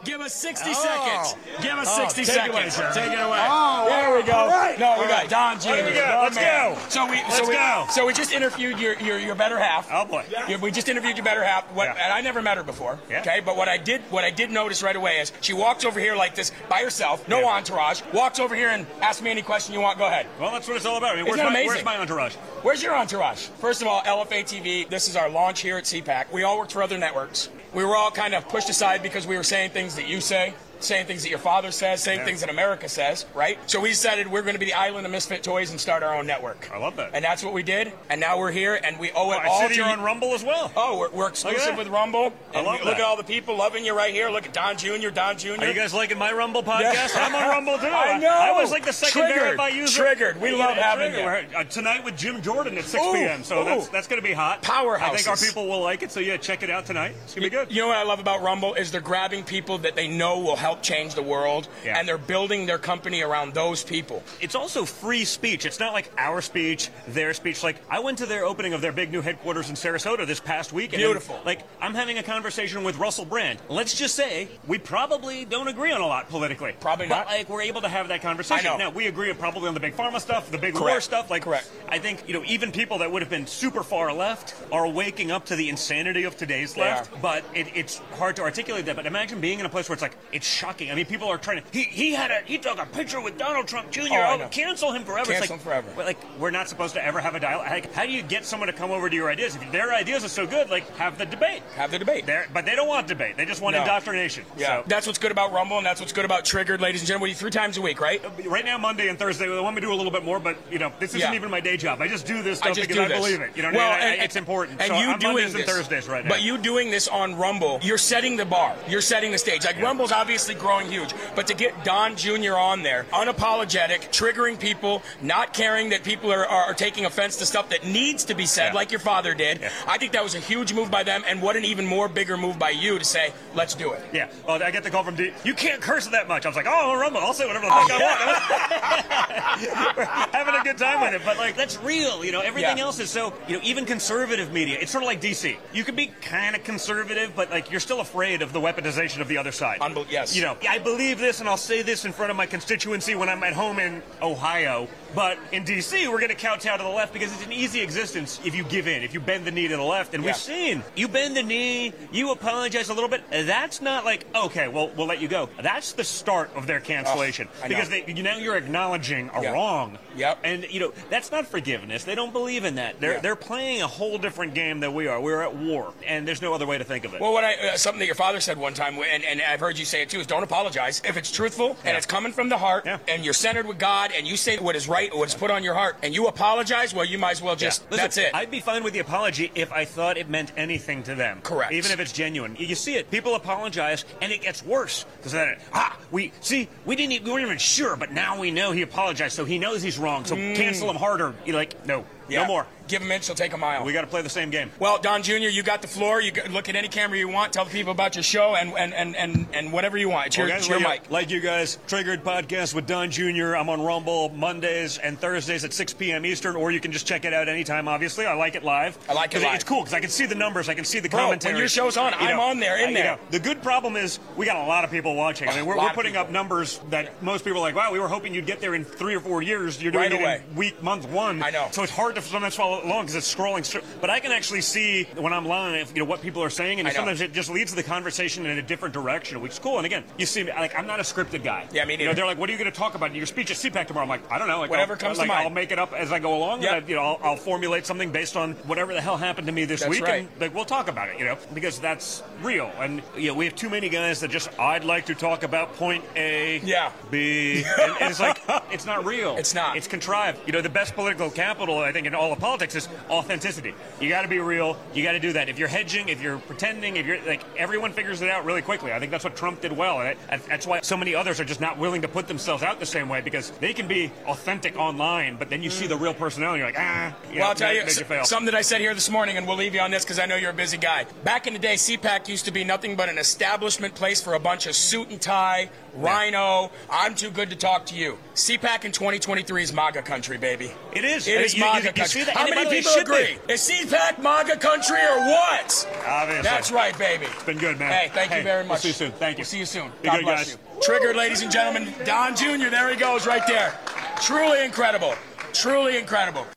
Give 0.04 0.22
us 0.22 0.34
60 0.34 0.70
Oh. 0.70 0.74
seconds. 0.74 1.36
Give 1.62 1.78
us 1.78 1.88
Oh, 1.89 2.04
60 2.04 2.26
take 2.26 2.30
it 2.30 2.34
seconds. 2.34 2.56
away, 2.56 2.70
sir. 2.70 2.91
Take 2.93 3.12
it 3.14 3.20
away. 3.20 3.39
Oh, 3.49 3.86
there 3.89 4.12
we 4.12 4.18
we 4.18 4.24
go. 4.24 4.34
All 4.34 4.47
right. 4.47 4.78
No, 4.80 4.95
we 4.97 5.04
All 5.04 5.08
got 5.08 5.20
right. 5.22 5.30
Don 5.30 5.60
Jr. 5.60 5.68
There 5.70 5.86
we 5.86 5.91
go. 5.93 6.16
Oh, 6.20 6.24
Let's 6.24 6.36
man. 6.36 6.74
go. 6.74 6.80
So 6.89 7.06
we, 7.06 7.16
Let's 7.16 7.38
so 7.38 7.47
we, 7.47 7.54
go. 7.56 7.86
so 7.89 8.06
we 8.06 8.14
just 8.14 8.32
interviewed 8.32 8.80
your, 8.80 8.93
your, 8.99 9.18
your 9.20 9.36
better 9.36 9.58
half. 9.58 9.88
Oh 9.91 10.06
boy. 10.06 10.24
Yeah, 10.30 10.58
we 10.58 10.72
just 10.72 10.89
interviewed 10.89 11.18
your 11.18 11.24
better 11.26 11.43
half. 11.43 11.64
What, 11.74 11.89
And 11.89 12.14
I 12.14 12.22
never 12.22 12.41
met 12.41 12.58
her 12.58 12.64
before. 12.64 12.99
Yeah. 13.10 13.22
Okay, 13.22 13.39
but 13.39 13.56
what 13.58 13.68
I 13.70 13.78
did, 13.78 14.01
what 14.12 14.24
I 14.24 14.30
did 14.30 14.51
notice 14.51 14.84
right 14.84 14.95
away 14.95 15.18
is 15.20 15.32
she 15.41 15.54
walks 15.54 15.86
over 15.86 15.99
here 15.99 16.16
like 16.16 16.36
this 16.36 16.51
by 16.70 16.82
herself, 16.82 17.28
no 17.28 17.47
entourage. 17.47 18.01
Walks 18.14 18.39
over 18.39 18.56
here 18.56 18.70
and 18.70 18.86
asks 19.01 19.22
me 19.22 19.32
any 19.32 19.41
question 19.41 19.74
you 19.74 19.80
want. 19.80 19.97
Go 19.97 20.06
ahead. 20.08 20.28
Well, 20.39 20.51
that's 20.51 20.68
what 20.68 20.78
it's 20.78 20.86
all 20.86 20.97
about. 20.97 21.14
I 21.14 21.22
mean, 21.22 21.28
Isn't 21.28 21.30
where's 21.30 21.38
that 21.38 21.43
my, 21.45 21.49
amazing? 21.60 21.68
where's 21.68 21.86
my 21.86 21.97
entourage? 21.97 22.36
Where's 22.62 22.84
your 22.84 22.95
entourage? 22.95 23.47
First 23.60 23.82
of 23.82 23.88
all, 23.88 24.01
LFA 24.01 24.43
TV, 24.43 24.89
this 24.89 25.08
is 25.08 25.16
our 25.16 25.30
launch 25.30 25.62
here 25.62 25.78
at 25.78 25.84
CPAC. 25.86 26.32
We 26.32 26.43
all 26.43 26.58
worked 26.58 26.72
for 26.72 26.82
other 26.84 26.97
networks. 26.97 27.49
We 27.74 27.84
were 27.84 27.95
all 27.95 28.12
kind 28.12 28.36
of 28.36 28.47
pushed 28.47 28.70
aside 28.70 29.01
because 29.01 29.26
we 29.26 29.36
were 29.36 29.43
saying 29.43 29.72
things 29.72 29.92
that 29.95 30.07
you 30.07 30.21
say, 30.21 30.53
saying 30.84 31.05
things 31.05 31.23
that 31.23 31.29
your 31.29 31.39
father 31.39 31.71
says, 31.71 32.01
saying 32.03 32.19
Yeah. 32.19 32.25
things 32.25 32.41
that 32.41 32.49
America 32.49 32.88
says, 32.89 33.25
right? 33.34 33.57
So 33.69 33.79
we 33.79 33.89
decided 33.89 34.27
we're 34.27 34.41
going 34.41 34.55
to 34.55 34.59
be 34.59 34.65
the 34.65 34.73
island 34.73 35.05
of 35.05 35.11
misfit 35.11 35.43
toys 35.43 35.71
and 35.71 35.79
start 35.79 36.03
our 36.03 36.15
own 36.15 36.27
network. 36.27 36.69
I 36.73 36.77
love 36.77 36.95
that. 36.97 37.11
And 37.13 37.23
that's 37.23 37.43
what 37.43 37.53
we 37.53 37.63
did. 37.63 37.91
And 38.09 38.19
now 38.21 38.38
we're 38.38 38.51
here 38.51 38.79
and 38.84 38.99
we 38.99 39.11
owe 39.11 39.31
it 39.31 39.36
I 39.38 39.47
all 39.47 39.61
see 39.61 39.63
to 39.63 39.69
that 39.69 39.77
you. 39.77 39.84
on 39.84 40.01
Rumble 40.01 40.34
as 40.34 40.43
well. 40.43 40.71
Oh, 40.75 40.97
we're, 40.99 41.09
we're 41.11 41.27
exclusive 41.29 41.65
that. 41.65 41.77
with 41.77 41.88
Rumble. 41.88 42.34
I 42.53 42.61
love 42.61 42.79
we- 42.79 42.86
Look 42.86 42.95
at 42.95 43.01
all 43.01 43.17
the 43.17 43.23
people 43.23 43.55
loving 43.57 43.86
you 43.86 43.95
right 43.95 44.13
here. 44.13 44.29
Look 44.29 44.45
at 44.45 44.53
Don 44.53 44.77
Jr., 44.77 45.09
Don 45.09 45.38
Jr. 45.38 45.51
Are 45.59 45.67
you 45.67 45.73
guys 45.73 45.93
liking 45.93 46.17
my 46.17 46.31
Rumble 46.31 46.63
podcast? 46.63 47.15
Yeah. 47.15 47.25
I'm 47.25 47.36
on 47.36 47.49
Rumble 47.49 47.77
too. 47.77 47.88
I 47.93 48.17
know. 48.17 48.27
I 48.29 48.51
was 48.51 48.71
like 48.71 48.86
the 48.86 48.93
second 48.93 49.21
Triggered. 49.21 49.41
verified 49.41 49.73
user. 49.73 50.03
Triggered. 50.03 50.41
We 50.41 50.51
love 50.51 50.75
having 50.75 51.13
you. 51.13 51.21
Uh, 51.57 51.63
tonight 51.65 52.03
with 52.03 52.17
Jim 52.17 52.41
Jordan 52.41 52.77
at 52.77 52.86
6 52.86 53.03
Ooh, 53.03 53.13
p.m. 53.13 53.43
So 53.43 53.61
ooh. 53.61 53.65
that's 53.65 53.88
that's 53.89 54.07
going 54.07 54.21
to 54.21 54.27
be 54.27 54.34
hot. 54.34 54.59
I 54.67 55.09
think 55.15 55.27
our 55.27 55.38
people 55.38 55.67
will 55.67 55.81
like 55.81 56.03
it. 56.03 56.11
So 56.11 56.19
yeah, 56.19 56.38
check 56.38 56.63
it 56.63 56.69
out 56.69 56.86
tonight. 56.86 57.15
It's 57.23 57.36
going 57.36 57.43
to 57.43 57.49
be 57.49 57.55
good. 57.55 57.71
You 57.71 57.81
know 57.81 57.88
what 57.89 57.97
I 57.97 58.03
love 58.03 58.19
about 58.19 58.41
Rumble 58.41 58.73
is 58.73 58.91
they're 58.91 59.01
grabbing 59.01 59.43
people 59.43 59.77
that 59.79 59.95
they 59.95 60.07
know 60.07 60.39
will 60.39 60.55
help 60.55 60.72
change 60.82 61.15
the 61.15 61.21
world, 61.24 61.67
Yeah. 61.86 61.97
and 61.99 62.07
they're 62.07 62.17
building 62.17 62.65
their 62.65 62.78
company 62.78 63.21
around 63.21 63.53
those 63.53 63.84
people. 63.84 64.24
It's 64.41 64.55
also 64.55 64.86
free 64.86 65.26
speech. 65.26 65.65
It's 65.65 65.80
not 65.80 65.93
like 65.93 66.11
our 66.17 66.41
speech, 66.41 66.89
their 67.07 67.34
speech. 67.34 67.63
Like 67.63 67.78
I 67.89 67.99
went 67.99 68.17
to 68.19 68.26
their 68.26 68.45
opening 68.45 68.74
of 68.74 68.82
their 68.82 68.91
big 68.91 69.11
new 69.11 69.21
headquarters 69.21 69.69
in 69.69 69.76
Sarasota 69.76 70.26
this 70.26 70.39
past 70.39 70.74
week. 70.74 70.93
and 70.93 70.99
Beautiful. 71.01 71.39
Like 71.45 71.61
I'm 71.82 71.93
having 71.93 72.17
a 72.17 72.24
conversation 72.24 72.84
with 72.84 72.97
Russell 72.97 73.26
Brand. 73.26 73.59
Let's 73.69 73.93
just 73.93 74.15
say 74.15 74.47
we 74.67 74.78
probably 74.78 75.45
don't 75.45 75.67
agree 75.67 75.91
on 75.91 76.01
a 76.01 76.07
lot 76.07 76.30
politically. 76.30 76.74
Probably 76.80 77.07
but, 77.07 77.15
not. 77.15 77.28
Like 77.28 77.49
we're 77.49 77.61
able 77.61 77.82
to 77.82 77.89
have 77.89 78.07
that 78.07 78.21
conversation. 78.21 78.65
I 78.67 78.71
know. 78.71 78.78
Now 78.78 78.89
we 78.89 79.07
agree 79.07 79.32
probably 79.34 79.67
on 79.67 79.74
the 79.74 79.80
big 79.80 79.95
pharma 79.95 80.19
stuff, 80.19 80.49
the 80.51 80.57
big 80.57 80.78
war 80.80 81.01
stuff. 81.01 81.30
Like 81.30 81.43
Correct. 81.43 81.69
I 81.89 81.99
think 81.99 82.28
you 82.28 82.34
know 82.34 82.43
even 82.45 82.71
people 82.71 82.99
that 82.99 83.11
would 83.11 83.21
have 83.21 83.30
been 83.30 83.47
super 83.47 83.84
far 83.84 84.13
left 84.13 84.55
are 84.71 84.88
waking 84.88 85.32
up 85.32 85.45
to 85.47 85.55
the 85.55 85.69
insanity 85.69 86.24
of 86.24 86.38
today's 86.38 86.74
They 86.74 86.82
left. 86.82 87.13
are. 87.13 87.19
But 87.19 87.43
it, 87.53 87.67
it's 87.76 87.97
hard 88.17 88.36
to 88.38 88.41
articulate 88.43 88.86
that. 88.86 88.95
But 88.95 89.05
imagine 89.05 89.41
being 89.41 89.59
in 89.59 89.65
a 89.65 89.69
place 89.69 89.89
where 89.89 89.93
it's 89.93 90.01
like 90.01 90.15
it's 90.32 90.45
shocking. 90.64 90.91
I 90.91 90.95
mean, 90.95 91.05
people 91.05 91.28
are 91.28 91.38
trying 91.38 91.61
to. 91.61 91.64
He, 91.72 91.84
he 91.84 92.14
had 92.14 92.32
a 92.32 92.41
he 92.45 92.57
took 92.57 92.80
a 92.80 92.86
picture 92.86 93.20
with 93.22 93.38
Donald 93.38 93.68
Trump 93.68 93.91
Jr. 93.91 94.01
Oh, 94.11 94.16
I 94.16 94.43
Oh, 94.43 94.47
cancel 94.49 94.91
him 94.91 95.03
forever. 95.03 95.26
Cancel 95.32 95.41
like, 95.41 95.49
him 95.49 95.59
forever. 95.59 95.88
but, 95.95 96.05
like 96.05 96.18
we're 96.39 96.51
not 96.51 96.70
supposed 96.70 96.93
to 96.95 97.05
ever 97.05 97.20
have 97.20 97.36
a 97.36 97.39
dialogue. 97.39 97.68
Like, 97.70 97.93
how 97.93 98.05
do 98.05 98.11
you 98.11 98.22
get 98.22 98.45
someone 98.45 98.68
to 98.68 98.74
come 98.74 98.91
over 98.91 99.09
to 99.09 99.16
your 99.16 99.30
ideas? 99.30 99.55
If 99.55 99.72
their 99.72 99.93
ideas 99.93 100.24
are 100.24 100.30
so 100.30 100.47
good, 100.47 100.70
like 100.70 100.88
have 100.97 101.18
the 101.18 101.26
debate. 101.26 101.61
Have 101.76 101.91
the 101.91 101.99
debate. 101.99 102.26
They're, 102.26 102.47
but 102.53 102.66
they 102.66 102.76
don't 102.76 102.88
want 102.88 103.07
debate. 103.07 103.38
They 103.38 103.45
just 103.45 103.61
want 103.61 103.76
No. 103.76 103.82
indoctrination. 103.82 104.45
Yeah, 104.57 104.82
So, 104.82 104.84
that's 104.88 105.05
what's 105.07 105.20
good 105.20 105.32
about 105.32 105.51
Rumble, 105.51 105.78
and 105.78 105.86
that's 105.86 105.99
what's 105.99 106.14
good 106.14 106.26
about 106.26 106.45
Triggered, 106.45 106.82
ladies 106.82 107.01
and 107.01 107.07
gentlemen. 107.07 107.34
Three 107.36 107.51
times 107.51 107.78
a 107.78 107.82
week, 107.82 107.99
right? 107.99 108.22
right 108.47 108.66
now, 108.66 108.78
Monday 108.78 109.07
and 109.09 109.18
Thursday, 109.20 109.47
they 109.47 109.59
want 109.59 109.76
me 109.76 109.82
to 109.82 109.88
do 109.88 109.93
a 109.93 109.95
little 109.95 110.11
bit 110.11 110.24
more, 110.24 110.39
but 110.39 110.57
you 110.72 110.80
know, 110.80 110.91
this 110.99 111.11
isn't 111.11 111.22
Yeah. 111.22 111.34
even 111.36 111.49
my 111.49 111.59
day 111.59 111.78
job. 111.78 112.01
I 112.01 112.07
just 112.07 112.26
do 112.26 112.41
this 112.41 112.59
I 112.61 112.66
stuff 112.72 112.76
just 112.78 112.88
because 112.89 113.05
I 113.05 113.07
this. 113.09 113.18
believe 113.18 113.41
it. 113.41 113.51
You 113.55 113.64
know, 113.64 113.72
well, 113.74 113.91
I? 113.91 113.95
I- 113.95 113.99
and, 114.14 114.22
it's 114.22 114.36
important. 114.36 114.80
And 114.82 114.89
so 114.89 114.99
you 114.99 115.07
I'm 115.09 115.20
doing 115.20 115.34
Mondays 115.36 115.55
and 115.55 115.66
Thursdays 115.66 116.07
right 116.07 116.24
now. 116.24 116.30
But 116.30 116.41
you 116.41 116.57
doing 116.57 116.91
this 116.91 117.07
on 117.07 117.36
Rumble, 117.36 117.80
you're 117.82 117.97
setting 117.97 118.38
the 118.38 118.45
bar. 118.45 118.76
You're 118.88 119.01
setting 119.01 119.32
the 119.32 119.38
stage. 119.38 119.66
Like 119.66 119.82
Rumble's 119.82 120.11
obviously 120.11 120.53
growing 120.54 120.88
huge, 120.89 121.14
but 121.36 121.47
to 121.47 121.54
get 121.54 121.84
Don 121.84 122.16
Jr. 122.16 122.54
on 122.54 122.84
there, 122.84 123.06
unapologetic, 123.12 124.10
triggering 124.12 124.60
people, 124.60 125.01
not 125.22 125.54
caring 125.54 125.89
that 125.89 126.04
people 126.04 126.32
are, 126.32 126.45
are, 126.45 126.66
are 126.66 126.74
taking 126.74 127.06
offense 127.06 127.38
to 127.38 127.45
stuff 127.45 127.70
that 127.70 127.86
needs 127.86 128.26
to 128.26 128.34
be 128.36 128.45
said, 128.45 128.68
Yeah. 128.68 128.74
like 128.74 128.91
your 128.91 128.99
father 128.99 129.34
did. 129.34 129.62
I 129.88 129.97
think 129.97 130.12
that 130.14 130.24
was 130.24 130.36
a 130.36 130.39
huge 130.39 130.74
move 130.74 130.89
by 130.91 131.04
them, 131.04 131.24
and 131.28 131.41
what 131.41 131.56
an 131.56 131.66
even 131.66 131.86
more 131.86 132.08
bigger 132.08 132.38
move 132.38 132.58
by 132.60 132.70
you 132.72 132.97
to 132.99 133.06
say, 133.06 133.34
let's 133.56 133.74
do 133.76 133.93
it. 133.93 134.01
Yeah. 134.14 134.30
Well, 134.47 134.62
I 134.62 134.72
get 134.72 134.84
the 134.84 134.89
call 134.91 135.04
from 135.04 135.16
D. 135.16 135.32
You 135.43 135.54
can't 135.54 135.82
curse 135.82 136.08
that 136.08 136.28
much. 136.28 136.45
I 136.45 136.49
was 136.49 136.56
like, 136.56 136.68
oh, 136.68 136.95
Rumble. 136.97 137.22
I'll 137.22 137.34
say 137.34 137.45
whatever 137.47 137.66
the 137.66 137.72
fuck 137.72 137.91
I 137.91 137.99
want. 137.99 139.97
We're 139.97 140.06
having 140.34 140.56
a 140.56 140.64
good 140.64 140.78
time 140.78 141.01
with 141.01 141.14
it, 141.14 141.26
but 141.26 141.38
like 141.38 141.56
that's 141.56 141.78
real. 141.82 142.24
You 142.24 142.32
know, 142.32 142.41
everything 142.41 142.78
Yeah. 142.78 142.84
else 142.84 142.99
is 142.99 143.10
so. 143.10 143.34
You 143.47 143.58
know, 143.58 143.62
even 143.64 143.86
conservative 143.86 144.51
media. 144.51 144.78
It's 144.82 144.91
sort 144.91 145.04
of 145.04 145.08
like 145.08 145.22
DC. 145.22 145.58
You 145.74 145.84
can 145.84 145.95
be 145.95 146.08
kind 146.22 146.56
of 146.56 146.64
conservative, 146.64 147.34
but 147.36 147.49
like 147.49 147.72
you're 147.72 147.80
still 147.80 147.99
afraid 148.01 148.41
of 148.41 148.54
the 148.54 148.60
weaponization 148.60 149.22
of 149.22 149.28
the 149.28 149.38
other 149.38 149.51
side. 149.51 149.80
Unbel- 149.80 150.06
yes. 150.10 150.32
You 150.36 150.41
know, 150.41 150.57
I 150.67 150.79
believe 150.79 151.19
this, 151.19 151.39
and 151.39 151.47
I'll 151.49 151.57
say 151.57 151.81
this 151.81 152.05
in 152.05 152.11
front 152.11 152.31
of 152.31 152.38
my 152.38 152.45
constituency 152.45 153.15
when 153.15 153.29
I'm 153.29 153.43
at 153.43 153.53
home 153.53 153.79
in 153.79 154.01
Ohio. 154.21 154.88
But 155.15 155.38
in 155.51 155.63
DC, 155.63 156.07
we're 156.09 156.17
going 156.19 156.29
to 156.29 156.36
kowtow 156.36 156.77
to 156.77 156.84
the 156.84 156.89
left 156.89 157.13
because 157.13 157.31
it's 157.34 157.45
an 157.45 157.53
easy 157.53 157.81
existence 157.81 158.39
if 158.43 158.55
you 158.55 158.63
give 158.63 158.88
in, 158.88 159.03
if 159.03 159.13
you 159.13 159.19
bend 159.19 159.45
the 159.45 159.51
knee 159.51 159.67
to 159.67 159.75
the 159.77 159.84
left. 159.84 160.15
And 160.15 160.23
Yeah. 160.23 160.29
we've 160.29 160.36
seen 160.38 160.84
you 160.95 161.07
bend 161.07 161.38
the 161.38 161.43
knee, 161.43 161.93
you 162.11 162.31
apologize 162.31 162.89
a 162.89 162.93
little 162.95 163.09
bit. 163.09 163.21
That's 163.29 163.79
not 163.79 164.05
like 164.05 164.25
okay, 164.36 164.67
well 164.69 164.89
we'll 164.97 165.05
let 165.05 165.21
you 165.21 165.27
go. 165.27 165.49
That's 165.61 165.91
the 165.93 166.03
start 166.03 166.49
of 166.55 166.65
their 166.65 166.79
cancellation 166.79 167.47
know. 167.61 167.67
because 167.67 167.89
they, 167.89 168.03
you, 168.07 168.23
now 168.23 168.38
you're 168.38 168.55
acknowledging 168.57 169.29
a 169.36 169.43
Yeah. 169.43 169.51
wrong. 169.51 169.99
Yep. 170.15 170.39
And 170.43 170.63
you 170.71 170.79
know 170.79 170.93
that's 171.11 171.31
not 171.31 171.45
forgiveness. 171.45 172.05
They 172.05 172.15
don't 172.15 172.34
believe 172.34 172.63
in 172.65 172.75
that. 172.75 172.99
They're 172.99 173.13
Yeah. 173.13 173.19
they're 173.19 173.36
playing 173.36 173.84
a 173.84 173.88
whole 173.88 174.17
different 174.17 174.55
game 174.55 174.79
than 174.79 174.95
we 174.95 175.07
are. 175.07 175.21
We're 175.21 175.43
at 175.43 175.55
war, 175.55 175.93
and 176.07 176.27
there's 176.27 176.41
no 176.41 176.55
other 176.55 176.65
way 176.65 176.79
to 176.79 176.84
think 176.84 177.05
of 177.05 177.13
it. 177.13 177.21
Well, 177.21 177.34
what 177.34 177.43
I 177.43 177.53
uh, 177.53 177.77
something 177.77 177.99
that 177.99 178.07
your 178.07 178.15
father 178.15 178.39
said 178.39 178.57
one 178.57 178.73
time, 178.73 178.97
and, 178.97 179.23
and 179.23 179.43
I've 179.43 179.59
heard 179.59 179.77
you 179.77 179.86
say 179.86 180.01
it 180.01 180.09
too, 180.09 180.22
is 180.24 180.28
don't 180.28 180.43
apologize 180.43 181.01
if 181.05 181.17
it's 181.17 181.32
truthful 181.32 181.76
and 181.86 181.95
it's 181.97 182.05
coming 182.05 182.32
from 182.32 182.49
the 182.49 182.57
heart, 182.57 182.88
and 183.07 183.24
you're 183.24 183.34
centered 183.34 183.67
with 183.67 183.78
God, 183.78 184.11
and 184.15 184.26
you 184.28 184.36
say 184.38 184.57
what 184.57 184.76
is 184.76 184.88
right, 184.88 185.15
what 185.15 185.28
is 185.28 185.36
put 185.36 185.51
on 185.51 185.63
your 185.63 185.74
heart, 185.76 185.97
and 186.01 186.13
you 186.13 186.28
apologize. 186.28 186.93
Well, 186.93 187.05
you 187.05 187.17
might 187.17 187.32
as 187.32 187.41
well 187.41 187.55
just 187.55 187.82
Yeah. 187.84 187.88
Listen, 187.91 188.03
that's 188.03 188.17
it. 188.17 188.32
I'd 188.34 188.49
be 188.51 188.59
fine 188.59 188.84
with 188.84 188.93
the 188.93 188.99
apology 188.99 189.51
if 189.55 189.71
I 189.71 189.86
thought 189.86 190.17
it 190.17 190.30
meant 190.30 190.51
anything 190.57 191.03
to 191.03 191.15
them. 191.15 191.41
Correct. 191.41 191.74
Even 191.74 191.91
if 191.91 191.99
it's 191.99 192.11
genuine. 192.13 192.55
You 192.57 192.76
see 192.76 192.95
it. 192.95 193.11
People 193.11 193.36
apologize, 193.36 194.05
and 194.21 194.32
it 194.32 194.41
gets 194.41 194.63
worse. 194.63 195.05
Because 195.17 195.34
then, 195.34 195.57
ah, 195.74 195.97
we 196.11 196.32
see, 196.41 196.69
we 196.86 196.95
didn't, 196.95 197.11
e- 197.13 197.19
we 197.19 197.32
weren't 197.32 197.45
even 197.45 197.57
sure, 197.57 197.95
but 197.95 198.11
now 198.11 198.39
we 198.39 198.51
know 198.51 198.71
he 198.71 198.82
apologized, 198.82 199.36
so 199.36 199.45
he 199.45 199.59
knows 199.59 199.82
he's 199.82 199.97
wrong. 199.99 200.24
So 200.26 200.36
Mm. 200.36 200.55
cancel 200.55 200.89
him 200.89 200.95
harder. 200.95 201.34
You're 201.45 201.55
like, 201.55 201.86
no, 201.86 202.05
Yeah. 202.30 202.41
no 202.41 202.47
more. 202.47 202.67
Give 202.89 203.01
him 203.01 203.09
inch, 203.11 203.28
he'll 203.28 203.36
take 203.36 203.53
a 203.53 203.57
mile. 203.57 203.86
We 203.86 203.93
got 203.93 204.01
to 204.01 204.07
play 204.07 204.21
the 204.21 204.30
same 204.30 204.49
game. 204.49 204.69
Well, 204.78 204.99
Don 204.99 205.24
Jr., 205.24 205.34
you 205.47 205.63
got 205.63 205.82
the 205.82 205.88
floor. 205.88 206.21
You 206.21 206.34
can 206.34 206.51
look 206.51 206.67
at 206.67 206.76
any 206.76 206.89
camera 206.89 207.17
you 207.17 207.30
want. 207.30 207.53
Tell 207.53 207.63
the 207.63 207.71
people 207.71 207.93
about 207.93 208.15
your 208.15 208.24
show 208.24 208.55
and 208.55 208.74
and, 208.78 208.93
and, 208.93 209.15
and, 209.15 209.47
and 209.53 209.71
whatever 209.71 209.97
you 209.97 210.09
want. 210.09 210.28
It's 210.28 210.38
your, 210.38 210.47
Well, 210.47 210.57
it's 210.57 210.67
your 210.67 210.82
like, 210.82 211.03
mic. 211.03 211.11
like 211.11 211.30
you 211.30 211.39
guys, 211.39 211.80
Triggered 211.88 212.26
Podcast 212.26 212.74
with 212.76 212.86
Don 212.86 213.09
Jr. 213.09 213.55
I'm 213.55 213.69
on 213.69 213.82
Rumble 213.82 214.30
Mondays 214.30 214.97
and 214.97 215.17
Thursdays 215.17 215.63
at 215.63 215.71
6 215.74 215.93
p.m. 215.93 216.26
Eastern, 216.26 216.57
or 216.57 216.71
you 216.71 216.82
can 216.82 216.91
just 216.91 217.07
check 217.07 217.24
it 217.24 217.34
out 217.34 217.47
anytime, 217.47 217.88
obviously. 217.88 218.26
I 218.26 218.34
like 218.34 218.55
it 218.55 218.63
live. 218.63 218.97
I 219.09 219.13
like 219.13 219.34
it 219.34 219.41
live. 219.41 219.55
It's 219.55 219.63
cool 219.63 219.80
because 219.80 219.93
I 219.93 220.01
can 220.01 220.09
see 220.09 220.26
the 220.26 220.36
numbers, 220.36 220.67
I 220.67 220.74
can 220.74 220.84
see 220.86 220.99
the 220.99 221.07
Bro, 221.07 221.30
when 221.30 221.39
your 221.57 221.69
show's 221.69 221.95
on, 221.95 222.11
You 222.11 222.17
I'm 222.19 222.39
on 222.39 222.59
there, 222.59 222.78
in 222.84 222.89
you 222.89 222.95
there. 222.95 223.15
know, 223.15 223.19
the 223.32 223.39
good 223.39 223.61
problem 223.63 223.95
is 223.95 224.19
we 224.36 224.45
got 224.45 224.57
a 224.57 224.67
lot 224.67 224.84
of 224.84 224.91
people 224.91 225.15
watching. 225.15 225.47
I 225.47 225.55
mean, 225.55 225.65
we're, 225.65 225.78
we're 225.78 225.93
putting 225.93 226.17
up 226.17 226.30
numbers 226.32 226.82
that 226.89 227.24
most 227.24 227.45
people 227.45 227.59
are 227.59 227.61
like, 227.61 227.76
wow, 227.76 227.93
we 227.93 227.99
were 227.99 228.09
hoping 228.09 228.34
you'd 228.34 228.45
get 228.45 228.59
there 228.59 228.76
in 228.76 228.84
three 228.84 229.15
or 229.15 229.21
four 229.21 229.41
years. 229.41 229.82
You're 229.82 229.93
doing 229.93 230.03
Right 230.03 230.11
it 230.11 230.21
away. 230.21 230.43
in 230.49 230.55
week, 230.57 230.84
month 230.84 231.07
one. 231.07 231.41
I 231.41 231.49
know. 231.49 231.67
So 231.71 231.84
it's 231.84 231.91
hard 231.91 232.12
to 232.16 232.22
sometimes 232.22 232.55
follow 232.55 232.84
along 232.84 233.05
because 233.05 233.16
it's 233.16 233.34
scrolling. 233.34 233.66
str- 233.66 233.80
But 234.01 234.09
I 234.09 234.20
can 234.20 234.32
actually 234.32 234.61
see 234.61 235.03
when 235.16 235.34
I'm 235.34 235.45
live, 235.45 235.91
you 235.95 235.99
know, 235.99 236.05
what 236.05 236.22
people 236.22 236.43
are 236.43 236.49
saying, 236.49 236.80
and 236.80 236.91
sometimes 236.91 237.22
it 237.22 237.34
just 237.34 237.49
leads 237.49 237.74
the 237.74 237.84
conversation 237.84 238.45
in 238.45 238.57
a 238.57 238.61
different 238.61 238.93
direction, 238.93 239.41
which 239.41 239.53
is 239.53 239.59
cool. 239.59 239.78
And 239.78 239.86
again, 239.86 240.03
you 240.18 240.26
see, 240.26 240.43
me 240.43 240.51
like, 240.51 240.78
I'm 240.78 240.88
not 240.88 240.99
a 240.99 241.03
scripted 241.03 241.43
guy. 241.43 241.68
Yeah, 241.72 241.86
me 241.86 241.93
You 241.93 241.97
know, 241.99 242.03
neither. 242.05 242.16
they're 242.16 242.26
like, 242.26 242.38
what 242.38 242.49
are 242.49 242.51
you 242.53 242.57
going 242.59 242.72
to 242.72 242.78
talk 242.78 242.95
about 242.95 243.09
in 243.11 243.16
your 243.16 243.26
speech 243.26 243.51
at 243.51 243.57
CPAC 243.57 243.88
tomorrow? 243.88 244.03
I'm 244.03 244.09
like, 244.09 244.32
I 244.32 244.38
don't 244.38 244.47
know. 244.47 244.59
Like, 244.59 244.70
Whatever 244.70 244.93
I'll, 244.93 244.99
comes 244.99 245.18
to 245.18 245.22
like, 245.22 245.28
mind. 245.30 245.43
I'll 245.43 245.49
make 245.53 245.72
it 245.72 245.80
up 245.80 245.93
as 245.93 246.11
I 246.11 246.20
go 246.20 246.36
along. 246.38 246.61
Yeah. 246.64 246.76
I, 246.76 246.78
you 246.88 246.95
know, 246.95 247.01
I'll, 247.01 247.20
I'll 247.24 247.36
formulate 247.36 247.86
something 247.86 248.11
based 248.11 248.36
on 248.36 248.53
whatever 248.68 248.93
the 248.93 249.01
hell 249.01 249.18
happened 249.18 249.47
to 249.47 249.53
me 249.53 249.66
this 249.66 249.82
That's 249.82 249.89
week, 249.91 250.03
right. 250.03 250.22
and 250.22 250.41
like, 250.41 250.53
we'll 250.55 250.66
talk 250.66 250.88
about 250.88 251.09
it. 251.09 251.20
You 251.20 251.26
know, 251.26 251.38
because 251.53 251.80
that's 251.80 252.24
real. 252.41 252.72
And 252.80 253.01
you 253.18 253.28
know, 253.30 253.34
we 253.36 253.45
have 253.45 253.55
too 253.55 253.70
many 253.70 253.89
guys 253.89 254.20
that 254.22 254.30
just, 254.32 254.49
I'd 254.59 254.84
like 254.86 255.05
to 255.07 255.16
talk 255.16 255.43
about 255.43 255.74
point 255.76 256.03
A, 256.16 256.59
Yeah. 256.64 256.91
B, 257.11 257.64
and, 257.64 257.91
and 258.01 258.09
it's 258.11 258.20
like, 258.20 258.41
it's 258.72 258.86
not 258.86 259.05
real. 259.05 259.36
It's 259.38 259.53
not. 259.53 259.78
It's 259.78 259.87
contrived. 259.87 260.39
You 260.46 260.54
know, 260.54 260.62
the 260.62 260.70
best 260.70 260.93
political 260.96 261.29
capital, 261.29 261.78
I 261.79 261.92
think, 261.92 262.03
in 262.05 262.16
all 262.16 262.32
of 262.32 262.39
politics 262.39 262.75
is 262.75 262.89
authenticity. 263.09 263.74
You 264.00 264.09
got 264.09 264.24
to 264.24 264.28
be 264.28 264.39
real. 264.39 264.78
You 264.93 265.04
got 265.04 265.13
to 265.13 265.20
do 265.20 265.34
that. 265.34 265.50
If 265.50 265.59
you're 265.59 265.67
hedging, 265.67 266.09
if 266.09 266.21
you're 266.21 266.38
pretending, 266.39 266.97
if 266.97 267.05
you're 267.05 267.21
like, 267.25 267.43
everyone 267.58 267.93
figures 267.93 268.21
it 268.21 268.30
out 268.30 268.46
really 268.46 268.62
quickly. 268.62 268.92
I 268.92 269.00
think 269.00 269.12
that's 269.12 269.24
what 269.24 269.36
Trump 269.36 269.62
did 269.62 269.71
well, 269.71 270.01
and 270.01 270.09
it, 270.09 270.17
that's 270.47 270.67
why 270.67 270.82
so 270.82 270.97
many 270.97 271.16
others 271.16 271.39
are 271.39 271.46
just 271.46 271.62
not 271.62 271.78
willing 271.78 272.01
to 272.01 272.08
put 272.08 272.28
themselves 272.28 272.63
out 272.63 272.80
the 272.80 272.86
same 272.86 273.09
way 273.09 273.21
because 273.21 273.51
they 273.59 273.74
can 273.74 273.88
be 273.88 274.12
authentic 274.25 274.78
online, 274.78 275.36
but 275.38 275.50
then 275.50 275.63
you 275.63 275.70
see 275.70 275.88
the 275.88 275.97
real 275.97 276.13
personality, 276.13 276.59
you're 276.59 276.67
like, 276.67 276.80
ah. 276.80 277.16
You 277.32 277.39
well, 277.39 277.39
know, 277.39 277.46
I'll 277.50 277.55
tell 277.55 277.74
you 277.74 277.84
fail. 277.86 278.25
something 278.25 278.46
that 278.46 278.55
I 278.55 278.62
said 278.62 278.82
here 278.82 278.93
this 278.93 279.09
morning, 279.09 279.38
and 279.38 279.47
we'll 279.47 279.58
leave 279.58 279.74
you 279.74 279.82
on 279.82 279.92
this 279.92 280.04
because 280.04 280.20
I 280.20 280.25
know 280.25 280.36
you're 280.36 280.51
a 280.51 280.54
busy 280.54 280.78
guy. 280.78 281.05
Back 281.24 281.47
in 281.47 281.54
the 281.54 281.59
day, 281.59 281.75
CPAC 281.75 282.28
used 282.28 282.46
to 282.46 282.51
be 282.51 282.63
nothing 282.63 282.96
but 282.96 283.09
an 283.09 283.17
establishment 283.17 283.96
place 283.96 284.21
for 284.21 284.34
a 284.34 284.39
bunch 284.39 284.67
of 284.67 284.75
suit 284.75 285.09
and 285.09 285.21
tie, 285.21 285.70
RINO. 285.95 286.71
I'm 286.89 287.13
too 287.15 287.29
good 287.29 287.49
to 287.51 287.55
talk 287.55 287.86
to 287.87 287.95
you. 287.95 288.17
CPAC 288.36 288.86
in 288.86 288.91
2023 288.91 289.63
is 289.63 289.74
MAGA 289.74 290.01
country, 290.01 290.37
baby. 290.37 290.71
It 290.93 291.03
is. 291.05 291.28
It 291.28 291.32
is 291.32 291.36
And 291.36 291.45
is 291.45 291.53
you- 291.53 291.63
you- 291.65 291.71
MAGA 291.74 291.93
country. 291.93 292.21
How 292.24 292.47
many 292.47 292.65
people 292.70 292.91
should 292.91 293.05
be. 293.07 293.11
agree? 293.13 293.37
Is 293.53 293.61
CPAC 293.61 294.17
MAGA 294.20 294.57
country 294.57 294.97
or 294.99 295.20
what? 295.20 295.87
Obviously. 296.07 296.41
That's 296.43 296.71
right, 296.71 296.97
baby. 296.97 297.25
It's 297.25 297.43
been 297.43 297.57
good, 297.59 297.78
man. 297.79 297.91
Hey, 297.91 298.11
thank 298.13 298.32
you 298.32 298.37
Hey, 298.37 298.43
very 298.43 298.59
we'll 298.63 298.70
much. 298.70 298.82
see 298.82 298.87
you 298.89 298.93
soon. 298.93 299.11
Thank 299.13 299.37
you. 299.37 299.41
We'll 299.43 299.45
see 299.49 299.59
you 299.59 299.65
soon. 299.65 299.91
Be 300.01 300.07
God 300.09 300.15
good, 300.17 300.25
bless 300.25 300.39
guys. 300.53 300.57
you. 300.75 300.82
Triggered, 300.82 301.15
ladies 301.15 301.41
and 301.41 301.51
gentlemen. 301.51 301.93
Don 302.05 302.36
Jr. 302.36 302.70
There 302.70 302.89
he 302.89 302.95
goes, 302.95 303.28
right 303.28 303.45
there. 303.47 303.74
Truly 304.21 304.63
incredible. 304.63 305.13
Truly 305.53 305.97
incredible. 305.97 306.47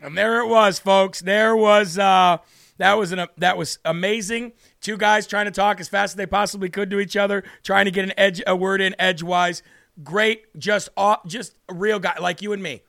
And 0.00 0.16
there 0.16 0.40
it 0.40 0.46
was, 0.46 0.78
folks. 0.78 1.20
There 1.20 1.56
was 1.56 1.98
uh 1.98 2.38
that 2.78 2.94
was 2.94 3.10
an 3.12 3.26
that 3.38 3.56
was 3.56 3.78
amazing. 3.84 4.52
Two 4.88 4.96
guys 4.96 5.26
trying 5.26 5.44
to 5.44 5.50
talk 5.50 5.80
as 5.80 5.88
fast 5.90 6.12
as 6.12 6.14
they 6.14 6.24
possibly 6.24 6.70
could 6.70 6.88
to 6.92 6.98
each 6.98 7.14
other, 7.14 7.44
trying 7.62 7.84
to 7.84 7.90
get 7.90 8.06
an 8.06 8.14
edge 8.16 8.40
a 8.46 8.56
word 8.56 8.80
in 8.80 8.98
edgewise. 8.98 9.62
Great, 10.02 10.58
just 10.58 10.88
just 11.26 11.56
a 11.68 11.74
real 11.74 11.98
guy 11.98 12.16
like 12.18 12.40
you 12.40 12.54
and 12.54 12.62
me. 12.62 12.80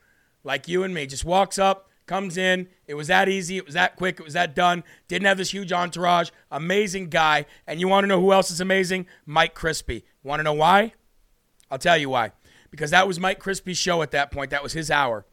Like 0.45 0.69
you 0.69 0.83
and 0.83 0.93
me. 0.93 1.07
Just 1.07 1.25
walks 1.25 1.59
up, 1.59 1.89
comes 2.05 2.37
in. 2.37 2.69
It 2.87 2.93
was 2.93 3.07
that 3.07 3.27
easy, 3.27 3.57
it 3.57 3.65
was 3.65 3.73
that 3.73 3.97
quick, 3.97 4.17
it 4.17 4.23
was 4.23 4.31
that 4.31 4.55
done. 4.55 4.85
Didn't 5.09 5.25
have 5.25 5.37
this 5.37 5.51
huge 5.51 5.73
entourage. 5.73 6.29
Amazing 6.49 7.09
guy. 7.09 7.45
And 7.67 7.81
you 7.81 7.89
want 7.89 8.05
to 8.05 8.07
know 8.07 8.21
who 8.21 8.31
else 8.31 8.49
is 8.49 8.61
amazing? 8.61 9.05
Mike 9.25 9.53
Crispi. 9.53 10.03
Want 10.23 10.39
to 10.39 10.45
know 10.45 10.53
why? 10.53 10.93
I'll 11.69 11.77
tell 11.77 11.97
you 11.97 12.09
why. 12.11 12.31
Because 12.71 12.91
that 12.91 13.09
was 13.09 13.19
Mike 13.19 13.43
Crispi's 13.43 13.77
show 13.77 14.01
at 14.01 14.11
that 14.11 14.31
point. 14.31 14.51
That 14.51 14.63
was 14.63 14.71
his 14.71 14.89
hour. 14.89 15.25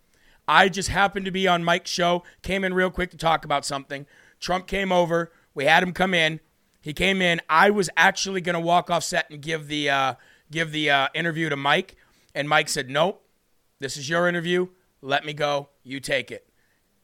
I 0.49 0.69
just 0.69 0.89
happened 0.89 1.27
to 1.27 1.31
be 1.31 1.47
on 1.47 1.63
Mike's 1.63 1.93
show, 1.93 2.25
came 2.43 2.65
in 2.65 2.75
real 2.75 2.91
quick 2.91 3.13
to 3.13 3.17
talk 3.17 3.45
about 3.45 3.65
something. 3.65 4.05
Trump 4.41 4.67
came 4.67 4.91
over. 4.91 5.31
We 5.55 5.67
had 5.67 5.85
him 5.85 5.93
come 5.93 6.13
in. 6.13 6.41
He 6.87 6.93
came 6.93 7.21
in. 7.21 7.41
I 7.51 7.71
was 7.71 7.91
actually 7.97 8.41
going 8.41 8.55
to 8.55 8.61
walk 8.61 8.91
off 8.91 9.03
set 9.03 9.29
and 9.29 9.43
give 9.43 9.67
the 9.67 9.91
uh, 9.91 10.15
give 10.53 10.71
the 10.71 10.89
uh, 10.89 11.09
interview 11.15 11.49
to 11.49 11.57
Mike, 11.57 11.97
and 12.33 12.49
Mike 12.49 12.69
said, 12.69 12.89
"Nope, 12.89 13.27
this 13.81 13.97
is 13.97 14.09
your 14.09 14.29
interview. 14.29 14.69
Let 15.03 15.27
me 15.27 15.33
go. 15.33 15.71
You 15.83 15.99
take 15.99 16.31
it." 16.31 16.49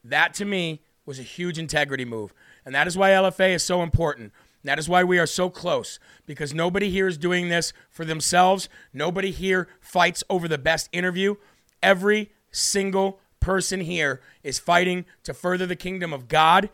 That 0.01 0.33
to 0.35 0.45
me 0.45 0.83
was 1.05 1.19
a 1.19 1.21
huge 1.21 1.59
integrity 1.59 2.05
move, 2.05 2.33
and 2.65 2.73
that 2.73 2.87
is 2.87 2.97
why 2.97 3.09
LFA 3.09 3.55
is 3.55 3.61
so 3.61 3.83
important. 3.83 4.31
That 4.63 4.79
is 4.79 4.87
why 4.87 5.03
we 5.03 5.19
are 5.19 5.25
so 5.25 5.49
close 5.49 5.99
because 6.25 6.53
nobody 6.53 6.89
here 6.89 7.09
is 7.09 7.17
doing 7.17 7.49
this 7.49 7.73
for 7.89 8.05
themselves. 8.05 8.69
Nobody 8.93 9.31
here 9.31 9.67
fights 9.81 10.23
over 10.29 10.47
the 10.47 10.57
best 10.57 10.87
interview. 10.93 11.35
Every 11.81 12.31
single 12.51 13.19
person 13.41 13.81
here 13.81 14.21
is 14.43 14.59
fighting 14.59 15.03
to 15.23 15.33
further 15.33 15.65
the 15.65 15.75
kingdom 15.75 16.13
of 16.13 16.29
God 16.29 16.69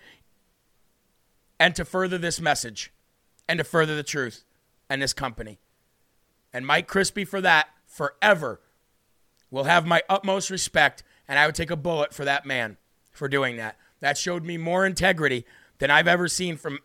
and 1.60 1.74
to 1.74 1.84
further 1.84 2.20
this 2.20 2.40
message 2.40 2.94
and 3.50 3.58
to 3.58 3.64
further 3.64 3.96
the 3.96 4.04
truth 4.04 4.46
and 4.90 5.02
this 5.02 5.12
company. 5.12 5.58
And 6.54 6.66
Mike 6.66 6.88
Crispi 6.88 7.28
for 7.28 7.42
that 7.42 7.68
forever 7.88 8.62
will 9.50 9.64
have 9.64 9.88
my 9.88 10.04
utmost 10.08 10.52
respect, 10.52 11.04
and 11.28 11.40
I 11.40 11.48
would 11.48 11.56
take 11.56 11.72
a 11.72 11.76
bullet 11.76 12.14
for 12.14 12.24
that 12.24 12.46
man 12.46 12.78
for 13.12 13.28
doing 13.28 13.58
that. 13.58 13.76
That 14.02 14.18
showed 14.18 14.46
me 14.46 14.58
more 14.58 14.86
integrity 14.86 15.46
than 15.80 15.90
I've 15.90 16.08
ever 16.08 16.28
seen 16.28 16.58
from 16.58 16.80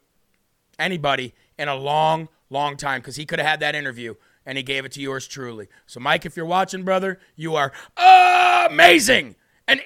anybody 0.79 1.35
in 1.59 1.69
a 1.69 1.77
long, 1.77 2.29
long 2.49 2.79
time 2.79 3.01
because 3.01 3.17
he 3.17 3.27
could 3.27 3.39
have 3.39 3.47
had 3.47 3.61
that 3.61 3.75
interview 3.75 4.15
and 4.47 4.57
he 4.57 4.65
gave 4.65 4.87
it 4.87 4.93
to 4.93 5.01
yours 5.01 5.29
truly. 5.29 5.69
So, 5.87 6.01
Mike, 6.01 6.25
if 6.25 6.37
you're 6.37 6.47
watching, 6.47 6.83
brother, 6.83 7.21
you 7.37 7.57
are 7.57 7.73
amazing 8.71 9.37
and 9.69 9.81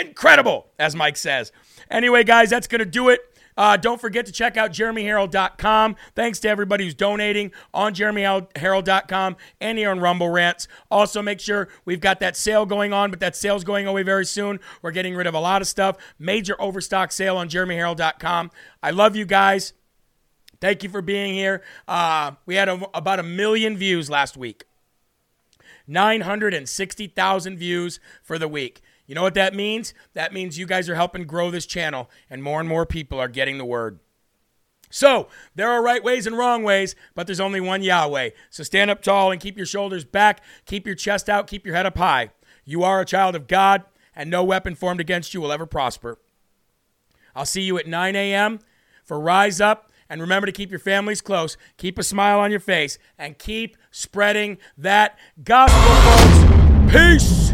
incredible, 0.00 0.66
as 0.78 0.94
Mike 0.94 1.16
says. 1.16 1.50
Anyway, 1.90 2.24
guys, 2.24 2.50
that's 2.50 2.66
going 2.66 2.78
to 2.80 2.84
do 2.84 3.08
it. 3.08 3.20
Uh, 3.56 3.76
don't 3.76 4.00
forget 4.00 4.26
to 4.26 4.32
check 4.32 4.56
out 4.56 4.72
jeremyherrell.com. 4.72 5.96
Thanks 6.14 6.38
to 6.40 6.48
everybody 6.48 6.84
who's 6.84 6.94
donating 6.94 7.52
on 7.74 7.94
jeremyherrell.com 7.94 9.36
and 9.60 9.78
here 9.78 9.90
on 9.90 10.00
Rumble 10.00 10.30
Rants. 10.30 10.68
Also, 10.90 11.22
make 11.22 11.40
sure 11.40 11.68
we've 11.84 12.00
got 12.00 12.20
that 12.20 12.36
sale 12.36 12.66
going 12.66 12.92
on, 12.92 13.10
but 13.10 13.20
that 13.20 13.36
sale's 13.36 13.64
going 13.64 13.86
away 13.86 14.02
very 14.02 14.26
soon. 14.26 14.60
We're 14.82 14.92
getting 14.92 15.14
rid 15.14 15.26
of 15.26 15.34
a 15.34 15.40
lot 15.40 15.62
of 15.62 15.68
stuff. 15.68 15.96
Major 16.18 16.60
overstock 16.60 17.12
sale 17.12 17.36
on 17.36 17.48
jeremyherrell.com. 17.48 18.50
I 18.82 18.90
love 18.90 19.16
you 19.16 19.24
guys. 19.24 19.72
Thank 20.60 20.82
you 20.82 20.90
for 20.90 21.00
being 21.00 21.34
here. 21.34 21.62
Uh, 21.88 22.32
we 22.44 22.56
had 22.56 22.68
a, 22.68 22.80
about 22.94 23.18
a 23.18 23.22
million 23.22 23.76
views 23.76 24.10
last 24.10 24.36
week. 24.36 24.64
960,000 25.86 27.56
views 27.56 27.98
for 28.22 28.38
the 28.38 28.46
week. 28.46 28.80
You 29.10 29.16
know 29.16 29.22
what 29.22 29.34
that 29.34 29.56
means? 29.56 29.92
That 30.14 30.32
means 30.32 30.56
you 30.56 30.66
guys 30.66 30.88
are 30.88 30.94
helping 30.94 31.24
grow 31.24 31.50
this 31.50 31.66
channel 31.66 32.08
and 32.30 32.44
more 32.44 32.60
and 32.60 32.68
more 32.68 32.86
people 32.86 33.18
are 33.18 33.26
getting 33.26 33.58
the 33.58 33.64
word. 33.64 33.98
So, 34.88 35.26
there 35.56 35.68
are 35.68 35.82
right 35.82 36.04
ways 36.04 36.28
and 36.28 36.38
wrong 36.38 36.62
ways, 36.62 36.94
but 37.16 37.26
there's 37.26 37.40
only 37.40 37.60
one 37.60 37.82
Yahweh. 37.82 38.30
So 38.50 38.62
stand 38.62 38.88
up 38.88 39.02
tall 39.02 39.32
and 39.32 39.40
keep 39.40 39.56
your 39.56 39.66
shoulders 39.66 40.04
back, 40.04 40.44
keep 40.64 40.86
your 40.86 40.94
chest 40.94 41.28
out, 41.28 41.48
keep 41.48 41.66
your 41.66 41.74
head 41.74 41.86
up 41.86 41.98
high. 41.98 42.30
You 42.64 42.84
are 42.84 43.00
a 43.00 43.04
child 43.04 43.34
of 43.34 43.48
God, 43.48 43.82
and 44.14 44.30
no 44.30 44.44
weapon 44.44 44.76
formed 44.76 45.00
against 45.00 45.34
you 45.34 45.40
will 45.40 45.50
ever 45.50 45.66
prosper. 45.66 46.20
I'll 47.34 47.44
see 47.44 47.62
you 47.62 47.76
at 47.78 47.88
9 47.88 48.14
a.m. 48.14 48.60
for 49.02 49.18
Rise 49.18 49.60
Up. 49.60 49.90
And 50.08 50.20
remember 50.20 50.46
to 50.46 50.52
keep 50.52 50.70
your 50.70 50.78
families 50.78 51.20
close, 51.20 51.56
keep 51.78 51.98
a 51.98 52.04
smile 52.04 52.38
on 52.38 52.52
your 52.52 52.60
face, 52.60 52.96
and 53.18 53.36
keep 53.36 53.76
spreading 53.90 54.58
that 54.78 55.18
gospel, 55.42 55.96
folks. 55.96 56.92
Peace. 56.92 57.50